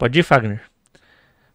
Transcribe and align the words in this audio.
Pode 0.00 0.18
ir, 0.18 0.22
Fagner. 0.22 0.62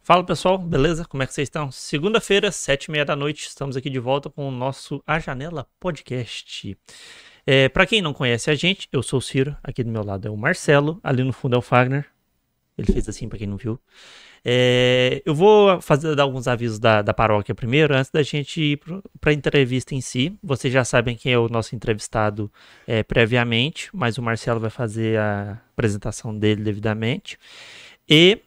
Fala 0.03 0.23
pessoal, 0.23 0.59
beleza? 0.59 1.03
Como 1.03 1.23
é 1.23 1.25
que 1.25 1.33
vocês 1.33 1.47
estão? 1.47 1.72
Segunda-feira, 1.72 2.51
sete 2.51 2.85
e 2.85 2.91
meia 2.91 3.03
da 3.03 3.16
noite, 3.16 3.47
estamos 3.47 3.75
aqui 3.75 3.89
de 3.89 3.97
volta 3.97 4.29
com 4.29 4.47
o 4.47 4.51
nosso 4.51 5.01
A 5.07 5.17
Janela 5.17 5.67
Podcast. 5.79 6.78
É, 7.44 7.67
para 7.69 7.88
quem 7.88 8.03
não 8.03 8.13
conhece 8.13 8.51
a 8.51 8.53
gente, 8.53 8.88
eu 8.91 9.01
sou 9.01 9.17
o 9.17 9.22
Ciro, 9.22 9.57
aqui 9.63 9.84
do 9.84 9.89
meu 9.89 10.05
lado 10.05 10.28
é 10.28 10.29
o 10.29 10.38
Marcelo, 10.38 11.00
ali 11.03 11.23
no 11.23 11.34
fundo 11.34 11.55
é 11.55 11.57
o 11.57 11.61
Fagner. 11.63 12.05
Ele 12.78 12.94
fez 12.94 13.09
assim 13.09 13.28
para 13.28 13.39
quem 13.39 13.47
não 13.47 13.57
viu. 13.57 13.79
É, 14.47 15.23
eu 15.25 15.34
vou 15.34 15.81
fazer 15.81 16.16
dar 16.16 16.22
alguns 16.22 16.47
avisos 16.47 16.78
da, 16.78 17.01
da 17.01 17.16
paróquia 17.16 17.55
primeiro, 17.55 17.95
antes 17.95 18.11
da 18.11 18.22
gente 18.22 18.61
ir 18.61 18.79
para 19.19 19.31
a 19.31 19.34
entrevista 19.34 19.95
em 19.95 20.01
si. 20.01 20.38
Vocês 20.44 20.72
já 20.72 20.85
sabem 20.85 21.16
quem 21.16 21.34
é 21.34 21.39
o 21.39 21.50
nosso 21.50 21.75
entrevistado 21.75 22.51
é, 22.85 23.01
previamente, 23.01 23.89
mas 23.91 24.19
o 24.19 24.22
Marcelo 24.22 24.59
vai 24.59 24.69
fazer 24.69 25.17
a 25.17 25.59
apresentação 25.73 26.38
dele 26.38 26.61
devidamente. 26.61 27.39
E 28.09 28.41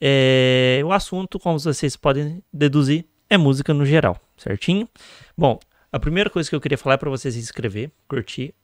é, 0.00 0.80
o 0.84 0.92
assunto, 0.92 1.38
como 1.38 1.58
vocês 1.58 1.96
podem 1.96 2.42
deduzir, 2.52 3.04
é 3.28 3.36
música 3.36 3.74
no 3.74 3.84
geral, 3.84 4.20
certinho? 4.36 4.88
Bom, 5.36 5.58
a 5.90 5.98
primeira 5.98 6.30
coisa 6.30 6.48
que 6.48 6.54
eu 6.54 6.60
queria 6.60 6.78
falar 6.78 6.94
é 6.94 6.98
para 6.98 7.10
vocês 7.10 7.34
se 7.34 7.40
inscrever, 7.40 7.90
curtir, 8.08 8.54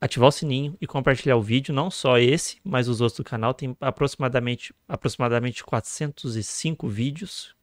ativar 0.00 0.28
o 0.28 0.32
sininho 0.32 0.76
e 0.80 0.86
compartilhar 0.86 1.36
o 1.36 1.42
vídeo, 1.42 1.74
não 1.74 1.90
só 1.90 2.18
esse, 2.18 2.58
mas 2.62 2.88
os 2.88 3.00
outros 3.00 3.18
do 3.18 3.24
canal. 3.24 3.54
Tem 3.54 3.76
aproximadamente, 3.80 4.74
aproximadamente 4.88 5.64
405 5.64 6.88
vídeos 6.88 7.54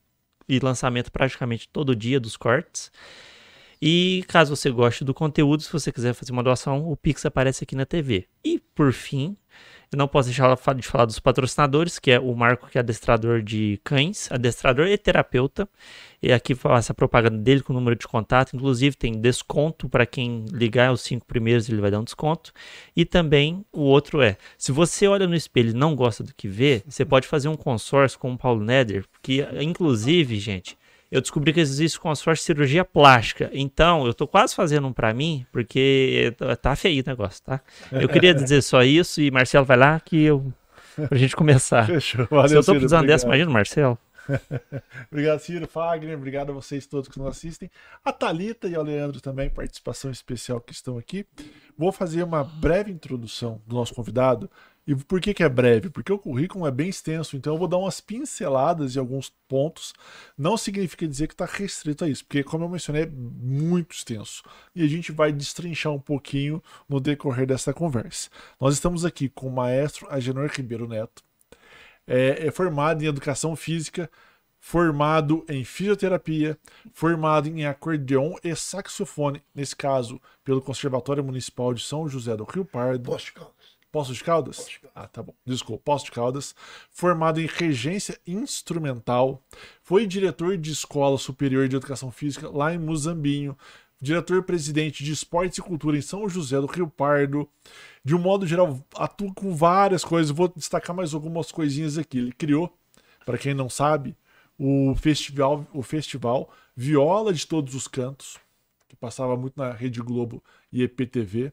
e 0.47 0.59
lançamento 0.59 1.11
praticamente 1.11 1.67
todo 1.69 1.95
dia 1.95 2.19
dos 2.19 2.35
cortes. 2.35 2.91
E 3.81 4.23
caso 4.27 4.55
você 4.55 4.69
goste 4.69 5.03
do 5.03 5.13
conteúdo, 5.13 5.63
se 5.63 5.71
você 5.71 5.91
quiser 5.91 6.13
fazer 6.13 6.31
uma 6.31 6.43
doação, 6.43 6.89
o 6.89 6.95
Pix 6.95 7.25
aparece 7.25 7.63
aqui 7.63 7.75
na 7.75 7.85
TV. 7.85 8.27
E 8.43 8.59
por 8.59 8.93
fim, 8.93 9.35
eu 9.91 9.97
não 9.97 10.07
posso 10.07 10.29
deixar 10.29 10.55
de 10.73 10.87
falar 10.87 11.03
dos 11.03 11.19
patrocinadores, 11.19 11.99
que 11.99 12.11
é 12.11 12.19
o 12.19 12.33
Marco, 12.33 12.69
que 12.69 12.77
é 12.77 12.81
adestrador 12.81 13.41
de 13.41 13.77
cães, 13.83 14.31
adestrador 14.31 14.87
e 14.87 14.97
terapeuta. 14.97 15.67
E 16.23 16.31
aqui 16.31 16.55
faço 16.55 16.93
a 16.93 16.95
propaganda 16.95 17.37
dele 17.37 17.61
com 17.61 17.73
o 17.73 17.75
número 17.75 17.97
de 17.97 18.07
contato. 18.07 18.55
Inclusive, 18.55 18.95
tem 18.95 19.19
desconto 19.19 19.89
para 19.89 20.05
quem 20.05 20.45
ligar 20.49 20.93
os 20.93 21.01
cinco 21.01 21.25
primeiros, 21.25 21.67
ele 21.67 21.81
vai 21.81 21.91
dar 21.91 21.99
um 21.99 22.05
desconto. 22.05 22.53
E 22.95 23.03
também 23.03 23.65
o 23.73 23.81
outro 23.81 24.21
é: 24.21 24.37
se 24.57 24.71
você 24.71 25.07
olha 25.07 25.27
no 25.27 25.35
espelho 25.35 25.71
e 25.71 25.73
não 25.73 25.93
gosta 25.93 26.23
do 26.23 26.33
que 26.33 26.47
vê, 26.47 26.83
você 26.87 27.03
pode 27.03 27.27
fazer 27.27 27.49
um 27.49 27.57
consórcio 27.57 28.17
com 28.17 28.31
o 28.31 28.37
Paulo 28.37 28.63
Neder, 28.63 29.03
que, 29.21 29.45
inclusive, 29.59 30.39
gente 30.39 30.77
eu 31.11 31.19
descobri 31.19 31.51
que 31.51 31.59
existe 31.59 31.99
consórcio 31.99 32.41
de 32.41 32.45
cirurgia 32.45 32.85
plástica. 32.85 33.49
Então, 33.53 34.07
eu 34.07 34.13
tô 34.13 34.25
quase 34.25 34.55
fazendo 34.55 34.87
um 34.87 34.93
para 34.93 35.13
mim, 35.13 35.45
porque 35.51 36.33
tá 36.61 36.75
feio 36.75 37.03
o 37.03 37.05
negócio, 37.05 37.43
tá? 37.43 37.59
Eu 37.91 38.07
queria 38.07 38.33
dizer 38.33 38.61
só 38.61 38.81
isso 38.81 39.21
e 39.21 39.29
Marcelo 39.29 39.65
vai 39.65 39.75
lá 39.75 39.99
que 39.99 40.23
eu 40.23 40.53
pra 41.07 41.17
gente 41.17 41.35
começar. 41.35 41.85
Fechou. 41.85 42.27
Valeu, 42.29 42.47
Se 42.47 42.55
eu 42.55 42.63
tô 42.63 42.71
precisando 42.71 43.07
dessa, 43.07 43.25
imagina, 43.25 43.51
Marcelo. 43.51 43.97
obrigado, 45.11 45.39
Ciro, 45.39 45.67
Fagner, 45.67 46.15
obrigado 46.15 46.51
a 46.51 46.53
vocês 46.53 46.85
todos 46.85 47.09
que 47.09 47.17
nos 47.17 47.27
assistem. 47.27 47.69
A 48.05 48.13
Talita 48.13 48.67
e 48.67 48.75
ao 48.75 48.83
Leandro 48.83 49.19
também, 49.19 49.49
participação 49.49 50.11
especial 50.11 50.61
que 50.61 50.71
estão 50.71 50.97
aqui. 50.97 51.25
Vou 51.77 51.91
fazer 51.91 52.23
uma 52.23 52.43
breve 52.43 52.91
introdução 52.91 53.61
do 53.65 53.75
nosso 53.75 53.93
convidado 53.93 54.49
e 54.85 54.95
por 54.95 55.21
que, 55.21 55.33
que 55.33 55.43
é 55.43 55.49
breve? 55.49 55.89
Porque 55.89 56.11
o 56.11 56.17
currículo 56.17 56.65
é 56.65 56.71
bem 56.71 56.89
extenso, 56.89 57.37
então 57.37 57.53
eu 57.53 57.59
vou 57.59 57.67
dar 57.67 57.77
umas 57.77 58.01
pinceladas 58.01 58.95
em 58.95 58.99
alguns 58.99 59.31
pontos. 59.47 59.93
Não 60.37 60.57
significa 60.57 61.07
dizer 61.07 61.27
que 61.27 61.33
está 61.33 61.45
restrito 61.45 62.03
a 62.03 62.09
isso, 62.09 62.25
porque, 62.25 62.43
como 62.43 62.65
eu 62.65 62.69
mencionei, 62.69 63.03
é 63.03 63.07
muito 63.07 63.95
extenso. 63.95 64.43
E 64.75 64.83
a 64.83 64.87
gente 64.87 65.11
vai 65.11 65.31
destrinchar 65.31 65.93
um 65.93 65.99
pouquinho 65.99 66.63
no 66.89 66.99
decorrer 66.99 67.45
dessa 67.45 67.73
conversa. 67.73 68.29
Nós 68.59 68.73
estamos 68.73 69.05
aqui 69.05 69.29
com 69.29 69.47
o 69.47 69.51
maestro 69.51 70.07
Agenor 70.09 70.49
Ribeiro 70.51 70.87
Neto, 70.87 71.23
é, 72.07 72.47
é 72.47 72.51
formado 72.51 73.03
em 73.03 73.07
educação 73.07 73.55
física, 73.55 74.09
formado 74.59 75.45
em 75.47 75.63
fisioterapia, 75.63 76.57
formado 76.91 77.47
em 77.47 77.65
acordeon 77.65 78.35
e 78.43 78.55
saxofone, 78.55 79.43
nesse 79.53 79.75
caso 79.75 80.19
pelo 80.43 80.61
Conservatório 80.61 81.23
Municipal 81.23 81.73
de 81.73 81.83
São 81.83 82.09
José 82.09 82.35
do 82.35 82.43
Rio 82.43 82.65
Pardo. 82.65 83.09
Posto 83.09 83.33
Poços 83.33 83.60
Poços 83.91 84.17
de 84.17 84.23
Caldas? 84.23 84.67
Ah, 84.95 85.07
tá 85.07 85.21
bom. 85.21 85.33
Desculpa, 85.45 85.83
Poços 85.83 86.05
de 86.05 86.11
Caldas. 86.11 86.55
Formado 86.89 87.41
em 87.41 87.45
regência 87.45 88.17
instrumental. 88.25 89.43
Foi 89.83 90.07
diretor 90.07 90.57
de 90.57 90.71
escola 90.71 91.17
superior 91.17 91.67
de 91.67 91.75
educação 91.75 92.09
física 92.09 92.49
lá 92.49 92.73
em 92.73 92.79
Muzambinho. 92.79 93.57
Diretor-presidente 94.01 95.03
de 95.03 95.11
esportes 95.11 95.57
e 95.57 95.61
cultura 95.61 95.97
em 95.97 96.01
São 96.01 96.27
José 96.29 96.59
do 96.59 96.65
Rio 96.67 96.87
Pardo. 96.87 97.47
De 98.03 98.15
um 98.15 98.19
modo 98.19 98.47
geral, 98.47 98.79
atua 98.95 99.33
com 99.33 99.53
várias 99.55 100.03
coisas. 100.03 100.31
Vou 100.31 100.47
destacar 100.47 100.95
mais 100.95 101.13
algumas 101.13 101.51
coisinhas 101.51 101.97
aqui. 101.97 102.17
Ele 102.17 102.31
criou, 102.31 102.73
para 103.25 103.37
quem 103.37 103.53
não 103.53 103.69
sabe, 103.69 104.15
o 104.57 104.95
festival, 104.95 105.67
o 105.73 105.83
festival 105.83 106.49
Viola 106.75 107.33
de 107.33 107.45
Todos 107.45 107.75
os 107.75 107.87
Cantos, 107.87 108.39
que 108.87 108.95
passava 108.95 109.35
muito 109.35 109.57
na 109.57 109.71
Rede 109.71 110.01
Globo 110.01 110.43
e 110.71 110.81
EPTV. 110.81 111.51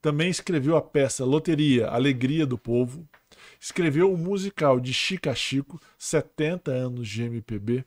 Também 0.00 0.30
escreveu 0.30 0.76
a 0.76 0.82
peça 0.82 1.24
Loteria, 1.24 1.88
Alegria 1.88 2.46
do 2.46 2.58
Povo. 2.58 3.06
Escreveu 3.60 4.12
o 4.12 4.16
musical 4.16 4.78
de 4.78 4.92
Chica 4.92 5.34
Chico, 5.34 5.80
70 5.98 6.70
anos 6.70 7.08
de 7.08 7.22
MPB. 7.22 7.84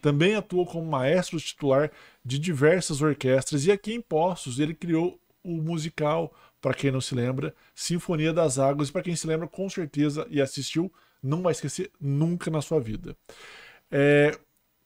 Também 0.00 0.34
atuou 0.34 0.66
como 0.66 0.90
maestro 0.90 1.40
titular 1.40 1.90
de 2.24 2.38
diversas 2.38 3.00
orquestras 3.00 3.66
e 3.66 3.72
aqui 3.72 3.94
em 3.94 4.00
Poços 4.00 4.58
ele 4.58 4.74
criou 4.74 5.18
o 5.42 5.56
musical, 5.56 6.34
para 6.60 6.74
quem 6.74 6.90
não 6.90 7.00
se 7.00 7.14
lembra, 7.14 7.54
Sinfonia 7.74 8.32
das 8.32 8.58
Águas, 8.58 8.88
e 8.88 8.92
para 8.92 9.02
quem 9.02 9.14
se 9.14 9.26
lembra, 9.26 9.46
com 9.46 9.68
certeza 9.68 10.26
e 10.30 10.40
assistiu, 10.40 10.90
não 11.22 11.42
vai 11.42 11.52
esquecer 11.52 11.90
nunca 12.00 12.50
na 12.50 12.62
sua 12.62 12.80
vida. 12.80 13.14
É, 13.90 14.38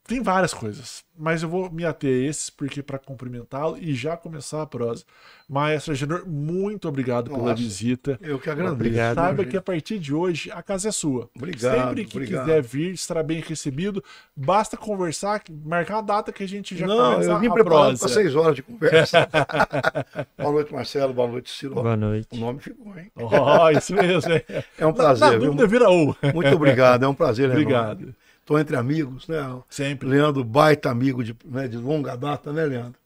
tem 0.09 0.23
várias 0.23 0.55
coisas, 0.55 1.05
mas 1.17 1.43
eu 1.43 1.51
vou 1.51 1.71
me 1.71 1.85
ater 1.85 2.11
a 2.11 2.29
esses 2.31 2.49
porque 2.49 2.83
para 2.83 2.99
cumprimentá-lo 2.99 3.77
e 3.79 3.95
já 3.95 4.17
começar 4.17 4.63
a 4.63 4.67
prosa. 4.67 5.05
Maestro 5.47 5.93
Agenor, 5.93 6.27
muito 6.27 6.89
obrigado 6.89 7.29
Nossa, 7.29 7.43
pela 7.43 7.55
visita. 7.55 8.19
Eu 8.23 8.39
que 8.39 8.49
agradeço. 8.49 8.75
Obrigado, 8.75 9.15
Saiba 9.17 9.45
que 9.45 9.57
a 9.57 9.61
partir 9.61 9.99
de 9.99 10.15
hoje 10.15 10.51
a 10.51 10.63
casa 10.63 10.89
é 10.89 10.93
sua. 10.93 11.29
Obrigado. 11.37 11.89
Sempre 11.89 12.07
que 12.07 12.17
obrigado. 12.17 12.47
quiser 12.47 12.63
vir, 12.63 12.93
estará 12.93 13.23
bem 13.23 13.41
recebido. 13.41 14.03
Basta 14.35 14.79
conversar, 14.79 15.43
marcar 15.63 15.97
uma 15.97 16.03
data 16.03 16.33
que 16.33 16.43
a 16.43 16.49
gente 16.49 16.75
já 16.75 16.87
Não, 16.87 17.13
começa 17.13 17.31
eu 17.31 17.39
vim 17.39 17.51
preparado 17.51 17.99
para 17.99 18.09
seis 18.09 18.35
horas 18.35 18.57
de 18.57 18.63
conversa. 18.63 19.29
boa 20.39 20.53
noite, 20.53 20.73
Marcelo. 20.73 21.13
Boa 21.13 21.29
noite, 21.29 21.51
Ciro. 21.51 21.75
Boa 21.75 21.97
noite. 21.97 22.29
O 22.33 22.37
nome 22.37 22.61
ficou, 22.61 22.99
hein? 22.99 23.13
Oh, 23.15 23.69
isso 23.77 23.95
mesmo. 23.95 24.33
É, 24.33 24.65
é 24.79 24.87
um 24.87 24.95
prazer. 24.95 25.33
Na, 25.33 25.33
na 25.33 25.39
dúvida, 25.39 25.67
vira 25.67 25.91
ou. 25.91 26.17
Muito 26.35 26.55
obrigado. 26.55 27.05
É 27.05 27.09
um 27.09 27.15
prazer. 27.15 27.51
Obrigado. 27.51 28.01
Irmão. 28.01 28.15
Estou 28.49 28.59
entre 28.59 28.77
amigos, 28.77 29.29
né? 29.29 29.37
Sempre. 29.69 30.09
Leandro, 30.09 30.43
baita 30.43 30.89
amigo 30.89 31.23
de, 31.23 31.37
né, 31.45 31.69
de 31.69 31.77
longa 31.77 32.17
data, 32.17 32.51
né, 32.51 32.65
Leandro? 32.65 32.99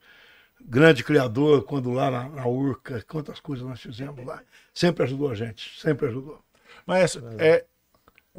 Grande 0.65 1.03
criador, 1.03 1.65
quando 1.65 1.91
lá 1.91 2.09
na, 2.13 2.29
na 2.29 2.47
Urca, 2.47 3.05
quantas 3.09 3.41
coisas 3.41 3.67
nós 3.67 3.81
fizemos 3.81 4.25
lá. 4.25 4.41
Sempre 4.73 5.03
ajudou 5.03 5.33
a 5.33 5.35
gente, 5.35 5.81
sempre 5.81 6.07
ajudou. 6.07 6.41
Mas 6.87 7.19
é, 7.41 7.65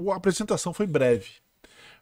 a 0.10 0.16
apresentação 0.16 0.74
foi 0.74 0.88
breve. 0.88 1.30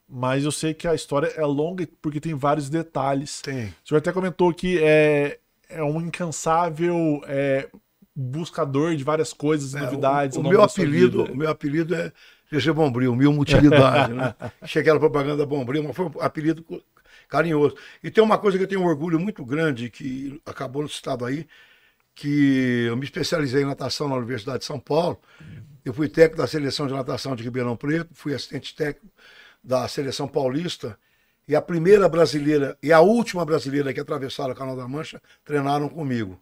Mas 0.07 0.43
eu 0.43 0.51
sei 0.51 0.71
que 0.71 0.87
a 0.87 0.93
história 0.93 1.33
é 1.35 1.45
longa 1.47 1.89
porque 1.99 2.19
tem 2.19 2.35
vários 2.35 2.69
detalhes. 2.69 3.41
Tem. 3.41 3.73
O 3.83 3.87
senhor 3.89 3.97
até 3.97 4.11
comentou 4.11 4.53
que 4.53 4.77
é, 4.83 5.39
é 5.67 5.81
um 5.81 5.99
incansável 5.99 7.23
é, 7.25 7.67
buscador 8.15 8.95
de 8.95 9.03
várias 9.03 9.33
coisas, 9.33 9.73
é, 9.73 9.79
novidades. 9.79 10.37
O, 10.37 10.41
o 10.41 10.47
meu 10.47 10.61
apelido, 10.61 11.23
o 11.23 11.35
meu 11.35 11.49
apelido 11.49 11.95
é 11.95 12.11
GG 12.51 12.73
Bombril, 12.73 13.15
mil 13.15 13.31
mutilidade, 13.31 14.13
né? 14.13 14.35
Cheguei 14.65 14.91
na 14.91 14.99
propaganda 14.99 15.45
Bombril, 15.45 15.83
mas 15.83 15.95
foi 15.95 16.05
um 16.05 16.11
apelido 16.19 16.65
carinhoso. 17.29 17.75
E 18.03 18.11
tem 18.11 18.21
uma 18.21 18.37
coisa 18.37 18.57
que 18.57 18.65
eu 18.65 18.67
tenho 18.67 18.81
um 18.81 18.85
orgulho 18.85 19.19
muito 19.19 19.45
grande, 19.45 19.89
que 19.89 20.41
acabou 20.45 20.81
no 20.81 20.87
estado 20.87 21.23
aí, 21.23 21.47
que 22.13 22.85
eu 22.87 22.97
me 22.97 23.05
especializei 23.05 23.63
em 23.63 23.65
natação 23.65 24.09
na 24.09 24.15
Universidade 24.15 24.59
de 24.59 24.65
São 24.65 24.79
Paulo. 24.79 25.17
Eu 25.83 25.93
fui 25.93 26.09
técnico 26.09 26.41
da 26.41 26.47
seleção 26.47 26.87
de 26.87 26.93
natação 26.93 27.35
de 27.35 27.43
Ribeirão 27.43 27.75
Preto, 27.77 28.09
fui 28.13 28.33
assistente 28.33 28.75
técnico 28.75 29.07
da 29.63 29.87
seleção 29.87 30.27
paulista. 30.27 30.97
E 31.47 31.55
a 31.55 31.61
primeira 31.61 32.07
brasileira 32.07 32.77
e 32.83 32.91
a 32.91 32.99
última 32.99 33.45
brasileira 33.45 33.93
que 33.93 33.99
atravessaram 33.99 34.51
o 34.51 34.55
Canal 34.55 34.75
da 34.75 34.87
Mancha 34.87 35.21
treinaram 35.43 35.89
comigo. 35.89 36.39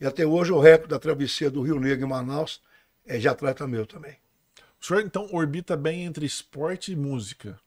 E 0.00 0.06
até 0.06 0.24
hoje 0.24 0.52
o 0.52 0.60
recorde 0.60 0.90
da 0.90 0.98
travessia 0.98 1.50
do 1.50 1.60
Rio 1.60 1.78
Negro 1.78 2.06
em 2.06 2.08
Manaus 2.08 2.62
é 3.04 3.18
de 3.18 3.28
atleta 3.28 3.66
meu 3.66 3.84
também. 3.84 4.16
O 4.80 4.84
senhor 4.84 5.02
então 5.02 5.28
orbita 5.32 5.76
bem 5.76 6.04
entre 6.04 6.24
esporte 6.24 6.92
e 6.92 6.96
música. 6.96 7.58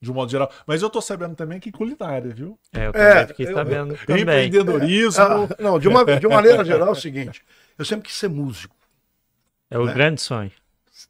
De 0.00 0.10
um 0.10 0.14
modo 0.14 0.30
geral. 0.30 0.52
Mas 0.66 0.82
eu 0.82 0.90
tô 0.90 1.00
sabendo 1.00 1.34
também 1.34 1.58
que 1.58 1.72
culinária, 1.72 2.32
viu? 2.32 2.58
É, 2.72 2.86
eu 2.86 2.92
também 2.92 3.08
é, 3.08 3.26
fiquei 3.26 3.46
sabendo. 3.52 3.94
Eu, 3.94 3.98
também. 4.06 4.22
Empreendedorismo. 4.22 5.22
É, 5.22 5.26
ah, 5.26 5.56
não, 5.58 5.78
de 5.78 5.88
uma, 5.88 6.04
de 6.04 6.28
maneira 6.28 6.64
geral 6.64 6.88
é 6.88 6.92
o 6.92 6.94
seguinte: 6.94 7.44
eu 7.78 7.84
sempre 7.84 8.08
quis 8.08 8.16
ser 8.16 8.28
músico. 8.28 8.76
É 9.70 9.78
o 9.78 9.86
né? 9.86 9.92
grande 9.92 10.20
sonho. 10.20 10.52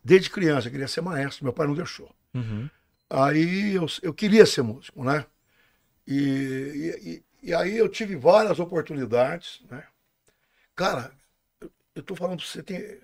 Desde 0.03 0.31
criança, 0.31 0.69
eu 0.69 0.73
queria 0.73 0.89
ser 0.89 1.01
maestro, 1.01 1.45
meu 1.45 1.53
pai 1.53 1.67
não 1.67 1.75
deixou. 1.75 2.11
Uhum. 2.35 2.69
Aí 3.09 3.75
eu, 3.75 3.87
eu 4.03 4.13
queria 4.13 4.47
ser 4.47 4.63
músico, 4.63 5.05
né? 5.05 5.25
E, 6.07 7.23
e, 7.43 7.49
e, 7.49 7.55
aí 7.55 7.77
eu 7.77 7.89
tive 7.89 8.17
várias 8.17 8.59
oportunidades, 8.59 9.63
né? 9.71 9.85
Cara, 10.75 11.13
eu, 11.61 11.71
eu 11.95 12.03
tô 12.03 12.15
falando 12.15 12.39
pra 12.39 12.47
você, 12.47 12.63
tem, 12.63 12.99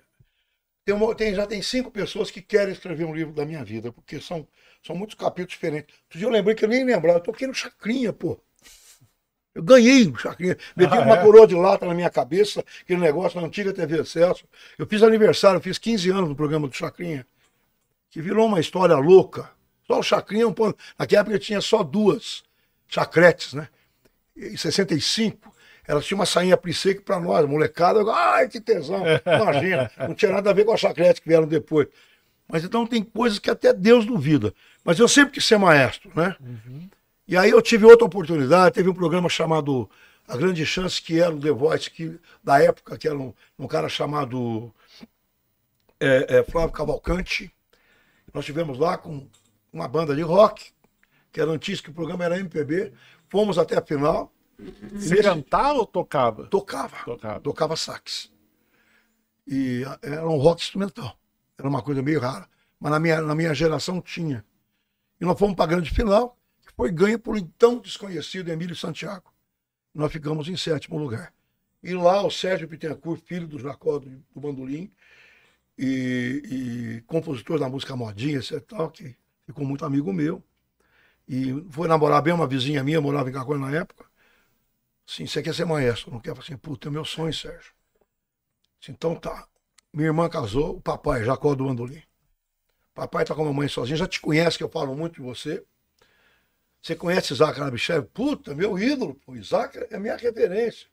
Tem 0.85 0.93
uma- 0.93 1.15
tem- 1.15 1.33
já 1.33 1.45
tem 1.47 1.61
cinco 1.61 1.89
pessoas 1.89 2.29
que 2.29 2.41
querem 2.41 2.73
escrever 2.73 3.05
um 3.05 3.13
livro 3.15 3.33
da 3.33 3.45
minha 3.45 3.63
vida, 3.63 3.91
porque 3.91 4.19
são, 4.19 4.45
são 4.85 4.95
muitos 4.95 5.15
capítulos 5.15 5.53
diferentes. 5.53 5.95
Outro 6.05 6.19
dia 6.19 6.27
eu 6.27 6.31
lembrei 6.31 6.55
que 6.55 6.65
eu 6.65 6.69
nem 6.69 6.83
lembrava, 6.83 7.19
eu 7.19 7.23
toquei 7.23 7.47
no 7.47 7.53
Chacrinha, 7.53 8.11
pô. 8.11 8.39
Eu 9.55 9.63
ganhei 9.63 10.05
no 10.07 10.17
Chacrinha. 10.17 10.57
Meti 10.75 10.93
Ah, 10.93 11.01
uma 11.01 11.15
é? 11.17 11.21
coroa 11.21 11.47
de 11.47 11.55
lata 11.55 11.85
na 11.85 11.93
minha 11.93 12.09
cabeça, 12.09 12.65
aquele 12.81 12.99
negócio 12.99 13.39
na 13.39 13.47
antiga 13.47 13.71
TV 13.71 14.01
Excelso. 14.01 14.45
Eu 14.77 14.85
fiz 14.87 15.03
aniversário, 15.03 15.57
eu 15.57 15.61
fiz 15.61 15.77
15 15.77 16.09
anos 16.09 16.27
no 16.27 16.35
programa 16.35 16.67
do 16.67 16.75
Chacrinha, 16.75 17.25
que 18.09 18.21
virou 18.21 18.47
uma 18.47 18.59
história 18.59 18.95
louca. 18.95 19.49
Só 19.85 19.99
o 19.99 20.03
Chacrinha, 20.03 20.47
um 20.47 20.53
ponto- 20.53 20.77
naquela 20.97 21.21
época 21.21 21.39
tinha 21.39 21.61
só 21.61 21.83
duas 21.83 22.43
chacretes, 22.87 23.53
né? 23.53 23.69
Em 24.35 24.57
65, 24.57 25.52
elas 25.87 26.05
tinham 26.05 26.19
uma 26.19 26.25
sainha 26.25 26.55
plissé 26.55 26.93
que 26.93 27.01
pra 27.01 27.19
nós, 27.19 27.47
molecada, 27.47 27.99
eu, 27.99 28.09
ai, 28.09 28.47
que 28.47 28.61
tesão. 28.61 29.03
Imagina, 29.25 29.91
não 30.07 30.15
tinha 30.15 30.31
nada 30.31 30.49
a 30.49 30.53
ver 30.53 30.65
com 30.65 30.73
as 30.73 30.79
chacretes 30.79 31.19
que 31.19 31.27
vieram 31.27 31.47
depois. 31.47 31.87
Mas 32.47 32.63
então 32.63 32.85
tem 32.85 33.03
coisas 33.03 33.39
que 33.39 33.49
até 33.49 33.73
Deus 33.73 34.05
duvida. 34.05 34.53
Mas 34.83 34.99
eu 34.99 35.07
sempre 35.07 35.33
quis 35.33 35.45
ser 35.45 35.57
maestro, 35.57 36.11
né? 36.15 36.35
E 37.27 37.37
aí 37.37 37.49
eu 37.49 37.61
tive 37.61 37.85
outra 37.85 38.05
oportunidade, 38.05 38.75
teve 38.75 38.89
um 38.89 38.93
programa 38.93 39.29
chamado 39.29 39.89
A 40.27 40.35
Grande 40.35 40.65
Chance, 40.65 41.01
que 41.01 41.19
era 41.19 41.33
o 41.33 41.39
The 41.39 41.51
Voice, 41.51 41.89
que, 41.89 42.19
da 42.43 42.61
época, 42.61 42.97
que 42.97 43.07
era 43.07 43.17
um, 43.17 43.33
um 43.57 43.67
cara 43.67 43.87
chamado 43.87 44.73
é, 45.99 46.37
é, 46.37 46.43
Flávio 46.43 46.71
Cavalcante. 46.71 47.51
Nós 48.33 48.45
tivemos 48.45 48.77
lá 48.77 48.97
com 48.97 49.25
uma 49.71 49.87
banda 49.87 50.15
de 50.15 50.21
rock, 50.21 50.71
que 51.31 51.39
era 51.39 51.49
antes 51.49 51.81
que 51.81 51.89
o 51.89 51.93
programa 51.93 52.25
era 52.25 52.39
MPB. 52.39 52.91
Fomos 53.29 53.57
até 53.57 53.77
a 53.77 53.81
final. 53.81 54.32
Você 54.57 55.15
Nesse- 55.15 55.23
cantava 55.23 55.79
ou 55.79 55.85
tocava? 55.85 56.47
Tocava. 56.47 56.97
Tocava. 57.05 57.39
Tocava 57.39 57.75
sax. 57.75 58.31
E 59.47 59.83
ah, 59.85 59.99
era 60.01 60.27
um 60.27 60.37
rock 60.37 60.61
instrumental. 60.61 61.17
Era 61.57 61.67
uma 61.67 61.81
coisa 61.81 62.01
meio 62.01 62.19
rara. 62.19 62.47
Mas 62.79 62.91
na 62.91 62.99
minha, 62.99 63.21
na 63.21 63.35
minha 63.35 63.53
geração 63.53 64.01
tinha. 64.01 64.45
E 65.19 65.25
nós 65.25 65.37
fomos 65.37 65.55
para 65.55 65.65
a 65.65 65.67
grande 65.67 65.89
final, 65.91 66.37
que 66.65 66.73
foi 66.75 66.91
ganha 66.91 67.17
por 67.17 67.35
um 67.35 67.37
então 67.37 67.79
desconhecido 67.79 68.49
Emílio 68.49 68.75
Santiago. 68.75 69.33
Nós 69.93 70.11
ficamos 70.11 70.47
em 70.47 70.57
sétimo 70.57 70.97
lugar. 70.97 71.33
E 71.81 71.93
lá 71.93 72.25
o 72.25 72.31
Sérgio 72.31 72.67
Pittencourt, 72.67 73.21
filho 73.25 73.47
do 73.47 73.59
Jacó 73.59 73.99
do, 73.99 74.09
do 74.09 74.39
Bandolim, 74.39 74.91
e, 75.77 76.41
e 76.99 77.01
compositor 77.07 77.59
da 77.59 77.69
música 77.69 77.95
Modinha, 77.95 78.37
etc. 78.37 78.61
Tal, 78.61 78.89
que 78.89 79.15
ficou 79.45 79.65
muito 79.65 79.85
amigo 79.85 80.11
meu. 80.13 80.43
E 81.27 81.53
foi 81.69 81.87
namorar 81.87 82.21
bem 82.21 82.33
uma 82.33 82.47
vizinha 82.47 82.83
minha, 82.83 83.01
morava 83.01 83.29
em 83.29 83.33
Cacói 83.33 83.57
na 83.57 83.71
época. 83.71 84.05
Sim, 85.05 85.25
você 85.27 85.41
quer 85.43 85.53
ser 85.53 85.65
maestro, 85.65 86.11
não 86.11 86.19
quer? 86.19 86.37
Assim, 86.37 86.57
puta, 86.57 86.87
é 86.87 86.91
meu 86.91 87.05
sonho, 87.05 87.33
Sérgio. 87.33 87.73
Disse, 88.79 88.91
então 88.91 89.15
tá. 89.15 89.47
Minha 89.93 90.07
irmã 90.07 90.27
casou, 90.29 90.77
o 90.77 90.81
papai, 90.81 91.23
Jacó 91.23 91.53
do 91.55 91.65
Bandolim. 91.65 92.01
Papai 92.93 93.25
tá 93.25 93.35
com 93.35 93.41
a 93.41 93.45
mamãe 93.45 93.67
sozinho, 93.67 93.97
já 93.97 94.07
te 94.07 94.21
conhece, 94.21 94.57
que 94.57 94.63
eu 94.63 94.69
falo 94.69 94.95
muito 94.95 95.15
de 95.15 95.21
você. 95.21 95.63
Você 96.81 96.95
conhece 96.95 97.33
Isaac 97.33 97.59
Arabichev? 97.59 98.05
Puta, 98.13 98.53
meu 98.53 98.77
ídolo, 98.77 99.15
pô. 99.15 99.35
Isaac 99.35 99.77
é 99.89 99.97
minha 99.97 100.15
referência. 100.15 100.87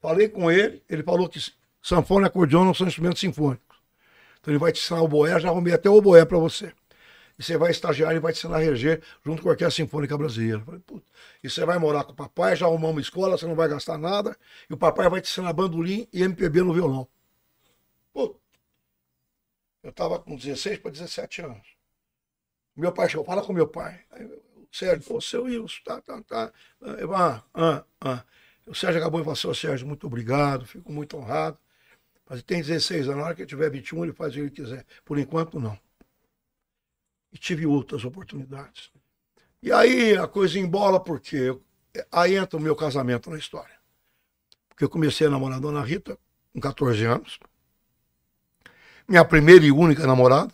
Falei 0.00 0.28
com 0.28 0.50
ele, 0.50 0.82
ele 0.88 1.02
falou 1.02 1.28
que 1.28 1.38
sanfona 1.82 2.26
e 2.26 2.28
acordeão 2.28 2.64
não 2.64 2.74
são 2.74 2.86
instrumentos 2.86 3.20
sinfônicos. 3.20 3.78
Então 4.40 4.52
ele 4.52 4.58
vai 4.58 4.72
te 4.72 4.80
ensinar 4.80 5.02
o 5.02 5.08
boé, 5.08 5.38
já 5.38 5.48
arrumei 5.48 5.72
até 5.74 5.88
o 5.88 6.00
boé 6.00 6.24
para 6.24 6.38
você. 6.38 6.72
E 7.40 7.42
você 7.42 7.56
vai 7.56 7.70
estagiar, 7.70 8.10
ele 8.10 8.20
vai 8.20 8.34
te 8.34 8.36
ensinar 8.40 8.56
a 8.56 8.58
reger 8.58 9.00
junto 9.24 9.40
com 9.40 9.48
a 9.48 9.52
Orquestra 9.52 9.82
Sinfônica 9.82 10.14
Brasileira. 10.18 10.60
Falei. 10.60 10.82
E 11.42 11.48
você 11.48 11.64
vai 11.64 11.78
morar 11.78 12.04
com 12.04 12.12
o 12.12 12.14
papai, 12.14 12.54
já 12.54 12.66
arrumar 12.66 12.90
uma 12.90 13.00
escola, 13.00 13.38
você 13.38 13.46
não 13.46 13.54
vai 13.54 13.66
gastar 13.66 13.96
nada, 13.96 14.36
e 14.68 14.74
o 14.74 14.76
papai 14.76 15.08
vai 15.08 15.22
te 15.22 15.30
ensinar 15.30 15.54
bandolim 15.54 16.06
e 16.12 16.22
MPB 16.22 16.60
no 16.60 16.74
violão. 16.74 17.08
Puta. 18.12 18.38
Eu 19.82 19.88
estava 19.88 20.18
com 20.18 20.36
16 20.36 20.80
para 20.80 20.90
17 20.90 21.40
anos. 21.40 21.66
Meu 22.76 22.92
pai 22.92 23.08
chegou, 23.08 23.24
fala 23.24 23.42
com 23.42 23.54
meu 23.54 23.66
pai. 23.66 24.02
Aí, 24.10 24.22
eu, 24.22 24.42
Sérgio, 24.70 25.08
pô, 25.08 25.18
seu 25.18 25.44
Wilson, 25.44 25.80
tá, 25.82 26.02
tá, 26.02 26.20
tá. 26.20 26.52
Eu, 26.98 27.14
ah, 27.14 27.42
ah, 27.54 27.82
ah. 28.02 28.22
O 28.66 28.74
Sérgio 28.74 29.00
acabou 29.00 29.18
e 29.18 29.24
falou 29.24 29.32
assim, 29.32 29.48
"Ô, 29.48 29.54
Sérgio, 29.54 29.86
muito 29.86 30.06
obrigado, 30.06 30.66
fico 30.66 30.92
muito 30.92 31.16
honrado. 31.16 31.58
Mas 32.28 32.40
ele 32.40 32.42
tem 32.42 32.60
16 32.60 33.06
anos, 33.06 33.16
na 33.16 33.24
hora 33.24 33.34
que 33.34 33.40
ele 33.40 33.48
tiver 33.48 33.70
21, 33.70 34.04
ele 34.04 34.12
faz 34.12 34.32
o 34.32 34.34
que 34.34 34.40
ele 34.40 34.50
quiser. 34.50 34.84
Por 35.06 35.18
enquanto, 35.18 35.58
não. 35.58 35.78
E 37.32 37.38
tive 37.38 37.66
outras 37.66 38.04
oportunidades. 38.04 38.90
E 39.62 39.70
aí 39.72 40.16
a 40.16 40.26
coisa 40.26 40.58
embola 40.58 40.98
porque 40.98 41.36
eu- 41.36 41.62
aí 42.10 42.36
entra 42.36 42.58
o 42.58 42.62
meu 42.62 42.74
casamento 42.74 43.30
na 43.30 43.38
história. 43.38 43.74
Porque 44.68 44.84
eu 44.84 44.88
comecei 44.88 45.26
a 45.26 45.30
namorar 45.30 45.58
a 45.58 45.60
dona 45.60 45.82
Rita 45.82 46.18
com 46.52 46.60
14 46.60 47.04
anos. 47.04 47.38
Minha 49.08 49.24
primeira 49.24 49.64
e 49.64 49.70
única 49.72 50.06
namorada. 50.06 50.52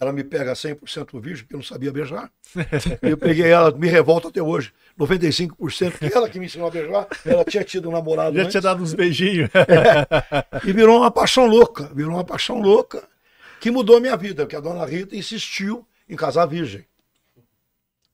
Ela 0.00 0.12
me 0.12 0.24
pega 0.24 0.52
100% 0.56 1.20
virgem, 1.20 1.44
porque 1.44 1.54
eu 1.54 1.58
não 1.58 1.64
sabia 1.64 1.92
beijar. 1.92 2.28
Eu 3.00 3.16
peguei 3.16 3.46
ela, 3.48 3.70
me 3.70 3.86
revolta 3.86 4.26
até 4.28 4.42
hoje. 4.42 4.72
95%, 4.98 5.96
que 5.98 6.12
ela 6.12 6.28
que 6.28 6.40
me 6.40 6.46
ensinou 6.46 6.66
a 6.66 6.70
beijar. 6.72 7.06
Ela 7.24 7.44
tinha 7.44 7.62
tido 7.62 7.88
um 7.88 7.92
namorado 7.92 8.34
Já 8.34 8.42
antes. 8.42 8.50
tinha 8.52 8.60
dado 8.62 8.82
uns 8.82 8.94
beijinhos. 8.94 9.48
E 10.66 10.72
virou 10.72 10.98
uma 10.98 11.10
paixão 11.10 11.46
louca, 11.46 11.84
virou 11.94 12.14
uma 12.14 12.24
paixão 12.24 12.60
louca 12.60 13.08
que 13.60 13.70
mudou 13.70 13.96
a 13.96 14.00
minha 14.00 14.16
vida, 14.16 14.42
porque 14.44 14.56
a 14.56 14.60
dona 14.60 14.84
Rita 14.84 15.14
insistiu 15.14 15.86
em 16.08 16.16
casar 16.16 16.46
virgem. 16.46 16.84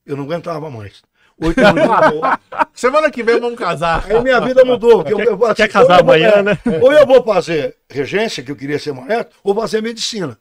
Eu 0.06 0.16
não 0.16 0.24
aguentava 0.24 0.70
mais. 0.70 1.02
Oito 1.40 1.60
anos 1.60 1.82
de 1.82 1.88
namoro. 1.88 2.38
Semana 2.74 3.10
que 3.10 3.22
vem 3.22 3.38
vamos 3.38 3.58
casar. 3.58 4.04
Aí 4.10 4.20
minha 4.22 4.40
vida 4.40 4.64
mudou. 4.64 5.04
porque 5.04 5.14
eu- 5.14 5.20
eu- 5.38 5.44
assim, 5.46 5.54
quer 5.54 5.68
casar 5.68 6.02
vou- 6.02 6.12
amanhã, 6.14 6.28
é, 6.36 6.42
né? 6.42 6.58
Ou 6.82 6.92
eu 6.92 7.06
vou 7.06 7.22
fazer 7.22 7.76
regência, 7.88 8.42
que 8.42 8.50
eu 8.50 8.56
queria 8.56 8.78
ser 8.78 8.92
maestro, 8.92 9.36
ou 9.44 9.54
fazer 9.54 9.80
medicina. 9.82 10.38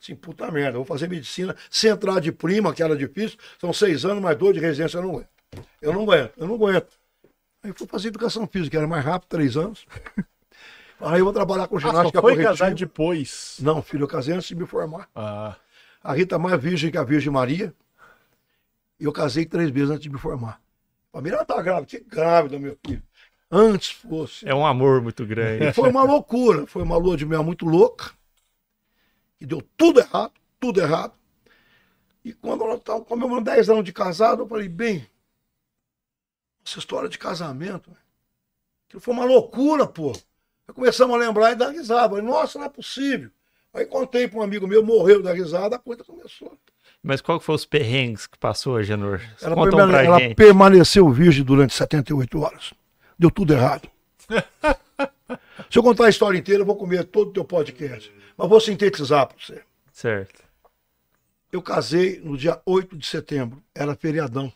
Assim, 0.00 0.14
puta 0.14 0.50
merda, 0.52 0.72
vou 0.76 0.84
fazer 0.84 1.08
medicina 1.08 1.56
sem 1.70 1.90
entrar 1.90 2.20
de 2.20 2.30
prima, 2.30 2.72
que 2.74 2.82
era 2.82 2.94
difícil. 2.96 3.38
São 3.58 3.72
seis 3.72 4.04
anos, 4.04 4.22
mais 4.22 4.36
dois 4.36 4.54
de 4.54 4.60
residência, 4.60 4.98
eu 4.98 5.02
não 5.02 5.10
aguento. 5.10 5.28
Eu 5.82 5.92
não 5.92 6.02
aguento, 6.02 6.32
eu 6.36 6.46
não 6.46 6.54
aguento. 6.54 6.88
Aí 7.64 7.70
eu 7.70 7.74
fui 7.74 7.86
fazer 7.88 8.08
educação 8.08 8.46
física, 8.46 8.70
que 8.70 8.76
era 8.76 8.86
mais 8.86 9.04
rápido, 9.04 9.28
três 9.30 9.56
anos. 9.56 9.84
Aí 11.00 11.18
eu 11.18 11.24
vou 11.24 11.32
trabalhar 11.32 11.66
com 11.66 11.76
Ah, 11.76 11.80
só 11.80 11.88
ginástica 11.88 12.20
foi 12.20 12.32
corretiva. 12.34 12.56
casar 12.56 12.74
depois. 12.74 13.56
Não, 13.60 13.82
filho, 13.82 14.04
eu 14.04 14.08
casei 14.08 14.34
antes 14.34 14.48
de 14.48 14.54
me 14.54 14.66
formar. 14.66 15.08
Ah, 15.14 15.56
A 16.06 16.14
Rita 16.14 16.38
mais 16.38 16.62
virgem 16.62 16.88
que 16.88 16.96
a 16.96 17.02
Virgem 17.02 17.32
Maria. 17.32 17.74
E 18.98 19.04
eu 19.04 19.12
casei 19.12 19.44
três 19.44 19.70
vezes 19.70 19.90
antes 19.90 20.02
de 20.02 20.10
me 20.10 20.18
formar. 20.18 20.62
A 21.12 21.20
Miriam 21.20 21.44
tá 21.44 21.60
grávida, 21.60 21.86
que 21.86 21.98
grávida, 21.98 22.60
meu 22.60 22.78
filho. 22.86 23.02
Antes 23.50 23.90
fosse. 23.90 24.48
É 24.48 24.54
um 24.54 24.64
amor 24.64 25.02
muito 25.02 25.26
grande. 25.26 25.72
Foi 25.72 25.90
uma 25.90 26.04
loucura, 26.04 26.64
foi 26.64 26.82
uma 26.82 26.96
lua 26.96 27.16
de 27.16 27.26
mel 27.26 27.42
muito 27.42 27.66
louca. 27.66 28.12
E 29.40 29.46
deu 29.46 29.60
tudo 29.76 29.98
errado, 29.98 30.32
tudo 30.60 30.80
errado. 30.80 31.12
E 32.24 32.32
quando 32.32 32.64
nós 32.64 32.78
estávamos 32.78 33.08
comemorando 33.08 33.50
10 33.50 33.68
anos 33.70 33.84
de 33.84 33.92
casado, 33.92 34.42
eu 34.42 34.48
falei, 34.48 34.68
bem, 34.68 35.08
essa 36.64 36.78
história 36.78 37.08
de 37.08 37.18
casamento, 37.18 37.90
aquilo 38.86 39.00
foi 39.00 39.12
uma 39.12 39.24
loucura, 39.24 39.88
pô. 39.88 40.12
Aí 40.68 40.74
começamos 40.74 41.16
a 41.16 41.18
lembrar 41.18 41.50
e 41.50 41.56
dar 41.56 41.70
risada. 41.70 42.10
Falei, 42.10 42.24
nossa, 42.24 42.60
não 42.60 42.66
é 42.66 42.68
possível. 42.68 43.30
Aí 43.76 43.84
contei 43.84 44.26
para 44.26 44.38
um 44.38 44.42
amigo 44.42 44.66
meu, 44.66 44.82
morreu 44.82 45.22
da 45.22 45.34
risada, 45.34 45.76
a 45.76 45.78
coisa 45.78 46.02
começou. 46.02 46.56
Mas 47.02 47.20
qual 47.20 47.38
que 47.38 47.44
foi 47.44 47.54
os 47.54 47.66
perrengues 47.66 48.26
que 48.26 48.38
passou, 48.38 48.82
Genor? 48.82 49.20
Ela, 49.42 49.54
permane- 49.54 49.92
pra 49.92 50.02
ela 50.02 50.18
gente. 50.18 50.34
permaneceu 50.34 51.08
virgem 51.10 51.44
durante 51.44 51.74
78 51.74 52.40
horas. 52.40 52.72
Deu 53.18 53.30
tudo 53.30 53.52
errado. 53.52 53.88
Se 55.70 55.78
eu 55.78 55.82
contar 55.82 56.06
a 56.06 56.08
história 56.08 56.38
inteira, 56.38 56.62
eu 56.62 56.66
vou 56.66 56.76
comer 56.76 57.04
todo 57.04 57.28
o 57.28 57.32
teu 57.34 57.44
podcast. 57.44 58.10
Mas 58.36 58.48
vou 58.48 58.60
sintetizar 58.60 59.26
para 59.26 59.36
você. 59.38 59.62
Certo. 59.92 60.42
Eu 61.52 61.60
casei 61.60 62.18
no 62.20 62.36
dia 62.36 62.60
8 62.64 62.96
de 62.96 63.06
setembro. 63.06 63.62
Era 63.74 63.94
feriadão. 63.94 64.50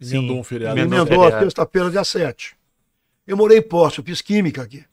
emendou 0.00 0.38
um 0.40 0.44
feriado. 0.44 0.78
Emendou 0.78 1.24
a 1.24 1.40
sexta-feira, 1.40 1.90
dia 1.90 2.04
7. 2.04 2.56
Eu 3.26 3.36
morei 3.36 3.58
em 3.58 3.62
Poço, 3.62 4.00
eu 4.00 4.04
fiz 4.04 4.20
química 4.20 4.62
aqui. 4.62 4.84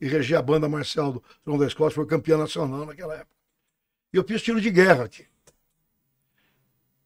E 0.00 0.06
regi 0.06 0.34
a 0.34 0.42
banda 0.42 0.68
Marcel 0.68 1.12
do 1.12 1.24
João 1.44 1.58
da 1.58 1.66
Escócia, 1.66 1.94
foi 1.94 2.06
campeã 2.06 2.36
nacional 2.36 2.84
naquela 2.84 3.14
época. 3.14 3.34
E 4.12 4.16
eu 4.16 4.24
fiz 4.24 4.42
tiro 4.42 4.60
de 4.60 4.70
guerra 4.70 5.04
aqui. 5.04 5.26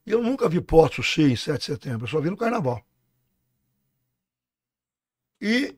E 0.06 0.10
eu 0.10 0.22
nunca 0.22 0.48
vi 0.48 0.60
Poço 0.60 1.02
cheio 1.02 1.30
em 1.30 1.36
7 1.36 1.58
de 1.58 1.64
setembro, 1.64 2.04
eu 2.04 2.08
só 2.08 2.20
vi 2.20 2.30
no 2.30 2.36
carnaval. 2.36 2.84
E 5.40 5.76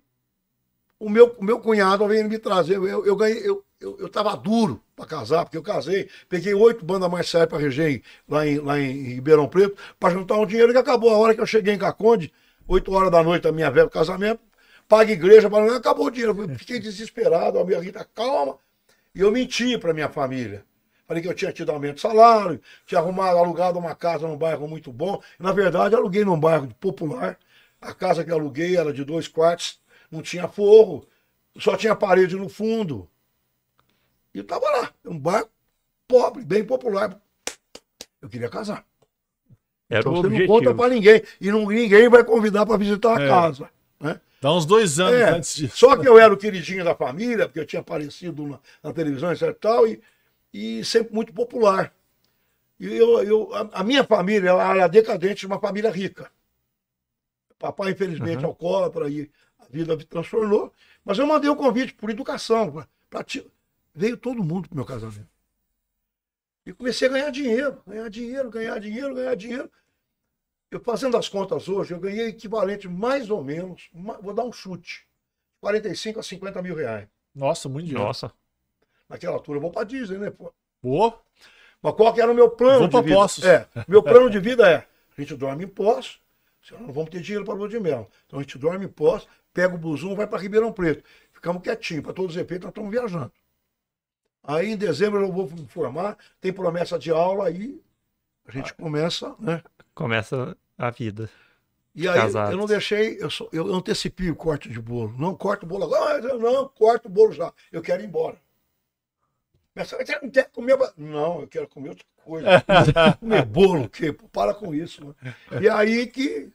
o 0.99 1.09
meu, 1.09 1.35
o 1.38 1.45
meu 1.45 1.61
cunhado 1.61 2.07
veio 2.07 2.28
me 2.28 2.38
trazer, 2.38 2.76
eu, 2.76 3.04
eu 3.04 3.16
ganhei, 3.16 3.47
eu, 3.47 3.64
eu, 3.81 3.99
eu 3.99 4.09
tava 4.09 4.37
duro 4.37 4.83
para 4.95 5.04
casar, 5.04 5.45
porque 5.45 5.57
eu 5.57 5.62
casei, 5.62 6.09
peguei 6.28 6.54
oito 6.54 6.85
bandas 6.85 7.11
Marcel 7.11 7.47
para 7.47 7.59
reger 7.59 8.02
lá 8.28 8.47
em, 8.47 8.59
lá 8.59 8.78
em 8.78 9.14
Ribeirão 9.14 9.49
Preto, 9.49 9.76
para 9.99 10.14
juntar 10.14 10.37
um 10.37 10.47
dinheiro 10.47 10.73
que 10.73 10.78
acabou 10.78 11.11
a 11.11 11.19
hora 11.19 11.35
que 11.35 11.40
eu 11.40 11.47
cheguei 11.47 11.75
em 11.75 11.78
Caconde, 11.78 12.33
8 12.66 12.92
horas 12.92 13.11
da 13.11 13.23
noite 13.23 13.42
da 13.42 13.52
minha 13.52 13.71
velha 13.71 13.88
casamento, 13.88 14.40
paga 14.93 15.11
igreja, 15.11 15.49
para 15.49 15.75
acabou 15.75 16.07
o 16.07 16.11
dinheiro. 16.11 16.39
Eu 16.39 16.59
Fiquei 16.59 16.79
desesperado, 16.79 17.59
a 17.59 17.65
minha 17.65 17.81
Rita, 17.81 18.07
calma. 18.15 18.59
E 19.15 19.21
eu 19.21 19.33
menti 19.33 19.79
para 19.79 19.95
minha 19.95 20.11
família. 20.11 20.67
Falei 21.09 21.23
que 21.23 21.29
eu 21.29 21.35
tinha 21.35 21.51
tido 21.51 21.73
aumento 21.73 21.95
de 21.95 22.03
salário, 22.03 22.61
tinha 22.85 23.01
arrumado, 23.01 23.39
alugado 23.39 23.79
uma 23.79 23.95
casa 23.95 24.29
num 24.29 24.37
bairro 24.37 24.69
muito 24.69 24.93
bom. 24.93 25.23
Na 25.39 25.51
verdade, 25.51 25.95
aluguei 25.95 26.27
num 26.27 26.39
bairro 26.39 26.69
popular. 26.75 27.39
A 27.81 27.95
casa 27.95 28.23
que 28.23 28.31
aluguei 28.31 28.77
era 28.77 28.93
de 28.93 29.03
dois 29.03 29.27
quartos, 29.27 29.81
não 30.11 30.21
tinha 30.21 30.47
forro, 30.47 31.07
só 31.59 31.75
tinha 31.75 31.97
parede 31.97 32.37
no 32.37 32.51
fundo. 32.51 33.09
E 34.35 34.39
eu 34.39 34.45
tava 34.45 34.69
lá, 34.69 34.91
um 35.07 35.19
bar 35.19 35.47
pobre, 36.07 36.45
bem 36.45 36.65
popular. 36.65 37.19
Eu 38.21 38.29
queria 38.29 38.51
casar. 38.51 38.85
Era 39.89 40.01
Então 40.01 40.13
você 40.13 40.27
objetivo. 40.27 40.53
não 40.53 40.59
conta 40.61 40.75
pra 40.75 40.89
ninguém. 40.91 41.23
E 41.41 41.51
não, 41.51 41.67
ninguém 41.67 42.11
vai 42.11 42.23
convidar 42.23 42.67
pra 42.67 42.77
visitar 42.77 43.19
a 43.19 43.23
É. 43.23 43.29
casa. 43.29 43.71
Dá 44.43 44.53
uns 44.53 44.67
dois 44.67 44.99
anos 44.99 45.21
É, 45.21 45.31
antes 45.31 45.55
disso. 45.55 45.77
Só 45.77 45.97
que 45.97 46.07
eu 46.07 46.19
era 46.19 46.35
o 46.35 46.37
queridinho 46.37 46.85
da 46.85 46.97
família, 46.97 47.47
porque 47.47 47.61
eu 47.61 47.67
tinha 47.67 47.81
aparecido 47.81 48.45
na, 48.47 48.59
na 48.83 48.93
televisão 48.93 49.33
e 49.33 49.55
tal, 49.55 49.87
e, 49.87 50.03
e 50.53 50.85
sempre 50.85 51.15
muito 51.15 51.33
popular. 51.33 51.95
E 52.81 52.87
eu, 52.87 53.23
eu, 53.23 53.55
a, 53.55 53.81
a 53.81 53.85
minha 53.85 54.03
família 54.05 54.51
ela 54.51 54.75
era 54.75 54.89
decadente 54.89 55.41
de 55.41 55.47
uma 55.47 55.61
família 55.61 55.91
rica. 55.91 56.29
Papai, 57.59 57.93
infelizmente, 57.93 58.41
Uhum. 58.43 58.47
alcoólatra, 58.51 59.09
e 59.09 59.31
a 59.61 59.67
vida 59.71 59.97
me 59.97 60.05
transtornou. 60.05 60.73
Mas 61.05 61.19
eu 61.19 61.27
mandei 61.27 61.49
o 61.49 61.57
convite 61.57 61.95
por 61.95 62.11
educação. 62.11 62.73
pra- 62.73 62.89
pra 63.09 63.23
ti- 63.25 63.47
Veio 63.95 64.17
todo 64.17 64.43
mundo 64.43 64.69
pro 64.69 64.77
meu 64.77 64.85
casamento. 64.87 65.29
E 66.67 66.73
comecei 66.73 67.09
a 67.09 67.11
ganhar 67.13 67.31
dinheiro, 67.31 67.81
ganhar 67.87 68.09
dinheiro, 68.09 68.51
ganhar 68.51 68.79
dinheiro, 68.81 69.15
ganhar 69.15 69.35
dinheiro. 69.37 69.71
Eu 70.73 70.81
fazendo 70.81 71.19
as 71.19 71.29
contas 71.29 71.69
hoje, 71.69 71.93
eu 71.93 72.00
ganhei 72.00 72.29
equivalente 72.29 72.88
mais 72.88 73.29
ou 73.29 73.45
menos, 73.45 73.91
uma- 73.93 74.17
vou 74.19 74.33
dar 74.33 74.43
um 74.43 74.50
chute, 74.50 75.07
45 75.61 76.19
a 76.19 76.23
50 76.23 76.62
mil 76.62 76.75
reais. 76.75 77.07
Nossa, 77.35 77.69
muito 77.69 77.85
dinheiro. 77.85 78.07
Nossa. 78.07 78.33
Naquela 79.07 79.35
altura, 79.35 79.59
eu 79.59 79.61
vou 79.61 79.71
para 79.71 79.85
Disney, 79.85 80.17
né? 80.17 80.31
Pô? 80.31 80.50
Pô, 80.81 81.12
Mas 81.83 81.95
qual 81.95 82.14
que 82.14 82.23
era 82.23 82.33
o 82.33 82.35
meu 82.35 82.49
plano 82.49 82.88
Vou 82.88 83.02
de 83.02 83.07
vida? 83.09 83.17
Poços. 83.21 83.45
É, 83.45 83.69
meu 83.87 84.02
plano 84.02 84.31
de 84.31 84.38
vida 84.41 84.67
é, 84.67 84.88
a 85.17 85.21
gente 85.21 85.37
dorme 85.37 85.64
em 85.64 85.69
Poços, 85.69 86.21
senão 86.62 86.81
não 86.87 86.93
vamos 86.93 87.11
ter 87.11 87.21
dinheiro 87.21 87.45
para 87.45 87.52
lua 87.52 87.69
de 87.69 87.79
mel. 87.79 88.09
Então 88.26 88.38
a 88.38 88.43
gente 88.43 88.57
dorme 88.57 88.87
em 88.87 88.88
Poços, 88.88 89.29
pega 89.52 89.75
o 89.75 89.79
busão, 89.79 90.14
vai 90.17 90.26
para 90.26 90.38
Ribeirão 90.41 90.73
Preto. 90.73 91.05
Ficamos 91.33 91.61
quietinhos, 91.62 92.02
para 92.02 92.14
todos 92.14 92.35
os 92.35 92.41
efeitos, 92.41 92.64
nós 92.64 92.71
estamos 92.71 92.91
viajando. 92.91 93.31
Aí 94.43 94.71
em 94.71 94.76
dezembro 94.76 95.21
eu 95.21 95.31
vou 95.31 95.50
me 95.50 95.67
formar, 95.67 96.17
tem 96.41 96.50
promessa 96.50 96.99
de 96.99 97.11
aula, 97.11 97.49
aí 97.49 97.79
a 98.47 98.51
gente 98.53 98.75
começa, 98.75 99.35
né? 99.39 99.63
Começa 99.95 100.57
a 100.77 100.91
vida. 100.91 101.29
E 101.95 102.09
aí 102.09 102.15
Casados. 102.19 102.53
eu 102.53 102.57
não 102.57 102.67
deixei, 102.67 103.19
eu, 103.21 103.29
só- 103.31 103.49
eu 103.53 103.67
antecipei 103.75 104.31
o 104.31 104.37
corte 104.37 104.69
de 104.69 104.81
bolo. 104.81 105.15
Não 105.19 105.35
corto 105.37 105.67
o 105.67 105.69
bolo 105.69 105.85
agora, 105.85 106.23
eu 106.25 106.39
não, 106.39 106.67
corto 106.69 107.07
o 107.09 107.11
bolo 107.11 107.33
já. 107.33 107.53
Eu 107.71 107.83
quero 107.83 108.03
ir 108.03 108.07
embora. 108.07 108.41
Mas 109.75 109.89
você 109.89 110.19
não 110.21 110.31
quer 110.31 110.51
comer? 110.51 110.77
ba-" 110.77 110.93
Não, 110.97 111.43
eu 111.43 111.49
quero 111.49 111.69
comer 111.69 111.91
outra 111.91 112.05
coisa. 112.25 112.49
comer 113.21 113.45
bolo, 113.45 113.85
o 113.85 113.89
quê? 113.91 114.13
Para 114.33 114.55
com 114.55 114.75
isso. 114.75 115.15
né? 115.23 115.35
E 115.61 115.69
aí 115.69 116.07
que. 116.07 116.51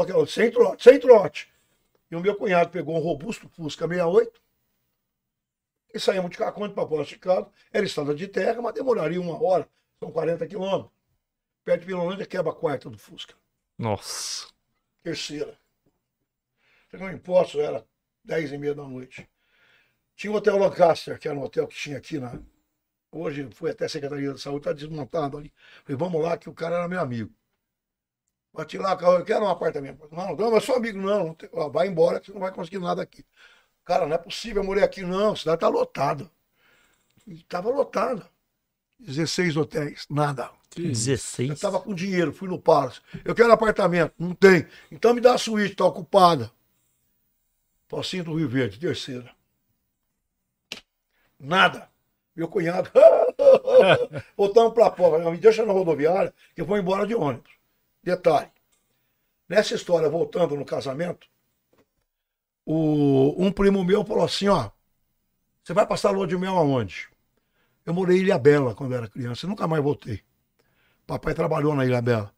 aquela- 0.00 0.26
Sem 0.26 0.50
trote, 0.50 0.82
sem 0.84 1.00
trote. 1.00 1.50
E 2.10 2.16
o 2.16 2.20
meu 2.20 2.34
cunhado 2.36 2.68
pegou 2.70 2.94
um 2.96 3.00
robusto 3.00 3.48
Fusca 3.48 3.88
68 3.88 4.40
e 5.94 5.98
saímos 6.00 6.30
de 6.30 6.36
Caconde 6.38 6.74
para 6.74 6.86
Poço 6.86 7.08
de 7.10 7.18
Caldas. 7.18 7.50
Era 7.72 7.84
estrada 7.86 8.14
de 8.14 8.28
terra, 8.28 8.60
mas 8.60 8.74
demoraria 8.74 9.20
uma 9.20 9.42
hora. 9.42 9.66
São 10.02 10.10
40 10.10 10.48
quilômetros. 10.48 10.90
Perto 11.64 11.82
de 11.82 11.86
Vilolândia, 11.86 12.26
quebra 12.26 12.50
a 12.50 12.54
quarta 12.54 12.90
do 12.90 12.98
Fusca 12.98 13.34
Nossa. 13.78 14.48
terceira. 15.00 15.56
Chegou 16.90 17.08
em 17.08 17.16
Poços, 17.16 17.60
era 17.60 17.86
10 18.24 18.50
e 18.50 18.58
meia 18.58 18.74
da 18.74 18.82
noite. 18.82 19.30
Tinha 20.16 20.32
o 20.32 20.34
Hotel 20.34 20.58
Lancaster, 20.58 21.20
que 21.20 21.28
era 21.28 21.38
um 21.38 21.42
hotel 21.44 21.68
que 21.68 21.76
tinha 21.76 21.98
aqui 21.98 22.18
na. 22.18 22.36
Hoje 23.12 23.48
foi 23.52 23.70
até 23.70 23.84
a 23.84 23.88
Secretaria 23.88 24.32
da 24.32 24.38
Saúde, 24.38 24.58
está 24.58 24.72
desmontado 24.72 25.38
ali. 25.38 25.54
Falei, 25.84 25.96
vamos 25.96 26.20
lá, 26.20 26.36
que 26.36 26.48
o 26.48 26.54
cara 26.54 26.78
era 26.78 26.88
meu 26.88 27.00
amigo. 27.00 27.32
Bati 28.52 28.78
lá, 28.78 28.98
eu 29.00 29.24
quero 29.24 29.44
um 29.44 29.48
apartamento. 29.48 30.08
Não, 30.10 30.34
não, 30.34 30.50
mas 30.50 30.64
sou 30.64 30.74
amigo, 30.74 31.00
não. 31.00 31.36
não 31.52 31.70
vai 31.70 31.86
embora 31.86 32.18
que 32.18 32.26
você 32.26 32.32
não 32.32 32.40
vai 32.40 32.52
conseguir 32.52 32.80
nada 32.80 33.00
aqui. 33.02 33.24
Cara, 33.84 34.04
não 34.04 34.16
é 34.16 34.18
possível, 34.18 34.62
eu 34.62 34.66
morei 34.66 34.82
aqui, 34.82 35.02
não. 35.02 35.32
A 35.32 35.36
cidade 35.36 35.58
está 35.58 35.68
lotada. 35.68 36.28
E 37.24 37.34
estava 37.34 37.70
lotada. 37.70 38.28
16 39.02 39.56
hotéis, 39.56 40.06
nada. 40.08 40.50
que- 40.70 40.82
16. 40.88 41.50
Eu 41.50 41.58
tava 41.58 41.80
com 41.80 41.94
dinheiro, 41.94 42.32
fui 42.32 42.48
no 42.48 42.58
Palace. 42.58 43.00
Eu 43.24 43.34
quero 43.34 43.52
apartamento. 43.52 44.14
Não 44.18 44.34
tem. 44.34 44.66
Então 44.90 45.12
me 45.12 45.20
dá 45.20 45.34
a 45.34 45.38
suíte, 45.38 45.76
tá 45.76 45.84
ocupada. 45.84 46.50
Pocinho 47.88 48.24
do 48.24 48.34
Rio 48.36 48.48
Verde, 48.48 48.78
terceira. 48.80 49.30
Nada. 51.38 51.90
Meu 52.34 52.48
cunhado. 52.48 52.90
Voltamos 54.36 54.72
pra 54.72 54.90
porra. 54.90 55.30
Me 55.30 55.36
deixa 55.36 55.66
na 55.66 55.72
rodoviária 55.72 56.32
que 56.54 56.62
eu 56.62 56.66
vou 56.66 56.78
embora 56.78 57.06
de 57.06 57.14
ônibus. 57.14 57.52
Detalhe. 58.02 58.50
Nessa 59.48 59.74
história, 59.74 60.08
voltando 60.08 60.56
no 60.56 60.64
casamento, 60.64 61.26
o, 62.64 63.34
um 63.36 63.52
primo 63.52 63.84
meu 63.84 64.04
falou 64.04 64.24
assim, 64.24 64.48
ó. 64.48 64.70
Você 65.62 65.74
vai 65.74 65.86
passar 65.86 66.08
a 66.08 66.12
lua 66.12 66.26
de 66.26 66.36
mel 66.38 66.56
aonde? 66.56 67.08
Eu 67.84 67.92
morei 67.92 68.18
em 68.18 68.20
Ilha 68.20 68.38
Bela 68.38 68.74
quando 68.74 68.94
era 68.94 69.08
criança. 69.08 69.46
Nunca 69.46 69.66
mais 69.66 69.82
voltei. 69.82 70.22
Papai 71.06 71.34
trabalhou 71.34 71.74
na 71.74 71.84
Ilha 71.84 72.00
Bela. 72.00 72.32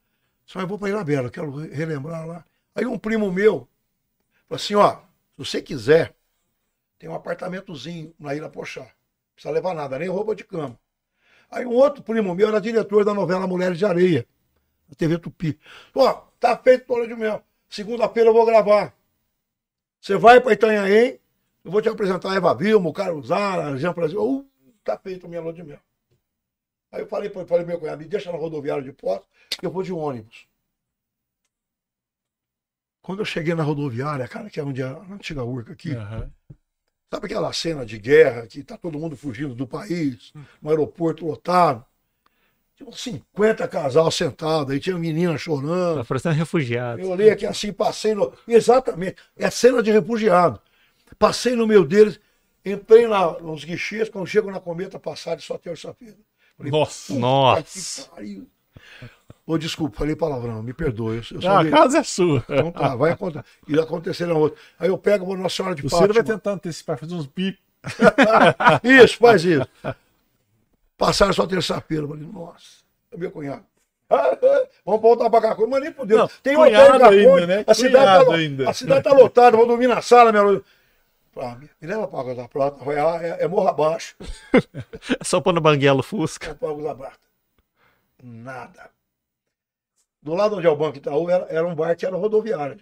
Só 0.44 0.60
eu 0.60 0.66
vou 0.66 0.78
para 0.78 0.88
Ilha 0.88 1.04
Bela, 1.04 1.30
quero 1.30 1.50
relembrar 1.50 2.26
lá. 2.26 2.44
Aí 2.74 2.86
um 2.86 2.98
primo 2.98 3.30
meu 3.30 3.68
falou 4.48 4.56
assim, 4.56 4.74
ó, 4.74 4.96
se 4.96 5.38
você 5.38 5.62
quiser, 5.62 6.14
tem 6.98 7.08
um 7.08 7.14
apartamentozinho 7.14 8.14
na 8.18 8.34
Ilha 8.34 8.48
Pochá. 8.48 8.82
Não 8.82 8.88
precisa 9.34 9.52
levar 9.52 9.74
nada, 9.74 9.98
nem 9.98 10.08
roupa 10.08 10.34
de 10.34 10.44
cama. 10.44 10.78
Aí 11.50 11.64
um 11.64 11.72
outro 11.72 12.02
primo 12.02 12.34
meu 12.34 12.48
era 12.48 12.60
diretor 12.60 13.04
da 13.04 13.14
novela 13.14 13.46
Mulheres 13.46 13.78
de 13.78 13.84
Areia, 13.84 14.26
na 14.88 14.94
TV 14.94 15.18
Tupi. 15.18 15.58
Ó, 15.94 16.12
tá 16.40 16.56
feito 16.56 16.86
toda 16.86 17.06
de 17.06 17.14
mel. 17.14 17.42
Segunda-feira 17.68 18.30
eu 18.30 18.34
vou 18.34 18.46
gravar. 18.46 18.94
Você 20.00 20.16
vai 20.16 20.40
para 20.40 20.52
Itanhaém, 20.52 21.18
eu 21.64 21.70
vou 21.70 21.80
te 21.80 21.88
apresentar 21.88 22.32
a 22.32 22.34
Eva 22.34 22.54
Vilma, 22.54 22.88
o 22.88 22.92
Carlos 22.92 23.28
Zara, 23.28 23.76
Jean 23.76 23.92
Brasil. 23.92 24.46
Tá 24.84 24.98
feito 24.98 25.26
a 25.26 25.28
minha 25.28 25.40
lua 25.40 25.52
de 25.52 25.62
mel. 25.62 25.80
Aí 26.92 27.00
eu 27.00 27.06
falei, 27.08 27.28
pra- 27.30 27.46
falei 27.46 27.64
pro 27.64 27.72
meu 27.72 27.80
cunhado, 27.80 27.98
me 28.02 28.08
deixa 28.08 28.30
na 28.30 28.38
rodoviária 28.38 28.82
de 28.82 28.92
Poços, 28.92 29.26
que 29.58 29.66
eu 29.66 29.70
vou 29.70 29.82
de 29.82 29.92
ônibus. 29.92 30.46
Quando 33.02 33.18
eu 33.20 33.24
cheguei 33.24 33.54
na 33.54 33.62
rodoviária, 33.62 34.26
cara, 34.28 34.48
que 34.48 34.60
é 34.60 34.64
onde 34.64 34.80
era 34.82 34.96
a 34.96 35.12
antiga 35.12 35.42
Urca 35.44 35.72
aqui, 35.72 35.92
Aham. 35.94 36.30
sabe 37.12 37.26
aquela 37.26 37.52
cena 37.52 37.84
de 37.84 37.98
guerra 37.98 38.46
que 38.46 38.62
tá 38.62 38.76
todo 38.78 38.98
mundo 38.98 39.16
fugindo 39.16 39.54
do 39.54 39.66
país, 39.66 40.32
no 40.62 40.70
aeroporto 40.70 41.26
lotado? 41.26 41.84
Tinha 42.76 42.88
uns 42.88 43.00
50 43.00 43.68
casal 43.68 44.10
sentados, 44.10 44.72
aí 44.72 44.80
tinha 44.80 44.98
menina 44.98 45.36
chorando. 45.38 45.98
Tá 45.98 46.04
parecendo 46.04 46.34
refugiado. 46.34 47.00
Eu 47.00 47.10
olhei 47.10 47.30
aqui 47.30 47.46
assim, 47.46 47.72
passei 47.72 48.14
no. 48.14 48.32
Exatamente, 48.48 49.16
é 49.36 49.48
cena 49.50 49.82
de 49.82 49.92
refugiado. 49.92 50.60
Passei 51.18 51.54
no 51.54 51.66
meio 51.66 51.84
deles, 51.84 52.18
entrei 52.64 53.06
na, 53.06 53.32
nos 53.40 53.64
guichês, 53.64 54.08
quando 54.08 54.26
chego 54.26 54.50
na 54.50 54.60
cometa 54.60 54.98
passada, 54.98 55.40
só 55.40 55.58
terça-feira. 55.58 56.16
Nossa. 56.58 57.08
"Puta 57.12 57.20
Nossa. 57.20 58.02
que 58.02 58.08
pariu." 58.10 58.46
Ô, 59.46 59.58
desculpa, 59.58 59.98
falei 59.98 60.16
palavrão, 60.16 60.62
me 60.62 60.72
perdoe. 60.72 61.20
Eu, 61.30 61.40
eu 61.40 61.50
Ah, 61.50 61.60
a 61.60 61.70
casa 61.70 61.98
é 61.98 62.02
sua. 62.02 62.42
Então 62.48 62.72
tá, 62.72 62.96
vai 62.96 63.12
acontecer. 63.12 63.44
E 63.68 63.78
acontecer 63.78 64.26
na 64.26 64.34
outra. 64.34 64.58
Aí 64.78 64.88
eu 64.88 64.96
pego, 64.96 65.26
vou 65.26 65.36
Nossa 65.36 65.54
Senhora 65.56 65.74
de 65.74 65.84
O 65.84 65.90
Ciro 65.90 66.00
vai 66.00 66.08
Fátima. 66.16 66.34
tentar 66.38 66.52
antecipar, 66.52 66.96
fazer 66.98 67.14
uns 67.14 67.26
bip. 67.26 67.58
Isso, 68.82 69.18
faz 69.18 69.44
isso. 69.44 69.66
Passaram 70.96 71.32
só 71.34 71.46
terça-feira. 71.46 72.04
Eu 72.04 72.08
falei, 72.08 72.26
nossa, 72.32 72.82
é 73.12 73.16
meu 73.18 73.30
cunhado. 73.30 73.64
Vamos 74.86 75.00
voltar 75.02 75.28
pra 75.28 75.40
cá, 75.40 75.56
mas 75.68 75.80
nem 75.82 75.92
fudeu. 75.92 76.18
Não, 76.18 76.28
Tem 76.42 76.54
cunhado 76.54 76.94
hotel 76.96 77.08
ainda, 77.08 77.46
né? 77.46 77.64
A 77.66 77.74
cidade, 77.74 78.26
tá, 78.26 78.34
ainda. 78.34 78.70
a 78.70 78.72
cidade 78.72 79.02
tá 79.04 79.12
lotada, 79.12 79.56
vou 79.56 79.66
dormir 79.66 79.88
na 79.88 80.00
sala, 80.00 80.30
minha 80.32 80.62
ah, 81.36 81.56
me, 81.56 81.68
leva 81.80 82.08
pra 82.08 82.20
Água 82.20 82.34
da 82.34 82.48
Prata, 82.48 82.84
lá, 82.84 83.24
é, 83.24 83.44
é 83.44 83.48
morro 83.48 83.68
abaixo. 83.68 84.16
É 85.20 85.24
só 85.24 85.40
pôr 85.40 85.52
no 85.52 85.60
banguelo 85.60 86.02
Fusca. 86.02 86.48
Vou 86.48 86.56
pra 86.56 86.68
Água 86.70 86.82
da 86.84 86.94
Prata. 86.94 87.24
Nada. 88.22 88.90
Do 90.22 90.34
lado 90.34 90.56
onde 90.56 90.66
é 90.66 90.70
o 90.70 90.76
Banco 90.76 90.96
Itaú, 90.96 91.28
era, 91.28 91.44
era 91.50 91.66
um 91.66 91.74
bar 91.74 91.94
que 91.96 92.06
era 92.06 92.16
rodoviário. 92.16 92.80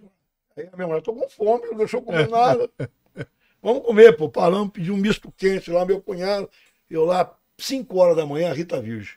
Aí 0.57 0.69
a 0.73 0.77
minha 0.77 0.87
mulher, 0.87 1.03
tô 1.03 1.13
com 1.13 1.29
fome, 1.29 1.67
não 1.67 1.77
deixou 1.77 2.03
comer 2.03 2.29
nada. 2.29 2.71
Vamos 3.61 3.85
comer, 3.85 4.17
pô. 4.17 4.29
Paramos, 4.29 4.71
pedimos 4.71 4.99
um 4.99 5.03
misto 5.03 5.33
quente 5.33 5.71
lá, 5.71 5.85
meu 5.85 6.01
cunhado. 6.01 6.49
Eu 6.89 7.05
lá, 7.05 7.37
5 7.59 7.99
horas 7.99 8.17
da 8.17 8.27
manhã, 8.27 8.53
Rita 8.53 8.81
Virgem. 8.81 9.17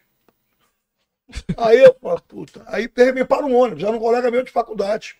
Aí 1.57 1.79
eu 1.79 1.95
falo, 2.01 2.21
puta. 2.21 2.63
Aí 2.67 2.87
de 2.87 3.03
repente 3.03 3.27
para 3.27 3.45
um 3.45 3.55
ônibus, 3.55 3.83
era 3.83 3.95
um 3.95 3.99
colega 3.99 4.31
meu 4.31 4.43
de 4.43 4.51
faculdade. 4.51 5.17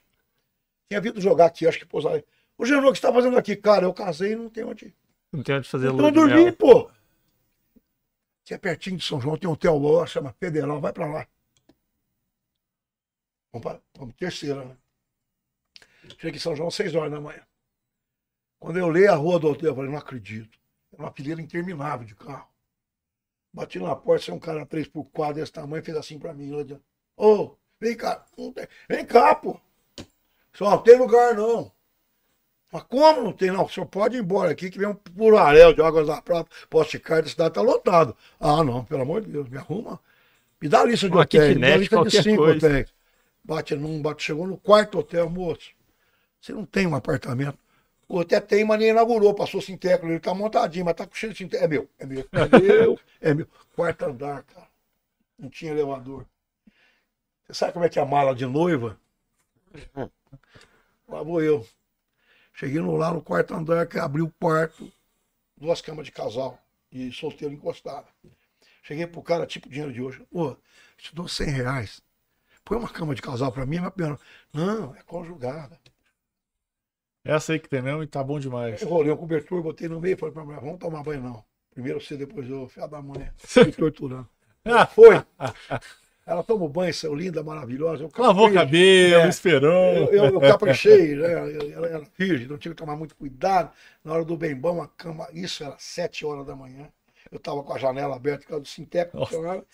Tinha 0.87 1.01
vindo 1.01 1.19
jogar 1.19 1.47
aqui, 1.47 1.67
acho 1.67 1.79
que 1.79 1.85
pousar 1.85 2.13
aí. 2.13 2.25
O 2.57 2.65
Genô, 2.65 2.89
o 2.89 2.93
que 2.93 2.99
você 2.99 3.07
tá 3.07 3.13
fazendo 3.13 3.37
aqui? 3.37 3.55
Cara, 3.55 3.85
eu 3.85 3.93
casei 3.93 4.33
e 4.33 4.35
não 4.35 4.49
tenho 4.49 4.69
onde. 4.69 4.95
Não 5.31 5.43
tem 5.43 5.55
onde 5.55 5.67
fazer 5.67 5.87
Eu 5.87 5.93
lua 5.93 6.11
de 6.11 6.15
dormindo, 6.15 6.45
mel. 6.45 6.55
pô. 6.55 6.91
Que 8.43 8.53
é 8.53 8.57
pertinho 8.57 8.97
de 8.97 9.03
São 9.03 9.19
João, 9.19 9.37
tem 9.37 9.49
um 9.49 9.53
hotel 9.53 9.77
lá, 9.77 10.05
chama 10.05 10.33
Federal, 10.39 10.79
vai 10.79 10.93
pra 10.93 11.07
lá. 11.07 11.27
Vamos, 13.51 13.67
pra, 13.67 13.81
vamos 13.97 14.15
terceira, 14.15 14.63
né? 14.63 14.77
Cheguei 16.17 16.35
em 16.35 16.39
São 16.39 16.55
João, 16.55 16.69
6 16.69 16.93
horas 16.93 17.11
da 17.11 17.19
manhã. 17.19 17.41
Quando 18.59 18.77
eu 18.77 18.85
olhei 18.85 19.07
a 19.07 19.15
rua 19.15 19.39
do 19.39 19.49
hotel, 19.49 19.69
eu 19.69 19.75
falei, 19.75 19.89
não 19.89 19.97
acredito. 19.97 20.57
Era 20.93 21.03
uma 21.03 21.11
fileira 21.11 21.41
interminável 21.41 22.05
de 22.05 22.15
carro. 22.15 22.47
Bati 23.51 23.79
na 23.79 23.95
porta, 23.95 24.25
saiu 24.25 24.35
um 24.35 24.39
cara 24.39 24.65
3x4 24.65 25.33
desse 25.33 25.51
tamanho, 25.51 25.83
fez 25.83 25.97
assim 25.97 26.19
pra 26.19 26.33
mim. 26.33 26.51
Ô, 26.53 26.77
oh, 27.17 27.57
vem 27.79 27.95
cá, 27.95 28.25
vem 28.87 29.05
cá, 29.05 29.33
pô. 29.35 29.59
Só 30.53 30.69
não 30.69 30.83
tem 30.83 30.97
lugar, 30.97 31.35
não. 31.35 31.74
Mas 32.75 32.83
como 32.89 33.21
não 33.21 33.31
tem? 33.31 33.51
Não, 33.51 33.63
o 33.63 33.69
senhor 33.69 33.85
pode 33.85 34.17
ir 34.17 34.19
embora 34.19 34.51
aqui, 34.51 34.69
que 34.69 34.77
vem 34.77 34.89
um 34.89 34.93
purarel 34.93 35.73
de 35.73 35.81
águas 35.81 36.07
da 36.07 36.21
prata, 36.21 36.49
poste 36.69 36.97
de 36.97 37.03
da 37.05 37.25
cidade, 37.25 37.53
tá 37.53 37.61
lotado. 37.61 38.13
Ah, 38.37 38.65
não, 38.65 38.83
pelo 38.83 39.03
amor 39.03 39.21
de 39.21 39.31
Deus, 39.31 39.47
me 39.47 39.57
arruma. 39.57 39.97
Me 40.61 40.67
dá 40.67 40.81
a 40.81 40.83
lista 40.83 41.07
de 41.07 41.15
Uma 41.15 41.21
hotéis, 41.21 41.55
me 41.55 41.61
dá 41.61 41.73
a 41.73 41.77
lista 41.77 41.95
de 41.95 42.01
qualquer 42.01 42.23
cinco 42.23 42.43
coisa. 42.43 42.67
hotéis. 42.67 42.93
Bate 43.41 43.75
num, 43.77 44.01
bate, 44.01 44.23
chegou 44.23 44.45
no 44.45 44.57
quarto 44.57 44.99
hotel, 44.99 45.29
moço. 45.29 45.71
Você 46.41 46.51
não 46.51 46.65
tem 46.65 46.85
um 46.85 46.95
apartamento. 46.95 47.57
O 48.09 48.19
até 48.19 48.41
tem, 48.41 48.65
mas 48.65 48.77
nem 48.77 48.89
inaugurou, 48.89 49.33
passou 49.33 49.61
sinteco, 49.61 50.05
ele 50.05 50.19
tá 50.19 50.33
montadinho, 50.33 50.83
mas 50.83 50.95
tá 50.95 51.07
com 51.07 51.15
cheiro 51.15 51.31
de 51.33 51.45
sinteco. 51.45 51.63
É 51.63 51.67
meu, 51.69 51.89
é 51.97 52.05
meu, 52.05 52.27
é 52.33 52.59
meu, 52.59 52.99
é 53.21 53.33
meu. 53.33 53.47
Quarto 53.73 54.03
andar, 54.03 54.43
cara. 54.43 54.67
Não 55.39 55.49
tinha 55.49 55.71
elevador. 55.71 56.25
Você 57.47 57.53
sabe 57.53 57.71
como 57.71 57.85
é 57.85 57.89
que 57.89 57.99
é 57.99 58.01
a 58.01 58.05
mala 58.05 58.35
de 58.35 58.45
noiva? 58.45 58.99
Lá 61.07 61.23
vou 61.23 61.41
eu. 61.41 61.65
Cheguei 62.55 62.79
no- 62.81 62.95
lá 62.95 63.13
no 63.13 63.21
quarto 63.21 63.53
andar, 63.53 63.85
que 63.87 63.99
abri 63.99 64.21
o 64.21 64.31
quarto, 64.39 64.91
duas 65.57 65.81
camas 65.81 66.05
de 66.05 66.11
casal 66.11 66.57
e 66.91 67.11
solteiro 67.11 67.53
encostado. 67.53 68.07
Cheguei 68.83 69.05
pro 69.07 69.21
cara, 69.21 69.45
tipo 69.45 69.67
dinheiro 69.69 69.91
de 69.91 70.01
hoje. 70.01 70.25
Ô, 70.31 70.55
te 70.97 71.13
dou 71.13 71.27
100 71.27 71.47
reais. 71.49 72.01
Põe 72.63 72.77
uma 72.77 72.89
cama 72.89 73.13
de 73.13 73.21
casal 73.21 73.51
pra 73.51 73.65
mim, 73.65 73.79
mas 73.79 73.93
pena. 73.93 74.17
Não, 74.53 74.95
é 74.95 75.03
conjugada. 75.03 75.79
Essa 77.23 77.53
aí 77.53 77.59
que 77.59 77.67
tem 77.67 77.81
mesmo 77.81 78.03
e 78.03 78.07
tá 78.07 78.23
bom 78.23 78.39
demais. 78.39 78.81
Eu 78.81 78.87
rolei 78.87 79.11
um 79.11 79.17
cobertor, 79.17 79.61
botei 79.61 79.87
no 79.89 79.99
meio 79.99 80.13
e 80.13 80.17
falei 80.17 80.33
pra 80.33 80.45
mulher, 80.45 80.61
vamos 80.61 80.79
tomar 80.79 81.03
banho 81.03 81.21
não. 81.21 81.43
Primeiro 81.71 81.99
você, 81.99 82.15
depois 82.15 82.47
eu, 82.49 82.67
fiado 82.69 82.91
da 82.91 83.01
mulher. 83.01 83.33
Me 83.65 83.71
torturando. 83.73 84.29
Ela 84.63 84.85
foi. 84.85 85.15
Ela 86.25 86.43
toma 86.43 86.65
o 86.65 86.69
banho, 86.69 86.91
seu 86.93 87.13
linda, 87.13 87.43
maravilhosa. 87.43 88.03
Eu 88.03 88.11
Lavou 88.17 88.47
o 88.47 88.53
caprichei. 88.53 89.11
cabelo, 89.11 89.25
É. 89.25 89.29
esperou. 89.29 89.93
Eu, 89.93 90.07
eu, 90.13 90.25
eu 90.33 90.41
caprichei, 90.41 91.15
né? 91.15 91.31
Ela 91.73 91.87
era 91.87 92.03
virgem, 92.17 92.47
não 92.47 92.57
tinha 92.57 92.73
que 92.73 92.77
tomar 92.77 92.95
muito 92.95 93.15
cuidado. 93.15 93.71
Na 94.03 94.13
hora 94.13 94.25
do 94.25 94.35
bem 94.35 94.55
bom, 94.55 94.81
a 94.81 94.87
cama, 94.87 95.27
isso 95.33 95.63
era 95.63 95.75
sete 95.77 96.25
horas 96.25 96.45
da 96.45 96.55
manhã. 96.55 96.89
Eu 97.31 97.39
tava 97.39 97.63
com 97.63 97.73
a 97.73 97.77
janela 97.77 98.15
aberta, 98.15 98.41
por 98.43 98.49
causa 98.49 98.63
do 98.63 99.11
funcionava. 99.11 99.65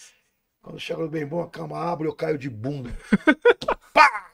Quando 0.62 0.80
chega 0.80 1.02
no 1.02 1.10
bem 1.10 1.26
bom, 1.26 1.42
a 1.42 1.50
cama 1.50 1.78
abre, 1.78 2.08
eu 2.08 2.14
caio 2.14 2.38
de 2.38 2.50
bunda. 2.50 2.92
Pá! 3.94 4.30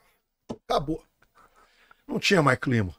Acabou. 0.67 1.03
Não 2.07 2.19
tinha 2.19 2.41
mais 2.41 2.57
clima. 2.57 2.93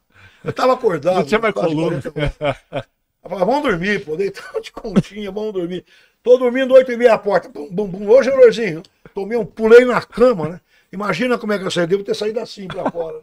Eu 0.44 0.52
tava 0.52 0.74
acordado. 0.74 1.16
Não 1.16 1.24
tinha 1.24 1.40
mais 1.40 1.54
coluna. 1.54 2.00
40 2.00 2.40
horas. 2.40 2.86
Eu 3.22 3.30
falava, 3.30 3.44
vamos 3.44 3.62
dormir, 3.62 4.04
pô. 4.04 4.16
Deitado 4.16 4.60
de 4.60 4.70
conchinha, 4.72 5.30
vamos 5.30 5.52
dormir. 5.52 5.84
Tô 6.28 6.36
dormindo 6.36 6.74
oito 6.74 6.92
e 6.92 6.96
meia 6.98 7.14
a 7.14 7.18
porta. 7.18 7.48
Bum, 7.48 7.70
bum, 7.70 7.88
bum. 7.88 8.06
Ô, 8.06 8.22
Gelorzinho, 8.22 8.82
tomei 9.14 9.38
um 9.38 9.46
pulei 9.46 9.86
na 9.86 10.02
cama, 10.02 10.46
né? 10.46 10.60
Imagina 10.92 11.38
como 11.38 11.54
é 11.54 11.58
que 11.58 11.64
eu 11.64 11.70
saí. 11.70 11.86
Devo 11.86 12.04
ter 12.04 12.14
saído 12.14 12.38
assim 12.38 12.68
pra 12.68 12.90
fora. 12.90 13.22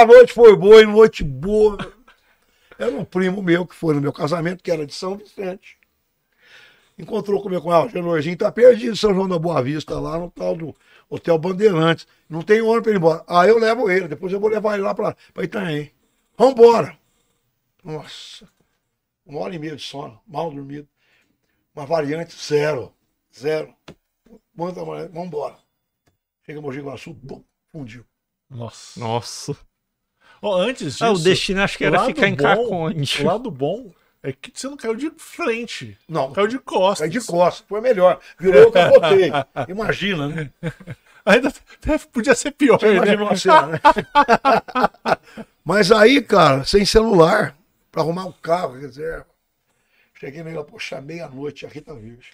A 0.00 0.06
noite 0.06 0.32
foi 0.32 0.54
boa, 0.54 0.80
e 0.80 0.86
noite 0.86 1.24
boa. 1.24 1.76
Era 2.78 2.92
um 2.92 3.04
primo 3.04 3.42
meu 3.42 3.66
que 3.66 3.74
foi 3.74 3.96
no 3.96 4.00
meu 4.00 4.12
casamento, 4.12 4.62
que 4.62 4.70
era 4.70 4.86
de 4.86 4.94
São 4.94 5.16
Vicente. 5.16 5.76
Encontrou 6.96 7.42
comigo 7.42 7.62
com 7.62 7.72
ela, 7.72 7.86
o 7.86 7.88
Gelorzinho 7.88 8.36
tá 8.36 8.52
perdido 8.52 8.94
São 8.94 9.12
João 9.12 9.28
da 9.28 9.36
Boa 9.36 9.60
Vista, 9.60 9.98
lá 9.98 10.16
no 10.16 10.30
tal 10.30 10.54
do 10.54 10.72
Hotel 11.10 11.36
Bandeirantes. 11.36 12.06
Não 12.30 12.42
tem 12.42 12.62
ônibus 12.62 12.82
pra 12.82 12.90
ele 12.92 12.98
ir 12.98 13.00
embora. 13.00 13.24
Ah, 13.26 13.44
eu 13.44 13.58
levo 13.58 13.90
ele, 13.90 14.06
depois 14.06 14.32
eu 14.32 14.38
vou 14.38 14.50
levar 14.50 14.74
ele 14.74 14.84
lá 14.84 14.94
pra, 14.94 15.16
pra 15.34 15.42
Itanhaém. 15.42 15.90
Vambora. 16.38 16.96
Nossa, 17.82 18.48
uma 19.26 19.40
hora 19.40 19.52
e 19.52 19.58
meia 19.58 19.74
de 19.74 19.82
sono, 19.82 20.20
mal 20.28 20.48
dormido. 20.48 20.91
Uma 21.74 21.86
variante 21.86 22.34
zero, 22.36 22.92
zero. 23.36 23.74
Manda, 24.54 24.84
vamos 24.84 25.10
embora. 25.26 25.56
Chega 26.44 26.60
Mogi 26.60 26.80
Guaçu, 26.80 27.14
bum, 27.14 27.42
fundiu. 27.70 28.04
Nossa. 28.50 29.00
Nossa. 29.00 29.56
Ó, 30.42 30.56
antes 30.56 30.92
disso, 30.94 31.04
Ah, 31.04 31.12
o 31.12 31.18
destino 31.18 31.62
acho 31.62 31.78
que 31.78 31.84
era 31.84 32.04
ficar 32.04 32.28
em 32.28 32.36
Caconde. 32.36 33.22
o 33.22 33.26
lado 33.26 33.50
bom 33.50 33.92
é 34.22 34.32
que 34.32 34.50
você 34.54 34.68
não 34.68 34.76
caiu 34.76 34.94
de 34.94 35.10
frente. 35.16 35.96
Não, 36.08 36.32
Caiu 36.32 36.48
de 36.48 36.58
costas. 36.58 36.98
cai 37.00 37.08
de 37.08 37.24
costas, 37.24 37.64
foi 37.68 37.80
melhor. 37.80 38.20
Virou, 38.38 38.60
eu 38.62 38.72
capotei. 38.72 39.30
Imagina, 39.68 40.28
né? 40.28 40.50
Ainda 41.24 41.52
podia 42.12 42.34
ser 42.34 42.50
pior, 42.50 42.78
Você 42.80 42.92
imagina 42.94 43.16
né? 43.16 43.22
uma 43.22 43.36
cena, 43.36 43.66
né? 43.68 43.80
Mas 45.64 45.92
aí, 45.92 46.20
cara, 46.20 46.64
sem 46.64 46.84
celular, 46.84 47.56
pra 47.92 48.02
arrumar 48.02 48.24
um 48.26 48.32
carro, 48.32 48.74
reserva. 48.74 49.26
Cheguei 50.22 50.44
nele, 50.44 50.62
poxa, 50.62 51.00
meia-noite, 51.00 51.66
a 51.66 51.68
Rita 51.68 51.92
Virgem. 51.96 52.32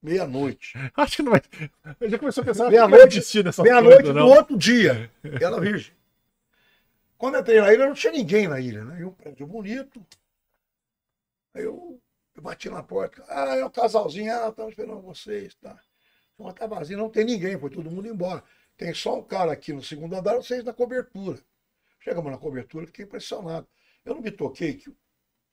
Meia-noite. 0.00 0.74
Acho 0.94 1.16
que 1.16 1.22
não 1.24 1.32
vai. 1.32 1.42
Eu 1.98 2.08
já 2.08 2.16
começou 2.20 2.42
a 2.42 2.44
pensar 2.44 2.70
Meia-noite, 2.70 3.20
meia-noite 3.64 4.02
do 4.04 4.14
não. 4.14 4.28
outro 4.28 4.56
dia. 4.56 5.10
Ela 5.40 5.60
virgem. 5.60 5.92
Quando 7.18 7.34
eu 7.34 7.40
entrei 7.40 7.60
na 7.60 7.74
ilha, 7.74 7.88
não 7.88 7.94
tinha 7.94 8.12
ninguém 8.12 8.46
na 8.46 8.60
ilha, 8.60 8.84
né? 8.84 9.00
E 9.00 9.04
um 9.04 9.10
prédio 9.10 9.44
bonito. 9.44 10.00
Aí 11.52 11.64
eu, 11.64 12.00
eu 12.36 12.42
bati 12.42 12.70
na 12.70 12.84
porta. 12.84 13.24
Ah, 13.28 13.56
é 13.56 13.64
o 13.64 13.70
casalzinho. 13.70 14.32
Ah, 14.32 14.50
estamos 14.50 14.70
esperando 14.70 15.02
vocês. 15.02 15.52
Tá. 15.56 15.76
Mas 16.38 16.54
tá 16.54 16.68
vazio, 16.68 16.96
não 16.96 17.10
tem 17.10 17.24
ninguém, 17.24 17.58
foi 17.58 17.70
todo 17.70 17.90
mundo 17.90 18.06
embora. 18.06 18.44
Tem 18.76 18.94
só 18.94 19.18
um 19.18 19.22
cara 19.24 19.50
aqui 19.50 19.72
no 19.72 19.82
segundo 19.82 20.14
andar, 20.14 20.36
vocês 20.36 20.62
na 20.62 20.72
cobertura. 20.72 21.40
Chegamos 21.98 22.30
na 22.30 22.38
cobertura, 22.38 22.86
fiquei 22.86 23.04
impressionado. 23.04 23.66
Eu 24.04 24.14
não 24.14 24.22
me 24.22 24.30
toquei 24.30 24.74
que 24.74 24.90
o, 24.90 24.96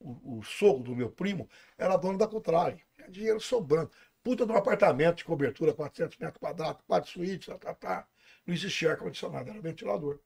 o 0.04 0.44
sogro 0.44 0.84
do 0.84 0.96
meu 0.96 1.10
primo 1.10 1.50
era 1.78 1.96
dono 1.96 2.18
da 2.18 2.28
Cotrale. 2.28 2.82
Tinha 2.96 3.10
dinheiro 3.10 3.39
sobrando. 3.39 3.89
Puta 4.22 4.46
de 4.46 4.52
um 4.52 4.58
apartamento 4.58 5.18
de 5.18 5.26
cobertura, 5.26 5.74
400 5.74 6.18
metros 6.18 6.39
quadrados, 6.39 6.82
quatro 6.88 7.10
suítes, 7.10 7.48
tá, 7.48 7.58
tá, 7.58 7.74
tá. 7.74 8.08
Não 8.46 8.54
existia 8.54 8.92
ar-condicionado, 8.92 9.50
era 9.50 9.60
ventilador. 9.60 10.20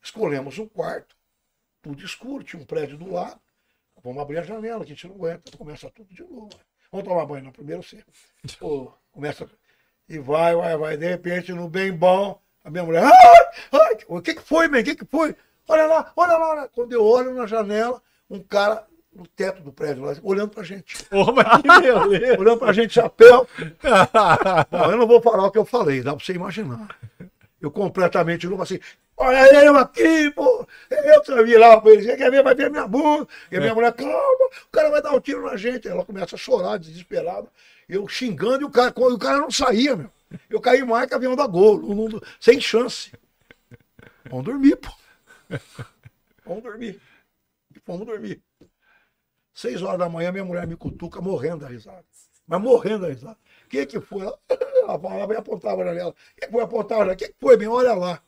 Escolhemos 0.00 0.58
um 0.58 0.68
quarto, 0.68 1.16
tudo 1.80 2.04
escuro, 2.04 2.44
tinha 2.44 2.60
um 2.60 2.66
prédio 2.66 2.96
do 2.96 3.12
lado. 3.12 3.40
Vamos 4.02 4.22
abrir 4.22 4.38
a 4.38 4.42
janela, 4.42 4.82
a 4.82 4.86
gente 4.86 5.06
não 5.06 5.14
aguenta, 5.14 5.56
começa 5.56 5.90
tudo 5.90 6.12
de 6.12 6.22
novo. 6.22 6.50
Vamos 6.90 7.08
tomar 7.08 7.24
banho, 7.26 7.44
não, 7.44 7.52
primeiro 7.52 7.82
você. 7.82 8.04
Pô, 8.58 8.92
começa. 9.12 9.48
E 10.08 10.18
vai, 10.18 10.54
vai, 10.56 10.76
vai. 10.76 10.96
De 10.96 11.08
repente, 11.08 11.52
no 11.52 11.68
bem 11.68 11.92
bom, 11.92 12.40
a 12.64 12.70
minha 12.70 12.84
mulher. 12.84 13.04
Ai, 13.04 13.10
ai, 13.72 13.98
o 14.08 14.20
que, 14.20 14.34
que 14.34 14.42
foi, 14.42 14.68
man? 14.68 14.80
O 14.80 14.84
que, 14.84 14.96
que 14.96 15.04
foi? 15.04 15.36
Olha 15.68 15.86
lá, 15.86 16.12
olha 16.16 16.36
lá, 16.36 16.50
olha. 16.50 16.68
Quando 16.68 16.92
eu 16.92 17.04
olho 17.04 17.34
na 17.34 17.46
janela, 17.46 18.02
um 18.28 18.42
cara 18.42 18.86
no 19.14 19.26
teto 19.26 19.62
do 19.62 19.72
prédio 19.72 20.04
lá, 20.04 20.14
olhando 20.22 20.50
pra 20.50 20.62
gente. 20.62 20.96
Ô, 21.12 21.32
mas 21.32 21.46
que 21.62 21.80
beleza. 21.80 22.40
Olhando 22.40 22.58
pra 22.58 22.72
gente, 22.72 22.94
chapéu. 22.94 23.46
Não, 24.70 24.90
eu 24.90 24.96
não 24.96 25.06
vou 25.06 25.20
falar 25.20 25.46
o 25.46 25.50
que 25.50 25.58
eu 25.58 25.64
falei, 25.64 26.02
dá 26.02 26.14
pra 26.16 26.24
você 26.24 26.32
imaginar. 26.32 26.88
Eu 27.60 27.70
completamente 27.70 28.46
novo 28.48 28.62
assim, 28.62 28.80
olha 29.16 29.64
eu 29.64 29.76
aqui, 29.76 30.30
pô. 30.32 30.66
Eu 30.90 31.22
que 31.22 31.42
vi 31.44 31.56
lá 31.56 31.80
pra 31.80 31.92
ele, 31.92 32.16
quer 32.16 32.30
ver, 32.30 32.42
vai 32.42 32.54
ver 32.54 32.70
minha 32.70 32.88
bunda. 32.88 33.28
E 33.50 33.56
a 33.56 33.60
minha 33.60 33.74
mulher, 33.74 33.92
calma, 33.92 34.12
o 34.66 34.70
cara 34.72 34.90
vai 34.90 35.00
dar 35.02 35.12
um 35.14 35.20
tiro 35.20 35.44
na 35.44 35.56
gente. 35.56 35.86
Ela 35.86 36.04
começa 36.04 36.34
a 36.34 36.38
chorar, 36.38 36.78
desesperada. 36.78 37.46
Eu 37.88 38.08
xingando 38.08 38.62
e 38.62 38.64
o 38.64 38.70
cara, 38.70 38.92
o 38.96 39.18
cara 39.18 39.38
não 39.38 39.50
saía, 39.50 39.94
meu. 39.94 40.10
Eu 40.48 40.60
caí 40.60 40.82
mais 40.82 41.06
que 41.06 41.14
avião 41.14 41.36
da 41.36 41.46
Gol, 41.46 41.80
não- 41.82 42.08
não- 42.08 42.20
sem 42.40 42.58
chance. 42.60 43.12
Vamos 44.28 44.44
dormir, 44.46 44.76
pô. 44.76 44.90
Vamos 46.46 46.62
dormir. 46.62 47.00
E 47.74 47.78
fomos 47.80 48.06
dormir. 48.06 48.40
Seis 49.62 49.80
horas 49.80 50.00
da 50.00 50.08
manhã, 50.08 50.32
minha 50.32 50.44
mulher 50.44 50.66
me 50.66 50.74
cutuca, 50.74 51.20
morrendo 51.20 51.58
da 51.58 51.68
risada. 51.68 52.04
Mas 52.48 52.60
morrendo 52.60 53.02
da 53.02 53.08
risada. 53.10 53.38
O 53.64 53.68
que 53.68 53.86
que 53.86 54.00
foi? 54.00 54.22
Ela, 54.82 54.98
falava 54.98 55.32
e 55.32 55.36
apontava 55.36 55.84
na 55.84 55.92
janela. 55.92 56.10
O 56.10 56.14
que 56.34 56.46
que 56.46 56.50
foi? 56.50 56.62
Apontava 56.64 57.04
na 57.04 57.12
janela. 57.12 57.14
O 57.14 57.16
que 57.16 57.28
que 57.28 57.36
foi, 57.40 57.56
bem? 57.56 57.68
Olha 57.68 57.94
lá. 57.94 58.20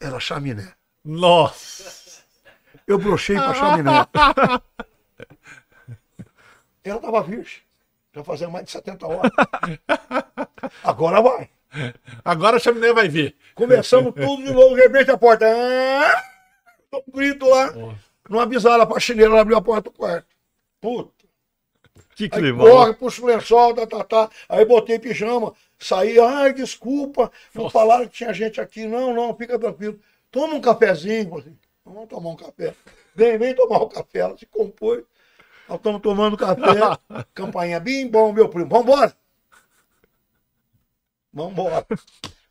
Era 0.00 0.18
chaminé. 0.18 0.72
Nossa. 1.04 2.24
Eu 2.84 2.98
brochei 2.98 3.36
pra 3.36 3.54
chaminé. 3.54 3.92
Ela 6.82 7.00
tava 7.00 7.22
virgem. 7.22 7.62
Já 8.12 8.24
fazia 8.24 8.50
mais 8.50 8.64
de 8.64 8.72
70 8.72 9.06
horas. 9.06 9.30
Agora 10.82 11.22
vai. 11.22 11.48
Agora 12.24 12.56
a 12.56 12.60
chaminé 12.60 12.92
vai 12.92 13.08
vir. 13.08 13.36
Começamos 13.54 14.12
tudo 14.12 14.42
de 14.42 14.52
novo, 14.52 14.74
de 14.74 14.80
repente 14.80 15.12
a 15.12 15.16
porta. 15.16 15.46
Ah! 15.46 16.24
Um 16.92 17.12
grito 17.12 17.48
lá. 17.48 17.72
Não 18.28 18.40
avisaram 18.40 18.84
a 18.84 18.86
faxineira, 18.86 19.30
ela 19.30 19.40
abriu 19.40 19.56
a 19.56 19.62
porta 19.62 19.90
do 19.90 19.96
quarto. 19.96 20.26
Puta. 20.80 21.24
Que 22.14 22.28
clima. 22.28 22.64
corre, 22.64 22.94
puxa 22.94 23.22
o 23.22 23.26
lençol, 23.26 23.74
tá, 23.74 23.86
tá, 23.86 24.04
tá. 24.04 24.30
Aí 24.48 24.64
botei 24.64 24.98
pijama, 24.98 25.52
saí, 25.78 26.18
ai, 26.18 26.52
desculpa, 26.52 27.30
não 27.52 27.68
falaram 27.68 28.06
que 28.06 28.14
tinha 28.14 28.32
gente 28.32 28.60
aqui. 28.60 28.86
Não, 28.86 29.12
não, 29.12 29.34
fica 29.36 29.58
tranquilo. 29.58 29.98
Toma 30.30 30.54
um 30.54 30.60
cafezinho. 30.60 31.38
Assim, 31.38 31.56
vamos 31.84 32.08
tomar 32.08 32.30
um 32.30 32.36
café. 32.36 32.74
Vem, 33.14 33.38
vem 33.38 33.54
tomar 33.54 33.82
um 33.82 33.88
café. 33.88 34.20
Ela 34.20 34.36
se 34.38 34.46
compôs. 34.46 35.04
Nós 35.68 35.78
estamos 35.78 36.02
tomando 36.02 36.36
café. 36.36 36.62
Campainha 37.34 37.80
bem 37.80 38.08
bom, 38.08 38.32
meu 38.32 38.48
primo. 38.48 38.68
Vambora. 38.68 39.16
Vambora. 41.32 41.86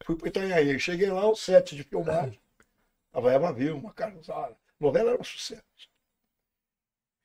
Fui 0.06 0.16
pro 0.16 0.28
Itanhaém. 0.28 0.78
Cheguei 0.80 1.10
lá, 1.10 1.28
o 1.28 1.36
set 1.36 1.76
de 1.76 1.84
filmagem. 1.84 2.40
A 3.14 3.20
Eva 3.20 3.54
viu, 3.54 3.78
uma 3.78 3.94
carnazada. 3.94 4.56
A 4.80 4.84
novela 4.84 5.12
era 5.12 5.22
um 5.22 5.24
sucesso. 5.24 5.64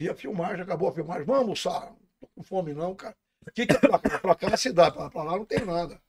E 0.01 0.09
a 0.09 0.15
filmagem, 0.15 0.63
acabou 0.63 0.89
a 0.89 0.95
filmagem. 0.95 1.25
Vamos 1.25 1.43
almoçar. 1.43 1.87
Não 1.91 1.99
tô 2.21 2.27
com 2.35 2.43
fome 2.43 2.73
não, 2.73 2.95
cara. 2.95 3.17
O 3.47 3.51
que, 3.51 3.67
que 3.67 3.73
é 3.75 3.79
pra 3.79 3.99
cá? 3.99 4.19
Pra 4.19 4.35
cá 4.35 4.49
é 4.49 4.55
a 4.55 4.57
cidade, 4.57 4.95
pra, 4.95 5.11
pra 5.11 5.23
lá 5.23 5.33
não 5.37 5.45
tem 5.45 5.65
nada. 5.65 6.01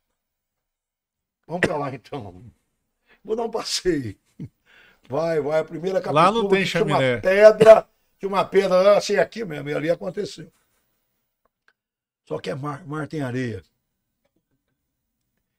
Vamos 1.47 1.62
pra 1.62 1.78
lá 1.78 1.93
então. 1.93 2.43
Vou 3.23 3.36
dar 3.36 3.43
um 3.43 3.52
passeio. 3.52 4.17
Vai, 5.10 5.41
vai. 5.41 5.60
A 5.60 5.65
primeira 5.65 6.12
Lá 6.12 6.32
não 6.32 6.47
tem 6.47 6.62
que 6.62 6.67
chaminé. 6.67 7.15
uma 7.15 7.21
pedra, 7.21 7.89
tinha 8.19 8.30
uma 8.30 8.45
pedra 8.45 8.95
assim 8.95 9.15
aqui 9.15 9.43
mesmo, 9.43 9.69
e 9.69 9.73
ali 9.73 9.89
aconteceu. 9.89 10.52
Só 12.28 12.38
que 12.38 12.52
é 12.52 12.56
mar, 12.56 12.86
mar 12.86 13.08
tem 13.08 13.21
areia. 13.21 13.63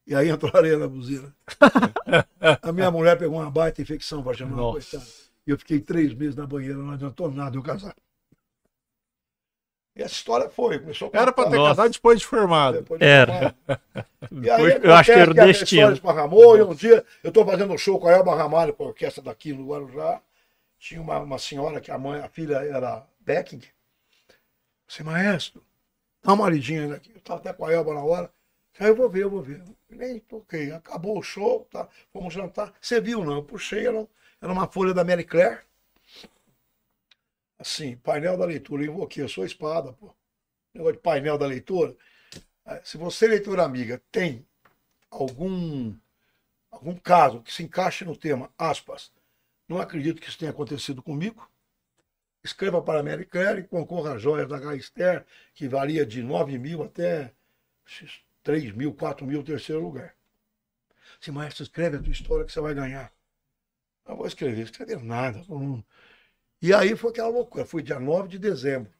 E 0.07 0.15
aí 0.15 0.29
entrou 0.29 0.53
areia 0.55 0.79
na 0.79 0.87
buzina. 0.87 1.35
A 2.63 2.73
minha 2.73 2.91
mulher 2.91 3.19
pegou 3.19 3.41
uma 3.41 3.51
baita 3.51 3.83
infecção 3.83 4.23
vaginal, 4.23 4.73
coitada. 4.73 5.05
E 5.47 5.51
eu 5.51 5.59
fiquei 5.59 5.81
três 5.81 6.15
meses 6.15 6.37
na 6.37 6.47
banheira, 6.47 6.77
não 6.77 6.93
adiantou 6.93 7.31
nada 7.31 7.57
eu 7.57 7.63
casar. 7.63 7.95
E 9.97 10.03
essa 10.03 10.15
história 10.15 10.49
foi, 10.49 10.79
começou 10.79 11.11
com 11.11 11.17
Era 11.17 11.33
pra 11.33 11.51
ter 11.51 11.57
Nossa. 11.57 11.71
casado 11.71 11.93
depois 11.93 12.21
de 12.21 12.27
formado. 12.27 12.79
depois 12.79 13.01
de 13.01 13.07
Era. 13.07 13.55
e 14.31 14.51
aí, 14.51 14.81
eu 14.83 14.95
acho 14.95 15.13
que 15.13 15.19
era 15.19 15.31
o 15.31 15.35
destino. 15.35 15.93
esparramou, 15.93 16.57
e 16.57 16.63
um 16.63 16.75
dia 16.75 17.05
eu 17.25 17.29
estou 17.29 17.45
fazendo 17.45 17.73
um 17.73 17.79
show 17.79 17.99
com 17.99 18.07
a 18.07 18.13
Elba 18.13 18.35
Ramalho, 18.35 18.73
com 18.73 18.85
a 18.85 18.89
orquestra 18.89 19.23
daqui 19.23 19.53
no 19.53 19.67
Guarujá. 19.67 20.23
Tinha 20.79 21.01
uma, 21.01 21.19
uma 21.19 21.39
senhora 21.39 21.81
que 21.81 21.91
a 21.91 21.99
mãe, 21.99 22.21
a 22.21 22.29
filha 22.29 22.57
era 22.57 23.07
backing. 23.21 23.61
Disse, 24.87 25.03
maestro, 25.03 25.63
dá 26.23 26.33
uma 26.33 26.49
lidinha 26.49 26.95
aqui. 26.95 27.11
Eu 27.11 27.19
estava 27.19 27.41
até 27.41 27.53
com 27.53 27.67
a 27.67 27.73
Elba 27.73 27.93
na 27.93 28.03
hora. 28.03 28.33
Aí 28.79 28.89
eu 28.89 28.97
vou 28.97 29.11
ver, 29.11 29.25
eu 29.25 29.31
vou 29.31 29.43
ver. 29.43 29.63
Nem 29.91 30.19
toquei. 30.21 30.73
Acabou 30.73 31.19
o 31.19 31.23
show, 31.23 31.69
tá? 31.71 31.87
Fomos 32.13 32.33
jantar. 32.33 32.73
Você 32.81 33.01
viu, 33.01 33.25
não? 33.25 33.35
Eu 33.35 33.43
puxei, 33.43 33.87
era, 33.87 34.09
era 34.41 34.53
uma 34.53 34.67
folha 34.69 34.95
da 34.95 35.05
Mary 35.05 35.25
Claire. 35.25 35.63
Assim, 37.59 37.97
painel 37.97 38.37
da 38.37 38.45
leitura. 38.47 38.83
Eu 38.85 38.93
invoquei, 38.93 39.23
eu 39.23 39.29
sou 39.29 39.45
espada, 39.45 39.93
pô. 39.93 40.15
Negócio 40.75 40.95
de 40.95 41.01
painel 41.01 41.37
da 41.39 41.47
leitura. 41.47 41.97
Eh, 42.67 42.81
Se 42.85 42.97
você, 42.99 43.27
leitura 43.29 43.65
amiga, 43.65 44.03
tem 44.11 44.47
algum, 45.11 45.95
algum 46.71 46.97
caso 46.97 47.43
que 47.43 47.53
se 47.53 47.63
encaixe 47.63 48.05
no 48.05 48.17
tema, 48.17 48.53
aspas, 48.59 49.13
não 49.69 49.81
acredito 49.81 50.21
que 50.21 50.29
isso 50.29 50.39
tenha 50.39 50.51
acontecido 50.53 51.03
comigo, 51.03 51.49
escreva 52.45 52.83
para 52.83 53.01
a 53.01 53.03
Mary 53.03 53.27
Claire 53.27 53.61
e 53.61 53.69
concorra 53.69 54.15
a 54.15 54.19
joias 54.19 54.49
da 54.49 54.59
Gaister, 54.59 55.27
que 55.55 55.69
varia 55.69 56.07
de 56.07 56.23
9 56.23 56.59
mil 56.59 56.83
até 56.83 57.33
3 58.43 58.73
mil, 58.73 58.95
4 58.95 59.27
mil, 59.27 59.43
terceiro 59.45 59.83
lugar. 59.83 60.15
Se 61.21 61.31
maestro, 61.31 61.63
escreve 61.63 61.97
a 61.99 62.03
tua 62.03 62.13
história 62.13 62.45
que 62.45 62.53
você 62.53 62.61
vai 62.61 62.75
ganhar. 62.75 63.13
Eu 64.11 64.17
vou 64.17 64.27
escrever, 64.27 64.63
escrever 64.65 65.03
nada. 65.03 65.43
não- 65.49 65.83
E 66.63 66.75
aí 66.75 66.97
foi 66.97 67.11
aquela 67.11 67.29
loucura, 67.29 67.65
foi 67.67 67.83
dia 67.83 68.01
9 68.01 68.29
de 68.29 68.39
dezembro. 68.39 68.93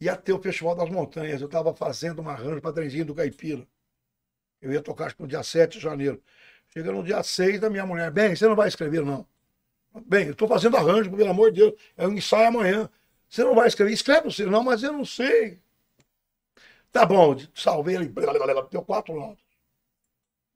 Ia 0.00 0.16
ter 0.16 0.32
o 0.32 0.42
Festival 0.42 0.74
das 0.74 0.90
Montanhas, 0.90 1.40
eu 1.40 1.46
estava 1.46 1.74
fazendo 1.74 2.18
uma 2.20 2.32
arranjo 2.32 2.60
para 2.60 2.72
trenzinho 2.74 3.04
do 3.06 3.14
Caipira. 3.14 3.66
Eu 4.60 4.72
ia 4.72 4.82
tocar 4.82 5.06
acho 5.06 5.16
que 5.16 5.22
no 5.22 5.28
dia 5.28 5.42
7 5.42 5.74
de 5.78 5.80
janeiro. 5.80 6.22
Chega 6.70 6.92
no 6.92 7.02
dia 7.04 7.22
6 7.22 7.60
da 7.60 7.70
minha 7.70 7.86
mulher, 7.86 8.10
bem, 8.10 8.34
você 8.36 8.46
não 8.48 8.56
vai 8.56 8.68
escrever, 8.68 9.04
não. 9.04 9.26
Bem, 10.06 10.26
eu 10.26 10.32
estou 10.32 10.48
fazendo 10.48 10.76
arranjo, 10.76 11.10
pelo 11.10 11.30
amor 11.30 11.52
de 11.52 11.60
Deus. 11.62 11.74
É 11.96 12.06
um 12.08 12.14
ensaio 12.14 12.48
amanhã. 12.48 12.90
Você 13.28 13.44
não 13.44 13.54
vai 13.54 13.68
escrever? 13.68 13.92
Escreve 13.92 14.30
você, 14.30 14.46
não, 14.46 14.64
mas 14.64 14.82
eu 14.82 14.92
não 14.92 15.04
sei. 15.04 15.60
Tá 16.90 17.04
bom, 17.06 17.34
salvei 17.54 17.96
ele, 17.96 18.08
deu 18.70 18.82
quatro 18.84 19.14
notas. 19.14 19.42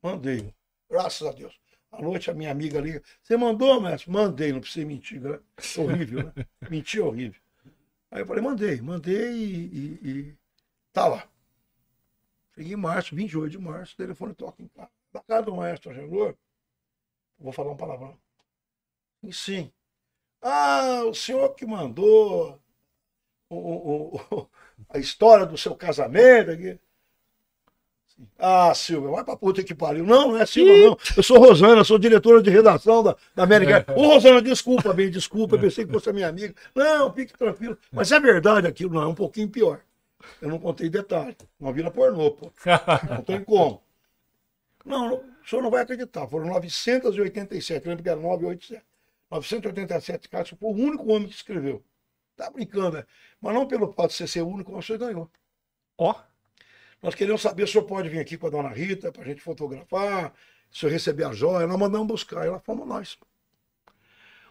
Mandei. 0.03 0.55
Graças 0.89 1.27
a 1.29 1.33
Deus. 1.33 1.55
À 1.93 2.01
noite 2.03 2.31
a 2.31 2.35
minha 2.35 2.51
amiga 2.51 2.81
liga. 2.81 3.03
Você 3.23 3.37
mandou, 3.37 3.81
mestre? 3.81 4.11
Mandei, 4.11 4.53
não 4.53 4.61
precisei 4.61 4.85
mentir. 4.85 5.21
né? 5.21 5.41
Horrível, 5.79 6.25
né? 6.25 6.47
Mentir 6.71 7.01
é 7.01 7.05
horrível. 7.05 7.41
Aí 8.11 8.23
eu 8.23 8.27
falei, 8.27 8.43
mandei, 8.43 8.81
mandei 8.83 9.33
e, 9.33 9.67
e- 10.03 10.11
e 10.11 10.37
tá 10.93 11.09
lá. 11.09 11.29
Cheguei 12.57 12.73
em 12.73 12.77
março, 12.77 13.15
28 13.15 13.53
de 13.53 13.59
março, 13.59 13.95
o 13.95 13.97
telefone 13.99 14.35
toca 14.35 14.61
em 14.61 14.67
casa. 14.67 14.91
Da 15.13 15.21
casa 15.23 15.43
do 15.47 15.55
maestro 15.55 15.93
Agenor, 15.93 16.37
vou 17.39 17.53
falar 17.53 17.73
um 17.73 17.77
palavrão. 17.77 18.19
E 19.23 19.33
sim. 19.33 19.73
Ah, 20.43 21.05
o 21.07 21.15
senhor 21.15 21.55
que 21.55 21.67
mandou 21.67 22.61
o- 23.51 23.57
o- 23.57 24.17
o- 24.33 24.51
a 24.91 24.99
história 24.99 25.47
do 25.47 25.59
seu 25.59 25.77
casamento 25.77 26.51
aqui. 26.53 26.81
Ah, 28.39 28.73
Silvia, 28.75 29.11
vai 29.11 29.25
pra 29.25 29.37
puta 29.37 29.63
que 29.63 29.75
pariu. 29.75 30.05
Não, 30.05 30.33
não 30.33 30.39
é 30.39 30.47
Silvia, 30.47 30.87
não. 30.87 30.97
Eu 31.17 31.23
sou 31.23 31.39
Rosana, 31.39 31.85
sou 31.85 31.99
diretora 31.99 32.43
de 32.43 32.51
redação 32.51 33.03
da, 33.03 33.17
da 33.35 33.43
América. 33.43 33.85
Ô, 33.95 34.09
Rosana, 34.09 34.41
desculpa, 34.41 34.93
bem, 34.93 35.11
desculpa. 35.11 35.57
Eu 35.57 35.61
pensei 35.61 35.85
que 35.85 35.93
fosse 35.93 36.09
a 36.09 36.13
minha 36.13 36.29
amiga. 36.29 36.55
Não, 36.75 37.13
fique 37.13 37.37
tranquilo. 37.37 37.77
Mas 37.93 38.13
é 38.13 38.21
verdade 38.21 38.67
aquilo, 38.67 38.95
não, 38.95 39.03
é 39.03 39.07
um 39.07 39.15
pouquinho 39.15 39.49
pior. 39.49 39.81
Eu 40.41 40.49
não 40.49 40.59
contei 40.59 40.89
detalhe. 40.89 41.37
Uma 41.61 41.73
vila 41.73 41.91
pornô, 41.91 42.31
pô. 42.31 42.51
Não 43.11 43.23
tem 43.23 43.43
como. 43.43 43.83
Não, 44.85 45.15
o 45.17 45.49
senhor 45.49 45.63
não 45.63 45.71
vai 45.71 45.83
acreditar. 45.83 46.27
Foram 46.29 46.47
987, 46.47 47.89
lembra 47.89 48.03
que 48.03 48.09
era 48.09 48.21
987. 48.21 48.83
987 49.31 50.29
casos, 50.29 50.55
foi 50.59 50.71
o 50.71 50.73
único 50.73 51.11
homem 51.13 51.29
que 51.29 51.35
escreveu. 51.35 51.83
Tá 52.37 52.51
brincando, 52.51 52.99
né? 52.99 53.05
Mas 53.41 53.55
não 53.55 53.67
pelo 53.67 53.93
fato 53.93 54.11
de 54.11 54.17
você 54.17 54.29
ser 54.29 54.43
o 54.43 54.49
único, 54.49 54.73
mas 54.73 54.87
você 54.87 54.97
ganhou. 54.97 55.29
Ó, 55.99 56.15
Nós 57.03 57.15
queremos 57.15 57.43
saber 57.43 57.67
se 57.67 57.71
o 57.71 57.73
senhor 57.73 57.85
pode 57.85 58.09
vir 58.09 58.19
aqui 58.19 58.37
com 58.37 58.47
a 58.47 58.51
dona 58.51 58.69
Rita 58.69 59.13
para 59.13 59.23
a 59.23 59.25
gente 59.25 59.41
fotografar, 59.41 60.33
se 60.71 60.79
o 60.79 60.81
senhor 60.81 60.93
receber 60.93 61.25
a 61.25 61.33
joia. 61.33 61.67
Nós 61.67 61.79
mandamos 61.79 62.07
buscar, 62.07 62.47
e 62.47 62.51
lá 62.51 62.59
fomos 62.59 62.87
nós. 62.87 63.19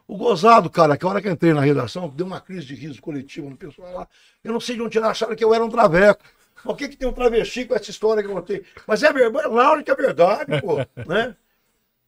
O 0.08 0.18
gozado, 0.18 0.70
cara, 0.70 0.96
que 0.96 1.06
a 1.06 1.10
hora 1.10 1.22
que 1.22 1.28
eu 1.28 1.32
entrei 1.32 1.54
na 1.54 1.62
redação, 1.62 2.08
deu 2.10 2.28
uma 2.28 2.40
crise 2.40 2.68
de 2.68 2.76
riso 2.76 3.02
coletivo 3.02 3.50
no 3.50 3.58
pessoal 3.58 3.92
lá. 3.92 4.08
Eu 4.44 4.54
não 4.54 4.60
sei 4.60 4.76
de 4.76 4.82
onde 4.84 4.98
eles 4.98 5.10
acharam 5.10 5.36
que 5.36 5.44
eu 5.44 5.54
era 5.54 5.66
um 5.66 5.70
traveco. 5.70 6.24
Mas 6.64 6.74
o 6.74 6.76
que, 6.76 6.88
que 6.88 6.96
tem 6.96 7.08
um 7.08 7.14
travesti 7.14 7.66
com 7.66 7.76
essa 7.76 7.90
história 7.90 8.24
que 8.24 8.30
eu 8.30 8.34
contei? 8.34 8.64
Mas 8.88 9.02
é 9.02 9.12
verdade, 9.12 9.48
Laura 9.48 9.84
que 9.84 9.92
é 9.92 9.96
verdade, 9.96 10.62
pô, 10.62 10.78
né? 11.08 11.36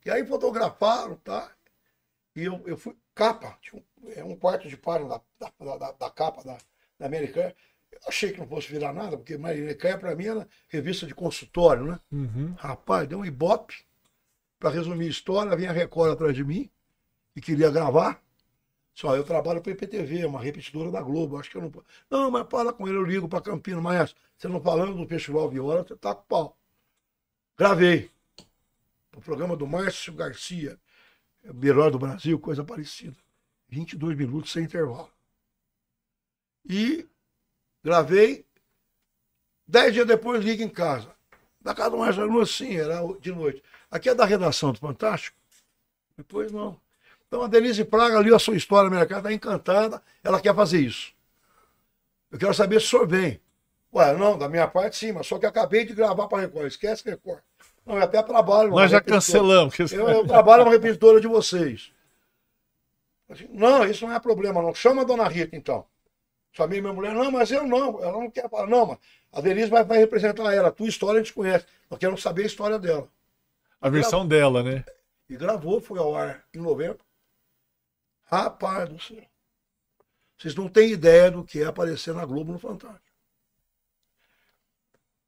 E 0.05 0.11
aí 0.11 0.25
fotografaram, 0.25 1.15
tá? 1.17 1.51
E 2.35 2.43
eu, 2.43 2.61
eu 2.65 2.77
fui, 2.77 2.95
capa, 3.15 3.57
tinha 3.61 3.81
um, 3.81 4.11
é 4.11 4.23
um 4.23 4.35
quarto 4.35 4.69
de 4.69 4.77
página 4.77 5.09
da, 5.09 5.21
da, 5.59 5.77
da, 5.77 5.91
da 5.91 6.09
capa 6.09 6.43
da, 6.43 6.57
da 6.99 7.05
Americana. 7.07 7.53
Eu 7.91 7.99
achei 8.07 8.31
que 8.31 8.39
não 8.39 8.47
fosse 8.47 8.69
virar 8.69 8.93
nada, 8.93 9.17
porque 9.17 9.33
Americana 9.33 9.97
para 9.97 10.15
mim 10.15 10.25
era 10.25 10.47
revista 10.67 11.05
de 11.05 11.15
consultório, 11.15 11.85
né? 11.85 11.99
Uhum. 12.11 12.53
Rapaz, 12.57 13.07
deu 13.07 13.19
um 13.19 13.25
ibope. 13.25 13.85
Para 14.59 14.71
resumir 14.71 15.05
a 15.05 15.09
história, 15.09 15.55
vinha 15.55 15.69
a 15.69 15.73
Record 15.73 16.13
atrás 16.13 16.35
de 16.35 16.43
mim 16.43 16.69
e 17.35 17.41
queria 17.41 17.69
gravar. 17.69 18.19
Só 18.97 19.15
eu 19.15 19.23
trabalho 19.23 19.61
para 19.61 19.71
a 19.71 19.75
IPTV, 19.75 20.25
uma 20.25 20.41
repetidora 20.41 20.89
da 20.89 20.99
Globo. 20.99 21.37
Acho 21.37 21.51
que 21.51 21.57
eu 21.57 21.61
não. 21.61 21.71
Não, 22.09 22.31
mas 22.31 22.47
fala 22.49 22.73
com 22.73 22.87
ele, 22.87 22.97
eu 22.97 23.03
ligo 23.03 23.29
para 23.29 23.41
Campinas. 23.41 23.83
Mas 23.83 24.15
você 24.35 24.47
não 24.47 24.59
falando 24.59 24.95
do 24.95 25.07
Festival 25.07 25.47
Viola, 25.47 25.83
você 25.83 25.95
tá 25.95 26.15
com 26.15 26.23
pau. 26.23 26.57
Gravei. 27.55 28.09
O 29.15 29.21
programa 29.21 29.55
do 29.55 29.67
Márcio 29.67 30.13
Garcia, 30.13 30.79
melhor 31.43 31.91
do 31.91 31.99
Brasil, 31.99 32.39
coisa 32.39 32.63
parecida. 32.63 33.15
22 33.69 34.17
minutos 34.17 34.51
sem 34.51 34.63
intervalo. 34.63 35.11
E 36.67 37.07
gravei. 37.87 38.45
Dez 39.65 39.93
dias 39.93 40.05
depois, 40.05 40.43
liga 40.43 40.63
em 40.63 40.69
casa. 40.69 41.09
Da 41.61 41.73
casa 41.73 41.91
do 41.91 41.97
Garcia, 41.97 42.45
sim, 42.45 42.75
era 42.75 43.01
de 43.19 43.31
noite. 43.31 43.63
Aqui 43.89 44.09
é 44.09 44.15
da 44.15 44.25
redação 44.25 44.73
do 44.73 44.79
Fantástico? 44.79 45.37
Depois 46.17 46.51
não. 46.51 46.79
Então 47.27 47.41
a 47.41 47.47
Denise 47.47 47.85
Praga 47.85 48.19
leu 48.19 48.35
a 48.35 48.39
sua 48.39 48.55
história 48.55 48.89
na 48.89 48.95
minha 48.95 49.05
casa, 49.05 49.19
está 49.21 49.33
encantada, 49.33 50.01
ela 50.23 50.41
quer 50.41 50.53
fazer 50.55 50.79
isso. 50.79 51.13
Eu 52.31 52.37
quero 52.37 52.53
saber 52.53 52.79
se 52.79 52.87
o 52.87 52.89
senhor 52.89 53.07
vem. 53.07 53.41
Ué, 53.93 54.13
não, 54.17 54.37
da 54.37 54.49
minha 54.49 54.67
parte 54.67 54.97
sim, 54.97 55.13
mas 55.13 55.25
só 55.27 55.39
que 55.39 55.45
acabei 55.45 55.85
de 55.85 55.93
gravar 55.93 56.27
para 56.27 56.41
Record. 56.41 56.67
Esquece 56.67 57.09
Record. 57.09 57.41
Não, 57.85 57.95
eu 57.95 58.03
até 58.03 58.21
trabalho. 58.21 58.71
Nós 58.71 58.91
já 58.91 58.99
cancelamos. 58.99 59.77
Eu, 59.91 60.09
eu 60.09 60.27
trabalho 60.27 60.65
numa 60.65 60.73
repetidora 60.73 61.21
de 61.21 61.27
vocês. 61.27 61.91
Assim, 63.29 63.47
Não, 63.49 63.85
isso 63.85 64.05
não 64.05 64.13
é 64.13 64.19
problema, 64.19 64.61
não. 64.61 64.73
Chama 64.75 65.01
a 65.01 65.05
dona 65.05 65.27
Rita, 65.27 65.55
então. 65.55 65.85
Chamei 66.57 66.81
minha 66.81 66.91
mulher, 66.91 67.13
não, 67.13 67.29
mas 67.29 67.51
eu 67.51 67.67
não, 67.67 68.03
ela 68.03 68.13
não 68.13 68.31
quer 68.31 68.49
falar. 68.49 68.65
Não, 68.65 68.87
mas 68.87 68.97
a 69.31 69.39
Denise 69.41 69.69
vai, 69.69 69.83
vai 69.83 69.99
representar 69.99 70.51
ela. 70.51 70.69
A 70.69 70.71
tua 70.71 70.87
história 70.89 71.21
a 71.21 71.23
gente 71.23 71.31
conhece. 71.31 71.67
Nós 71.87 71.99
queremos 71.99 72.19
saber 72.19 72.41
a 72.41 72.47
história 72.47 72.79
dela. 72.79 73.07
A 73.79 73.89
versão 73.89 74.27
dela, 74.27 74.63
né? 74.63 74.83
E 75.29 75.37
gravou, 75.37 75.79
foi 75.79 75.99
ao 75.99 76.15
ar 76.15 76.43
em 76.51 76.57
novembro. 76.57 77.05
Rapaz 78.23 78.89
do 78.89 78.99
céu. 78.99 79.23
Vocês 80.35 80.55
não 80.55 80.67
têm 80.67 80.89
ideia 80.91 81.29
do 81.29 81.43
que 81.43 81.61
é 81.61 81.65
aparecer 81.65 82.15
na 82.15 82.25
Globo 82.25 82.51
no 82.51 82.57
Fantástico. 82.57 83.05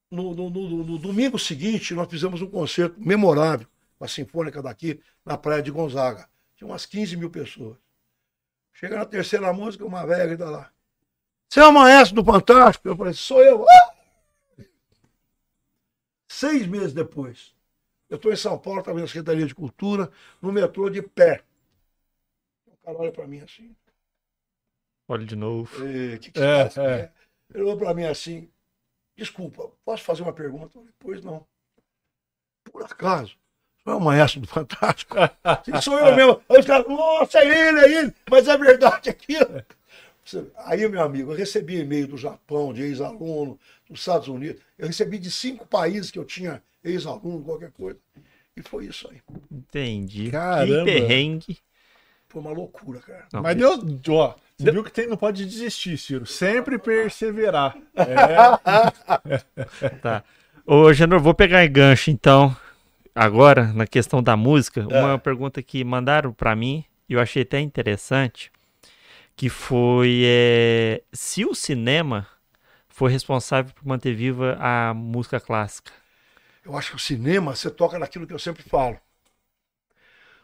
No, 0.09 0.33
no- 0.33 0.49
no- 0.49 0.83
no 0.83 0.97
domingo 0.97 1.37
seguinte, 1.37 1.93
nós 1.93 2.09
fizemos 2.09 2.41
um 2.41 2.49
concerto 2.49 2.99
memorável 2.99 3.67
com 3.99 4.03
a 4.05 4.07
Sinfônica 4.07 4.63
daqui, 4.63 4.99
na 5.23 5.37
Praia 5.37 5.61
de 5.61 5.69
Gonzaga. 5.69 6.27
Tinha 6.55 6.67
umas 6.67 6.87
15 6.87 7.15
mil 7.15 7.29
pessoas. 7.29 7.77
Chega 8.73 8.97
na 8.97 9.05
terceira 9.05 9.53
música, 9.53 9.85
uma 9.85 10.07
velha 10.07 10.25
grita 10.25 10.49
lá. 10.49 10.71
Você 11.49 11.59
é 11.61 11.65
o 11.67 11.73
maestro 11.73 12.21
do 12.21 12.31
Fantástico? 12.31 12.87
Eu 12.87 12.95
falei, 12.95 13.13
sou 13.13 13.41
eu. 13.41 13.65
Ah! 13.67 13.93
Seis 16.27 16.67
meses 16.67 16.93
depois, 16.93 17.53
eu 18.09 18.15
estou 18.17 18.31
em 18.31 18.35
São 18.35 18.57
Paulo, 18.57 18.79
estava 18.79 18.99
na 18.99 19.07
Secretaria 19.07 19.45
de 19.45 19.55
Cultura, 19.55 20.11
no 20.41 20.51
metrô 20.51 20.89
de 20.89 21.01
pé. 21.01 21.43
O 22.67 22.77
cara 22.85 22.97
olha 22.97 23.11
para 23.11 23.27
mim 23.27 23.39
assim. 23.41 23.75
olha 25.07 25.25
de 25.25 25.35
novo. 25.35 25.83
"Ê, 25.85 26.19
que 26.19 26.31
que 26.31 26.39
É, 26.39 26.69
faz? 26.69 26.77
é. 26.77 27.11
Ele 27.53 27.63
olhou 27.63 27.77
para 27.77 27.93
mim 27.95 28.05
assim. 28.05 28.49
Desculpa, 29.17 29.71
posso 29.83 30.03
fazer 30.03 30.21
uma 30.21 30.33
pergunta? 30.33 30.65
Eu 30.65 30.69
falei, 30.81 30.93
pois 30.99 31.23
não. 31.23 31.45
Por 32.71 32.83
acaso, 32.83 33.35
Não 33.85 33.93
é 33.93 33.95
o 33.95 34.01
maestro 34.01 34.41
do 34.41 34.47
Fantástico. 34.47 35.15
Sim, 35.65 35.81
sou 35.81 35.97
eu 35.97 36.15
mesmo. 36.15 36.41
Aí 36.47 36.59
os 36.59 36.65
caras, 36.65 36.87
nossa, 36.87 37.39
é 37.39 37.69
ele, 37.69 37.79
é 37.79 37.91
ele, 38.03 38.15
mas 38.29 38.47
é 38.47 38.55
verdade 38.55 39.09
aquilo. 39.09 39.63
Aí, 40.57 40.87
meu 40.87 41.01
amigo, 41.01 41.31
eu 41.31 41.37
recebi 41.37 41.79
e-mail 41.79 42.07
do 42.07 42.17
Japão, 42.17 42.73
de 42.73 42.81
ex-aluno, 42.83 43.59
dos 43.89 43.99
Estados 43.99 44.27
Unidos. 44.27 44.61
Eu 44.77 44.87
recebi 44.87 45.17
de 45.19 45.29
cinco 45.31 45.65
países 45.67 46.11
que 46.11 46.19
eu 46.19 46.25
tinha 46.25 46.61
ex-aluno, 46.83 47.43
qualquer 47.43 47.71
coisa. 47.71 47.97
E 48.55 48.61
foi 48.61 48.85
isso 48.85 49.09
aí. 49.09 49.21
Entendi. 49.51 50.29
Caramba. 50.31 50.85
Que 50.85 50.99
perrengue. 50.99 51.57
Foi 52.27 52.41
uma 52.41 52.51
loucura, 52.51 52.99
cara. 52.99 53.25
Não, 53.33 53.41
Mas 53.41 53.55
Deus, 53.57 53.79
ó, 54.09 54.35
você 54.55 54.65
Deu- 54.65 54.73
viu 54.73 54.83
que 54.83 54.91
tem, 54.91 55.07
não 55.07 55.17
pode 55.17 55.43
desistir, 55.45 55.97
Ciro. 55.97 56.25
Sempre 56.27 56.77
perseverar. 56.77 57.75
É, 57.95 58.35
Tá. 60.01 60.23
Ô, 60.65 60.93
Genor, 60.93 61.19
vou 61.19 61.33
pegar 61.33 61.65
em 61.65 61.71
gancho, 61.71 62.11
então, 62.11 62.55
agora, 63.15 63.73
na 63.73 63.87
questão 63.87 64.21
da 64.21 64.37
música, 64.37 64.85
uma 64.87 65.17
pergunta 65.17 65.63
que 65.63 65.83
mandaram 65.83 66.31
pra 66.31 66.55
mim, 66.55 66.85
e 67.07 67.13
eu 67.13 67.19
achei 67.19 67.41
até 67.41 67.59
interessante, 67.59 68.51
que 69.39 69.47
foi 69.47 70.23
é, 70.25 71.01
se 71.13 71.45
o 71.45 71.55
cinema 71.55 72.27
foi 72.89 73.09
responsável 73.09 73.73
por 73.73 73.87
manter 73.87 74.13
viva 74.13 74.57
a 74.59 74.93
música 74.93 75.39
clássica. 75.39 75.93
Eu 76.65 76.75
acho 76.75 76.89
que 76.89 76.97
o 76.97 76.99
cinema, 76.99 77.55
você 77.55 77.71
toca 77.71 77.97
naquilo 77.97 78.27
que 78.27 78.33
eu 78.33 78.37
sempre 78.39 78.63
falo. 78.63 78.99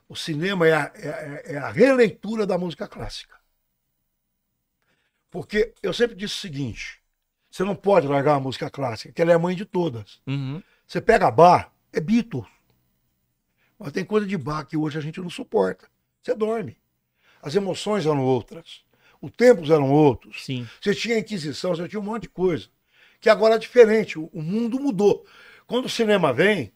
O 0.07 0.15
cinema 0.15 0.65
é 0.65 0.73
a, 0.73 0.91
é 0.95 1.09
a- 1.09 1.41
é 1.55 1.57
a 1.57 1.69
releitura 1.69 2.47
da 2.47 2.57
música 2.57 2.87
clássica. 2.87 3.35
Porque 5.29 5.73
eu 5.83 5.93
sempre 5.93 6.15
disse 6.15 6.35
o 6.35 6.39
seguinte: 6.39 7.01
você 7.51 7.65
não 7.65 7.75
pode 7.75 8.07
largar 8.07 8.35
a 8.35 8.39
música 8.39 8.69
clássica, 8.69 9.11
que 9.11 9.21
ela 9.21 9.33
é 9.33 9.35
a 9.35 9.39
mãe 9.39 9.57
de 9.57 9.65
todas. 9.65 10.21
Uhum. 10.25 10.63
Você 10.87 11.01
pega 11.01 11.29
bar, 11.29 11.69
é 11.91 11.99
Beatles. 11.99 12.45
Mas 13.77 13.91
tem 13.91 14.05
coisa 14.05 14.25
de 14.25 14.37
bar 14.37 14.65
que 14.65 14.77
hoje 14.77 14.97
a 14.97 15.01
gente 15.01 15.19
não 15.19 15.29
suporta. 15.29 15.89
Você 16.23 16.33
dorme. 16.33 16.77
As 17.41 17.55
emoções 17.55 18.05
eram 18.05 18.23
outras. 18.23 18.84
Os 19.25 19.31
tempos 19.31 19.71
eram 19.71 19.89
outros. 19.89 20.45
Sim. 20.45 20.67
Você 20.79 20.93
tinha 20.93 21.15
a 21.15 21.19
Inquisição, 21.19 21.75
você 21.75 21.87
tinha 21.87 21.99
um 21.99 22.03
monte 22.03 22.23
de 22.23 22.29
coisa. 22.29 22.67
Que 23.19 23.27
agora 23.27 23.55
é 23.55 23.57
diferente, 23.57 24.19
o, 24.19 24.29
o 24.31 24.39
mundo 24.39 24.79
mudou. 24.79 25.25
Quando 25.65 25.85
o 25.85 25.89
cinema 25.89 26.31
vem, 26.31 26.71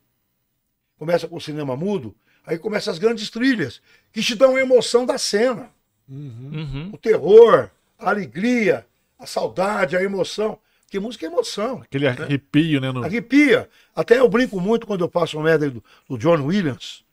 começa 0.98 1.28
com 1.28 1.36
o 1.36 1.42
cinema 1.42 1.76
mudo, 1.76 2.16
aí 2.44 2.58
começam 2.58 2.92
as 2.92 2.98
grandes 2.98 3.30
trilhas, 3.30 3.84
que 4.12 4.24
te 4.24 4.34
dão 4.34 4.56
a 4.56 4.60
emoção 4.60 5.06
da 5.06 5.20
cena. 5.20 5.70
Uhum. 6.10 6.90
O 6.92 6.98
terror, 6.98 7.70
a 8.00 8.10
alegria, 8.10 8.84
a 9.20 9.28
saudade, 9.28 9.96
a 9.96 10.02
emoção. 10.02 10.58
Porque 10.86 11.00
música 11.00 11.28
é 11.28 11.30
emoção. 11.30 11.84
aquele 11.84 12.08
arrepio, 12.08 12.82
né? 12.82 12.92
No... 12.92 13.04
Arrepia. 13.04 13.70
Até 13.96 14.18
eu 14.18 14.28
brinco 14.28 14.60
muito 14.60 14.88
quando 14.88 15.02
eu 15.02 15.10
passo 15.10 15.38
o 15.38 15.44
medley 15.44 15.70
do, 15.70 15.84
do 16.10 16.18
John 16.18 16.44
Williams, 16.44 17.06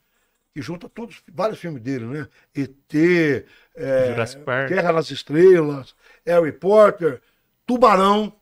que 0.57 0.63
junta 0.63 0.89
todos, 0.89 1.23
vários 1.31 1.59
filmes 1.59 1.83
dele, 1.83 2.07
né? 2.07 2.29
E.T., 2.55 3.45
é, 3.75 4.09
Jurassic 4.09 4.43
Park. 4.43 4.71
Guerra 4.71 4.91
nas 4.91 5.11
Estrelas, 5.11 5.95
Harry 6.25 6.51
Potter, 6.51 7.21
Tubarão. 7.67 8.35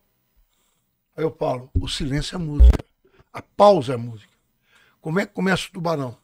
Aí 1.16 1.24
eu 1.24 1.34
falo, 1.36 1.68
o 1.74 1.88
silêncio 1.88 2.36
é 2.36 2.38
música. 2.38 2.84
A 3.32 3.42
pausa 3.42 3.94
é 3.94 3.96
música. 3.96 4.32
Como 5.00 5.18
é 5.18 5.26
que 5.26 5.32
começa 5.32 5.66
o 5.66 5.72
Tubarão? 5.72 6.16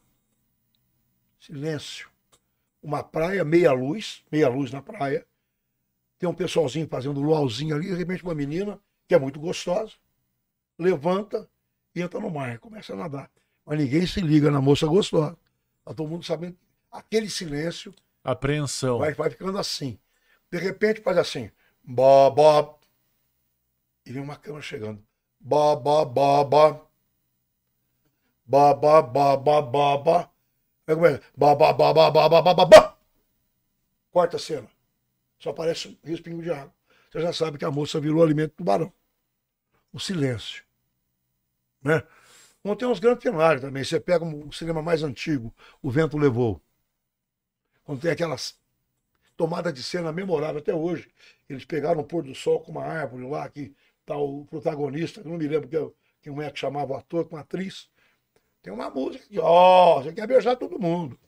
Silêncio. 1.41 2.09
Uma 2.81 3.03
praia, 3.03 3.45
meia 3.45 3.73
luz, 3.73 4.23
meia 4.31 4.49
luz 4.49 4.71
na 4.71 4.81
praia. 4.81 5.27
Tem 6.21 6.29
um 6.29 6.35
pessoalzinho 6.35 6.87
fazendo 6.87 7.21
luauzinho 7.21 7.75
ali, 7.75 7.89
de 7.89 7.97
repente 7.97 8.23
uma 8.23 8.33
menina, 8.33 8.79
que 9.09 9.15
é 9.17 9.19
muito 9.19 9.41
gostosa, 9.41 9.95
levanta 10.79 11.51
e 11.97 12.01
entra 12.01 12.21
no 12.21 12.31
mar, 12.31 12.61
começa 12.61 12.93
a 12.93 12.97
nadar. 12.97 13.29
Mas 13.67 13.77
ninguém 13.77 14.07
se 14.07 14.21
liga 14.21 14.53
na 14.53 14.61
moça 14.61 14.87
gostosa. 14.87 15.37
Todo 15.95 16.09
mundo 16.09 16.25
sabendo. 16.25 16.57
Aquele 16.91 17.29
silêncio. 17.29 17.95
Apreensão. 18.23 18.99
Vai, 18.99 19.13
vai 19.15 19.31
ficando 19.31 19.59
assim. 19.59 19.99
De 20.51 20.59
repente 20.59 21.01
faz 21.01 21.19
assim. 21.19 21.51
Bó, 21.83 22.31
bó. 22.31 22.79
E 24.05 24.13
vem 24.13 24.23
uma 24.23 24.37
câmera 24.37 24.63
chegando. 24.63 25.03
Bó, 25.39 25.77
bó, 25.77 26.05
bó, 26.05 26.45
bó. 26.45 26.91
Bó, 28.45 28.75
bó, 28.75 29.03
bó, 29.03 29.37
bó, 29.37 29.63
bó, 29.63 29.99
bó. 29.99 30.33
Aí 30.87 30.95
começa. 30.95 31.23
Bó, 31.37 31.55
bó, 31.55 31.73
bó, 31.73 31.93
bó, 31.93 32.11
bó, 32.11 32.29
bó, 32.29 32.55
bó, 32.55 32.65
bó. 32.67 32.99
Quarta 34.11 34.39
cena. 34.39 34.69
Só 35.39 35.51
aparece 35.51 35.89
um 35.89 36.09
respingo 36.09 36.43
de 36.43 36.51
água. 36.51 36.75
Você 37.11 37.21
já 37.21 37.33
sabe 37.33 37.59
que 37.59 37.65
a 37.65 37.71
moça 37.71 38.01
virou 38.01 38.23
alimento 38.23 38.55
do 38.57 38.65
barão 38.65 38.93
O 39.93 39.99
silêncio. 39.99 40.63
Né? 41.83 42.03
Bom, 42.65 42.75
tem 42.77 42.87
uns 42.89 42.99
grandes 42.99 43.23
cenários 43.23 43.63
também. 43.63 43.83
Você 43.85 43.99
pega 43.99 44.25
um- 44.25 44.49
o 44.49 44.53
cinema 44.53 44.83
mais 44.83 45.03
antigo, 45.03 45.53
O 45.83 45.91
Vento 45.91 46.19
Levou. 46.19 46.61
Quando 47.85 48.01
tem 48.03 48.11
aquelas 48.11 48.59
tomadas 49.37 49.73
de 49.73 49.83
cena 49.83 50.13
memorável 50.13 50.59
até 50.61 50.75
hoje. 50.75 51.09
Eles 51.49 51.65
pegaram 51.65 52.01
o 52.01 52.05
pôr 52.05 52.23
do 52.23 52.35
sol 52.35 52.61
com 52.61 52.73
uma 52.73 52.85
árvore 52.85 53.27
lá, 53.29 53.49
que 53.49 53.73
tá 54.05 54.17
o 54.17 54.45
protagonista, 54.45 55.23
não 55.25 55.39
me 55.39 55.49
lembro 55.49 55.69
que, 55.69 55.93
quem 56.31 56.43
é 56.45 56.51
que 56.51 56.59
chamava 56.59 56.93
o 56.93 56.97
ator, 56.97 57.25
com 57.27 57.37
a 57.37 57.41
atriz. 57.41 57.89
Tem 58.63 58.71
uma 58.73 58.91
música 58.91 59.25
que, 59.27 59.39
ó, 59.41 60.03
você 60.03 60.13
quer 60.13 60.27
beijar 60.27 60.57
todo 60.57 60.79
mundo. 60.79 61.19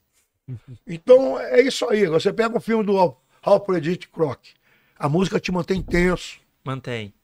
Então 0.87 1.39
é 1.39 1.63
isso 1.63 1.89
aí. 1.89 2.07
Você 2.07 2.33
pega 2.33 2.57
o 2.57 2.61
filme 2.61 2.85
do 2.85 2.99
Al- 2.99 3.21
Alfred 3.43 3.91
Hitchcock. 3.91 4.53
A 4.99 5.09
música 5.09 5.41
te 5.41 5.51
mantém 5.51 5.81
tenso. 5.83 6.39
Mantém. 6.63 7.15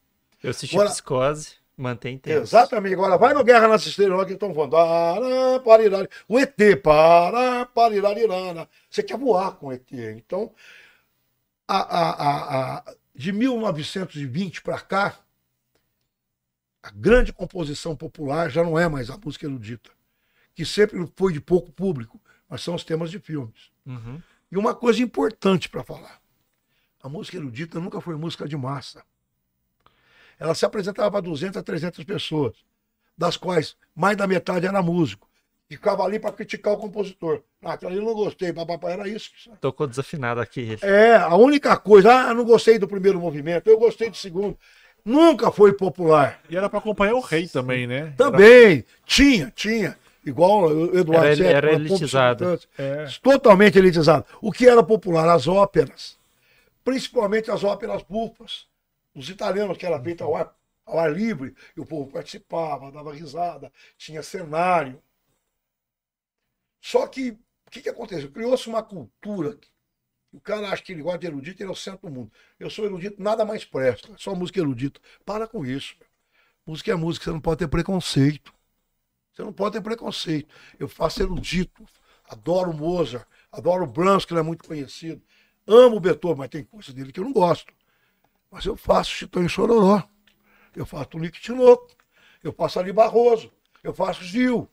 Eu 0.42 0.50
assisti 0.50 0.74
Agora- 0.74 0.88
Psicose, 0.90 1.56
mantém 1.78 2.18
tempo. 2.18 2.40
Exatamente. 2.42 2.94
Agora 2.94 3.16
vai 3.16 3.32
no 3.32 3.44
Guerra 3.44 3.68
nas 3.68 3.86
Estrelas, 3.86 4.18
lá 4.18 4.26
que 4.26 4.32
estão 4.34 4.52
falando. 4.54 4.76
"Ará, 4.76 5.60
parirari". 5.60 6.08
O 6.28 6.38
ET, 6.38 6.76
para, 6.76 7.64
parirarirana. 7.66 8.68
Você 8.90 9.02
quer 9.02 9.16
voar 9.18 9.52
com 9.52 9.68
o 9.68 9.72
ET. 9.72 9.92
Então, 10.16 10.52
a, 11.66 11.78
a, 11.78 12.10
a, 12.10 12.78
a- 12.78 12.94
de 13.14 13.32
1920 13.32 14.62
para 14.62 14.80
cá, 14.80 15.18
a 16.82 16.90
grande 16.90 17.32
composição 17.32 17.96
popular 17.96 18.50
já 18.50 18.62
não 18.62 18.78
é 18.78 18.88
mais 18.88 19.10
a 19.10 19.16
música 19.18 19.46
erudita, 19.46 19.90
que 20.54 20.64
sempre 20.64 21.06
foi 21.16 21.32
de 21.32 21.40
pouco 21.40 21.72
público, 21.72 22.20
mas 22.48 22.62
são 22.62 22.74
os 22.74 22.84
temas 22.84 23.10
de 23.10 23.18
filmes. 23.18 23.70
Uhum. 23.84 24.20
E 24.50 24.56
uma 24.56 24.74
coisa 24.74 25.02
importante 25.02 25.68
para 25.68 25.82
falar: 25.84 26.20
a 27.02 27.08
música 27.08 27.36
erudita 27.36 27.80
nunca 27.80 28.00
foi 28.00 28.16
música 28.16 28.48
de 28.48 28.56
massa. 28.56 29.04
Ela 30.38 30.54
se 30.54 30.64
apresentava 30.64 31.10
para 31.10 31.20
200 31.20 31.56
a 31.56 31.62
300 31.62 32.04
pessoas, 32.04 32.54
das 33.16 33.36
quais 33.36 33.76
mais 33.94 34.16
da 34.16 34.26
metade 34.26 34.66
era 34.66 34.80
músico. 34.82 35.28
E 35.70 35.74
ficava 35.76 36.02
ali 36.02 36.18
para 36.18 36.32
criticar 36.32 36.72
o 36.72 36.78
compositor. 36.78 37.42
Ah, 37.62 37.74
aquilo 37.74 37.90
ali 37.90 38.00
eu 38.00 38.04
não 38.04 38.14
gostei, 38.14 38.52
papapá, 38.52 38.90
era 38.90 39.06
isso. 39.06 39.30
Tocou 39.60 39.86
desafinado 39.86 40.40
aqui. 40.40 40.78
É, 40.80 41.16
a 41.16 41.34
única 41.34 41.76
coisa, 41.76 42.10
ah, 42.12 42.32
não 42.34 42.44
gostei 42.44 42.78
do 42.78 42.88
primeiro 42.88 43.20
movimento, 43.20 43.68
eu 43.68 43.78
gostei 43.78 44.08
do 44.08 44.16
segundo. 44.16 44.56
Nunca 45.04 45.50
foi 45.50 45.72
popular. 45.74 46.40
E 46.48 46.56
era 46.56 46.68
pra 46.70 46.78
acompanhar 46.78 47.14
o 47.14 47.20
rei 47.20 47.46
também, 47.48 47.86
né? 47.86 48.14
Também, 48.16 48.84
tinha, 49.04 49.52
tinha. 49.54 49.96
Igual 50.24 50.68
o 50.68 50.98
Eduardo 50.98 51.26
Era- 51.26 51.36
Zeca, 51.36 51.50
era 51.56 51.72
elitizado. 51.72 52.60
É. 52.76 53.06
Totalmente 53.22 53.78
elitizado. 53.78 54.24
O 54.40 54.52
que 54.52 54.66
era 54.68 54.82
popular? 54.82 55.28
As 55.28 55.46
óperas. 55.48 56.16
Principalmente 56.84 57.50
as 57.50 57.64
óperas 57.64 58.02
bufas. 58.02 58.66
Os 59.18 59.28
italianos, 59.28 59.76
que 59.76 59.84
era 59.84 60.00
feita 60.00 60.22
ao 60.22 60.36
ar, 60.36 60.56
ao 60.86 60.96
ar 60.96 61.12
livre, 61.12 61.52
e 61.76 61.80
o 61.80 61.84
povo 61.84 62.08
participava, 62.08 62.92
dava 62.92 63.12
risada, 63.12 63.72
tinha 63.96 64.22
cenário. 64.22 65.02
Só 66.80 67.04
que, 67.08 67.32
o 67.66 67.70
que, 67.70 67.82
que 67.82 67.88
aconteceu? 67.88 68.30
Criou-se 68.30 68.68
uma 68.68 68.80
cultura. 68.80 69.56
que 69.56 69.68
O 70.32 70.40
cara 70.40 70.70
acha 70.70 70.84
que 70.84 70.92
ele 70.92 71.02
gosta 71.02 71.18
de 71.18 71.26
erudito, 71.26 71.60
ele 71.60 71.68
é 71.68 71.72
o 71.72 71.76
centro 71.76 72.08
do 72.08 72.14
mundo. 72.14 72.32
Eu 72.60 72.70
sou 72.70 72.84
erudito, 72.84 73.20
nada 73.20 73.44
mais 73.44 73.64
presta. 73.64 74.08
Só 74.16 74.36
música 74.36 74.60
erudito. 74.60 75.00
Para 75.26 75.48
com 75.48 75.66
isso. 75.66 75.96
Música 76.64 76.92
é 76.92 76.94
música, 76.94 77.24
você 77.24 77.32
não 77.32 77.40
pode 77.40 77.58
ter 77.58 77.68
preconceito. 77.68 78.54
Você 79.34 79.42
não 79.42 79.52
pode 79.52 79.72
ter 79.72 79.82
preconceito. 79.82 80.54
Eu 80.78 80.86
faço 80.86 81.20
erudito. 81.20 81.84
Adoro 82.28 82.72
Mozart, 82.72 83.26
adoro 83.50 83.84
Brahms, 83.84 84.24
que 84.24 84.32
ele 84.32 84.40
é 84.40 84.44
muito 84.44 84.64
conhecido. 84.64 85.20
Amo 85.66 85.98
Beethoven, 85.98 86.36
mas 86.36 86.50
tem 86.50 86.62
coisa 86.62 86.92
dele 86.92 87.10
que 87.10 87.18
eu 87.18 87.24
não 87.24 87.32
gosto. 87.32 87.72
Mas 88.50 88.64
eu 88.64 88.76
faço 88.76 89.10
Chitão 89.10 89.46
Chororó. 89.48 90.02
Eu 90.74 90.86
faço 90.86 91.06
Tonico 91.06 91.38
Tinoco. 91.38 91.88
Eu 92.42 92.52
faço 92.52 92.78
Ali 92.78 92.92
Barroso. 92.92 93.52
Eu 93.82 93.92
faço 93.92 94.24
Gil. 94.24 94.68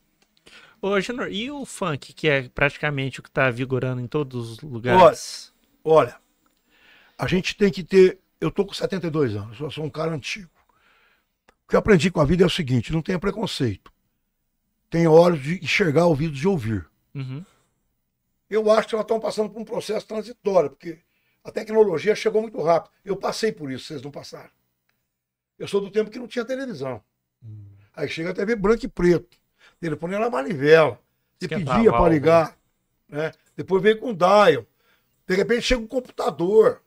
Ô, 0.80 1.00
Genor, 1.00 1.28
e 1.30 1.50
o 1.50 1.64
funk, 1.64 2.12
que 2.12 2.28
é 2.28 2.48
praticamente 2.48 3.20
o 3.20 3.22
que 3.22 3.30
tá 3.30 3.50
vigorando 3.50 4.00
em 4.00 4.06
todos 4.06 4.52
os 4.52 4.60
lugares? 4.60 5.52
Olha, 5.82 6.16
a 7.18 7.26
gente 7.26 7.56
tem 7.56 7.70
que 7.70 7.82
ter. 7.82 8.20
Eu 8.40 8.50
tô 8.50 8.64
com 8.64 8.74
72 8.74 9.34
anos, 9.34 9.58
eu 9.58 9.70
sou 9.70 9.84
um 9.84 9.90
cara 9.90 10.12
antigo. 10.12 10.50
O 11.64 11.68
que 11.68 11.74
eu 11.74 11.78
aprendi 11.80 12.10
com 12.10 12.20
a 12.20 12.24
vida 12.24 12.42
é 12.42 12.46
o 12.46 12.50
seguinte: 12.50 12.92
não 12.92 13.02
tenha 13.02 13.18
preconceito. 13.18 13.90
Tenha 14.90 15.10
olhos 15.10 15.42
de 15.42 15.64
enxergar, 15.64 16.06
ouvidos 16.06 16.38
de 16.38 16.46
ouvir. 16.46 16.86
Uhum. 17.14 17.44
Eu 18.48 18.70
acho 18.70 18.88
que 18.88 18.94
elas 18.94 19.04
estão 19.04 19.18
passando 19.18 19.50
por 19.50 19.60
um 19.60 19.64
processo 19.64 20.06
transitório, 20.06 20.70
porque 20.70 21.00
a 21.46 21.50
tecnologia 21.52 22.12
chegou 22.16 22.42
muito 22.42 22.60
rápido. 22.60 22.92
Eu 23.04 23.16
passei 23.16 23.52
por 23.52 23.70
isso, 23.70 23.84
vocês 23.84 24.02
não 24.02 24.10
passaram. 24.10 24.50
Eu 25.56 25.68
sou 25.68 25.80
do 25.80 25.92
tempo 25.92 26.10
que 26.10 26.18
não 26.18 26.26
tinha 26.26 26.44
televisão. 26.44 27.00
Aí 27.94 28.08
chega 28.08 28.30
a 28.30 28.34
TV 28.34 28.56
branco 28.56 28.84
e 28.84 28.88
preto. 28.88 29.38
Telefone 29.78 30.16
era 30.16 30.28
manivela. 30.28 30.98
Você 31.38 31.44
Esquentava 31.44 31.78
pedia 31.78 31.92
para 31.92 32.08
ligar. 32.08 32.58
Né? 33.08 33.30
Depois 33.56 33.80
veio 33.80 34.00
com 34.00 34.12
dial. 34.12 34.66
De 35.24 35.36
repente 35.36 35.62
chega 35.62 35.80
um 35.80 35.86
computador. 35.86 36.82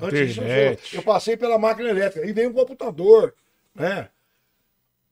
Antes 0.00 0.34
disso, 0.34 0.96
eu 0.96 1.02
passei 1.02 1.36
pela 1.36 1.58
máquina 1.58 1.90
elétrica. 1.90 2.26
Aí 2.26 2.32
veio 2.32 2.48
um 2.48 2.54
computador. 2.54 3.34
Né? 3.74 4.08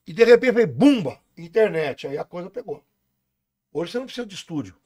E 0.06 0.14
de 0.14 0.24
repente 0.24 0.54
veio 0.54 0.66
bumba, 0.66 1.20
internet. 1.36 2.06
Aí 2.06 2.16
a 2.16 2.24
coisa 2.24 2.48
pegou. 2.48 2.82
Hoje 3.70 3.92
você 3.92 3.98
não 3.98 4.06
precisa 4.06 4.26
de 4.26 4.34
estúdio 4.34 4.81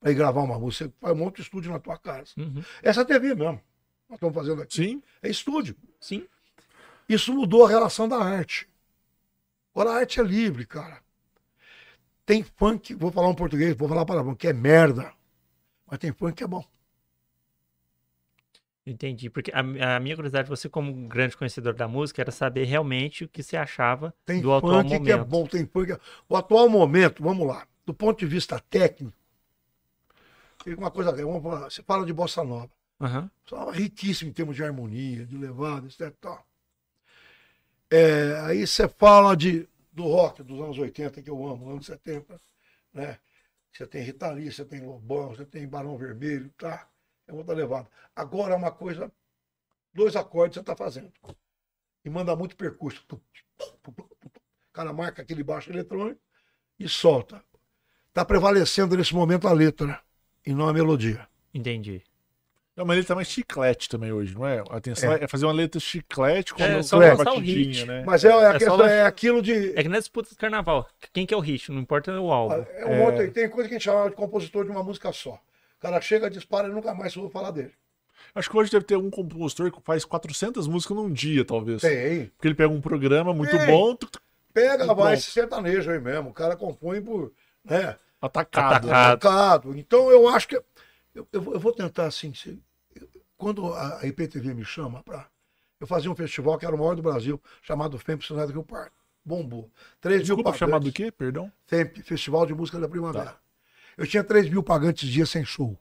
para 0.00 0.10
ir 0.10 0.14
gravar 0.14 0.42
uma 0.42 0.58
música. 0.58 0.84
Você 0.86 0.92
faz 1.00 1.14
um 1.14 1.18
monte 1.18 1.36
de 1.36 1.42
estúdio 1.42 1.72
na 1.72 1.78
tua 1.78 1.98
casa. 1.98 2.30
Uhum. 2.36 2.62
Essa 2.82 3.00
é 3.00 3.02
a 3.02 3.06
TV 3.06 3.34
mesmo. 3.34 3.60
Nós 4.08 4.16
estamos 4.16 4.34
fazendo 4.34 4.62
aqui. 4.62 4.74
Sim. 4.74 5.02
É 5.22 5.28
estúdio. 5.28 5.76
Sim. 6.00 6.26
Isso 7.08 7.32
mudou 7.34 7.64
a 7.64 7.68
relação 7.68 8.08
da 8.08 8.16
arte. 8.18 8.68
Agora 9.74 9.90
a 9.90 9.96
arte 9.98 10.20
é 10.20 10.22
livre, 10.22 10.66
cara. 10.66 11.00
Tem 12.24 12.42
funk, 12.42 12.94
vou 12.94 13.12
falar 13.12 13.28
um 13.28 13.34
português, 13.34 13.76
vou 13.76 13.88
falar 13.88 14.04
palavrão, 14.04 14.34
que 14.34 14.48
é 14.48 14.52
merda. 14.52 15.12
Mas 15.86 15.98
tem 16.00 16.12
funk 16.12 16.34
que 16.34 16.44
é 16.44 16.46
bom. 16.46 16.64
Entendi. 18.84 19.28
Porque 19.28 19.50
a, 19.52 19.96
a 19.96 20.00
minha 20.00 20.14
curiosidade, 20.14 20.48
você 20.48 20.68
como 20.68 20.90
um 20.92 21.08
grande 21.08 21.36
conhecedor 21.36 21.74
da 21.74 21.88
música, 21.88 22.22
era 22.22 22.30
saber 22.30 22.64
realmente 22.64 23.24
o 23.24 23.28
que 23.28 23.42
você 23.42 23.56
achava 23.56 24.14
Tem 24.24 24.40
do 24.40 24.52
atual 24.52 24.74
funk 24.82 24.84
momento. 24.88 25.04
que 25.04 25.12
é 25.12 25.16
bom, 25.24 25.46
tem 25.46 25.66
funk. 25.66 25.86
que 25.86 25.92
é- 25.92 26.00
O 26.28 26.36
atual 26.36 26.68
momento, 26.68 27.22
vamos 27.22 27.46
lá, 27.46 27.66
do 27.84 27.92
ponto 27.92 28.18
de 28.20 28.26
vista 28.26 28.60
técnico, 28.70 29.12
tem 29.12 29.16
uma 30.74 30.90
coisa, 30.90 31.12
vamos 31.12 31.42
falar, 31.42 31.70
você 31.70 31.82
fala 31.82 32.04
de 32.04 32.12
bossa 32.12 32.42
nova. 32.42 32.70
Aham. 33.00 33.30
Só 33.44 33.70
riquíssimo 33.70 34.30
em 34.30 34.32
termos 34.32 34.56
de 34.56 34.64
harmonia, 34.64 35.26
de 35.26 35.36
levada, 35.36 35.86
etc. 35.86 36.12
Tal. 36.20 36.46
É, 37.90 38.40
aí 38.40 38.66
você 38.66 38.88
fala 38.88 39.36
de, 39.36 39.68
do 39.92 40.04
rock 40.04 40.42
dos 40.42 40.60
anos 40.60 40.78
80, 40.78 41.22
que 41.22 41.30
eu 41.30 41.46
amo, 41.46 41.70
anos 41.70 41.86
70, 41.86 42.40
né? 42.92 43.18
Você 43.72 43.86
tem 43.86 44.02
Rita 44.02 44.30
Lee, 44.30 44.50
você 44.50 44.64
tem 44.64 44.80
Lobão, 44.80 45.28
você 45.28 45.44
tem 45.44 45.68
Barão 45.68 45.98
Vermelho, 45.98 46.50
tá? 46.56 46.88
É 47.26 47.32
outra 47.32 47.54
levada. 47.54 47.88
Agora 48.14 48.54
é 48.54 48.56
uma 48.56 48.72
coisa, 48.72 49.12
dois 49.92 50.16
acordes 50.16 50.54
você 50.54 50.60
está 50.60 50.74
fazendo. 50.74 51.12
E 52.04 52.08
manda 52.08 52.34
muito 52.34 52.56
percurso. 52.56 53.04
O 53.86 54.72
cara 54.72 54.92
marca 54.92 55.22
aquele 55.22 55.42
baixo 55.42 55.70
eletrônico 55.70 56.20
e 56.78 56.88
solta. 56.88 57.42
Está 58.08 58.24
prevalecendo 58.24 58.96
nesse 58.96 59.14
momento 59.14 59.46
a 59.46 59.52
letra 59.52 60.02
e 60.46 60.54
não 60.54 60.68
a 60.68 60.72
melodia. 60.72 61.26
Entendi. 61.52 62.02
Não, 62.76 62.84
mas 62.84 62.98
ele 62.98 63.06
tá 63.06 63.14
mais 63.14 63.28
chiclete 63.28 63.88
também 63.88 64.12
hoje, 64.12 64.34
não 64.34 64.46
é? 64.46 64.62
A 64.68 64.76
atenção 64.76 65.10
é, 65.10 65.24
É. 65.24 65.26
fazer 65.26 65.46
uma 65.46 65.52
letra 65.52 65.80
chiclete 65.80 66.52
com 66.52 66.62
É, 66.62 66.74
uma 66.74 66.82
só 66.82 66.98
hit. 67.38 67.86
né? 67.86 68.04
Mas 68.06 68.22
é, 68.22 68.28
é, 68.30 68.44
É 68.44 68.52
questão, 68.58 68.86
é 68.86 69.02
aquilo 69.02 69.40
de. 69.40 69.72
É 69.74 69.82
que 69.82 69.88
na 69.88 69.98
disputa 69.98 70.28
do 70.28 70.36
carnaval, 70.36 70.86
quem 71.12 71.24
que 71.24 71.32
é 71.32 71.36
o 71.36 71.40
hit? 71.40 71.72
Não 71.72 71.80
importa 71.80 72.12
o 72.20 72.30
álbum. 72.30 72.66
É 72.74 72.84
um 72.84 73.02
outro, 73.04 73.30
tem 73.32 73.48
coisa 73.48 73.66
que 73.66 73.74
a 73.74 73.78
gente 73.78 73.84
chama 73.84 74.10
de 74.10 74.16
compositor 74.16 74.64
de 74.66 74.70
uma 74.70 74.82
música 74.82 75.10
só. 75.10 75.32
O 75.32 75.80
cara 75.80 75.98
chega, 76.02 76.28
dispara 76.28 76.68
e 76.68 76.70
nunca 76.70 76.92
mais 76.94 77.16
ouve 77.16 77.32
falar 77.32 77.50
dele. 77.50 77.72
Acho 78.34 78.50
que 78.50 78.56
hoje 78.58 78.70
deve 78.70 78.84
ter 78.84 78.94
algum 78.94 79.08
compositor 79.10 79.70
que 79.72 79.80
faz 79.82 80.04
400 80.04 80.66
músicas 80.68 80.96
num 80.96 81.10
dia, 81.10 81.44
talvez. 81.46 81.80
Tem. 81.80 82.26
Porque 82.36 82.48
ele 82.48 82.54
pega 82.54 82.68
um 82.68 82.80
programa 82.82 83.32
muito 83.32 83.56
Tem. 83.56 83.66
bom, 83.66 83.94
tuc, 83.96 84.10
tuc, 84.10 84.22
Pega, 84.52 84.92
vai 84.94 85.14
esse 85.14 85.30
sertanejo 85.30 85.90
aí 85.90 85.98
mesmo. 86.00 86.30
O 86.30 86.32
cara 86.34 86.56
compõe 86.56 87.00
por. 87.00 87.32
Né, 87.64 87.96
atacado. 88.20 88.88
Atacado. 88.90 89.20
tocado. 89.20 89.78
Então 89.78 90.10
eu 90.10 90.28
acho 90.28 90.48
que. 90.48 90.56
Eu, 91.14 91.26
eu 91.32 91.40
vou- 91.40 91.54
eu 91.54 91.60
vou 91.60 91.72
tentar 91.72 92.06
assim. 92.06 92.32
se- 92.34 92.60
quando 93.36 93.72
a 93.74 94.00
a 94.00 94.06
IPTV 94.06 94.54
me 94.54 94.64
chama 94.64 95.02
para. 95.02 95.28
Eu 95.78 95.86
fazia 95.86 96.10
um 96.10 96.16
festival 96.16 96.58
que 96.58 96.64
era 96.64 96.74
o 96.74 96.78
maior 96.78 96.94
do 96.96 97.02
Brasil, 97.02 97.40
chamado 97.60 97.98
FEMP 97.98 98.22
Cidade 98.24 98.46
do 98.52 98.54
Rio 98.54 98.64
Parque. 98.64 98.96
Bombou. 99.24 99.70
3 100.00 100.18
mil 100.18 100.22
Desculpa, 100.36 100.44
pagantes. 100.44 100.58
chamado 100.60 100.84
do 100.84 100.92
quê? 100.92 101.10
Perdão? 101.12 101.52
FEMP, 101.66 101.98
Festival 102.02 102.46
de 102.46 102.54
Música 102.54 102.78
da 102.78 102.88
Primavera. 102.88 103.26
Tá. 103.32 103.38
Eu 103.98 104.06
tinha 104.06 104.22
3 104.24 104.48
mil 104.48 104.62
pagantes 104.62 105.08
dia 105.08 105.26
sem 105.26 105.44
show. 105.44 105.76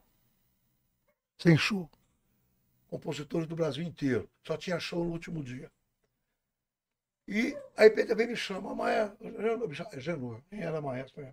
Sem 1.37 1.55
show. 1.57 1.89
Compositores 2.89 3.47
do 3.47 3.55
Brasil 3.55 3.83
inteiro. 3.83 4.27
Só 4.43 4.57
tinha 4.57 4.79
show 4.79 5.03
no 5.03 5.11
último 5.11 5.43
dia. 5.43 5.71
E 7.27 7.55
a 7.77 7.85
IPTV 7.85 8.27
me 8.27 8.35
chama, 8.35 8.89
é 8.91 9.11
Genor, 9.99 10.41
quem 10.49 10.61
era 10.61 10.81
maestro. 10.81 11.25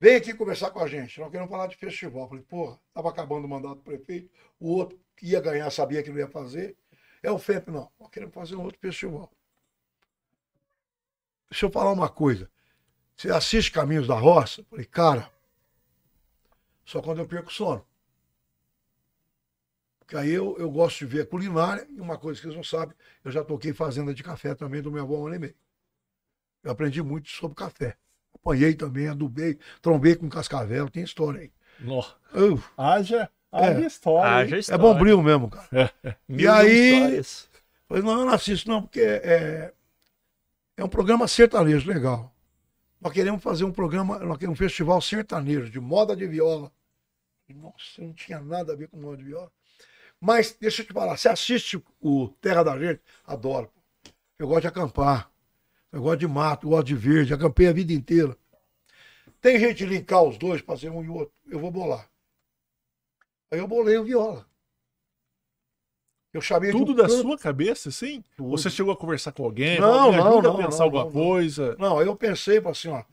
Vem 0.00 0.16
aqui 0.16 0.34
conversar 0.34 0.70
com 0.70 0.80
a 0.80 0.86
gente, 0.86 1.18
nós 1.20 1.30
queremos 1.30 1.50
falar 1.50 1.66
de 1.66 1.76
festival. 1.76 2.28
Falei, 2.28 2.44
porra, 2.44 2.78
estava 2.88 3.08
acabando 3.08 3.44
o 3.44 3.48
mandato 3.48 3.76
do 3.76 3.82
prefeito, 3.82 4.30
o 4.58 4.68
outro 4.68 4.98
que 5.16 5.26
ia 5.26 5.40
ganhar 5.40 5.70
sabia 5.70 6.02
que 6.02 6.10
não 6.10 6.18
ia 6.18 6.28
fazer. 6.28 6.76
É 7.22 7.30
o 7.30 7.38
FEP, 7.38 7.70
não. 7.70 7.90
Nós 7.98 8.10
queremos 8.10 8.34
fazer 8.34 8.56
um 8.56 8.64
outro 8.64 8.78
festival. 8.80 9.32
Deixa 11.50 11.66
eu 11.66 11.70
falar 11.70 11.92
uma 11.92 12.08
coisa. 12.08 12.50
Você 13.16 13.30
assiste 13.30 13.70
Caminhos 13.70 14.08
da 14.08 14.18
Roça? 14.18 14.64
Falei, 14.64 14.84
cara, 14.84 15.30
só 16.84 17.00
quando 17.00 17.20
eu 17.20 17.26
perco 17.26 17.52
sono. 17.52 17.86
Porque 20.00 20.16
aí 20.16 20.30
eu, 20.30 20.56
eu 20.58 20.70
gosto 20.70 20.98
de 20.98 21.06
ver 21.06 21.28
culinária, 21.28 21.86
e 21.88 22.00
uma 22.00 22.18
coisa 22.18 22.38
que 22.38 22.46
vocês 22.46 22.56
não 22.56 22.64
sabem, 22.64 22.94
eu 23.24 23.30
já 23.30 23.42
toquei 23.42 23.72
fazenda 23.72 24.12
de 24.12 24.22
café 24.22 24.54
também 24.54 24.82
do 24.82 24.92
meu 24.92 25.02
avô 25.04 25.26
meio. 25.28 25.54
Eu 26.62 26.72
aprendi 26.72 27.02
muito 27.02 27.30
sobre 27.30 27.56
café. 27.56 27.96
Apanhei 28.34 28.74
também, 28.74 29.08
adubei, 29.08 29.58
trombei 29.80 30.14
com 30.16 30.28
cascavel, 30.28 30.88
tem 30.90 31.02
história 31.02 31.40
aí. 31.42 31.52
Nó. 31.80 32.04
Uf, 32.34 32.68
Haja, 32.76 33.30
haja 33.50 33.80
É. 33.82 33.86
história. 33.86 34.30
Haja 34.30 34.56
é 34.56 34.58
história. 34.58 34.82
bom 34.82 34.94
brilho 34.98 35.22
mesmo, 35.22 35.48
cara. 35.50 35.92
Mil 36.28 36.52
aí- 36.52 36.94
histórias. 36.94 37.48
Falei, 37.88 38.02
não, 38.02 38.18
eu 38.20 38.26
não 38.26 38.32
assisto 38.32 38.68
não, 38.68 38.82
porque 38.82 39.00
é, 39.00 39.72
é 40.76 40.84
um 40.84 40.88
programa 40.88 41.28
sertanejo, 41.28 41.88
legal. 41.88 42.34
Nós 43.00 43.12
queremos 43.12 43.42
fazer 43.42 43.64
um 43.64 43.72
programa, 43.72 44.18
nós 44.20 44.38
queremos 44.38 44.58
um 44.58 44.62
festival 44.62 45.00
sertanejo, 45.00 45.70
de 45.70 45.78
moda 45.80 46.16
de 46.16 46.26
viola. 46.26 46.72
Nossa, 47.54 48.00
não 48.00 48.12
tinha 48.14 48.40
nada 48.40 48.72
a 48.72 48.76
ver 48.76 48.88
com 48.88 48.96
moda 48.98 49.18
de 49.18 49.24
viola. 49.24 49.50
Mas, 50.18 50.56
deixa 50.58 50.80
eu 50.82 50.86
te 50.86 50.92
falar, 50.94 51.16
você 51.16 51.28
assiste 51.28 51.82
o 52.00 52.28
Terra 52.40 52.62
da 52.62 52.78
Gente? 52.78 53.02
Adoro. 53.26 53.70
Eu 54.38 54.48
gosto 54.48 54.62
de 54.62 54.68
acampar. 54.68 55.30
Eu 55.94 56.02
gosto 56.02 56.18
de 56.18 56.26
mato, 56.26 56.68
gosto 56.68 56.86
de 56.88 56.96
verde, 56.96 57.32
acampei 57.32 57.68
a 57.68 57.72
vida 57.72 57.92
inteira. 57.92 58.36
Tem 59.40 59.60
gente 59.60 59.78
de 59.78 59.86
linkar 59.86 60.24
os 60.24 60.36
dois, 60.36 60.60
fazer 60.60 60.90
um 60.90 61.04
e 61.04 61.08
outro. 61.08 61.32
Eu 61.46 61.60
vou 61.60 61.70
bolar. 61.70 62.10
Aí 63.48 63.60
eu 63.60 63.68
bolei 63.68 63.96
o 63.96 64.02
viola. 64.04 64.44
Eu 66.32 66.40
chamei 66.40 66.72
Tudo 66.72 66.90
um 66.90 66.94
da 66.96 67.04
canto- 67.04 67.22
sua 67.22 67.38
cabeça, 67.38 67.90
assim? 67.90 68.24
Tudo. 68.36 68.50
Você 68.50 68.68
chegou 68.68 68.92
a 68.92 68.96
conversar 68.96 69.30
com 69.30 69.44
alguém? 69.44 69.78
Não, 69.80 70.10
Me 70.10 70.16
não, 70.16 70.26
ajuda 70.26 70.48
não, 70.48 70.54
a 70.54 70.64
pensar 70.64 70.78
não, 70.78 70.84
alguma 70.86 71.04
não, 71.04 71.12
coisa. 71.12 71.76
Não, 71.78 71.98
aí 72.00 72.06
eu 72.08 72.16
pensei 72.16 72.58
assim, 72.66 72.88
ó, 72.88 73.04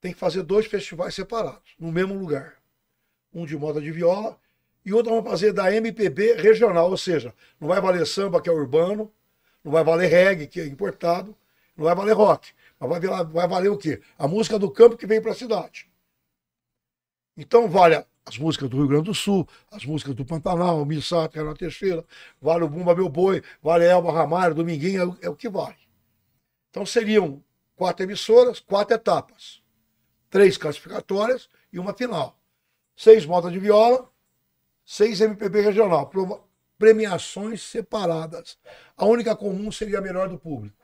tem 0.00 0.12
que 0.12 0.18
fazer 0.18 0.42
dois 0.42 0.66
festivais 0.66 1.14
separados, 1.14 1.76
no 1.78 1.92
mesmo 1.92 2.14
lugar. 2.18 2.56
Um 3.32 3.46
de 3.46 3.56
moda 3.56 3.80
de 3.80 3.92
viola 3.92 4.36
e 4.84 4.92
outro 4.92 5.14
vamos 5.14 5.30
fazer 5.30 5.52
da 5.52 5.72
MPB 5.72 6.34
regional, 6.34 6.90
ou 6.90 6.96
seja, 6.96 7.32
não 7.60 7.68
vai 7.68 7.80
valer 7.80 8.04
samba, 8.08 8.42
que 8.42 8.48
é 8.48 8.52
urbano, 8.52 9.12
não 9.62 9.70
vai 9.70 9.84
valer 9.84 10.08
reggae, 10.10 10.48
que 10.48 10.60
é 10.60 10.66
importado, 10.66 11.36
não 11.76 11.84
vai 11.84 11.94
valer 11.94 12.14
rock, 12.14 12.52
mas 12.78 12.88
vai 12.88 13.00
valer, 13.00 13.26
vai 13.26 13.48
valer 13.48 13.68
o 13.70 13.78
quê? 13.78 14.00
A 14.18 14.28
música 14.28 14.58
do 14.58 14.70
campo 14.70 14.96
que 14.96 15.06
vem 15.06 15.20
para 15.20 15.32
a 15.32 15.34
cidade. 15.34 15.90
Então 17.36 17.68
vale 17.68 18.04
as 18.24 18.38
músicas 18.38 18.68
do 18.68 18.76
Rio 18.76 18.88
Grande 18.88 19.04
do 19.04 19.14
Sul, 19.14 19.48
as 19.70 19.84
músicas 19.84 20.14
do 20.14 20.24
Pantanal, 20.24 20.84
Missato, 20.84 21.36
Renato 21.36 21.58
Teixeira, 21.58 22.04
vale 22.40 22.64
o 22.64 22.68
Bumba 22.68 22.94
Meu 22.94 23.08
Boi, 23.08 23.42
vale 23.60 23.84
Elba 23.84 24.12
Ramalho, 24.12 24.54
Dominguinho, 24.54 25.00
é 25.00 25.06
o- 25.06 25.18
é 25.22 25.28
o 25.30 25.36
que 25.36 25.48
vale. 25.48 25.76
Então 26.70 26.86
seriam 26.86 27.42
quatro 27.74 28.04
emissoras, 28.04 28.60
quatro 28.60 28.94
etapas. 28.94 29.62
Três 30.30 30.56
classificatórias 30.56 31.48
e 31.72 31.78
uma 31.78 31.92
final. 31.94 32.38
Seis 32.96 33.26
modas 33.26 33.52
de 33.52 33.58
viola, 33.58 34.08
seis 34.84 35.20
MPB 35.20 35.60
regional. 35.60 36.10
Premiações 36.78 37.62
separadas. 37.62 38.58
A 38.96 39.04
única 39.04 39.36
comum 39.36 39.70
seria 39.70 39.98
a 39.98 40.02
melhor 40.02 40.28
do 40.28 40.38
público. 40.38 40.81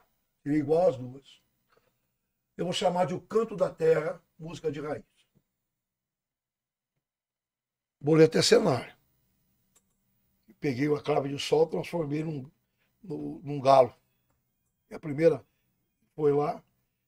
Seria 0.48 0.60
igual 0.60 0.88
às 0.88 0.96
duas. 0.96 1.42
Eu 2.56 2.64
vou 2.64 2.72
chamar 2.72 3.04
de 3.04 3.12
O 3.12 3.20
Canto 3.20 3.54
da 3.54 3.68
Terra, 3.68 4.18
música 4.38 4.72
de 4.72 4.80
raiz. 4.80 5.04
Boleto 8.00 8.38
é 8.38 8.40
cenário. 8.40 8.90
Peguei 10.58 10.90
a 10.90 11.02
clave 11.02 11.28
de 11.28 11.38
sol, 11.38 11.66
transformei 11.66 12.24
num, 12.24 12.50
num, 13.02 13.42
num 13.44 13.60
galo. 13.60 13.94
E 14.90 14.94
a 14.94 14.98
primeira 14.98 15.44
foi 16.16 16.32
lá 16.32 16.64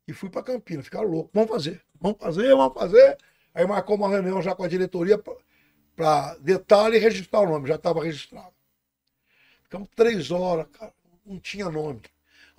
e 0.06 0.12
fui 0.12 0.28
para 0.28 0.42
Campinas. 0.42 0.84
Ficaram 0.84 1.08
loucos. 1.08 1.30
Vamos 1.32 1.50
fazer, 1.50 1.82
vamos 1.98 2.18
fazer, 2.18 2.54
vamos 2.54 2.74
fazer. 2.74 3.16
Aí 3.54 3.66
marcou 3.66 3.96
uma 3.96 4.10
reunião 4.10 4.42
já 4.42 4.54
com 4.54 4.64
a 4.64 4.68
diretoria 4.68 5.18
para 5.96 6.34
detalhe 6.40 6.98
e 6.98 7.00
registrar 7.00 7.40
o 7.40 7.48
nome. 7.48 7.68
Já 7.68 7.76
estava 7.76 8.04
registrado. 8.04 8.52
Ficamos 9.62 9.88
três 9.96 10.30
horas, 10.30 10.66
cara. 10.72 10.92
Não 11.24 11.40
tinha 11.40 11.70
nome. 11.70 12.02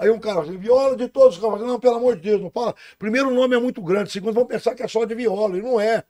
Aí 0.01 0.09
um 0.09 0.19
cara 0.19 0.41
assim, 0.41 0.57
viola 0.57 0.97
de 0.97 1.07
todos 1.07 1.37
os 1.37 1.43
caras. 1.43 1.61
Não, 1.61 1.79
pelo 1.79 1.97
amor 1.97 2.15
de 2.15 2.23
Deus, 2.23 2.41
não 2.41 2.49
fala. 2.49 2.75
Primeiro, 2.97 3.29
o 3.29 3.35
nome 3.35 3.55
é 3.55 3.59
muito 3.59 3.83
grande. 3.83 4.11
Segundo, 4.11 4.33
vão 4.33 4.47
pensar 4.47 4.73
que 4.73 4.81
é 4.81 4.87
só 4.87 5.05
de 5.05 5.13
viola. 5.13 5.55
E 5.55 5.61
não 5.61 5.79
é. 5.79 6.03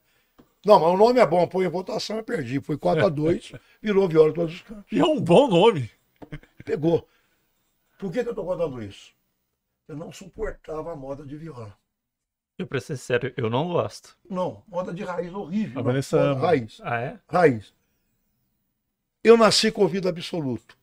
Não, 0.65 0.79
mas 0.79 0.93
o 0.93 0.95
nome 0.95 1.19
é 1.19 1.25
bom. 1.25 1.45
Põe 1.45 1.65
em 1.65 1.69
votação, 1.69 2.15
eu 2.15 2.23
perdi. 2.23 2.61
Foi 2.61 2.77
4 2.77 3.05
a 3.05 3.09
2 3.09 3.51
virou 3.83 4.07
viola 4.07 4.29
de 4.29 4.35
todos 4.35 4.55
os 4.55 4.61
cantos. 4.61 4.85
E 4.89 4.97
é 4.97 5.03
um 5.03 5.19
bom 5.19 5.49
nome. 5.49 5.91
Pegou. 6.63 7.05
Por 7.99 8.13
que, 8.13 8.23
que 8.23 8.29
eu 8.29 8.33
tô 8.33 8.45
contando 8.45 8.81
isso? 8.81 9.11
Eu 9.89 9.97
não 9.97 10.09
suportava 10.09 10.93
a 10.93 10.95
moda 10.95 11.25
de 11.25 11.35
viola. 11.35 11.77
Eu, 12.57 12.65
pra 12.65 12.79
ser 12.79 12.95
sincero, 12.95 13.33
eu 13.35 13.49
não 13.49 13.67
gosto. 13.67 14.17
Não, 14.29 14.63
moda 14.69 14.93
de 14.93 15.03
raiz 15.03 15.33
horrível. 15.33 15.81
A 15.81 15.83
Vanessa. 15.83 16.33
Raiz. 16.35 16.79
Ah, 16.81 17.01
é? 17.01 17.19
Raiz. 17.27 17.73
Eu 19.21 19.35
nasci 19.35 19.69
com 19.69 19.81
ouvido 19.81 20.07
absoluto. 20.07 20.77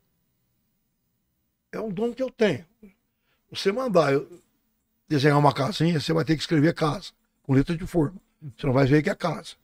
É 1.72 1.80
um 1.80 1.88
dom 1.88 2.12
que 2.12 2.22
eu 2.22 2.30
tenho. 2.30 2.67
Você 3.50 3.72
mandar 3.72 4.12
eu 4.12 4.28
desenhar 5.08 5.38
uma 5.38 5.52
casinha, 5.54 6.00
você 6.00 6.12
vai 6.12 6.24
ter 6.24 6.34
que 6.36 6.42
escrever 6.42 6.74
casa, 6.74 7.10
com 7.42 7.54
letra 7.54 7.76
de 7.76 7.86
forma. 7.86 8.16
Você 8.56 8.66
não 8.66 8.72
vai 8.74 8.86
ver 8.86 9.02
que 9.02 9.10
é 9.10 9.14
casa. 9.14 9.54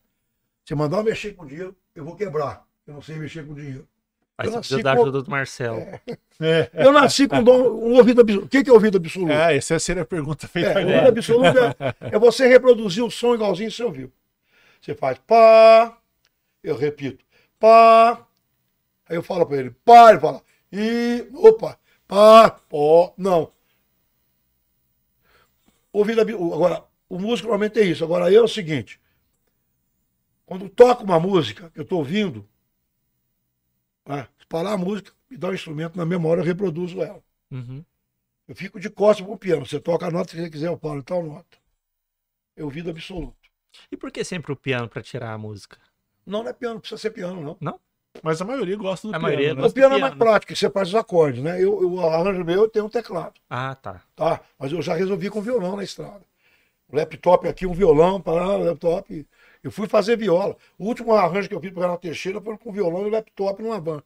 Você 0.64 0.74
mandar 0.74 0.98
eu 0.98 1.04
mexer 1.04 1.32
com 1.34 1.46
dinheiro, 1.46 1.76
eu 1.94 2.04
vou 2.04 2.16
quebrar. 2.16 2.64
Eu 2.86 2.94
não 2.94 3.02
sei 3.02 3.16
mexer 3.16 3.46
com 3.46 3.54
dinheiro. 3.54 3.86
Aí 4.36 4.46
Eu 4.48 4.52
você 4.52 4.58
precisa 4.58 4.82
da 4.82 4.96
com- 4.96 5.02
ajuda 5.02 5.22
do 5.22 5.30
Marcelo. 5.30 5.78
É, 6.40 6.68
Eu 6.74 6.92
nasci 6.92 7.28
com 7.28 7.42
dom, 7.44 7.68
um 7.68 7.94
ouvido 7.96 8.20
absoluto. 8.22 8.46
O 8.46 8.48
que 8.48 8.68
é 8.68 8.72
ouvido 8.72 8.96
absoluto? 8.96 9.30
é, 9.30 9.56
essa 9.56 9.78
seria 9.78 10.02
a 10.02 10.06
pergunta 10.06 10.48
feita 10.48 10.70
É, 10.70 10.74
o 10.74 10.78
agora. 10.78 10.96
ouvido 10.96 11.08
absoluto 11.10 11.58
é, 11.58 11.94
é 12.16 12.18
você 12.18 12.48
reproduzir 12.48 13.04
o 13.04 13.10
som 13.10 13.34
igualzinho 13.34 13.70
que 13.70 13.76
você 13.76 13.84
ouviu. 13.84 14.12
Você 14.80 14.94
faz 14.94 15.18
pá, 15.26 15.96
eu 16.62 16.76
repito, 16.76 17.24
pá. 17.60 18.26
Aí 19.08 19.14
eu 19.16 19.22
falo 19.22 19.46
pra 19.46 19.58
ele, 19.58 19.70
pá, 19.84 20.10
ele 20.10 20.18
fala, 20.20 20.42
e, 20.72 21.28
opa, 21.34 21.78
pá, 22.08 22.50
pó, 22.50 23.14
não. 23.16 23.52
Ouvido 25.94 26.20
o- 26.36 26.52
Agora, 26.52 26.84
o 27.08 27.20
músico 27.20 27.46
normalmente 27.48 27.78
é 27.78 27.84
isso. 27.84 28.02
Agora, 28.02 28.28
eu 28.30 28.40
é 28.40 28.44
o 28.44 28.48
seguinte, 28.48 29.00
quando 30.44 30.68
toco 30.68 31.04
uma 31.04 31.20
música 31.20 31.70
que 31.70 31.78
eu 31.78 31.84
tô 31.84 31.98
ouvindo, 31.98 32.46
se 34.40 34.46
parar 34.48 34.72
a 34.72 34.76
música, 34.76 35.12
me 35.30 35.36
dá 35.36 35.48
um 35.48 35.54
instrumento 35.54 35.96
na 35.96 36.04
memória, 36.04 36.40
eu 36.40 36.44
reproduzo 36.44 37.00
ela. 37.00 37.22
Uhum. 37.48 37.84
Eu 38.48 38.56
fico 38.56 38.80
de 38.80 38.90
costas 38.90 39.24
pro 39.24 39.38
piano. 39.38 39.64
Você 39.64 39.78
toca 39.78 40.06
a 40.06 40.10
nota 40.10 40.32
que 40.32 40.36
você 40.42 40.50
quiser, 40.50 40.66
eu 40.66 40.76
paro 40.76 41.00
tal 41.02 41.22
nota. 41.22 41.56
É 42.56 42.64
ouvido 42.64 42.90
absoluto. 42.90 43.48
E 43.90 43.96
por 43.96 44.10
que 44.10 44.24
sempre 44.24 44.52
o 44.52 44.56
piano 44.56 44.88
pra 44.88 45.00
tirar 45.00 45.32
a 45.32 45.38
música? 45.38 45.78
Não, 46.26 46.42
não 46.42 46.50
é 46.50 46.52
piano, 46.52 46.74
não 46.74 46.80
precisa 46.80 47.00
ser 47.00 47.10
piano, 47.10 47.40
não. 47.40 47.56
Mas 48.22 48.40
a 48.40 48.44
maioria 48.44 48.76
gosta 48.76 49.08
do 49.08 49.10
A 49.14 49.18
piano, 49.18 49.22
maioria 49.22 49.48
né? 49.54 49.60
gosta. 49.60 49.70
O 49.70 49.74
piano 49.74 49.94
é 49.94 49.98
piano. 49.98 50.08
mais 50.16 50.18
prático, 50.18 50.56
você 50.56 50.70
faz 50.70 50.88
os 50.88 50.94
acordes, 50.94 51.42
né? 51.42 51.56
Eu, 51.56 51.82
eu 51.82 51.92
o 51.94 52.06
arranjo 52.08 52.44
meu, 52.44 52.62
eu 52.62 52.68
tenho 52.68 52.86
um 52.86 52.88
teclado, 52.88 53.34
Ah, 53.50 53.74
tá. 53.74 54.02
tá? 54.16 54.40
Mas 54.58 54.72
eu 54.72 54.80
já 54.80 54.94
resolvi 54.94 55.28
com 55.30 55.42
violão 55.42 55.76
na 55.76 55.84
estrada. 55.84 56.22
O 56.88 56.96
laptop 56.96 57.48
aqui, 57.48 57.66
um 57.66 57.72
violão, 57.72 58.20
para 58.20 58.32
o 58.58 58.64
laptop. 58.64 59.26
Eu 59.62 59.70
fui 59.70 59.88
fazer 59.88 60.16
viola. 60.16 60.56
O 60.78 60.86
último 60.86 61.12
arranjo 61.14 61.48
que 61.48 61.54
eu 61.54 61.60
fiz 61.60 61.72
para 61.72 61.82
Renato 61.82 62.02
Teixeira 62.02 62.40
foi 62.40 62.56
com 62.58 62.70
violão 62.72 63.06
e 63.06 63.10
laptop 63.10 63.62
numa 63.62 63.80
van. 63.80 64.02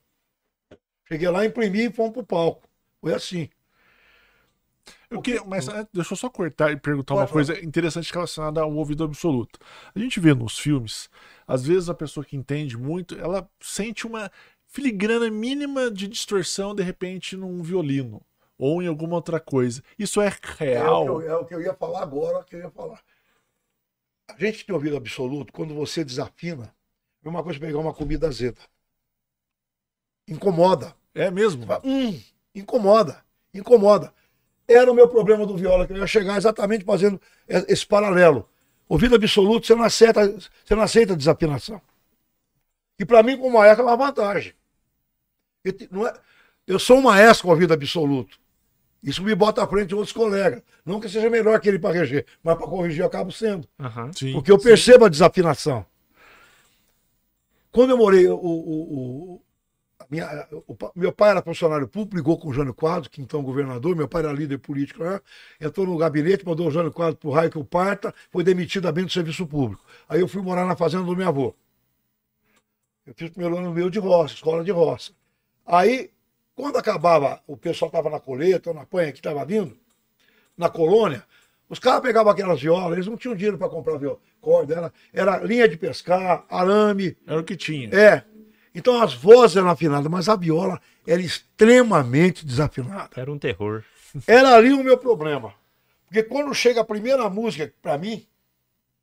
Cheguei 1.07 1.29
lá, 1.29 1.45
imprimi 1.45 1.87
e 1.87 1.93
fomos 1.93 2.13
pro 2.13 2.23
palco. 2.25 2.63
Foi 3.01 3.15
assim. 3.15 3.49
Eu 5.11 5.23
queria, 5.23 5.43
mas 5.45 5.67
é, 5.69 5.87
deixa 5.93 6.13
eu 6.13 6.17
só 6.17 6.29
cortar 6.29 6.71
e 6.71 6.77
perguntar 6.77 7.15
uma 7.15 7.23
Pode 7.23 7.33
coisa 7.33 7.65
interessante 7.65 8.13
relacionada 8.13 8.61
ao 8.61 8.73
ouvido 8.73 9.05
absoluto. 9.05 9.59
A 9.95 9.99
gente 9.99 10.21
vê 10.21 10.35
nos 10.35 10.59
filmes, 10.59 11.09
às 11.49 11.65
vezes 11.67 11.91
a 11.91 11.95
pessoa 11.95 12.25
que 12.27 12.37
entende 12.37 12.77
muito, 12.79 13.19
ela 13.19 13.51
sente 13.61 14.07
uma 14.07 14.31
filigrana 14.69 15.31
mínima 15.31 15.91
de 15.91 16.09
distorção 16.09 16.75
de 16.77 16.83
repente 16.85 17.37
num 17.37 17.63
violino 17.63 18.23
ou 18.59 18.83
em 18.83 18.89
alguma 18.89 19.17
outra 19.17 19.41
coisa. 19.41 19.83
Isso 19.99 20.21
é 20.21 20.33
É 20.71 20.89
o, 20.89 20.99
que 20.99 21.05
real? 21.05 21.07
eu, 21.09 21.21
é 21.23 21.37
o 21.37 21.45
que 21.45 21.55
eu 21.55 21.61
ia 21.63 21.75
falar 21.75 22.03
agora, 22.03 22.45
que 22.45 22.55
eu 22.57 22.61
ia 22.61 22.71
falar. 22.71 23.03
A 24.29 24.39
gente 24.39 24.65
tem 24.65 24.75
ouvido 24.75 24.97
absoluto, 24.97 25.53
quando 25.53 25.75
você 25.75 26.03
desafina, 26.05 26.75
é 27.25 27.29
uma 27.29 27.43
coisa 27.43 27.61
pegar 27.61 27.79
uma 27.79 27.93
comida 27.95 28.29
azeda. 28.29 28.61
Incomoda. 30.27 30.95
É 31.15 31.31
mesmo? 31.31 31.67
Hum, 31.85 32.21
incomoda, 32.55 33.25
incomoda. 33.53 34.13
Era 34.69 34.91
o 34.91 34.95
meu 34.95 35.09
problema 35.09 35.47
do 35.47 35.57
viola, 35.57 35.87
que 35.87 35.93
eu 35.93 35.97
ia 35.99 36.07
chegar 36.07 36.37
exatamente 36.37 36.85
fazendo 36.85 37.21
esse 37.49 37.87
paralelo. 37.87 38.49
Ouvido 38.89 39.15
absoluto, 39.17 39.67
você 39.67 39.75
não 39.75 39.85
aceita, 39.85 40.27
você 40.65 40.75
não 40.75 40.83
aceita 40.83 41.17
desafinação. 41.17 41.81
E 42.99 43.05
para 43.05 43.23
mim, 43.23 43.37
como 43.37 43.59
maestro, 43.59 43.83
é 43.83 43.87
uma 43.91 43.97
vantagem. 43.97 44.55
Eu, 45.65 45.75
não 45.91 46.07
é- 46.07 46.15
eu 46.67 46.79
sou 46.79 46.99
um 46.99 47.03
maestro 47.03 47.45
com 47.47 47.51
ouvido 47.53 47.75
absoluto. 47.75 48.39
Isso 49.03 49.23
me 49.23 49.35
bota 49.35 49.63
à 49.63 49.67
frente 49.69 49.89
de 49.89 49.95
outros 49.95 50.13
colegas. 50.13 50.63
Não 50.85 50.99
que 50.99 51.09
seja 51.09 51.31
melhor 51.31 51.61
que 51.61 51.69
ele 51.69 51.79
para 51.79 51.95
reger, 51.95 52.27
mas 52.43 52.57
para 52.57 52.67
corrigir 52.67 53.01
eu 53.01 53.07
acabo 53.07 53.31
sendo. 53.31 53.69
Aham. 53.79 54.11
Sim. 54.13 54.33
Porque 54.33 54.51
eu 54.51 54.59
percebo 54.59 55.05
a 55.05 55.09
desafinação. 55.09 55.85
Quando 57.71 57.91
eu 57.91 57.99
morei, 57.99 58.27
o, 58.27 58.35
o- 58.35 59.35
o- 59.35 59.43
minha- 60.11 60.49
o 60.67 60.77
meu 60.97 61.13
pai 61.13 61.31
era 61.31 61.43
funcionário 61.43 61.87
público, 61.87 62.17
ligou 62.17 62.39
com 62.39 62.49
o 62.49 62.53
Jânio 62.53 62.73
Quadros, 62.75 63.09
que 63.09 63.21
então 63.21 63.41
é 63.41 63.43
governador, 63.43 63.95
meu 63.95 64.09
pai 64.09 64.23
era 64.23 64.33
líder 64.33 64.59
político 64.59 65.03
lá, 65.03 65.21
entrou 65.61 65.87
no 65.87 65.97
gabinete, 65.99 66.47
mandou 66.47 66.69
o 66.69 66.71
Jânio 66.71 66.93
Quadros 66.93 67.19
pro 67.21 67.31
raio 67.31 67.51
que 67.51 67.59
o 67.59 67.65
parta, 67.65 68.15
foi 68.31 68.43
demitido 68.43 68.91
bem 68.93 69.05
do 69.05 69.13
serviço 69.13 69.47
público. 69.47 69.85
Aí 70.09 70.21
eu 70.21 70.29
fui 70.29 70.41
morar 70.43 70.65
na 70.65 70.75
fazenda 70.77 71.05
do 71.05 71.17
meu 71.17 71.29
avô. 71.29 71.55
Eu 73.07 73.15
fiz 73.15 73.29
o 73.29 73.33
primeiro 73.33 73.57
ano 73.59 73.73
meu 73.73 73.89
de 73.91 73.99
roça, 73.99 74.35
escola 74.35 74.63
de 74.65 74.71
roça. 74.71 75.13
Aí, 75.67 76.11
quando 76.55 76.77
acabava, 76.77 77.43
o 77.47 77.57
pessoal 77.57 77.89
estava 77.89 78.11
na 78.11 78.21
colheita, 78.21 78.71
ou 78.71 78.77
na 78.77 78.85
panha 78.87 79.13
que 79.13 79.19
estava 79.19 79.45
vindo, 79.45 79.77
na 80.57 80.69
colônia, 80.69 81.25
os 81.69 81.79
caras 81.79 82.01
pegavam 82.01 82.33
aquelas 82.33 82.61
violas, 82.61 82.93
eles 82.93 83.07
não 83.07 83.17
tinham 83.17 83.35
dinheiro 83.35 83.59
para 83.59 83.69
comprar 83.69 83.99
viola, 83.99 84.19
corda, 84.41 84.75
era, 84.75 84.93
era 85.13 85.45
linha 85.45 85.69
de 85.69 85.77
pescar, 85.77 86.45
arame, 86.49 87.17
Era 87.27 87.41
o 87.41 87.45
que 87.45 87.57
tinha. 87.57 87.95
é. 87.95 88.25
Então 88.79 89.03
as 89.03 89.13
vozes 89.13 89.57
eram 89.57 89.69
afinadas, 89.69 90.09
mas 90.09 90.29
a 90.29 90.37
viola 90.37 90.81
era 91.05 91.21
extremamente 91.21 92.47
desafinada. 92.47 93.11
Era 93.17 93.33
um 93.33 93.37
terror. 93.37 93.83
Era 94.25 94.55
ali 94.55 94.73
o 94.73 94.85
meu 94.85 94.97
problema. 94.97 95.53
Porque 96.07 96.23
quando 96.23 96.55
chega 96.55 96.81
a 96.81 96.85
primeira 96.85 97.29
música, 97.29 97.75
para 97.83 97.99
mim, 97.99 98.25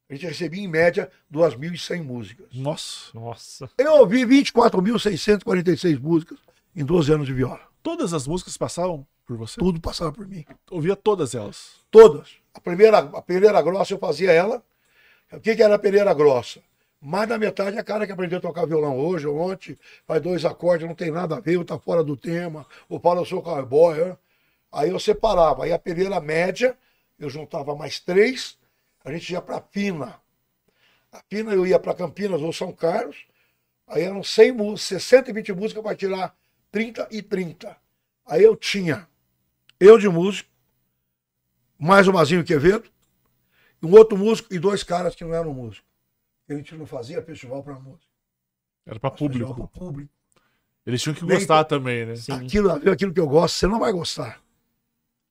a 0.10 0.14
gente 0.14 0.26
recebia 0.28 0.64
em 0.64 0.68
média 0.68 1.12
2.100 1.32 2.02
músicas. 2.04 2.48
Nossa, 2.54 3.12
Nossa. 3.14 3.70
Eu 3.78 3.96
ouvi 3.96 4.26
24.646 4.26 6.00
músicas 6.00 6.38
em 6.74 6.86
12 6.86 7.12
anos 7.12 7.28
de 7.28 7.34
viola. 7.34 7.60
todas 7.84 8.14
as 8.14 8.26
músicas 8.26 8.56
passavam 8.56 9.06
por 9.26 9.36
você? 9.36 9.60
Tudo 9.60 9.82
passava 9.82 10.12
por 10.14 10.26
mim. 10.26 10.46
Ouvia 10.72 10.96
todas 10.96 11.36
elas. 11.36 11.74
Todas. 11.92 12.30
A 12.54 12.62
primeira, 12.62 13.00
a 13.00 13.22
peneira 13.22 13.62
grossa 13.62 13.94
eu 13.94 14.00
fazia 14.00 14.32
ela. 14.32 14.64
O 15.34 15.40
que, 15.42 15.54
que 15.54 15.62
era 15.62 15.76
a 15.76 15.80
peneira 15.80 16.14
grossa? 16.14 16.62
Mais 17.06 17.30
da 17.30 17.38
metade 17.38 17.78
é 17.78 17.84
cara 17.84 18.08
que 18.08 18.12
aprendeu 18.12 18.40
a 18.40 18.42
tocar 18.42 18.66
violão 18.66 18.98
hoje 18.98 19.28
ou 19.28 19.38
ontem, 19.38 19.78
faz 20.08 20.20
dois 20.20 20.44
acordes, 20.44 20.88
não 20.88 20.96
tem 20.96 21.12
nada 21.12 21.36
a 21.36 21.40
ver, 21.40 21.64
tá 21.64 21.78
fora 21.78 22.04
do 22.04 22.18
tema, 22.18 22.66
ou 22.90 23.00
fala 23.00 23.22
eu 23.22 23.26
sou 23.26 23.44
cowboy. 23.44 23.96
né? 23.96 24.18
Aí 24.72 24.90
eu 24.90 25.00
separava. 25.00 25.66
Aí 25.66 25.72
a 25.72 25.78
peneira 25.78 26.20
média, 26.20 26.76
eu 27.20 27.30
juntava 27.30 27.76
mais 27.76 28.00
três, 28.00 28.58
a 29.04 29.12
gente 29.12 29.32
ia 29.32 29.40
para 29.40 29.62
fina. 29.62 30.20
A 31.12 31.22
fina 31.30 31.54
eu 31.54 31.68
ia 31.68 31.78
para 31.78 31.94
Campinas 31.94 32.42
ou 32.42 32.52
São 32.52 32.72
Carlos, 32.74 33.28
aí 33.86 34.02
eram 34.02 34.24
100 34.24 34.52
músicas, 34.54 35.04
620 35.04 35.54
músicas 35.54 35.84
para 35.84 35.96
tirar 35.96 36.36
30 36.72 37.08
e 37.12 37.22
30. 37.22 37.78
Aí 38.26 38.44
eu 38.44 38.56
tinha 38.56 39.08
eu 39.80 40.00
de 40.00 40.10
músico, 40.10 40.50
mais 41.78 42.08
o 42.08 42.14
Mazinho 42.14 42.44
Quevedo, 42.44 42.90
um 43.84 43.92
outro 43.92 44.18
músico 44.18 44.52
e 44.52 44.58
dois 44.58 44.82
caras 44.82 45.14
que 45.14 45.24
não 45.24 45.36
eram 45.36 45.54
músicos. 45.54 45.95
A 46.50 46.54
gente 46.54 46.76
não 46.76 46.86
fazia 46.86 47.22
festival 47.22 47.64
para 47.64 47.74
música. 47.80 48.06
Era 48.86 49.00
Festival 49.00 49.12
público. 49.18 49.54
pra 49.56 49.68
público. 49.68 50.12
Eles 50.86 51.02
tinham 51.02 51.16
que 51.16 51.26
Nem 51.26 51.38
gostar 51.40 51.64
também, 51.64 52.06
né? 52.06 52.16
Sim. 52.16 52.34
Aquilo, 52.34 52.72
aquilo 52.92 53.12
que 53.14 53.20
eu 53.20 53.28
gosto, 53.28 53.56
você 53.56 53.66
não 53.68 53.80
vai 53.80 53.92
gostar. 53.92 54.40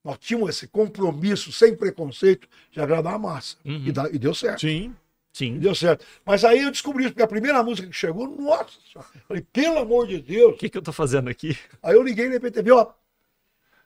Nós 0.03 0.19
tínhamos 0.19 0.51
esse 0.51 0.67
compromisso, 0.67 1.53
sem 1.53 1.77
preconceito, 1.77 2.49
de 2.71 2.81
agradar 2.81 3.15
a 3.15 3.19
massa. 3.19 3.57
Uhum. 3.65 3.85
E, 3.87 3.93
dá- 3.93 4.11
e 4.11 4.19
deu 4.19 4.35
certo. 4.35 4.61
Sim. 4.63 4.95
E 5.33 5.39
Sim. 5.39 5.59
deu 5.59 5.75
certo. 5.75 6.05
Mas 6.27 6.45
aí 6.45 6.63
eu 6.63 6.71
descobri 6.73 7.05
isso, 7.05 7.13
porque 7.13 7.23
a 7.23 7.29
primeira 7.29 7.63
música 7.63 7.87
que 7.89 7.95
chegou, 7.95 8.27
nossa, 8.29 8.73
senhora, 8.93 9.09
falei, 9.29 9.43
pelo 9.53 9.79
amor 9.79 10.09
de 10.09 10.21
Deus. 10.21 10.55
O 10.55 10.57
que, 10.59 10.69
que 10.69 10.77
eu 10.77 10.83
tô 10.83 10.93
fazendo 10.93 11.31
aqui? 11.31 11.57
Aí 11.83 11.95
eu 11.95 12.03
liguei 12.03 12.29
na 12.29 12.35
IPTV, 12.37 12.73
ó, 12.73 12.93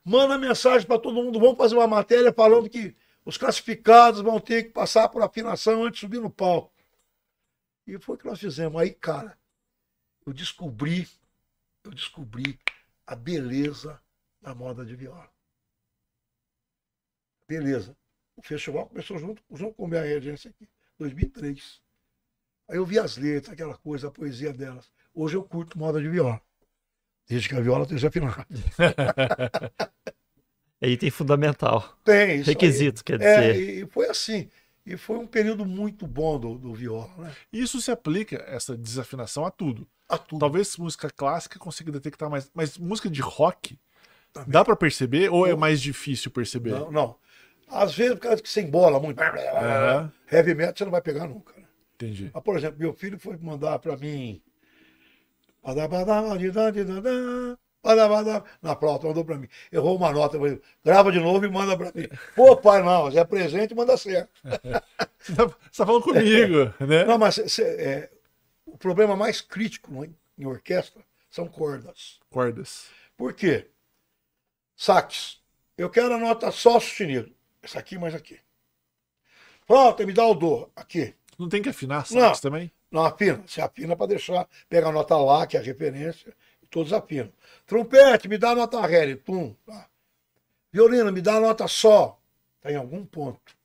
manda 0.05 0.39
mensagem 0.39 0.87
para 0.87 0.99
todo 0.99 1.14
mundo, 1.14 1.39
vamos 1.39 1.57
fazer 1.59 1.74
uma 1.74 1.87
matéria 1.87 2.33
falando 2.33 2.68
que 2.68 2.95
os 3.24 3.37
classificados 3.37 4.22
vão 4.22 4.41
ter 4.41 4.64
que 4.64 4.70
passar 4.70 5.09
por 5.11 5.22
afinação 5.22 5.85
antes 5.85 6.01
de 6.01 6.07
subir 6.07 6.20
no 6.20 6.31
palco. 6.31 6.72
E 7.89 7.99
foi 7.99 8.16
o 8.16 8.18
que 8.18 8.26
nós 8.26 8.39
fizemos. 8.39 8.80
Aí, 8.80 8.93
cara, 8.93 9.39
eu 10.26 10.32
descobri, 10.34 11.09
eu 11.82 11.91
descobri 11.91 12.59
a 13.07 13.16
beleza 13.16 13.99
da 14.43 14.55
moda 14.55 14.84
de 14.84 14.95
viola. 14.95 15.30
Beleza. 17.49 17.97
O 18.36 18.43
festival 18.43 18.86
começou 18.86 19.18
junto, 19.18 19.43
com 19.74 19.86
a 19.86 19.89
minha 19.89 20.03
regência 20.03 20.51
aqui, 20.51 20.68
2003. 20.99 21.80
Aí 22.68 22.76
eu 22.76 22.84
vi 22.84 22.99
as 22.99 23.16
letras, 23.16 23.55
aquela 23.55 23.76
coisa, 23.78 24.09
a 24.09 24.11
poesia 24.11 24.53
delas. 24.53 24.93
Hoje 25.14 25.36
eu 25.36 25.43
curto 25.43 25.78
moda 25.78 26.01
de 26.01 26.09
viola. 26.11 26.41
Desde 27.26 27.49
que 27.49 27.55
a 27.55 27.61
viola 27.61 27.84
esteja 27.84 28.09
afinada. 28.09 28.47
Aí 30.80 30.97
tem 30.97 31.11
fundamental. 31.11 31.99
Tem, 32.05 32.41
isso 32.41 32.51
aí. 32.51 32.55
Requisito, 32.55 33.03
quer 33.05 33.20
É, 33.20 33.53
dizer. 33.53 33.61
e, 33.61 33.82
e 33.82 33.86
foi 33.89 34.09
assim. 34.09 34.49
E 34.89 34.97
foi 34.97 35.18
um 35.18 35.26
período 35.26 35.66
muito 35.66 36.07
bom 36.07 36.39
do, 36.39 36.57
do 36.57 36.72
viola, 36.72 37.11
né? 37.18 37.36
Isso 37.53 37.80
se 37.80 37.91
aplica, 37.91 38.36
essa 38.49 38.76
desafinação, 38.76 39.45
a 39.45 39.51
tudo. 39.51 39.86
A 40.09 40.16
tudo. 40.16 40.41
Talvez 40.41 40.76
música 40.76 41.11
clássica 41.11 41.59
consiga 41.59 41.93
detectar 41.93 42.30
mais. 42.30 42.51
Mas 42.55 42.78
música 42.78 43.11
de 43.11 43.20
rock, 43.20 43.78
Também. 44.32 44.51
dá 44.51 44.64
pra 44.64 44.74
perceber 44.74 45.30
ou 45.30 45.47
é 45.47 45.55
mais 45.55 45.80
difícil 45.80 46.30
perceber? 46.30 46.70
Não, 46.70 46.91
não. 46.91 47.16
Às 47.68 47.95
vezes, 47.95 48.14
por 48.14 48.20
causa 48.20 48.43
que 48.43 48.49
você 48.49 48.62
embola 48.62 48.99
muito. 48.99 49.20
Aham. 49.20 50.12
Heavy 50.32 50.55
metal 50.55 50.74
você 50.76 50.84
não 50.84 50.93
vai 50.93 51.03
pegar 51.03 51.26
nunca. 51.26 51.55
né? 51.61 51.66
Entendi. 51.97 52.30
Mas, 52.32 52.43
por 52.43 52.57
exemplo, 52.57 52.78
meu 52.78 52.95
filho 52.95 53.18
foi 53.18 53.36
mandar 53.36 53.78
pra 53.78 53.97
mim. 53.97 54.41
Na 58.61 58.76
flauta, 58.76 59.07
mandou 59.07 59.24
pra 59.24 59.37
mim. 59.39 59.49
Errou 59.72 59.97
uma 59.97 60.12
nota, 60.12 60.39
falei, 60.39 60.61
grava 60.85 61.11
de 61.12 61.20
novo 61.20 61.45
e 61.47 61.51
manda 61.51 61.76
pra 61.76 61.93
mim. 61.95 62.09
Pô, 62.35 62.57
pai, 62.57 62.83
não, 62.83 63.09
é 63.09 63.24
presente, 63.24 63.74
manda 63.74 63.97
certo. 63.97 64.31
Você 65.18 65.35
tá, 65.35 65.47
você 65.47 65.79
tá 65.79 65.87
falando 65.87 66.03
comigo, 66.03 66.57
né? 66.87 67.05
Não, 67.05 67.18
mas 67.18 67.35
cê- 67.49 67.62
é, 67.62 68.11
o 68.64 68.79
problema 68.79 69.16
mais 69.16 69.41
crítico 69.41 69.93
no- 69.93 70.05
em 70.05 70.47
orquestra 70.47 71.03
são 71.31 71.47
cordas. 71.49 72.18
Cordas. 72.31 72.87
Por 73.16 73.33
quê? 73.35 73.68
Sax. 74.76 75.41
Eu 75.76 75.91
quero 75.91 76.14
a 76.14 76.18
nota 76.18 76.51
sol 76.53 76.81
sustenido. 76.81 77.31
Essa 77.62 77.79
aqui 77.81 77.99
mais 77.99 78.14
aqui. 78.14 78.39
Flauta, 79.66 80.07
me 80.07 80.12
dá 80.12 80.24
o 80.26 80.35
dó. 80.35 80.70
Aqui. 80.74 81.14
Não 81.39 81.49
tem 81.49 81.61
que 81.62 81.68
afinar 81.68 82.07
sax 82.07 82.14
Não. 82.14 82.33
também? 82.51 82.70
Não 82.91 83.05
afina. 83.05 83.43
Você 83.47 83.61
afina 83.61 83.95
para 83.97 84.07
deixar. 84.07 84.49
Pega 84.68 84.89
a 84.89 84.93
nota 84.93 85.16
lá, 85.16 85.47
que 85.47 85.57
é 85.57 85.61
a 85.61 85.62
referência, 85.62 86.35
todos 86.70 86.92
afinam. 86.92 87.32
Trompete, 87.66 88.28
me 88.28 88.38
dá 88.38 88.50
a 88.50 88.54
nota 88.54 88.80
ré, 88.86 89.14
tum. 89.16 89.54
Tá. 89.66 89.86
Violino, 90.72 91.12
me 91.12 91.20
dá 91.20 91.34
a 91.36 91.40
nota 91.40 91.66
sol. 91.68 92.20
Está 92.56 92.72
em 92.72 92.76
algum 92.76 93.04
ponto. 93.04 93.56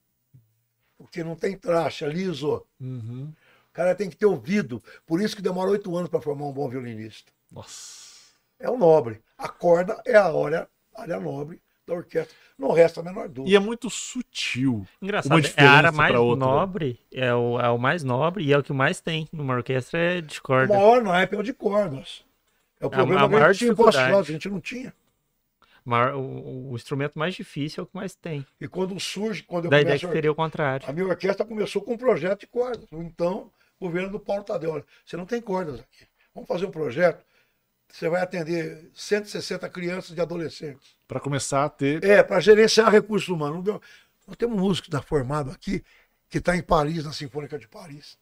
Porque 0.97 1.23
não 1.23 1.35
tem 1.35 1.59
é 1.63 2.05
liso. 2.07 2.65
Uhum. 2.79 3.31
O 3.69 3.73
cara 3.73 3.95
tem 3.95 4.09
que 4.09 4.15
ter 4.15 4.25
ouvido. 4.25 4.81
Por 5.05 5.21
isso 5.21 5.35
que 5.35 5.41
demora 5.41 5.71
oito 5.71 5.95
anos 5.95 6.09
para 6.09 6.21
formar 6.21 6.45
um 6.45 6.53
bom 6.53 6.69
violinista. 6.69 7.31
Nossa. 7.51 8.03
É 8.59 8.69
o 8.69 8.77
nobre. 8.77 9.21
A 9.37 9.49
corda 9.49 10.01
é 10.05 10.15
a 10.15 10.25
área, 10.25 10.69
área 10.95 11.19
nobre 11.19 11.61
da 11.85 11.93
orquestra. 11.93 12.35
Não 12.57 12.71
resta 12.71 13.01
a 13.01 13.03
menor 13.03 13.27
dúvida. 13.27 13.51
E 13.51 13.55
é 13.55 13.59
muito 13.59 13.89
sutil. 13.89 14.87
Engraçado, 15.01 15.41
é 15.57 15.65
a 15.65 15.71
área 15.71 15.91
mais 15.91 16.15
outra. 16.15 16.45
nobre, 16.45 16.99
é 17.11 17.33
o, 17.33 17.59
é 17.59 17.69
o 17.69 17.77
mais 17.77 18.03
nobre 18.03 18.43
e 18.45 18.53
é 18.53 18.57
o 18.57 18.63
que 18.63 18.71
mais 18.71 19.01
tem 19.01 19.27
numa 19.33 19.53
orquestra 19.55 19.99
é 19.99 20.21
de 20.21 20.39
O 20.39 20.41
corda. 20.41 20.73
maior 20.73 21.03
naipe 21.03 21.35
é 21.35 21.39
o 21.39 21.43
de 21.43 21.53
cordas. 21.53 22.23
É 22.83 22.87
o 22.87 22.89
problema 22.89 23.21
a 23.25 23.29
que 23.29 23.35
a 23.35 23.37
maior 23.39 23.53
gente 23.53 23.59
tinha 23.59 23.73
a 24.19 24.21
gente 24.23 24.49
não 24.49 24.61
tinha. 24.61 24.93
Maior- 25.85 26.15
o, 26.15 26.71
o 26.71 26.75
instrumento 26.75 27.19
mais 27.19 27.35
difícil 27.35 27.81
é 27.81 27.83
o 27.83 27.87
que 27.87 27.95
mais 27.95 28.15
tem. 28.15 28.45
E 28.59 28.67
quando 28.67 28.97
surge, 28.99 29.43
quando 29.43 29.65
eu 29.65 29.71
Da 29.71 29.81
ideia 29.81 29.99
que 29.99 30.05
a 30.05 30.09
seria 30.09 30.31
o 30.31 30.35
contrário. 30.35 30.87
A 30.89 30.93
minha 30.93 31.05
orquestra 31.07 31.45
começou 31.45 31.81
com 31.81 31.93
um 31.93 31.97
projeto 31.97 32.41
de 32.41 32.47
cordas. 32.47 32.85
Então, 32.91 33.51
o 33.79 33.85
governo 33.87 34.09
do 34.09 34.19
Paulo 34.19 34.43
Tadeu, 34.43 34.71
olha, 34.71 34.85
você 35.05 35.17
não 35.17 35.25
tem 35.25 35.41
cordas 35.41 35.79
aqui. 35.81 36.07
Vamos 36.33 36.47
fazer 36.47 36.65
um 36.65 36.71
projeto. 36.71 37.23
Você 37.91 38.07
vai 38.09 38.21
atender 38.21 38.89
160 38.93 39.69
crianças 39.69 40.17
e 40.17 40.21
adolescentes. 40.21 40.95
Pra 41.07 41.19
começar 41.19 41.65
a 41.65 41.69
ter. 41.69 42.03
É, 42.03 42.23
para 42.23 42.39
gerenciar 42.39 42.89
recursos 42.91 43.27
humanos. 43.29 43.57
Não 43.57 43.63
deu- 43.63 43.81
Nós 44.25 44.37
temos 44.37 44.57
um 44.57 44.61
músico 44.61 44.85
que 44.89 44.95
está 44.95 45.01
formado 45.05 45.51
aqui, 45.51 45.83
que 46.29 46.37
está 46.37 46.55
em 46.55 46.63
Paris, 46.63 47.03
na 47.03 47.11
Sinfônica 47.13 47.59
de 47.59 47.67
Paris. 47.67 48.17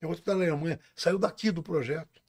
Tem 0.00 0.08
outro 0.08 0.22
que 0.22 0.28
está 0.30 0.36
na 0.38 0.44
Alemanha. 0.50 0.78
Saiu 0.94 1.18
daqui 1.18 1.50
do 1.52 1.62
projeto. 1.62 2.20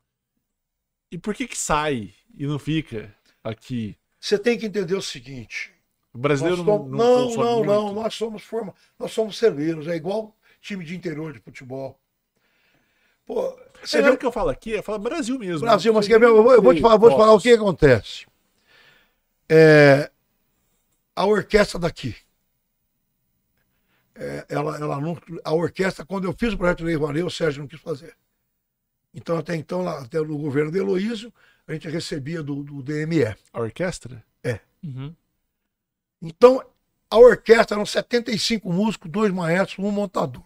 E 1.11 1.17
por 1.17 1.33
que 1.33 1.47
que 1.47 1.57
sai 1.57 2.13
e 2.35 2.45
não 2.45 2.59
fica 2.59 3.13
aqui? 3.43 3.97
Você 4.19 4.37
tem 4.37 4.57
que 4.57 4.65
entender 4.65 4.95
o 4.95 5.01
seguinte. 5.01 5.73
O 6.13 6.17
brasileiro 6.17 6.57
somos- 6.57 6.91
não, 6.91 6.97
não, 6.97 7.35
não, 7.35 7.63
não, 7.63 7.83
muito. 7.83 8.01
Nós 8.01 8.13
somos 8.15 8.43
forma, 8.43 8.73
nós 8.97 9.11
somos 9.11 9.37
celeiros. 9.37 9.87
É 9.87 9.95
igual 9.95 10.35
time 10.61 10.83
de 10.83 10.95
interior 10.95 11.33
de 11.33 11.39
futebol. 11.39 11.99
Pô, 13.25 13.57
você 13.83 14.01
vê 14.01 14.09
o 14.09 14.17
que 14.17 14.25
eu 14.25 14.31
falo 14.31 14.49
aqui? 14.49 14.71
Eu 14.71 14.83
falo 14.83 14.99
Brasil 14.99 15.37
mesmo. 15.37 15.59
Brasil, 15.61 15.93
mas 15.93 16.07
eu 16.09 16.19
vou, 16.19 16.53
eu 16.53 16.61
vou 16.61 16.73
te 16.73 16.81
falar, 16.81 16.97
vou 16.97 17.09
te 17.09 17.15
falar 17.15 17.33
o 17.33 17.39
que 17.39 17.53
acontece. 17.53 18.25
É, 19.47 20.11
a 21.15 21.25
orquestra 21.25 21.79
daqui. 21.79 22.15
é, 24.15 24.45
ela, 24.49 24.77
ela 24.77 24.99
não, 24.99 25.17
a 25.43 25.53
orquestra, 25.53 26.05
quando 26.05 26.25
eu 26.25 26.33
fiz 26.33 26.53
o 26.53 26.57
projeto 26.57 26.79
de 26.79 26.97
Lei 26.97 27.23
o 27.23 27.29
Sérgio 27.29 27.61
não 27.61 27.67
quis 27.67 27.79
fazer. 27.79 28.15
Então, 29.13 29.37
até 29.37 29.55
então, 29.55 29.81
lá, 29.81 29.99
até 30.01 30.19
no 30.19 30.37
governo 30.37 30.71
de 30.71 30.77
Heloísio, 30.77 31.33
a 31.67 31.73
gente 31.73 31.87
recebia 31.89 32.43
do, 32.43 32.63
do 32.63 32.81
DME. 32.83 33.35
A 33.53 33.59
orquestra? 33.59 34.23
Uhum. 34.83 35.15
Então, 36.21 36.63
a 37.09 37.17
orquestra 37.17 37.75
eram 37.75 37.85
75 37.85 38.71
músicos, 38.71 39.09
dois 39.09 39.31
maestros, 39.33 39.83
um 39.85 39.91
montador. 39.91 40.43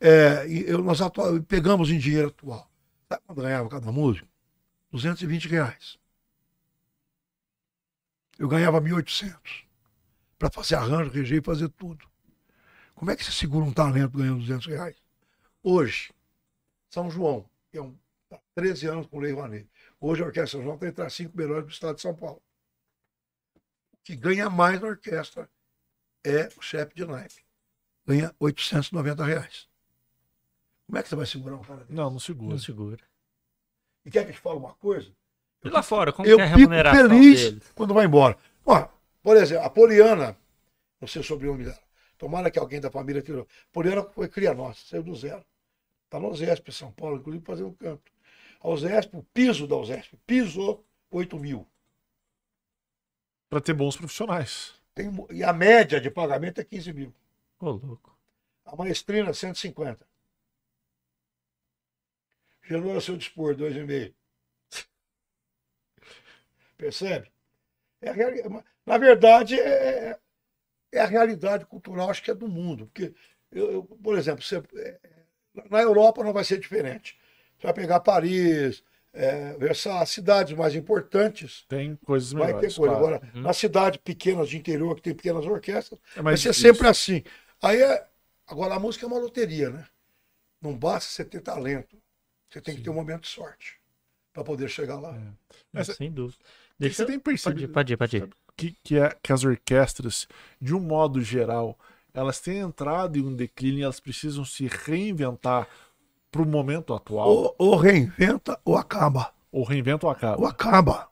É, 0.00 0.46
e 0.48 0.68
eu- 0.68 0.82
nós 0.82 1.00
atua- 1.00 1.40
pegamos 1.42 1.90
em 1.90 1.98
dinheiro 1.98 2.28
atual. 2.28 2.70
Sabe 3.08 3.22
quanto 3.26 3.42
ganhava 3.42 3.68
cada 3.68 3.90
músico? 3.90 4.28
220 4.90 5.48
reais. 5.48 5.98
Eu 8.38 8.48
ganhava 8.48 8.80
1.800 8.80 9.64
para 10.38 10.50
fazer 10.50 10.76
arranjo, 10.76 11.10
reger 11.10 11.40
e 11.40 11.44
fazer 11.44 11.68
tudo. 11.70 12.06
Como 12.94 13.10
é 13.10 13.16
que 13.16 13.24
você 13.24 13.32
segura 13.32 13.64
um 13.64 13.72
talento 13.72 14.18
ganhando 14.18 14.40
200 14.40 14.66
reais? 14.66 14.96
Hoje, 15.62 16.10
São 16.90 17.10
João, 17.10 17.48
que 17.70 17.78
é 17.78 17.82
um, 17.82 17.96
tá 18.28 18.40
13 18.54 18.86
anos 18.86 19.06
com 19.06 19.18
Lei 19.18 19.32
Rouanet. 19.32 19.68
Hoje 20.00 20.22
a 20.22 20.26
Orquestra 20.26 20.58
São 20.58 20.62
João 20.62 20.74
está 20.76 20.86
entre 20.86 21.04
as 21.04 21.12
cinco 21.12 21.36
melhores 21.36 21.64
do 21.64 21.70
estado 21.70 21.96
de 21.96 22.02
São 22.02 22.14
Paulo. 22.14 22.42
O 23.92 23.96
que 24.02 24.16
ganha 24.16 24.48
mais 24.48 24.80
na 24.80 24.88
orquestra 24.88 25.48
é 26.24 26.48
o 26.56 26.62
chefe 26.62 26.94
de 26.94 27.04
naipe. 27.04 27.44
Ganha 28.06 28.34
890 28.40 29.24
reais. 29.24 29.68
Como 30.86 30.98
é 30.98 31.02
que 31.02 31.08
você 31.08 31.16
vai 31.16 31.26
segurar 31.26 31.56
um 31.56 31.62
cara 31.62 31.80
desse? 31.80 31.92
Não, 31.92 32.10
não 32.10 32.18
segura. 32.18 32.52
Não 32.52 32.58
segura. 32.58 33.04
E 34.06 34.10
quer 34.10 34.24
que 34.24 34.30
eu 34.30 34.34
te 34.34 34.40
fale 34.40 34.56
uma 34.56 34.72
coisa? 34.74 35.12
E 35.62 35.68
lá 35.68 35.82
fora, 35.82 36.12
como 36.12 36.26
eu 36.26 36.36
que 36.36 36.42
é 36.42 36.44
a 36.46 36.48
fico 36.48 36.60
remuneração 36.60 37.08
feliz 37.10 37.42
deles? 37.42 37.72
quando 37.74 37.92
vai 37.92 38.06
embora. 38.06 38.38
Ó, 38.64 38.88
por 39.22 39.36
exemplo, 39.36 39.66
a 39.66 39.70
Poliana, 39.70 40.36
não 40.98 41.06
sei 41.06 41.20
o 41.20 41.24
sobrenome 41.24 41.64
dela, 41.64 41.82
tomara 42.16 42.50
que 42.50 42.58
alguém 42.58 42.80
da 42.80 42.90
família 42.90 43.20
tirou. 43.20 43.46
Poliana 43.70 44.02
foi 44.04 44.28
cria 44.28 44.54
nossa, 44.54 44.80
saiu 44.86 45.02
do 45.02 45.14
zero. 45.14 45.44
Está 46.08 46.18
no 46.18 46.34
Zesp, 46.34 46.72
São 46.72 46.90
Paulo, 46.90 47.18
inclusive 47.18 47.44
fazendo 47.44 47.72
canto. 47.74 48.10
A 48.62 48.76
Zesp, 48.76 49.14
o 49.14 49.22
piso 49.22 49.66
da 49.66 49.76
Zesp, 49.84 50.14
piso 50.26 50.82
8 51.10 51.38
mil. 51.38 51.68
Pra 53.50 53.60
ter 53.60 53.74
bons 53.74 53.94
profissionais. 53.96 54.74
Tem, 54.94 55.10
e 55.30 55.44
a 55.44 55.52
média 55.52 56.00
de 56.00 56.10
pagamento 56.10 56.60
é 56.60 56.64
15 56.64 56.92
mil. 56.94 57.14
Ô, 57.60 57.70
louco. 57.72 58.16
A 58.64 58.74
maestrina, 58.74 59.34
150. 59.34 60.06
Gelou 62.62 62.96
a 62.96 63.00
seu 63.02 63.16
dispor, 63.16 63.54
2,5. 63.54 64.14
Percebe? 66.76 67.30
É 68.00 68.10
a 68.10 68.12
reali- 68.12 68.42
na 68.86 68.98
verdade, 68.98 69.58
é, 69.60 70.18
é 70.92 71.00
a 71.00 71.06
realidade 71.06 71.66
cultural, 71.66 72.10
acho 72.10 72.22
que 72.22 72.30
é 72.30 72.34
do 72.34 72.48
mundo. 72.48 72.86
Porque, 72.86 73.14
eu, 73.52 73.72
eu, 73.72 73.84
por 73.84 74.18
exemplo, 74.18 74.42
você, 74.42 74.58
é, 74.76 75.00
na 75.70 75.80
Europa 75.82 76.22
não 76.24 76.32
vai 76.32 76.44
ser 76.44 76.58
diferente. 76.58 77.18
Você 77.58 77.66
vai 77.66 77.74
pegar 77.74 78.00
Paris, 78.00 78.82
é, 79.12 79.54
Versailles, 79.54 80.10
cidades 80.10 80.56
mais 80.56 80.74
importantes, 80.74 81.64
Tem 81.68 81.96
coisas 82.04 82.32
vai 82.32 82.46
melhores. 82.48 82.74
ter 82.74 82.80
coisa. 82.80 82.94
claro. 82.96 83.14
Agora, 83.16 83.32
nas 83.34 83.56
cidades 83.56 84.00
pequenas 84.02 84.48
de 84.48 84.56
interior, 84.56 84.94
que 84.94 85.02
tem 85.02 85.14
pequenas 85.14 85.44
orquestras, 85.46 85.98
É 86.16 86.22
Vai 86.22 86.36
ser 86.36 86.50
difícil. 86.50 86.74
sempre 86.74 86.88
assim. 86.88 87.22
Aí 87.62 87.80
é. 87.82 88.06
Agora 88.46 88.74
a 88.74 88.78
música 88.80 89.04
é 89.04 89.08
uma 89.08 89.18
loteria, 89.18 89.68
né? 89.70 89.84
Não 90.62 90.74
basta 90.76 91.10
você 91.10 91.24
ter 91.24 91.40
talento. 91.40 91.96
Você 92.48 92.60
tem 92.60 92.74
que 92.76 92.80
ter 92.82 92.88
um 92.90 92.94
momento 92.94 93.22
de 93.22 93.28
sorte 93.28 93.78
para 94.32 94.42
poder 94.42 94.68
chegar 94.70 94.98
lá. 94.98 95.18
Mas- 95.72 95.88
Sem 95.88 96.10
dúvida. 96.10 96.38
Você 96.42 96.74
Deixa 96.78 97.04
tem 97.04 97.18
Pode 97.18 97.18
ir, 97.18 97.22
percebido 97.42 97.72
pode 97.72 97.92
ir, 97.92 97.96
pode 97.96 98.16
ir. 98.18 98.28
que, 98.56 98.76
que, 98.84 98.98
é, 98.98 99.14
que 99.22 99.32
as 99.32 99.44
orquestras, 99.44 100.26
de 100.60 100.74
um 100.74 100.80
modo 100.80 101.20
geral, 101.20 101.76
elas 102.18 102.40
têm 102.40 102.58
entrado 102.58 103.16
em 103.16 103.22
um 103.22 103.32
declínio 103.32 103.78
e 103.78 103.82
elas 103.84 104.00
precisam 104.00 104.44
se 104.44 104.66
reinventar 104.66 105.68
pro 106.32 106.44
momento 106.44 106.92
atual? 106.92 107.28
Ou, 107.28 107.54
ou 107.56 107.76
reinventa 107.76 108.58
ou 108.64 108.76
acaba. 108.76 109.32
Ou 109.52 109.62
reinventa 109.62 110.04
ou 110.04 110.10
acaba? 110.10 110.40
Ou 110.40 110.46
acaba. 110.46 111.08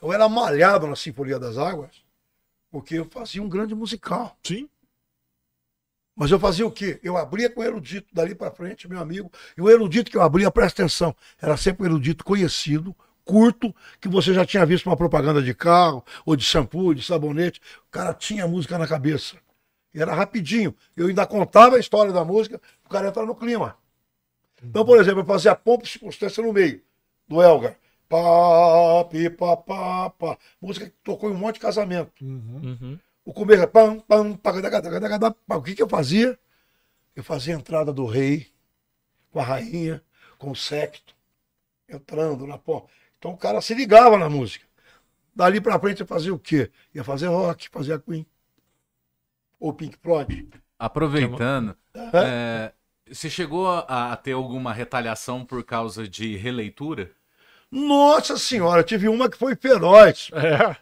Eu 0.00 0.12
era 0.12 0.28
malhado 0.28 0.86
na 0.86 0.94
Sinfonia 0.94 1.38
das 1.38 1.58
Águas 1.58 2.04
porque 2.70 2.94
eu 2.94 3.04
fazia 3.06 3.42
um 3.42 3.48
grande 3.48 3.74
musical. 3.74 4.36
Sim. 4.42 4.68
Mas 6.14 6.30
eu 6.30 6.38
fazia 6.38 6.64
o 6.64 6.70
quê? 6.70 7.00
Eu 7.02 7.16
abria 7.16 7.50
com 7.50 7.60
o 7.60 7.64
erudito 7.64 8.14
dali 8.14 8.36
para 8.36 8.52
frente, 8.52 8.88
meu 8.88 9.00
amigo. 9.00 9.32
E 9.56 9.60
o 9.60 9.68
erudito 9.68 10.12
que 10.12 10.16
eu 10.16 10.22
abria, 10.22 10.48
presta 10.48 10.82
atenção, 10.82 11.14
era 11.42 11.56
sempre 11.56 11.82
um 11.82 11.86
erudito 11.86 12.24
conhecido, 12.24 12.94
curto, 13.24 13.74
que 14.00 14.08
você 14.08 14.32
já 14.32 14.46
tinha 14.46 14.64
visto 14.64 14.86
uma 14.86 14.96
propaganda 14.96 15.42
de 15.42 15.52
carro, 15.54 16.04
ou 16.24 16.36
de 16.36 16.44
shampoo, 16.44 16.94
de 16.94 17.02
sabonete. 17.02 17.60
O 17.88 17.90
cara 17.90 18.14
tinha 18.14 18.46
música 18.46 18.78
na 18.78 18.86
cabeça. 18.86 19.42
E 19.94 20.02
era 20.02 20.12
rapidinho. 20.12 20.74
Eu 20.96 21.06
ainda 21.06 21.24
contava 21.26 21.76
a 21.76 21.78
história 21.78 22.12
da 22.12 22.24
música, 22.24 22.60
o 22.84 22.88
cara 22.88 23.08
entrava 23.08 23.28
no 23.28 23.34
clima. 23.34 23.78
Então, 24.62 24.84
por 24.84 24.98
exemplo, 24.98 25.20
eu 25.20 25.26
fazia 25.26 25.52
a 25.52 25.56
pompa 25.56 25.84
e 25.84 25.88
circunstância 25.88 26.42
no 26.42 26.52
meio, 26.52 26.82
do 27.28 27.42
Elgar. 27.42 27.76
Pá, 28.08 29.04
pi, 29.10 29.30
pá, 29.30 29.56
pá, 29.56 30.10
pá. 30.10 30.38
Música 30.60 30.86
que 30.86 30.94
tocou 31.02 31.30
em 31.30 31.34
um 31.34 31.38
monte 31.38 31.54
de 31.54 31.60
casamento. 31.60 32.12
Uhum. 32.22 32.60
Uhum. 32.62 32.98
O 33.24 33.32
começo 33.32 33.62
é 33.62 33.66
pam, 33.66 34.00
pam, 34.00 34.36
pam. 34.36 35.56
O 35.56 35.62
que, 35.62 35.74
que 35.74 35.82
eu 35.82 35.88
fazia? 35.88 36.38
Eu 37.14 37.22
fazia 37.22 37.54
a 37.54 37.58
entrada 37.58 37.92
do 37.92 38.04
rei, 38.06 38.48
com 39.30 39.38
a 39.40 39.44
rainha, 39.44 40.02
com 40.38 40.50
o 40.50 40.56
secto, 40.56 41.14
entrando 41.88 42.46
na 42.46 42.58
pó. 42.58 42.86
Então 43.18 43.32
o 43.32 43.36
cara 43.36 43.60
se 43.60 43.74
ligava 43.74 44.18
na 44.18 44.28
música. 44.28 44.66
Dali 45.34 45.60
pra 45.60 45.78
frente 45.78 46.00
ia 46.00 46.06
fazer 46.06 46.30
o 46.30 46.38
quê? 46.38 46.70
Ia 46.94 47.02
fazer 47.02 47.26
rock, 47.26 47.68
fazer 47.68 47.94
a 47.94 47.98
Queen. 47.98 48.26
Ou 49.64 49.72
Pink 49.72 49.96
Floyd. 49.96 50.46
Aproveitando, 50.78 51.74
é, 52.12 52.70
você 53.10 53.30
chegou 53.30 53.66
a, 53.66 54.12
a 54.12 54.16
ter 54.16 54.32
alguma 54.32 54.74
retaliação 54.74 55.42
por 55.42 55.64
causa 55.64 56.06
de 56.06 56.36
releitura? 56.36 57.10
Nossa 57.70 58.36
senhora, 58.36 58.82
tive 58.82 59.08
uma 59.08 59.30
que 59.30 59.38
foi 59.38 59.56
feroz. 59.56 60.30
É. 60.34 60.76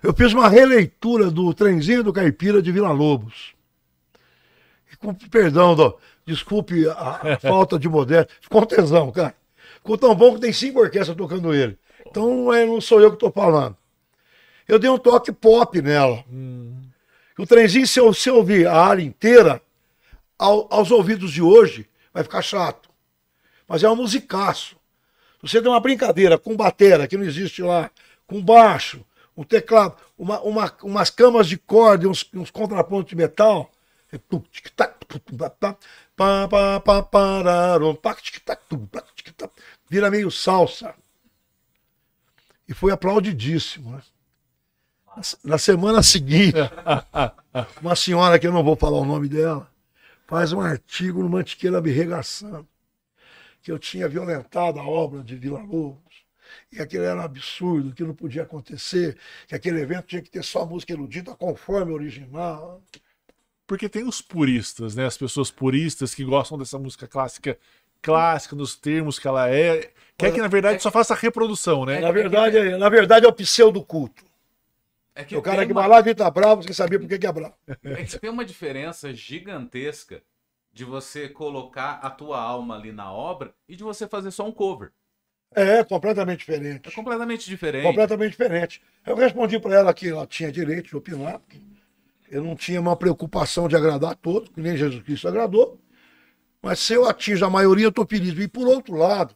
Eu 0.00 0.14
fiz 0.14 0.32
uma 0.32 0.48
releitura 0.48 1.28
do 1.28 1.52
Trenzinho 1.52 2.04
do 2.04 2.12
Caipira 2.12 2.62
de 2.62 2.70
Vila 2.70 2.92
Lobos. 2.92 3.52
E 4.92 4.96
com 4.96 5.12
perdão, 5.12 5.74
Dó, 5.74 5.98
desculpe 6.24 6.88
a, 6.88 7.34
a 7.34 7.36
falta 7.42 7.80
de 7.80 7.88
modéstia. 7.88 8.32
Ficou 8.40 8.62
um 8.62 8.66
tesão, 8.66 9.10
cara. 9.10 9.34
Ficou 9.74 9.98
tão 9.98 10.14
bom 10.14 10.34
que 10.34 10.40
tem 10.40 10.52
cinco 10.52 10.78
orquestras 10.78 11.16
tocando 11.16 11.52
ele. 11.52 11.76
Então 12.06 12.32
não, 12.44 12.52
é, 12.52 12.64
não 12.64 12.80
sou 12.80 13.00
eu 13.00 13.10
que 13.10 13.16
estou 13.16 13.32
falando. 13.32 13.76
Eu 14.68 14.78
dei 14.78 14.88
um 14.88 14.98
toque 14.98 15.32
pop 15.32 15.82
nela. 15.82 16.24
O 17.40 17.46
trenzinho, 17.46 17.86
se 17.86 17.98
eu, 17.98 18.12
se 18.12 18.28
eu 18.28 18.36
ouvir 18.36 18.66
a 18.66 18.74
área 18.76 19.02
inteira, 19.02 19.62
ao- 20.38 20.68
aos 20.72 20.90
ouvidos 20.90 21.32
de 21.32 21.40
hoje, 21.40 21.88
vai 22.12 22.22
ficar 22.22 22.42
chato. 22.42 22.90
Mas 23.66 23.82
é 23.82 23.88
um 23.88 23.96
musicaço. 23.96 24.76
Você 25.40 25.60
tem 25.62 25.70
uma 25.70 25.80
brincadeira 25.80 26.36
com 26.36 26.54
batera, 26.54 27.08
que 27.08 27.16
não 27.16 27.24
existe 27.24 27.62
lá, 27.62 27.90
com 28.26 28.42
baixo, 28.42 29.04
um 29.34 29.42
teclado, 29.42 29.96
uma, 30.18 30.38
uma- 30.42 30.76
umas 30.82 31.08
camas 31.08 31.48
de 31.48 31.56
corda 31.56 32.04
e 32.04 32.06
uns, 32.06 32.28
uns 32.34 32.50
contrapontos 32.50 33.08
de 33.08 33.16
metal. 33.16 33.70
Vira 39.88 40.10
meio 40.10 40.30
salsa. 40.30 40.94
E 42.68 42.74
foi 42.74 42.92
aplaudidíssimo. 42.92 43.92
Né? 43.92 44.02
Na 45.16 45.22
se- 45.22 45.36
Na 45.44 45.58
semana 45.58 46.02
seguinte, 46.02 46.54
uma 47.82 47.96
senhora 47.96 48.38
que 48.38 48.46
eu 48.46 48.52
não 48.52 48.62
vou 48.64 48.76
falar 48.76 48.98
o 48.98 49.04
nome 49.04 49.28
dela, 49.28 49.68
faz 50.26 50.52
um 50.52 50.60
artigo 50.60 51.22
no 51.22 51.28
Mantiqueira 51.28 51.80
me 51.80 51.90
regaçando 51.90 52.66
que 53.62 53.70
eu 53.70 53.78
tinha 53.78 54.08
violentado 54.08 54.80
a 54.80 54.84
obra 54.86 55.22
de 55.22 55.36
Vila 55.36 55.60
Lobos, 55.60 56.00
e 56.72 56.80
aquilo 56.80 57.04
era 57.04 57.20
um 57.20 57.24
absurdo, 57.24 57.92
que 57.92 58.02
não 58.02 58.14
podia 58.14 58.42
acontecer, 58.42 59.18
que 59.46 59.54
aquele 59.54 59.80
evento 59.82 60.06
tinha 60.06 60.22
que 60.22 60.30
ter 60.30 60.42
só 60.42 60.64
música 60.64 60.92
erudita 60.94 61.34
conforme 61.34 61.92
a 61.92 61.94
original. 61.94 62.80
Porque 63.66 63.86
tem 63.88 64.02
os 64.02 64.22
puristas, 64.22 64.94
né? 64.96 65.04
As 65.04 65.18
pessoas 65.18 65.50
puristas 65.50 66.14
que 66.14 66.24
gostam 66.24 66.56
dessa 66.56 66.78
música 66.78 67.06
clássica, 67.06 67.58
clássica, 68.00 68.56
nos 68.56 68.74
termos 68.74 69.18
que 69.18 69.28
ela 69.28 69.48
é. 69.50 69.90
Quer 70.16 70.32
que, 70.32 70.40
na 70.40 70.48
verdade, 70.48 70.82
só 70.82 70.90
faça 70.90 71.12
a 71.12 71.16
reprodução, 71.16 71.84
né? 71.84 72.00
Na 72.00 72.10
verdade, 72.10 72.56
é- 72.56 72.78
na 72.78 72.88
verdade 72.88 73.26
é 73.26 73.28
o 73.28 73.32
pseudo 73.32 73.84
culto. 73.84 74.24
É 75.14 75.24
que 75.24 75.36
O 75.36 75.42
cara 75.42 75.66
que 75.66 75.72
uma- 75.72 75.82
vai 75.88 76.02
lá 76.02 76.08
e 76.08 76.14
tá 76.14 76.30
bravo, 76.30 76.62
sem 76.62 76.72
saber 76.72 76.98
por 76.98 77.08
que 77.08 77.18
que 77.18 77.26
é 77.26 77.32
bravo. 77.32 77.54
É 77.84 78.04
que 78.04 78.18
tem 78.18 78.30
uma 78.30 78.44
diferença 78.44 79.12
gigantesca 79.12 80.22
de 80.72 80.84
você 80.84 81.28
colocar 81.28 81.94
a 81.94 82.10
tua 82.10 82.40
alma 82.40 82.76
ali 82.76 82.92
na 82.92 83.12
obra 83.12 83.54
e 83.68 83.74
de 83.74 83.82
você 83.82 84.06
fazer 84.06 84.30
só 84.30 84.46
um 84.46 84.52
cover. 84.52 84.92
É 85.54 85.82
completamente 85.82 86.48
É 86.52 86.56
diferente. 86.58 86.94
completamente 86.94 87.48
diferente. 87.48 87.82
Completamente 87.82 88.30
diferente. 88.30 88.82
Eu 89.04 89.16
respondi 89.16 89.58
para 89.58 89.74
ela 89.74 89.92
que 89.92 90.08
ela 90.08 90.26
tinha 90.26 90.52
direito 90.52 90.88
de 90.90 90.96
opinar, 90.96 91.40
porque 91.40 91.60
eu 92.30 92.44
não 92.44 92.54
tinha 92.56 92.80
uma 92.80 92.96
preocupação 92.96 93.68
de 93.68 93.76
agradar 93.76 94.12
a 94.12 94.14
todos, 94.14 94.48
que 94.50 94.60
nem 94.60 94.76
Jesus 94.76 95.02
Cristo 95.02 95.26
agradou. 95.28 95.78
Mas 96.62 96.80
se 96.80 96.94
eu 96.94 97.08
atinjo 97.08 97.44
a 97.44 97.50
maioria, 97.50 97.86
eu 97.86 97.90
estou 97.90 98.06
feliz. 98.06 98.38
E 98.38 98.48
por 98.48 98.68
outro 98.68 98.94
lado, 98.96 99.34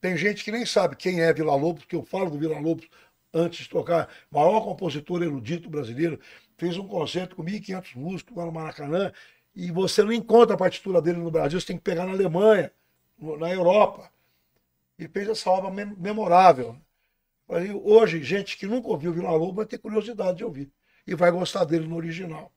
tem 0.00 0.16
gente 0.16 0.44
que 0.44 0.52
nem 0.52 0.66
sabe 0.66 0.96
quem 0.96 1.20
é 1.22 1.32
Vila 1.32 1.54
Lobos, 1.56 1.84
porque 1.84 1.96
eu 1.96 2.04
falo 2.04 2.30
do 2.30 2.38
Vila 2.38 2.58
Lobos 2.60 2.88
antes 3.38 3.64
de 3.64 3.68
tocar. 3.70 4.08
Maior 4.30 4.60
compositor 4.62 5.22
erudito 5.22 5.68
brasileiro. 5.70 6.18
Fez 6.56 6.76
um 6.76 6.86
concerto 6.86 7.36
com 7.36 7.44
1.500 7.44 7.96
músicos 7.96 8.36
lá 8.36 8.44
no 8.44 8.52
Maracanã. 8.52 9.12
E 9.54 9.70
você 9.70 10.02
não 10.02 10.12
encontra 10.12 10.54
a 10.54 10.58
partitura 10.58 11.00
dele 11.02 11.18
no 11.18 11.30
Brasil, 11.30 11.60
você 11.60 11.66
tem 11.68 11.76
que 11.76 11.82
pegar 11.82 12.04
na 12.06 12.12
Alemanha, 12.12 12.70
na 13.38 13.50
Europa. 13.50 14.10
E 14.98 15.08
fez 15.08 15.28
essa 15.28 15.50
obra 15.50 15.70
mem- 15.70 15.94
memorável. 15.96 16.76
Aí, 17.48 17.72
hoje, 17.72 18.22
gente 18.22 18.56
que 18.58 18.66
nunca 18.66 18.88
ouviu 18.88 19.12
Vila 19.12 19.30
Lobo 19.30 19.54
vai 19.54 19.66
ter 19.66 19.78
curiosidade 19.78 20.38
de 20.38 20.44
ouvir. 20.44 20.70
E 21.06 21.14
vai 21.14 21.30
gostar 21.30 21.64
dele 21.64 21.86
no 21.86 21.96
original. 21.96 22.52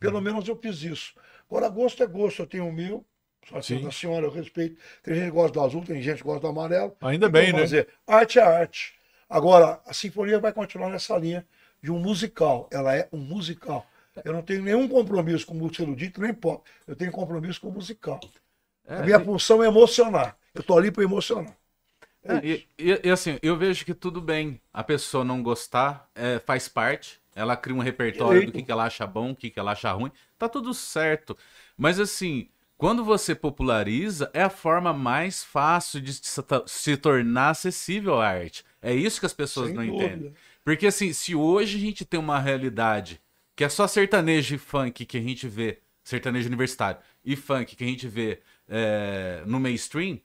Pelo 0.00 0.20
menos 0.20 0.46
eu 0.48 0.56
fiz 0.56 0.82
isso. 0.82 1.14
Agora, 1.48 1.68
gosto 1.68 2.02
é 2.02 2.06
gosto. 2.06 2.42
Eu 2.42 2.46
tenho 2.46 2.66
o 2.68 2.72
meu. 2.72 3.04
Só 3.48 3.60
que 3.60 3.60
da 3.84 3.90
senhora 3.92 4.26
eu 4.26 4.30
respeito. 4.30 4.76
Tem 5.02 5.14
gente 5.14 5.24
que 5.26 5.30
gosta 5.30 5.52
do 5.52 5.60
azul, 5.64 5.84
tem 5.84 6.02
gente 6.02 6.18
que 6.18 6.24
gosta 6.24 6.40
do 6.40 6.48
amarelo. 6.48 6.96
Ainda 7.00 7.26
Então, 7.26 7.30
bem, 7.40 7.52
né? 7.52 7.62
dizer, 7.62 7.88
arte 8.06 8.38
é 8.38 8.42
arte. 8.42 8.97
Agora, 9.28 9.80
a 9.86 9.92
sinfonia 9.92 10.38
vai 10.40 10.52
continuar 10.52 10.90
nessa 10.90 11.16
linha 11.18 11.46
de 11.82 11.90
um 11.92 11.98
musical. 11.98 12.68
Ela 12.72 12.94
é 12.96 13.08
um 13.12 13.18
musical. 13.18 13.86
Eu 14.24 14.32
não 14.32 14.42
tenho 14.42 14.62
nenhum 14.62 14.88
compromisso 14.88 15.46
com 15.46 15.54
música 15.54 15.82
erudita, 15.82 16.20
nem 16.20 16.34
pop. 16.34 16.68
Eu 16.86 16.96
tenho 16.96 17.12
compromisso 17.12 17.60
com 17.60 17.70
musical. 17.70 18.20
É, 18.86 18.96
a 18.96 19.02
minha 19.02 19.20
função 19.20 19.62
é 19.62 19.68
emocionar. 19.68 20.36
Eu 20.54 20.62
tô 20.62 20.76
ali 20.78 20.90
para 20.92 21.04
emocionar. 21.04 21.56
É 22.28 22.34
É, 22.34 22.46
e, 22.46 22.68
e- 22.78 23.00
e 23.04 23.10
assim, 23.10 23.38
eu 23.42 23.56
vejo 23.56 23.84
que 23.84 23.94
tudo 23.94 24.20
bem 24.20 24.60
a 24.72 24.84
pessoa 24.84 25.24
não 25.24 25.42
gostar, 25.42 26.08
é, 26.14 26.38
faz 26.40 26.68
parte. 26.68 27.20
Ela 27.34 27.56
cria 27.56 27.74
um 27.76 27.78
repertório 27.80 28.42
do 28.42 28.52
que, 28.52 28.62
que 28.62 28.70
ela 28.72 28.84
acha 28.84 29.06
bom, 29.06 29.30
o 29.30 29.36
que, 29.36 29.50
que 29.50 29.58
ela 29.60 29.72
acha 29.72 29.90
ruim. 29.92 30.10
Tá 30.36 30.48
tudo 30.48 30.74
certo. 30.74 31.36
Mas 31.76 32.00
assim, 32.00 32.48
quando 32.76 33.04
você 33.04 33.34
populariza, 33.34 34.30
é 34.34 34.42
a 34.42 34.50
forma 34.50 34.92
mais 34.92 35.44
fácil 35.44 36.00
de 36.00 36.12
se 36.66 36.96
tornar 36.96 37.50
acessível 37.50 38.20
à 38.20 38.28
arte. 38.28 38.64
É 38.80 38.94
isso 38.94 39.18
que 39.20 39.26
as 39.26 39.32
pessoas 39.34 39.68
Sem 39.68 39.76
não 39.76 39.86
dúvida. 39.86 40.04
entendem. 40.06 40.34
Porque 40.64 40.86
assim, 40.86 41.12
se 41.12 41.34
hoje 41.34 41.76
a 41.76 41.80
gente 41.80 42.04
tem 42.04 42.18
uma 42.20 42.38
realidade 42.38 43.20
que 43.56 43.64
é 43.64 43.68
só 43.68 43.86
sertanejo 43.88 44.54
e 44.54 44.58
funk 44.58 45.04
que 45.04 45.18
a 45.18 45.20
gente 45.22 45.48
vê, 45.48 45.80
sertanejo 46.04 46.46
universitário 46.48 47.00
e 47.24 47.34
funk 47.34 47.74
que 47.74 47.84
a 47.84 47.86
gente 47.86 48.06
vê 48.06 48.40
é, 48.68 49.42
no 49.46 49.58
mainstream, 49.58 50.20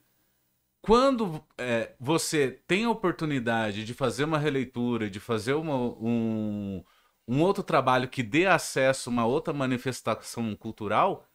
quando 0.81 1.41
é, 1.57 1.93
você 1.99 2.59
tem 2.67 2.83
a 2.83 2.89
oportunidade 2.89 3.85
de 3.85 3.93
fazer 3.93 4.25
uma 4.25 4.37
releitura, 4.37 5.09
de 5.09 5.19
fazer 5.19 5.53
uma- 5.53 5.77
um, 5.77 6.83
um 7.27 7.41
outro 7.41 7.63
trabalho 7.63 8.07
que 8.09 8.21
dê 8.21 8.45
acesso 8.45 9.09
a 9.09 9.13
uma 9.13 9.25
outra 9.25 9.53
manifestação 9.53 10.55
cultural, 10.55 11.25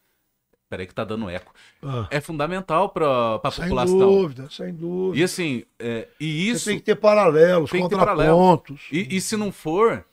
peraí 0.68 0.86
que 0.86 0.94
tá 0.94 1.04
dando 1.04 1.28
eco, 1.30 1.52
Ah, 1.82 2.06
é 2.10 2.20
fundamental 2.20 2.88
para 2.90 3.40
a 3.42 3.50
sem 3.50 3.64
população. 3.64 3.98
dúvida, 3.98 4.48
sem 4.50 4.74
dúvida. 4.74 5.18
E 5.20 5.24
assim, 5.24 5.64
é, 5.78 6.08
e 6.20 6.48
isso 6.50 6.64
Você 6.64 6.70
tem 6.70 6.78
que 6.78 6.84
ter 6.84 6.96
paralelos, 6.96 7.70
Tem 7.70 7.82
que 7.82 7.88
ter 7.88 7.96
contrapontos. 7.96 8.82
e, 8.92 9.16
e 9.16 9.20
se 9.20 9.36
não 9.36 9.50
for 9.50 10.04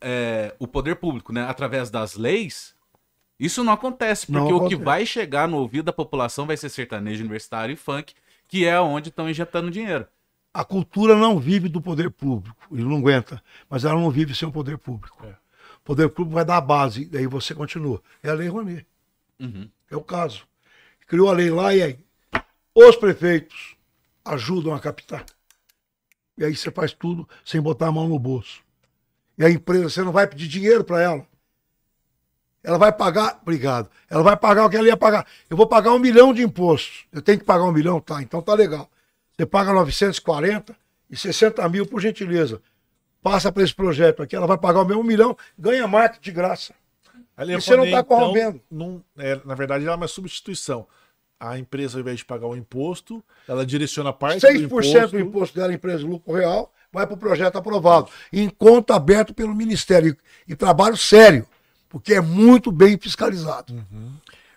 é, 0.00 0.54
o 0.58 0.66
poder 0.66 0.96
público, 0.96 1.32
né, 1.32 1.42
através 1.48 1.90
das 1.90 2.14
leis, 2.14 2.74
isso 3.40 3.64
não 3.64 3.72
acontece, 3.72 4.30
Não 4.30 4.40
porque 4.40 4.52
o 4.52 4.58
que 4.60 4.74
acontece. 4.74 4.84
vai 4.84 5.06
chegar 5.06 5.48
no 5.48 5.56
ouvido 5.58 5.84
da 5.86 5.92
população 5.92 6.46
vai 6.46 6.56
ser 6.56 6.68
sertanejo 6.68 7.22
universitário 7.22 7.72
e 7.72 7.76
funk, 7.76 8.14
que 8.46 8.64
é 8.66 8.80
onde 8.80 9.08
estão 9.08 9.28
injetando 9.28 9.70
dinheiro. 9.70 10.06
A 10.52 10.64
cultura 10.64 11.16
não 11.16 11.40
vive 11.40 11.68
do 11.68 11.80
poder 11.80 12.10
público, 12.10 12.56
ele 12.70 12.84
não 12.84 12.98
aguenta, 12.98 13.42
mas 13.68 13.84
ela 13.84 13.98
não 14.00 14.10
vive 14.10 14.32
sem 14.36 14.46
o 14.46 14.52
poder 14.52 14.78
público. 14.78 15.18
É. 15.26 15.30
O 15.30 15.80
poder 15.84 16.08
público 16.10 16.34
vai 16.36 16.44
dar 16.44 16.58
a 16.58 16.60
base, 16.60 17.06
daí 17.06 17.26
você 17.26 17.52
continua. 17.54 18.00
É 18.22 18.30
a 18.30 18.34
lei 18.34 18.46
Rouanet, 18.46 18.86
Uhum. 19.40 19.68
É 19.94 19.96
o 19.96 20.02
caso. 20.02 20.46
Criou 21.06 21.30
a 21.30 21.32
lei 21.32 21.50
lá 21.50 21.74
e 21.74 21.82
aí 21.82 21.98
os 22.74 22.96
prefeitos 22.96 23.76
ajudam 24.24 24.74
a 24.74 24.80
captar. 24.80 25.24
E 26.36 26.44
aí 26.44 26.54
você 26.56 26.70
faz 26.70 26.92
tudo 26.92 27.28
sem 27.44 27.60
botar 27.60 27.88
a 27.88 27.92
mão 27.92 28.08
no 28.08 28.18
bolso. 28.18 28.62
E 29.38 29.44
a 29.44 29.50
empresa, 29.50 29.88
você 29.88 30.02
não 30.02 30.12
vai 30.12 30.26
pedir 30.26 30.48
dinheiro 30.48 30.84
para 30.84 31.00
ela. 31.00 31.26
Ela 32.62 32.78
vai 32.78 32.92
pagar, 32.92 33.38
obrigado. 33.42 33.90
Ela 34.08 34.22
vai 34.22 34.36
pagar 34.36 34.64
o 34.64 34.70
que 34.70 34.76
ela 34.76 34.86
ia 34.86 34.96
pagar. 34.96 35.26
Eu 35.50 35.56
vou 35.56 35.66
pagar 35.66 35.92
um 35.92 35.98
milhão 35.98 36.32
de 36.32 36.42
impostos. 36.42 37.04
Eu 37.12 37.20
tenho 37.20 37.38
que 37.38 37.44
pagar 37.44 37.64
um 37.64 37.72
milhão? 37.72 38.00
Tá, 38.00 38.22
então 38.22 38.40
tá 38.40 38.54
legal. 38.54 38.90
Você 39.36 39.44
paga 39.44 39.72
940 39.72 40.74
e 41.10 41.16
60 41.16 41.68
mil, 41.68 41.86
por 41.86 42.00
gentileza. 42.00 42.62
Passa 43.22 43.52
para 43.52 43.62
esse 43.62 43.74
projeto 43.74 44.22
aqui, 44.22 44.34
ela 44.34 44.46
vai 44.46 44.58
pagar 44.58 44.80
o 44.80 44.84
mesmo 44.84 45.02
milhão, 45.02 45.36
ganha 45.58 45.86
marketing 45.86 46.22
de 46.22 46.32
graça. 46.32 46.74
A 47.36 47.44
E 47.44 47.54
você 47.60 47.70
não 47.72 47.78
Rouanet, 47.84 47.92
tá 47.96 48.04
corrompendo. 48.04 48.60
não- 48.70 49.02
é, 49.18 49.40
na 49.44 49.54
verdade, 49.54 49.84
ela 49.84 49.94
é 49.94 49.96
uma 49.96 50.08
substituição. 50.08 50.86
A 51.40 51.58
empresa, 51.58 51.96
ao 51.98 52.00
invés 52.00 52.18
de 52.18 52.24
pagar 52.24 52.46
o 52.46 52.56
imposto, 52.56 53.22
ela 53.46 53.66
direciona 53.66 54.12
parte 54.12 54.40
6% 54.40 54.58
do 54.58 54.64
imposto. 54.64 55.08
do 55.10 55.20
imposto 55.20 55.56
dela, 55.58 55.72
empresa 55.72 55.98
de 55.98 56.04
lucro 56.04 56.32
real, 56.32 56.72
vai 56.92 57.06
para 57.06 57.14
o 57.14 57.18
projeto 57.18 57.56
aprovado. 57.56 58.08
Em 58.32 58.48
conta 58.48 58.94
aberto 58.94 59.34
pelo 59.34 59.54
Ministério. 59.54 60.16
E, 60.46 60.52
e 60.52 60.56
trabalho 60.56 60.96
sério, 60.96 61.46
porque 61.88 62.14
é 62.14 62.20
muito 62.20 62.70
bem 62.70 62.96
fiscalizado. 62.96 63.74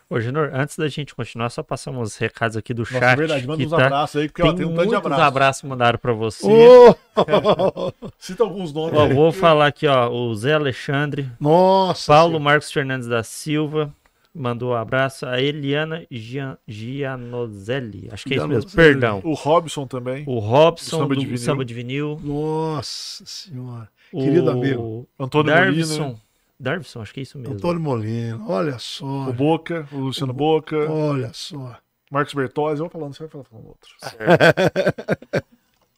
Ô, 0.10 0.22
Genor, 0.22 0.52
antes 0.54 0.78
da 0.78 0.88
gente 0.88 1.14
continuar, 1.14 1.50
só 1.50 1.62
passar 1.62 1.92
uns 1.92 2.16
recados 2.16 2.56
aqui 2.56 2.74
do 2.74 2.84
Nossa, 2.84 2.94
chat. 2.94 3.04
é 3.04 3.16
verdade, 3.18 3.46
manda 3.46 3.62
uns 3.64 3.70
tá- 3.70 3.86
abraços 3.88 4.22
aí, 4.22 4.30
porque 4.30 4.42
Tem, 4.42 4.52
ó, 4.52 4.54
tem 4.54 4.66
um 4.66 4.70
tanto 4.74 4.88
de 4.88 4.96
muitos 4.96 5.20
abraços. 5.20 5.64
mandaram 5.70 6.00
pra 6.00 6.14
você. 6.14 6.48
Ô! 6.48 6.96
Cita 8.18 8.44
alguns 8.44 8.72
nomes. 8.72 8.98
Ó, 8.98 9.04
aí. 9.06 9.14
vou 9.14 9.32
falar 9.34 9.68
aqui, 9.68 9.86
ó, 9.86 10.10
o 10.10 10.34
Zé 10.34 10.54
Alexandre, 10.54 11.30
Nossa! 11.40 12.08
Paulo 12.14 12.30
Senhora. 12.36 12.44
Marcos 12.46 12.72
Fernandes 12.72 13.08
da 13.08 13.22
Silva, 13.22 13.94
mandou 14.34 14.72
um 14.72 14.76
abraço. 14.76 15.26
A 15.26 15.42
Eliana 15.42 16.06
Gian- 16.10 16.58
Gianozelli, 16.66 18.08
acho 18.12 18.26
que 18.26 18.34
é 18.34 18.38
isso 18.38 18.48
mesmo, 18.48 18.72
perdão. 18.72 19.22
O 19.26 19.34
Robson 19.34 19.86
também. 19.88 20.24
O 20.26 20.40
Robson 20.40 21.00
Samba 21.00 21.16
do 21.16 21.20
de 21.20 21.26
vinil. 21.26 21.38
Samba 21.38 21.66
de 21.66 21.74
Vinil. 21.74 22.22
Nossa 22.24 23.24
Senhora. 23.26 23.90
Querido 24.12 24.46
o 24.46 24.52
amigo. 24.52 25.08
Antônio 25.20 25.52
Darvison. 25.54 26.00
Molina, 26.04 26.20
Darvison, 26.60 27.02
acho 27.02 27.14
que 27.14 27.20
é 27.20 27.24
isso 27.24 27.38
mesmo. 27.38 27.54
Antônio 27.56 27.80
Molina, 27.82 28.44
olha 28.48 28.80
só. 28.80 29.30
o 29.30 29.34
Boca, 29.34 29.88
o 29.92 29.98
Luciano 29.98 30.34
Boca, 30.34 30.90
Olha 30.92 31.32
só. 31.34 31.80
Marcos 32.10 32.34
Bertozzi, 32.34 32.80
eu 32.82 32.86
vou 32.86 32.90
falando, 32.90 33.14
você 33.14 33.24
vai 33.24 33.30
falar 33.30 33.44
falando 33.44 33.68
outros. 33.68 33.96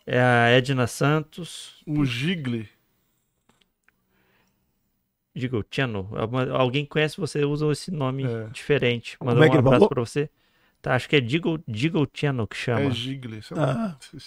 É 0.06 0.20
a 0.20 0.50
Edna 0.50 0.88
Santos. 0.88 1.84
O 1.86 2.04
Gigli, 2.04 2.68
Digo, 5.36 5.64
Tiano. 5.64 6.10
Alguém 6.54 6.84
que 6.84 6.90
conhece 6.90 7.16
você 7.18 7.46
usa 7.46 7.72
esse 7.72 7.92
nome 7.92 8.26
É. 8.26 8.48
diferente. 8.50 9.18
Como 9.18 9.30
Mandou 9.32 9.46
é 9.46 9.50
um 9.50 9.54
abraço 9.54 9.72
falou? 9.76 9.90
pra 9.90 10.02
você. 10.02 10.30
Tá, 10.82 10.96
acho 10.96 11.08
que 11.08 11.16
é 11.16 11.22
Digo, 11.22 11.62
Digo 11.68 12.06
Tiano 12.08 12.48
que 12.48 12.58
chama. 12.58 12.82
é 12.82 12.92
Gigli, 12.92 13.42
sei 13.42 13.56
lá. 13.56 13.96
Ah, 13.96 14.18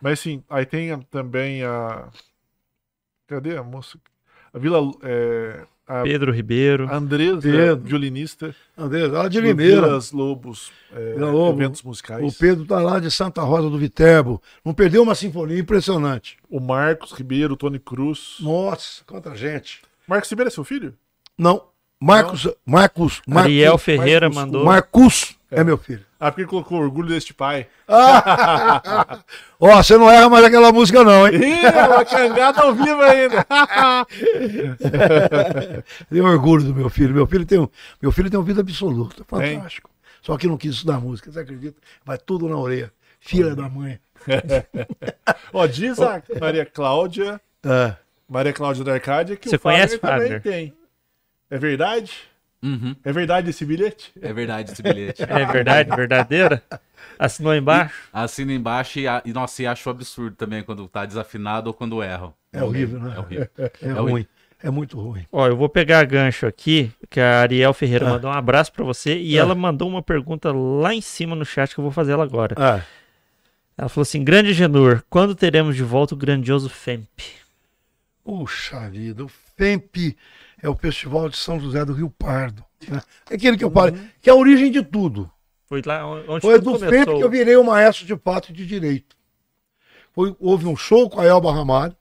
Mas 0.00 0.18
sim, 0.20 0.42
aí 0.48 0.64
tem 0.66 0.98
também 1.02 1.62
a. 1.62 2.10
Cadê 3.28 3.56
a 3.56 3.62
moça? 3.62 3.98
A 4.52 4.58
Vila. 4.58 4.90
É, 5.02 5.60
a 5.88 6.02
Pedro 6.02 6.32
Ribeiro. 6.32 6.88
a 6.90 6.96
Andresa, 6.96 7.40
Pedro. 7.42 7.76
violinista. 7.84 8.54
André, 8.76 9.06
lá 9.06 9.28
de 9.28 9.40
do 9.40 9.46
Limeira. 9.46 9.82
Vilas 9.82 10.10
Lobos, 10.10 10.72
é, 10.92 11.12
Vila 11.14 11.30
Lobo. 11.30 11.60
eventos 11.62 11.82
musicais. 11.82 12.24
O 12.24 12.36
Pedro 12.36 12.64
tá 12.64 12.80
lá 12.80 12.98
de 12.98 13.08
Santa 13.10 13.40
Rosa 13.42 13.70
do 13.70 13.78
Viterbo. 13.78 14.42
Não 14.64 14.74
perdeu 14.74 15.02
uma 15.02 15.14
sinfonia 15.14 15.58
impressionante. 15.58 16.38
O 16.50 16.58
Marcos 16.58 17.12
Ribeiro, 17.12 17.54
o 17.54 17.56
Tony 17.56 17.78
Cruz. 17.78 18.36
Nossa, 18.40 19.02
quanta 19.06 19.34
gente. 19.36 19.82
Marcos 20.08 20.28
Ribeiro 20.30 20.48
é 20.48 20.50
seu 20.50 20.64
filho? 20.64 20.94
Não, 21.38 21.62
Marcos, 22.00 22.48
Marcos, 22.64 23.22
Marcos, 23.26 23.44
Ariel 23.44 23.78
Ferreira 23.78 24.28
Marcos- 24.28 24.36
mandou. 24.44 24.64
Marcos 24.64 25.36
é 25.50 25.62
meu 25.62 25.76
filho. 25.78 26.04
Ah, 26.18 26.30
porque 26.30 26.42
ele 26.42 26.48
colocou 26.48 26.80
orgulho 26.80 27.08
deste 27.08 27.34
pai. 27.34 27.66
Ó, 29.60 29.76
você 29.82 29.98
não 29.98 30.10
erra 30.10 30.28
mais 30.30 30.44
aquela 30.44 30.72
música 30.72 31.04
não, 31.04 31.26
hein? 31.28 31.34
Ih, 31.34 31.66
uma 31.88 32.04
cangada 32.04 32.62
ao 32.62 32.74
vivo 32.74 33.00
ainda. 33.02 33.44
Tenho 36.10 36.24
orgulho 36.24 36.64
do 36.64 36.74
meu 36.74 36.88
filho. 36.88 37.14
Meu 37.14 37.26
filho 37.26 37.46
tem, 37.46 37.58
um- 37.58 37.68
meu 38.00 38.12
filho 38.12 38.30
tem 38.30 38.38
uma 38.38 38.44
vida 38.46 38.60
absoluta, 38.60 39.24
fantástico. 39.26 39.90
Só 40.22 40.36
que 40.36 40.46
não 40.46 40.56
quis 40.56 40.74
estudar 40.74 41.00
música, 41.00 41.30
você 41.30 41.40
acredita? 41.40 41.76
Vai 42.04 42.18
tudo 42.18 42.48
na 42.48 42.56
orelha. 42.56 42.92
Filha 43.20 43.54
da 43.54 43.68
mãe. 43.68 43.98
Ó, 45.52 45.66
diz 45.66 46.00
a 46.00 46.22
Maria 46.40 46.66
Cláudia, 46.66 47.40
É. 47.64 47.94
Maria 48.28 48.52
Cláudia 48.52 48.84
da 48.84 48.92
Arcádia, 48.94 49.36
que 49.36 49.48
Você 49.48 49.56
o 49.56 49.58
Fagner 49.58 49.80
conhece, 49.86 49.98
também 49.98 50.20
Fagner? 50.22 50.42
tem. 50.42 50.74
É 51.50 51.58
verdade? 51.58 52.12
Uhum. 52.62 52.96
É 53.04 53.12
verdade 53.12 53.50
esse 53.50 53.64
bilhete? 53.64 54.12
É 54.20 54.32
verdade 54.32 54.72
esse 54.72 54.82
bilhete. 54.82 55.22
É 55.22 55.44
verdade, 55.46 55.94
verdadeira? 55.94 56.62
Assinou 57.18 57.54
embaixo? 57.54 57.94
Assina 58.12 58.52
embaixo 58.52 58.98
e, 58.98 59.04
e, 59.24 59.32
nossa, 59.32 59.62
e 59.62 59.66
acho 59.66 59.88
absurdo 59.88 60.34
também 60.36 60.62
quando 60.62 60.86
tá 60.88 61.04
desafinado 61.06 61.68
ou 61.68 61.74
quando 61.74 62.02
erram. 62.02 62.34
É 62.52 62.62
horrível, 62.62 62.98
né? 63.00 63.14
É 63.14 63.18
horrível. 63.18 63.48
É, 63.58 63.92
ruim. 63.92 64.10
ruim. 64.10 64.26
É 64.62 64.70
muito 64.70 64.98
ruim. 64.98 65.24
Ó, 65.30 65.46
eu 65.46 65.56
vou 65.56 65.68
pegar 65.68 66.04
gancho 66.06 66.46
aqui, 66.46 66.90
que 67.10 67.20
a 67.20 67.40
Ariel 67.42 67.72
Ferreira 67.74 68.06
Ah. 68.06 68.10
mandou 68.10 68.30
um 68.30 68.34
abraço 68.34 68.72
pra 68.72 68.84
você 68.84 69.16
e 69.18 69.38
Ah. 69.38 69.42
ela 69.42 69.54
mandou 69.54 69.86
uma 69.88 70.02
pergunta 70.02 70.50
lá 70.52 70.94
em 70.94 71.00
cima 71.00 71.36
no 71.36 71.44
chat 71.44 71.72
que 71.74 71.78
eu 71.78 71.84
vou 71.84 71.92
fazer 71.92 72.12
ela 72.12 72.24
agora. 72.24 72.54
Ah, 72.58 72.80
Ela 73.78 73.88
falou 73.90 74.02
assim: 74.02 74.24
Grande 74.24 74.52
Genor, 74.54 75.02
quando 75.10 75.34
teremos 75.34 75.76
de 75.76 75.82
volta 75.84 76.14
o 76.14 76.16
grandioso 76.18 76.68
FEMP? 76.70 77.06
puxa 78.24 78.88
vida, 78.90 79.24
o 79.24 79.28
FEMP 79.28 80.16
é 80.62 80.68
o 80.68 80.74
Festival 80.74 81.28
de 81.28 81.36
São 81.36 81.60
José 81.60 81.84
do 81.84 81.92
Rio 81.92 82.10
Pardo. 82.10 82.64
né? 82.88 83.00
É 83.30 83.34
aquele 83.34 83.56
que 83.56 83.64
eu 83.64 83.70
falei, 83.70 83.94
que 84.20 84.30
é 84.30 84.32
a 84.32 84.36
origem 84.36 84.70
de 84.70 84.82
tudo. 84.82 85.30
Foi 85.66 85.82
lá 85.84 86.06
onde 86.06 86.40
Foi 86.40 86.58
tudo 86.58 86.72
do 86.72 86.78
começou. 86.78 86.88
FEMP 86.90 87.16
que 87.16 87.24
eu 87.24 87.30
virei 87.30 87.56
o 87.56 87.64
maestro 87.64 88.06
de 88.06 88.16
pato 88.16 88.50
e 88.50 88.54
de 88.54 88.66
direito. 88.66 89.16
Foi, 90.12 90.34
houve 90.38 90.66
um 90.66 90.76
show 90.76 91.10
com 91.10 91.20
a 91.20 91.24
Elba 91.24 91.52
Ramalho. 91.52 91.96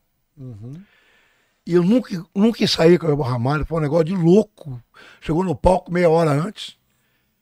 E 1.65 1.73
eu 1.73 1.83
nunca, 1.83 2.23
nunca 2.33 2.63
ensaiei 2.63 2.97
com 2.97 3.07
a 3.07 3.09
Elba 3.09 3.27
Ramalho. 3.27 3.65
Foi 3.65 3.79
um 3.79 3.81
negócio 3.81 4.05
de 4.05 4.15
louco. 4.15 4.81
Chegou 5.19 5.43
no 5.43 5.55
palco 5.55 5.91
meia 5.91 6.09
hora 6.09 6.31
antes. 6.31 6.77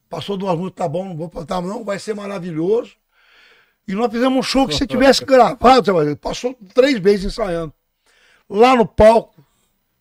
Passou 0.10 0.38
duas 0.38 0.58
músicas, 0.58 0.78
tá 0.78 0.88
bom, 0.88 1.06
não 1.06 1.18
vou 1.18 1.30
cantar, 1.30 1.62
não, 1.62 1.84
vai 1.84 1.98
ser 2.00 2.14
maravilhoso. 2.14 2.96
E 3.88 3.94
nós 3.94 4.12
fizemos 4.12 4.38
um 4.38 4.44
show 4.44 4.68
que 4.68 4.76
se 4.76 4.88
tivesse 4.88 5.26
gravado, 5.26 5.92
passou 6.18 6.56
três 6.74 7.00
vezes 7.00 7.26
ensaiando. 7.26 7.74
Lá 8.48 8.76
no 8.76 8.86
palco, 8.86 9.43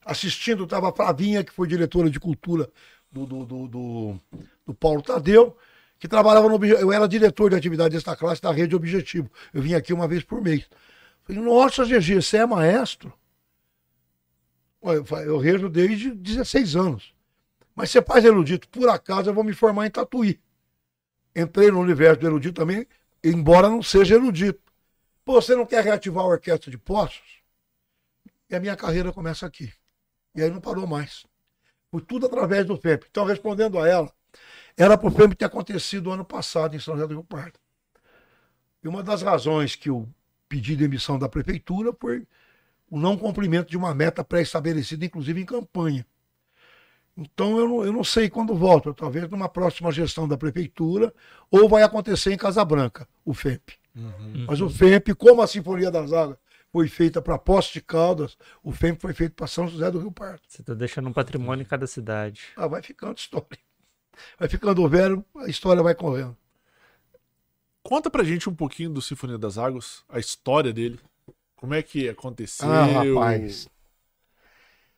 assistindo, 0.04 0.64
estava 0.64 0.90
a 0.90 0.92
Flavinha, 0.92 1.44
que 1.44 1.52
foi 1.52 1.66
diretora 1.66 2.10
de 2.10 2.18
cultura 2.18 2.68
do, 3.10 3.26
do, 3.26 3.44
do, 3.44 3.68
do, 3.68 4.20
do 4.66 4.74
Paulo 4.74 5.02
Tadeu, 5.02 5.56
que 5.98 6.08
trabalhava 6.08 6.48
no 6.48 6.64
Eu 6.64 6.92
era 6.92 7.06
diretor 7.06 7.50
de 7.50 7.56
atividade 7.56 7.94
desta 7.94 8.16
classe 8.16 8.42
da 8.42 8.50
Rede 8.50 8.74
Objetivo. 8.74 9.30
Eu 9.52 9.62
vim 9.62 9.74
aqui 9.74 9.92
uma 9.92 10.08
vez 10.08 10.24
por 10.24 10.42
mês. 10.42 10.68
Falei, 11.24 11.40
nossa, 11.40 11.84
GG, 11.84 12.22
você 12.22 12.38
é 12.38 12.46
maestro? 12.46 13.12
Eu, 14.82 15.04
eu 15.24 15.38
rejo 15.38 15.68
desde 15.68 16.10
16 16.10 16.74
anos. 16.74 17.14
Mas 17.74 17.90
você 17.90 18.02
faz 18.02 18.24
erudito, 18.24 18.68
por 18.68 18.88
acaso 18.88 19.30
eu 19.30 19.34
vou 19.34 19.44
me 19.44 19.52
formar 19.52 19.86
em 19.86 19.90
Tatuí. 19.90 20.40
Entrei 21.34 21.70
no 21.70 21.80
universo 21.80 22.20
do 22.20 22.26
erudito 22.26 22.60
também, 22.60 22.86
embora 23.22 23.68
não 23.70 23.82
seja 23.82 24.16
erudito. 24.16 24.60
Pô, 25.24 25.40
você 25.40 25.54
não 25.54 25.64
quer 25.64 25.84
reativar 25.84 26.24
a 26.24 26.28
orquestra 26.28 26.70
de 26.70 26.76
Poços? 26.76 27.40
E 28.50 28.54
a 28.54 28.60
minha 28.60 28.76
carreira 28.76 29.12
começa 29.12 29.46
aqui. 29.46 29.72
E 30.34 30.42
aí 30.42 30.50
não 30.50 30.60
parou 30.60 30.86
mais. 30.86 31.24
Foi 31.90 32.00
tudo 32.00 32.26
através 32.26 32.66
do 32.66 32.76
FEMP. 32.76 33.04
Então, 33.10 33.24
respondendo 33.24 33.78
a 33.78 33.86
ela, 33.86 34.12
era 34.76 34.96
para 34.96 35.08
o 35.08 35.10
FEMP 35.10 35.34
ter 35.34 35.44
acontecido 35.44 36.10
ano 36.10 36.24
passado 36.24 36.74
em 36.74 36.78
São 36.78 36.94
José 36.94 37.06
do 37.06 37.14
Rio 37.14 37.24
Pardo. 37.24 37.58
E 38.82 38.88
uma 38.88 39.02
das 39.02 39.22
razões 39.22 39.76
que 39.76 39.90
eu 39.90 40.08
pedi 40.48 40.74
demissão 40.74 41.18
da 41.18 41.28
prefeitura 41.28 41.92
foi 41.98 42.26
o 42.90 42.98
não 42.98 43.16
cumprimento 43.16 43.70
de 43.70 43.76
uma 43.76 43.94
meta 43.94 44.24
pré-estabelecida, 44.24 45.04
inclusive 45.04 45.40
em 45.40 45.46
campanha. 45.46 46.06
Então 47.16 47.58
eu 47.58 47.68
não, 47.68 47.84
eu 47.84 47.92
não 47.92 48.04
sei 48.04 48.28
quando 48.28 48.54
volto, 48.54 48.92
talvez 48.94 49.28
numa 49.28 49.48
próxima 49.48 49.92
gestão 49.92 50.26
da 50.26 50.36
prefeitura, 50.36 51.12
ou 51.50 51.68
vai 51.68 51.82
acontecer 51.82 52.32
em 52.32 52.38
Casa 52.38 52.64
Branca, 52.64 53.06
o 53.24 53.34
FEMP. 53.34 53.74
Mas 54.46 54.60
o 54.60 54.70
FEMP, 54.70 55.14
como 55.14 55.42
a 55.42 55.46
Sinfonia 55.46 55.90
das 55.90 56.12
Águas 56.12 56.38
foi 56.72 56.88
feita 56.88 57.20
para 57.20 57.36
Poços 57.38 57.72
de 57.72 57.82
Caldas, 57.82 58.36
o 58.62 58.72
FEMP 58.72 59.00
foi 59.00 59.12
feito 59.12 59.34
para 59.34 59.46
São 59.46 59.68
José 59.68 59.90
do 59.90 59.98
Rio 59.98 60.10
Pardo. 60.10 60.40
Você 60.48 60.62
tá 60.62 60.72
deixando 60.72 61.08
um 61.08 61.12
patrimônio 61.12 61.62
em 61.62 61.66
cada 61.66 61.86
cidade. 61.86 62.44
Ah, 62.56 62.66
vai 62.66 62.82
ficando 62.82 63.18
história. 63.18 63.46
Vai 64.38 64.48
ficando 64.48 64.88
velho, 64.88 65.24
a 65.36 65.46
história 65.48 65.82
vai 65.82 65.94
correndo. 65.94 66.36
Conta 67.82 68.08
pra 68.10 68.24
gente 68.24 68.48
um 68.48 68.54
pouquinho 68.54 68.90
do 68.90 69.02
Sinfonia 69.02 69.36
das 69.38 69.58
Águas, 69.58 70.02
a 70.08 70.18
história 70.18 70.72
dele. 70.72 70.98
Como 71.56 71.74
é 71.74 71.82
que 71.82 72.08
aconteceu? 72.08 72.70
Ah, 72.70 72.84
rapaz. 72.86 73.68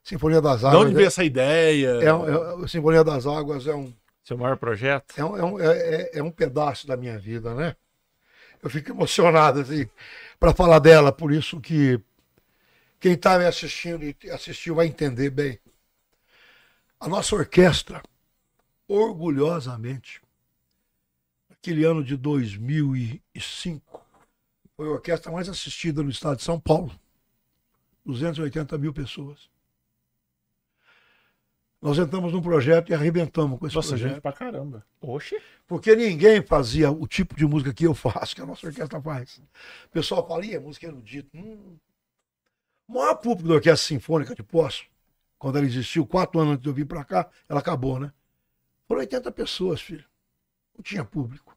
Sinfonia 0.03 0.41
das 0.41 0.61
De 0.61 0.67
Águas. 0.67 0.83
onde 0.83 0.95
veio 0.95 1.07
essa 1.07 1.25
ideia? 1.25 1.89
é, 2.01 2.05
é, 2.05 2.65
é- 2.65 2.69
Sinfonia 2.69 3.03
das 3.03 3.27
Águas 3.27 3.67
é 3.67 3.75
um, 3.75 3.93
Seu 4.23 4.37
maior 4.37 4.57
projeto? 4.57 5.15
é 5.17 5.25
um, 5.25 5.37
é 5.37 5.45
um, 5.45 5.61
é- 5.61 5.77
é- 5.79 6.19
é 6.19 6.23
um 6.23 6.31
pedaço 6.31 6.87
da 6.87 6.97
minha 6.97 7.19
vida, 7.19 7.55
né? 7.55 7.75
Eu 8.63 8.71
fico 8.71 8.91
emocionado 8.93 9.61
assim, 9.61 9.89
para 10.45 10.53
falar 10.53 10.79
dela, 10.79 11.11
por 11.11 11.33
isso 11.33 11.59
que 11.59 11.99
quem 13.01 13.15
está 13.15 13.39
me 13.39 13.47
assistindo 13.47 14.05
e 14.05 14.15
assistiu 14.31 14.75
vai 14.75 14.87
entender 14.87 15.31
bem. 15.31 15.59
A 17.01 17.09
nossa 17.09 17.35
orquestra, 17.35 18.03
orgulhosamente, 18.87 20.21
aquele 21.49 21.83
ano 21.85 22.05
de 22.05 22.15
2005, 22.15 24.07
foi 24.77 24.87
a 24.87 24.91
orquestra 24.91 25.33
mais 25.33 25.49
assistida 25.49 26.03
no 26.03 26.11
estado 26.11 26.37
de 26.37 26.43
São 26.43 26.61
Paulo. 26.61 26.95
280 28.05 28.77
mil 28.77 28.93
pessoas. 28.93 29.49
Nós 31.85 31.99
entramos 31.99 32.33
num 32.33 32.41
projeto 32.41 32.89
e 32.91 32.95
arrebentamos 32.95 33.59
com 33.59 33.67
esse 33.67 33.77
Nossa, 33.77 33.89
projeto. 33.91 34.09
gente 34.13 34.21
pra 34.23 34.33
caramba. 34.33 34.87
Oxe. 35.03 35.39
Porque 35.67 35.95
ninguém 35.95 36.41
fazia 36.41 36.91
o 36.91 37.07
tipo 37.07 37.37
de 37.37 37.45
música 37.45 37.75
que 37.75 37.85
eu 37.85 37.93
faço, 37.95 38.35
que 38.35 38.41
a 38.41 38.47
nossa 38.47 38.67
orquestra 38.67 38.99
faz. 39.03 39.37
O 39.85 39.89
pessoal 39.91 40.27
fala, 40.27 40.47
Ih, 40.47 40.55
é 40.55 40.59
música 40.59 40.87
erudita. 40.87 41.29
Hum. 41.37 41.77
O 42.89 42.95
maior 42.95 43.17
público 43.17 43.47
da 43.51 43.57
Orquestra 43.57 43.87
Sinfônica 43.87 44.35
de 44.35 44.43
Poço, 44.43 44.87
quando 45.39 45.59
ela 45.59 45.67
existiu, 45.67 46.07
quatro 46.07 46.41
anos 46.41 46.55
antes 46.55 46.63
de 46.63 46.71
eu 46.71 46.73
vir 46.75 46.87
para 46.87 47.05
cá, 47.05 47.29
ela 47.47 47.61
acabou, 47.61 48.01
né? 48.01 48.11
Foram 48.89 49.01
80 49.03 49.31
pessoas, 49.31 49.83
filho. 49.83 50.05
Não 50.75 50.83
tinha 50.83 51.05
público. 51.05 51.55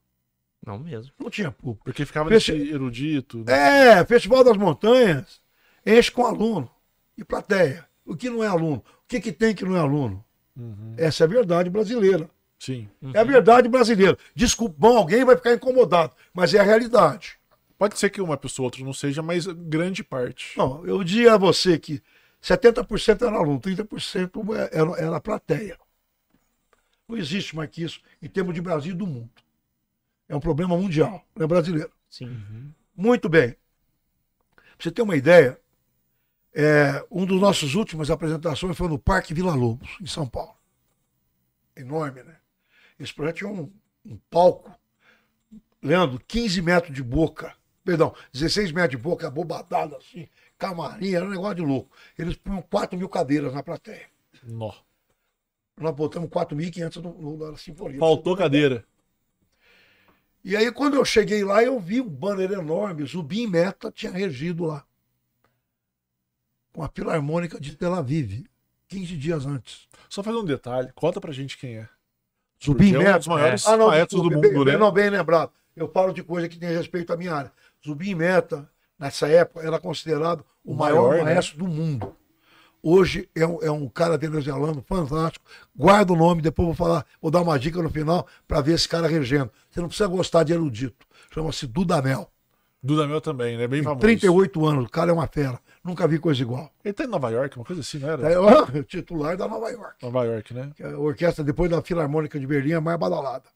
Não 0.66 0.78
mesmo. 0.78 1.14
Não 1.18 1.30
tinha 1.30 1.52
público. 1.54 1.86
Porque 1.86 2.06
ficava 2.06 2.28
Festi- 2.30 2.52
nesse 2.52 2.70
erudito. 2.70 3.46
né? 3.46 4.00
É, 4.00 4.06
Festival 4.06 4.44
das 4.44 4.58
Montanhas 4.58 5.42
enche 5.86 6.12
com 6.12 6.26
aluno 6.26 6.70
e 7.18 7.24
plateia. 7.24 7.88
O 8.06 8.14
que 8.16 8.30
não 8.30 8.44
é 8.44 8.48
aluno? 8.48 8.84
O 9.08 9.10
que, 9.10 9.22
que 9.22 9.32
tem 9.32 9.56
que 9.56 9.64
não 9.64 9.78
é 9.78 9.80
aluno? 9.80 10.22
Essa 10.98 11.24
é 11.24 11.26
a 11.26 11.30
verdade 11.30 11.70
brasileira. 11.70 12.30
Sim. 12.60 12.90
É 13.14 13.20
a 13.20 13.24
verdade 13.24 13.70
brasileira. 13.70 14.18
Desculpa, 14.36 14.76
bom, 14.78 14.98
alguém 14.98 15.24
vai 15.24 15.38
ficar 15.38 15.54
incomodado, 15.54 16.14
mas 16.34 16.54
é 16.54 16.60
a 16.60 16.64
realidade. 16.64 17.40
Pode 17.78 17.98
ser 17.98 18.10
que 18.10 18.20
uma 18.20 18.36
pessoa 18.36 18.66
ou 18.66 18.68
outra 18.68 18.84
não 18.84 18.92
seja, 18.92 19.22
mas 19.22 19.48
grande 19.48 20.04
parte. 20.04 20.58
Não, 20.58 20.86
eu 20.86 21.02
diria 21.06 21.36
a 21.36 21.38
você 21.38 21.80
que 21.80 22.04
70% 22.44 23.26
era 23.26 23.38
aluno, 23.38 23.62
30% 23.62 24.70
era, 24.72 24.92
era 25.00 25.22
plateia. 25.22 25.80
Não 27.08 27.16
existe 27.16 27.56
mais 27.56 27.70
que 27.70 27.84
isso 27.84 28.02
em 28.22 28.28
termos 28.28 28.54
de 28.54 28.62
Brasil 28.62 28.92
e 28.92 28.98
do 28.98 29.08
mundo. 29.08 29.30
É 30.28 30.36
um 30.36 30.42
problema 30.42 30.76
mundial, 30.76 31.24
não 31.34 31.46
é 31.46 31.48
brasileiro. 31.48 31.92
Sim. 32.10 32.36
Muito 32.94 33.30
bem. 33.30 33.56
Pra 34.56 34.66
você 34.78 34.92
ter 34.92 35.02
uma 35.02 35.16
ideia, 35.16 35.58
É, 36.54 37.06
um 37.12 37.26
dos 37.26 37.40
nossos 37.40 37.76
últimas 37.76 38.10
apresentações 38.10 38.76
foi 38.76 38.88
no 38.88 38.98
Parque 38.98 39.34
Vila 39.34 39.54
Lobos, 39.54 39.98
em 40.02 40.08
São 40.08 40.28
Paulo. 40.28 40.56
Enorme, 41.76 42.24
né? 42.24 42.38
Esse 43.00 43.14
projeto 43.14 43.38
tinha 43.38 43.50
um, 43.50 43.72
um 44.06 44.18
palco, 44.30 44.74
Leandro, 45.82 46.20
15 46.28 46.62
metros 46.62 46.96
de 46.96 47.04
boca, 47.04 47.56
perdão, 47.84 48.14
16 48.34 48.72
metros 48.72 48.92
de 48.92 48.98
boca, 48.98 49.30
bobadada 49.30 49.96
assim, 49.98 50.28
camarim, 50.58 51.14
era 51.14 51.26
um 51.26 51.30
negócio 51.30 51.56
de 51.56 51.62
louco. 51.62 51.96
Eles 52.18 52.36
punham 52.36 52.62
4 52.62 52.98
mil 52.98 53.08
cadeiras 53.08 53.54
na 53.54 53.62
plateia. 53.62 54.08
Nó. 54.44 54.74
Nós 55.80 55.94
botamos 55.94 56.30
4.500 56.30 56.96
no, 56.98 57.14
no, 57.14 57.52
na 57.52 57.58
sinfonia. 57.58 58.00
Faltou 58.00 58.36
cadeira. 58.36 58.84
E 60.44 60.56
aí, 60.56 60.72
quando 60.72 60.96
eu 60.96 61.06
cheguei 61.06 61.44
lá, 61.44 61.62
eu 61.62 61.80
vi 61.80 62.02
um 62.02 62.08
banner 62.08 62.52
enorme, 62.52 63.06
Zubim 63.06 63.48
Meta 63.48 63.92
tinha 63.92 64.12
regido 64.12 64.66
lá. 64.66 64.87
Com 66.78 66.84
a 66.84 66.90
Filarmônica 66.90 67.60
de 67.60 67.76
Tel 67.76 67.92
Aviv, 67.96 68.46
15 68.90 69.18
dias 69.18 69.48
antes. 69.48 69.88
Só 70.08 70.22
fazer 70.22 70.38
um 70.38 70.46
detalhe, 70.46 70.92
conta 70.94 71.20
pra 71.20 71.34
gente 71.34 71.58
quem 71.58 71.78
é. 71.78 71.90
Zubim 72.64 72.94
Porque 72.94 73.04
é 73.04 73.16
um 73.16 73.18
dos 73.18 73.28
maiores 73.28 73.66
Ah, 73.68 73.76
não, 73.76 73.88
maestros 73.88 74.22
do 74.22 74.30
mundo, 74.30 74.42
bem, 74.42 74.66
né? 74.66 74.78
Não, 74.78 74.92
bem 74.92 75.10
lembrado. 75.10 75.52
Eu 75.76 75.92
falo 75.92 76.14
de 76.14 76.22
coisa 76.22 76.48
que 76.48 76.60
tem 76.60 76.70
respeito 76.70 77.12
à 77.12 77.18
minha 77.18 77.34
área. 77.34 77.52
Zubim 77.84 78.14
Meta, 78.14 78.70
nessa 79.00 79.28
época, 79.28 79.66
era 79.66 79.80
considerado 79.80 80.46
o, 80.64 80.74
O 80.74 80.76
maior, 80.76 81.10
maior, 81.10 81.26
né? 81.26 81.34
maestro 81.34 81.58
do 81.58 81.68
mundo. 81.68 82.16
Hoje 82.84 83.28
é 83.34 83.48
um, 83.48 83.60
é 83.64 83.72
um 83.72 83.90
cara 83.90 84.16
venezuelano 84.16 84.86
fantástico. 84.88 85.44
Guarda 85.76 86.14
o 86.14 86.16
nome, 86.16 86.44
depois 86.44 86.68
vou 86.68 86.76
falar, 86.76 87.08
vou 87.20 87.32
dar 87.32 87.42
uma 87.42 87.58
dica 87.58 87.82
no 87.82 87.90
final 87.90 88.28
para 88.48 88.62
ver 88.62 88.76
esse 88.76 88.88
cara 88.88 89.08
regendo. 89.08 89.52
Você 89.72 89.82
não 89.82 89.88
precisa 89.88 90.08
gostar 90.08 90.44
de 90.44 90.54
erudito. 90.54 91.08
Chama-se 91.34 91.66
Dudamel. 91.66 92.32
Dudamel 92.82 93.20
também, 93.20 93.58
né? 93.58 93.68
Bem 93.68 93.84
famoso. 93.84 94.02
38 94.02 94.66
anos, 94.66 94.86
o 94.86 94.90
cara 94.90 95.12
é 95.12 95.14
uma 95.14 95.28
fera. 95.28 95.60
Nunca 95.84 96.08
vi 96.08 96.20
coisa 96.20 96.42
igual. 96.42 96.72
Ele 96.84 96.94
tá 96.94 97.04
em 97.04 97.08
Nova 97.08 97.30
York, 97.30 97.58
uma 97.58 97.66
coisa 97.66 97.82
assim, 97.82 98.00
não 98.00 98.10
era? 98.10 98.32
É 98.32 98.40
o 98.40 98.84
titular 98.86 99.36
da 99.36 99.48
Nova 99.48 99.70
York. 99.70 100.04
Nova 100.04 100.26
York, 100.26 100.54
né? 100.54 100.72
é 100.80 100.88
a 100.88 100.98
orquestra, 100.98 101.44
depois 101.44 101.70
da 101.70 101.82
Filarmônica 101.82 102.40
de 102.40 102.46
Berlim, 102.46 102.72
é 102.72 102.76
a 102.76 102.82
mais 102.82 103.00
badalada. 103.00 103.50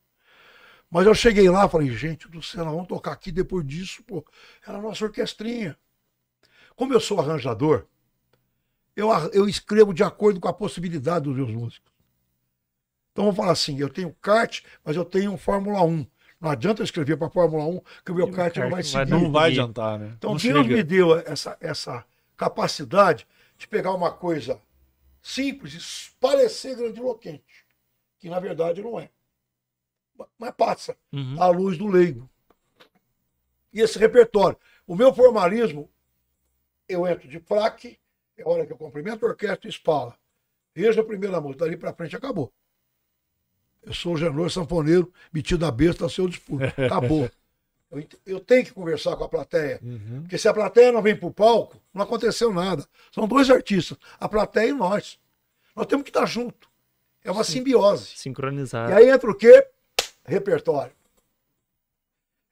Mas 0.90 1.06
eu 1.06 1.16
cheguei 1.16 1.50
lá 1.50 1.70
falei, 1.70 1.90
gente 1.92 2.28
do 2.28 2.42
céu, 2.42 2.66
vamos 2.66 2.88
tocar 2.88 3.14
aqui 3.14 3.32
depois 3.32 3.66
disso, 3.66 4.04
pô. 4.04 4.26
Era 4.68 4.78
a 4.78 4.82
nossa 4.82 5.06
orquestrinha. 5.06 5.78
Como 6.76 6.94
eu 6.94 7.00
sou 7.00 7.20
arranjador, 7.20 7.86
eu, 8.96 9.10
eu 9.32 9.48
escrevo 9.48 9.94
de 9.94 10.04
acordo 10.04 10.40
com 10.40 10.48
a 10.48 10.54
possibilidade 10.54 11.26
dos 11.26 11.36
meus 11.36 11.50
músicos. 11.50 11.92
Então 13.12 13.26
vamos 13.26 13.38
falar 13.38 13.52
assim, 13.52 13.78
eu 13.80 13.90
tenho 13.90 14.14
kart, 14.22 14.62
mas 14.84 14.96
eu 14.96 15.06
tenho 15.06 15.32
um 15.32 15.38
Fórmula 15.38 15.82
1. 15.84 16.06
Não 16.42 16.50
adianta 16.50 16.82
eu 16.82 16.86
escrever 16.86 17.18
para 17.18 17.30
Fórmula 17.30 17.64
1, 17.66 17.80
que 18.04 18.12
o 18.12 18.16
meu 18.16 18.32
kart 18.32 18.58
não 18.58 18.70
vai 18.72 18.82
seguir. 18.84 19.10
Não 19.12 19.32
vai 19.32 19.52
adiantar, 19.52 20.00
né? 20.00 20.14
Então 20.18 20.32
não 20.32 20.38
Deus 20.38 20.64
chega. 20.66 20.76
me 20.76 20.84
deu 20.84 21.16
essa, 21.20 21.56
essa 21.62 22.04
capacidade 22.36 23.28
de 23.58 23.68
pegar 23.68 23.94
uma 23.94 24.12
coisa 24.12 24.60
simples 25.22 25.74
e 25.76 26.12
parecer 26.20 26.76
grandiloquente, 26.76 27.64
que 28.20 28.28
na 28.28 28.40
verdade 28.40 28.82
não 28.82 29.00
é. 29.00 29.10
Mas 30.38 30.52
passa 30.56 30.98
Uhum. 31.14 31.42
à 31.42 31.48
luz 31.48 31.78
do 31.78 31.88
leigo. 31.88 32.28
E 33.72 33.80
esse 33.80 33.98
repertório. 34.00 34.58
O 34.88 34.96
meu 34.96 35.14
formalismo, 35.14 35.90
eu 36.90 37.08
entro 37.08 37.28
de 37.28 37.40
fraque, 37.40 38.00
é 38.36 38.48
hora 38.48 38.66
que 38.66 38.74
eu 38.74 38.78
cumprimento 38.78 39.26
a 39.26 39.30
orquestra 39.30 39.68
e 39.68 39.70
espala. 39.70 40.18
Veja 40.74 41.02
a 41.02 41.06
primeira 41.06 41.40
música, 41.40 41.66
dali 41.66 41.78
pra 41.78 41.94
frente 41.94 42.16
acabou. 42.16 42.52
Eu 43.84 43.94
sou 43.94 44.14
o 44.14 44.18
Genor 44.18 44.50
Sanfoneiro, 44.50 45.12
metido 45.34 45.66
a 45.66 45.72
besta 45.72 46.06
a 46.06 46.10
seu 46.10 46.28
dispuro. 46.28 46.66
Acabou. 46.66 47.30
Eu, 47.92 48.08
eu 48.26 48.40
tenho 48.40 48.64
que 48.64 48.72
conversar 48.72 49.18
com 49.18 49.26
a 49.26 49.28
plateia. 49.28 49.78
Uhum. 49.84 50.22
Porque 50.22 50.38
se 50.38 50.48
a 50.48 50.54
plateia 50.54 50.94
não 50.94 51.02
vem 51.02 51.14
pro 51.14 51.30
palco, 51.30 51.76
não 51.94 52.02
aconteceu 52.02 52.54
nada. 52.54 52.88
São 53.12 53.28
dois 53.28 53.50
artistas, 53.50 53.98
a 54.18 54.30
plateia 54.30 54.70
e 54.70 54.74
nós. 54.74 55.20
Nós 55.76 55.88
temos 55.88 56.04
que 56.04 56.10
estar 56.10 56.26
junto. 56.26 56.70
É 57.22 57.30
uma 57.30 57.44
simbiose. 57.44 58.14
Sincronizado. 58.16 58.94
E 58.94 58.96
aí 58.96 59.10
entra 59.10 59.30
o 59.30 59.36
quê? 59.36 59.68
Repertório. 60.26 60.94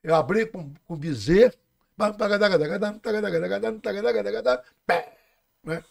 Eu 0.04 0.14
abri 0.14 0.46
com, 0.46 0.74
com 0.86 0.98
Bizet. 0.98 1.58
Né? 5.64 5.84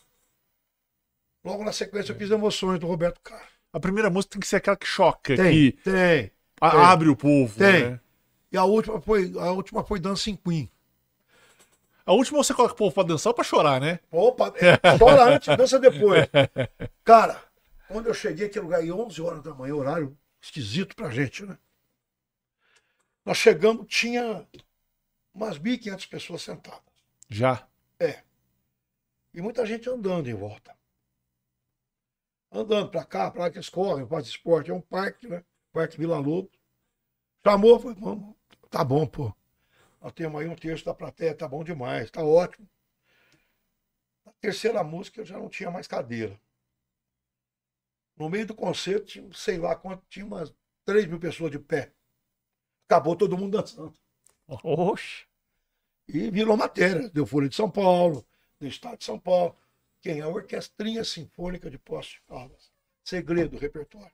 Logo 1.45 1.65
na 1.65 1.73
sequência 1.73 2.13
eu 2.13 2.17
fiz 2.17 2.31
Emoções 2.31 2.79
do 2.79 2.87
Roberto 2.87 3.21
Carlos. 3.23 3.58
A 3.79 3.81
primeira 3.81 4.11
música 4.11 4.33
tem 4.33 4.41
que 4.41 4.49
ser 4.49 4.57
aquela 4.57 4.77
que 4.77 4.85
choca, 4.87 5.37
Tem, 5.37 5.53
que 5.53 5.73
tem. 5.83 6.33
a- 6.61 6.71
tem. 6.71 6.81
abre 6.81 7.09
o 7.09 7.15
povo, 7.15 7.57
Tem. 7.57 7.91
né? 7.91 8.01
E 8.51 8.57
a 8.57 8.65
última 8.65 9.01
foi, 9.01 9.33
a 9.39 9.53
última 9.53 9.85
foi 9.85 10.01
Dancing 10.01 10.35
Queen. 10.35 10.69
A 12.05 12.13
última 12.13 12.43
você 12.43 12.53
coloca 12.53 12.75
o 12.75 12.77
povo 12.77 12.93
pra 12.93 13.05
dançar 13.05 13.31
ou 13.31 13.35
pra 13.35 13.45
chorar, 13.45 13.81
né? 13.81 14.01
Opa, 14.11 14.53
chora 14.99 15.37
antes, 15.37 15.57
dança 15.57 15.79
depois. 15.79 16.27
Cara, 17.05 17.41
quando 17.87 18.09
eu 18.09 18.15
cheguei 18.15 18.47
aqui 18.49 18.59
lugar, 18.59 18.81
aí 18.81 18.91
11 18.91 19.23
horas 19.23 19.43
da 19.45 19.55
manhã, 19.55 19.77
horário 19.77 20.19
esquisito 20.43 20.97
pra 20.97 21.09
gente, 21.11 21.47
né? 21.47 21.57
Nós 23.25 23.37
chegamos, 23.37 23.87
tinha 23.87 24.45
umas 25.33 25.57
1.500 25.57 26.07
pessoas 26.09 26.43
sentadas. 26.43 26.81
Já. 27.29 27.65
E 29.33 29.41
muita 29.41 29.65
gente 29.65 29.89
andando 29.89 30.29
em 30.29 30.35
volta. 30.35 30.75
Andando 32.51 32.91
pra 32.91 33.05
cá, 33.05 33.31
pra 33.31 33.43
lá 33.43 33.51
que 33.51 33.59
eles 33.59 33.69
correm, 33.69 34.07
faz 34.07 34.27
esporte. 34.27 34.71
É 34.71 34.75
um 34.75 34.81
parque, 34.81 35.29
né? 35.29 35.45
Parque 35.73 35.99
Vila 35.99 36.19
Lobo. 36.19 36.51
Chamou, 37.45 37.79
foi, 37.79 37.95
vamos. 37.95 38.35
Tá 38.71 38.83
bom, 38.83 39.07
pô. 39.07 39.33
Nós 40.01 40.13
temos 40.13 40.41
aí 40.41 40.49
um 40.49 40.57
terço 40.57 40.85
da 40.85 40.95
plateia, 40.95 41.35
tá 41.35 41.49
bom 41.49 41.65
demais, 41.65 42.11
tá 42.11 42.23
ótimo. 42.23 42.69
Na 44.25 44.33
terceira 44.41 44.83
música 44.85 45.21
eu 45.21 45.25
já 45.25 45.39
não 45.39 45.49
tinha 45.49 45.71
mais 45.71 45.87
cadeira. 45.87 46.41
No 48.17 48.29
meio 48.29 48.47
do 48.47 48.55
concerto, 48.55 49.07
tinha, 49.07 49.33
sei 49.33 49.59
lá 49.59 49.77
quanto, 49.77 50.05
tinha 50.09 50.27
umas 50.27 50.53
3 50.85 51.07
mil 51.07 51.19
pessoas 51.21 51.51
de 51.51 51.59
pé. 51.59 51.93
Acabou 52.89 53.15
todo 53.15 53.37
mundo 53.37 53.59
dançando. 53.59 53.95
Oxe. 54.47 55.27
E 56.09 56.31
virou 56.31 56.57
matéria. 56.57 57.11
Deu 57.11 57.27
Folha 57.27 57.49
de 57.49 57.55
São 57.55 57.71
Paulo, 57.71 58.27
do 58.59 58.67
Estado 58.67 58.99
de 58.99 59.05
São 59.05 59.19
Paulo. 59.19 59.57
Quem 60.01 60.21
a 60.21 60.29
Orquestrinha 60.29 61.05
Sinfônica 61.05 61.71
de 61.71 61.79
Poços 61.79 62.13
de 62.15 62.21
Caldas. 62.29 62.71
Segredo, 63.05 63.57
repertório. 63.59 64.13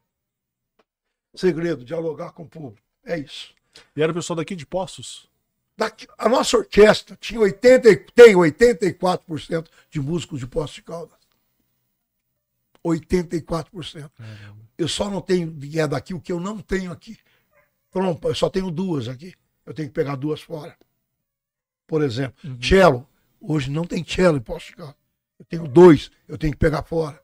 Segredo, 1.34 1.84
dialogar 1.84 2.32
com 2.32 2.44
o 2.44 2.48
público. 2.48 2.86
É 3.04 3.18
isso. 3.18 3.54
E 3.96 4.02
era 4.02 4.12
o 4.12 4.14
pessoal 4.14 4.36
daqui 4.36 4.54
de 4.56 4.64
Poços? 4.66 5.28
Daqui- 5.76 6.06
a 6.16 6.28
nossa 6.28 6.56
orquestra 6.56 7.16
tinha 7.16 7.40
80, 7.40 7.90
e- 7.90 7.96
tem 7.96 8.36
84% 8.36 9.68
de 9.90 10.00
músicos 10.00 10.38
de 10.40 10.46
Poços 10.46 10.76
de 10.76 10.82
Caldas. 10.82 11.18
84%. 12.84 14.10
Eu 14.76 14.88
só 14.88 15.10
não 15.10 15.20
tenho 15.20 15.56
é 15.78 15.86
daqui 15.86 16.14
o 16.14 16.20
que 16.20 16.32
eu 16.32 16.40
não 16.40 16.60
tenho 16.60 16.92
aqui. 16.92 17.18
Trompa, 17.90 18.28
eu 18.28 18.34
só 18.34 18.48
tenho 18.50 18.70
duas 18.70 19.08
aqui. 19.08 19.34
Eu 19.64 19.72
tenho 19.74 19.88
que 19.88 19.94
pegar 19.94 20.16
duas 20.16 20.40
fora. 20.40 20.76
Por 21.86 22.02
exemplo, 22.02 22.36
cello. 22.62 23.08
Hoje 23.40 23.70
não 23.70 23.84
tem 23.84 24.04
cello 24.04 24.36
em 24.38 24.40
Poços 24.40 24.70
de 24.70 24.76
Caldas. 24.76 24.96
Eu 25.38 25.44
tenho 25.46 25.66
dois, 25.68 26.10
eu 26.28 26.38
tenho 26.38 26.52
que 26.52 26.58
pegar 26.58 26.82
fora. 26.82 27.20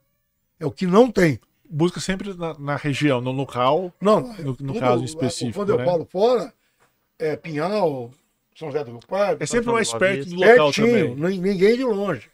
É 0.59 0.65
o 0.65 0.71
que 0.71 0.85
não 0.85 1.09
tem. 1.11 1.39
Busca 1.69 1.99
sempre 1.99 2.33
na, 2.33 2.53
na 2.59 2.75
região, 2.75 3.21
no 3.21 3.31
local. 3.31 3.93
Não, 4.01 4.19
No- 4.21 4.45
no 4.45 4.55
tudo- 4.55 4.79
caso 4.79 5.03
específico, 5.05 5.59
Quando 5.59 5.69
eu 5.69 5.77
né? 5.77 5.85
falo 5.85 6.05
fora, 6.05 6.53
é 7.17 7.35
Pinhal, 7.37 8.11
São 8.55 8.67
José 8.69 8.83
do 8.83 8.91
Rio 8.91 8.99
Pardo. 9.07 9.41
É 9.41 9.45
sempre 9.45 9.71
mais 9.71 9.91
perto 9.93 10.29
do 10.29 10.35
local 10.35 10.71
Pertinho, 10.73 11.15
também. 11.15 11.31
nin- 11.37 11.41
ninguém 11.41 11.77
de 11.77 11.83
longe. 11.85 12.29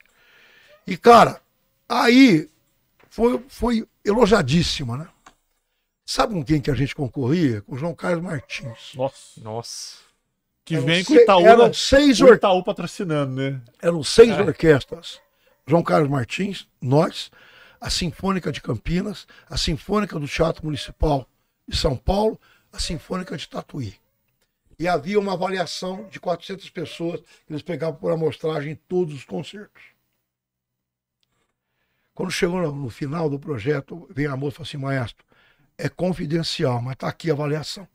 E, 0.88 0.98
cara, 0.98 1.40
aí 1.88 2.50
foi, 3.10 3.40
foi 3.48 3.88
elogiadíssima, 4.04 4.98
né? 4.98 5.08
Sabe 6.06 6.34
com 6.34 6.44
quem 6.44 6.60
que 6.62 6.72
a 6.72 6.74
gente 6.74 6.96
concorria? 6.96 7.62
Com 7.62 7.76
o 7.76 7.78
João 7.78 7.94
Carlos 7.94 8.24
Martins. 8.24 8.94
Nossa. 8.96 9.42
Nossa. 9.42 9.98
Que 10.66 10.76
Eram 10.76 10.86
vem 10.86 11.04
com 11.04 11.14
o 11.14 11.16
Itaú, 11.18 11.46
Eram 11.46 11.74
seis, 11.74 12.20
o. 12.22 12.34
Itaú 12.34 12.64
patrocinando, 12.64 13.34
né? 13.36 13.62
eram 13.82 14.04
seis 14.04 14.30
É. 14.32 14.42
orquestras. 14.42 15.20
João 15.68 15.84
Carlos 15.84 16.09
Martins, 16.09 16.65
nós, 16.82 17.30
a 17.82 17.89
Sinfônica 17.89 18.53
de 18.53 18.61
Campinas, 18.61 19.28
a 19.49 19.57
Sinfônica 19.57 20.18
do 20.18 20.26
Teatro 20.26 20.63
Municipal 20.63 21.30
de 21.68 21.76
São 21.76 21.97
Paulo, 21.97 22.39
a 22.72 22.80
Sinfônica 22.80 23.36
de 23.36 23.49
Tatuí. 23.49 23.99
E 24.80 24.88
havia 24.88 25.20
uma 25.20 25.34
avaliação 25.34 26.07
de 26.07 26.22
400 26.22 26.70
pessoas 26.70 27.20
que 27.20 27.51
eles 27.51 27.61
pegavam 27.61 27.99
por 27.99 28.13
amostragem 28.13 28.72
em 28.72 28.76
todos 28.76 29.13
os 29.13 29.26
concertos. 29.26 29.84
Quando 32.13 32.32
chegou 32.32 32.61
no, 32.72 32.89
final 32.89 33.30
do 33.30 33.38
projeto, 33.38 34.07
vem 34.09 34.26
a 34.26 34.38
moça 34.38 34.55
e 34.55 34.57
fala 34.57 34.68
assim, 34.68 34.78
maestro, 34.78 35.26
é 35.78 35.89
confidencial, 35.89 36.82
mas 36.82 36.93
está 36.93 37.09
aqui 37.09 37.30
a 37.30 37.34
avaliação. 37.34 37.88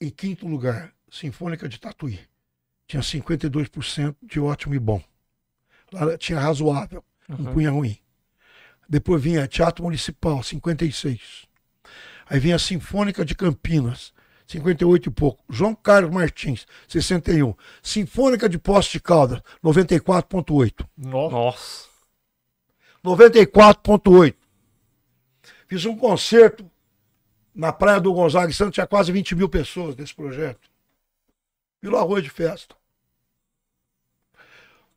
Em 0.00 0.10
quinto 0.10 0.46
lugar, 0.46 0.94
Sinfônica 1.10 1.68
de 1.68 1.80
Tatuí. 1.80 2.31
Tinha 2.92 3.02
52% 3.02 4.14
de 4.22 4.38
ótimo 4.38 4.74
e 4.74 4.78
bom. 4.78 5.02
Lá 5.90 6.18
tinha 6.18 6.38
razoável, 6.38 7.02
não 7.26 7.38
Uhum. 7.46 7.54
punha 7.54 7.70
ruim. 7.70 7.96
Depois 8.86 9.22
vinha 9.22 9.48
Teatro 9.48 9.82
Municipal, 9.82 10.42
56. 10.42 11.46
Aí 12.28 12.38
vinha 12.38 12.56
a 12.56 12.58
Sinfônica 12.58 13.24
de 13.24 13.34
Campinas, 13.34 14.12
58 14.46 15.08
e 15.08 15.10
pouco. 15.10 15.42
João 15.48 15.74
Carlos 15.74 16.12
Martins, 16.12 16.66
61. 16.86 17.54
Sinfônica 17.82 18.46
de 18.46 18.58
Poste 18.58 18.98
de 18.98 19.00
Caldas, 19.00 19.40
94,8. 19.64 20.86
Nossa. 20.94 21.34
Nossa. 21.34 21.88
94,8. 23.02 24.36
Fiz 25.66 25.86
um 25.86 25.96
concerto 25.96 26.70
na 27.54 27.72
Praia 27.72 27.98
do 28.02 28.12
Gonzaga 28.12 28.50
em 28.50 28.54
Santos, 28.54 28.74
tinha 28.74 28.86
quase 28.86 29.10
20 29.10 29.34
mil 29.34 29.48
pessoas 29.48 29.96
nesse 29.96 30.14
projeto. 30.14 30.70
Vila 31.80 32.00
Arroz 32.00 32.22
de 32.22 32.28
festa. 32.28 32.81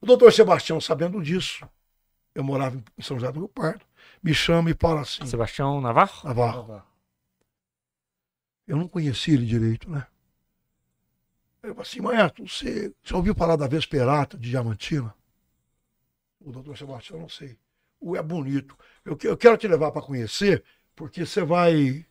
O 0.06 0.08
doutor 0.08 0.32
Sebastião, 0.32 0.80
sabendo 0.80 1.20
disso, 1.20 1.68
eu 2.36 2.44
morava 2.44 2.78
em 2.96 3.02
São 3.02 3.18
José 3.18 3.32
do 3.32 3.40
Rio 3.40 3.50
Pardo, 3.50 3.84
me 4.22 4.36
chama 4.36 4.70
e 4.70 4.76
fala 4.80 5.02
assim, 5.02 5.26
Sebastião 5.26 5.82
Navarro? 5.82 6.28
Navarro, 6.28 6.84
eu 8.68 8.78
não 8.78 8.88
conheci 8.88 9.32
ele 9.32 9.48
direito, 9.48 9.90
né? 9.90 10.06
Eu 11.64 11.74
falei 11.74 11.82
assim, 11.82 12.02
Maestro, 12.02 12.48
você 12.48 12.94
já 13.04 13.18
ouviu 13.18 13.34
falar 13.34 13.56
da 13.56 13.68
Vesperata 13.68 14.38
de 14.38 14.52
Diamantina? 14.52 15.12
O 16.40 16.52
doutor 16.52 16.78
Sebastião, 16.78 17.20
não 17.22 17.28
sei. 17.30 17.58
O 18.00 18.16
é 18.16 18.22
bonito. 18.22 18.78
Eu, 19.04 19.18
eu 19.24 19.36
quero 19.36 19.58
te 19.58 19.68
levar 19.68 19.92
para 19.92 20.04
conhecer, 20.04 20.64
porque 20.96 21.26
você 21.26 21.44
vai. 21.44 22.06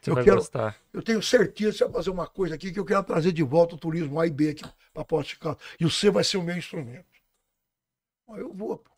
Você 0.00 0.10
Eu 0.10 0.14
vai 0.16 0.24
quero- 0.24 0.38
gostar. 0.38 0.76
Eu 0.92 1.00
tenho 1.00 1.22
certeza 1.22 1.70
que 1.70 1.78
você 1.78 1.84
vai 1.84 1.92
fazer 1.92 2.10
uma 2.10 2.26
coisa 2.26 2.56
aqui 2.56 2.72
que 2.72 2.80
eu 2.80 2.84
quero 2.84 3.04
trazer 3.04 3.30
de 3.30 3.44
volta 3.44 3.76
o 3.76 3.78
turismo 3.78 4.18
A 4.18 4.26
e 4.26 4.30
B 4.30 4.48
aqui 4.50 4.64
para 4.92 5.04
Poste 5.04 5.34
de 5.34 5.38
Caldas. 5.38 5.62
E 5.78 5.84
você 5.84 6.10
vai 6.10 6.24
ser 6.24 6.38
o 6.38 6.42
meu 6.42 6.56
instrumento. 6.56 7.15
Eu 8.28 8.52
vou, 8.52 8.78
pô. 8.78 8.90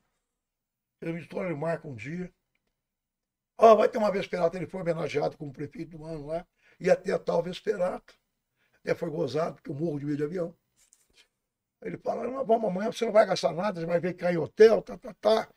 Eu 1.01 1.13
me 1.13 1.21
ele 1.21 1.55
marca 1.55 1.87
um 1.87 1.95
dia. 1.95 2.33
Ó, 3.57 3.75
vai 3.75 3.89
ter 3.89 3.99
uma 3.99 4.11
Vesperata. 4.11 4.57
Ele 4.57 4.67
foi 4.67 4.81
homenageado 4.81 5.37
como 5.37 5.53
prefeito 5.53 5.97
do 5.97 6.05
ano 6.05 6.27
lá. 6.27 6.47
E 6.81 6.91
até 6.91 7.13
a 7.13 7.19
tal 7.19 7.43
Vesperata. 7.43 8.15
Até 8.81 8.95
foi 8.95 9.11
gozado, 9.11 9.57
porque 9.57 9.71
eu 9.71 9.75
morro 9.75 9.99
de 9.99 10.07
medo 10.07 10.17
de 10.17 10.25
avião. 10.25 10.55
Ele 11.83 11.97
fala, 11.99 12.25
não, 12.25 12.45
vamos 12.45 12.69
amanhã, 12.69 12.91
você 12.91 13.05
não 13.05 13.13
vai 13.13 13.25
gastar 13.25 13.53
nada, 13.53 13.81
você 13.81 13.87
vai 13.87 14.01
ver 14.01 14.15
cair 14.15 14.35
em 14.35 14.39
hotel, 14.39 14.83
tá, 14.83 14.99
tá, 14.99 15.15
tá. 15.21 15.49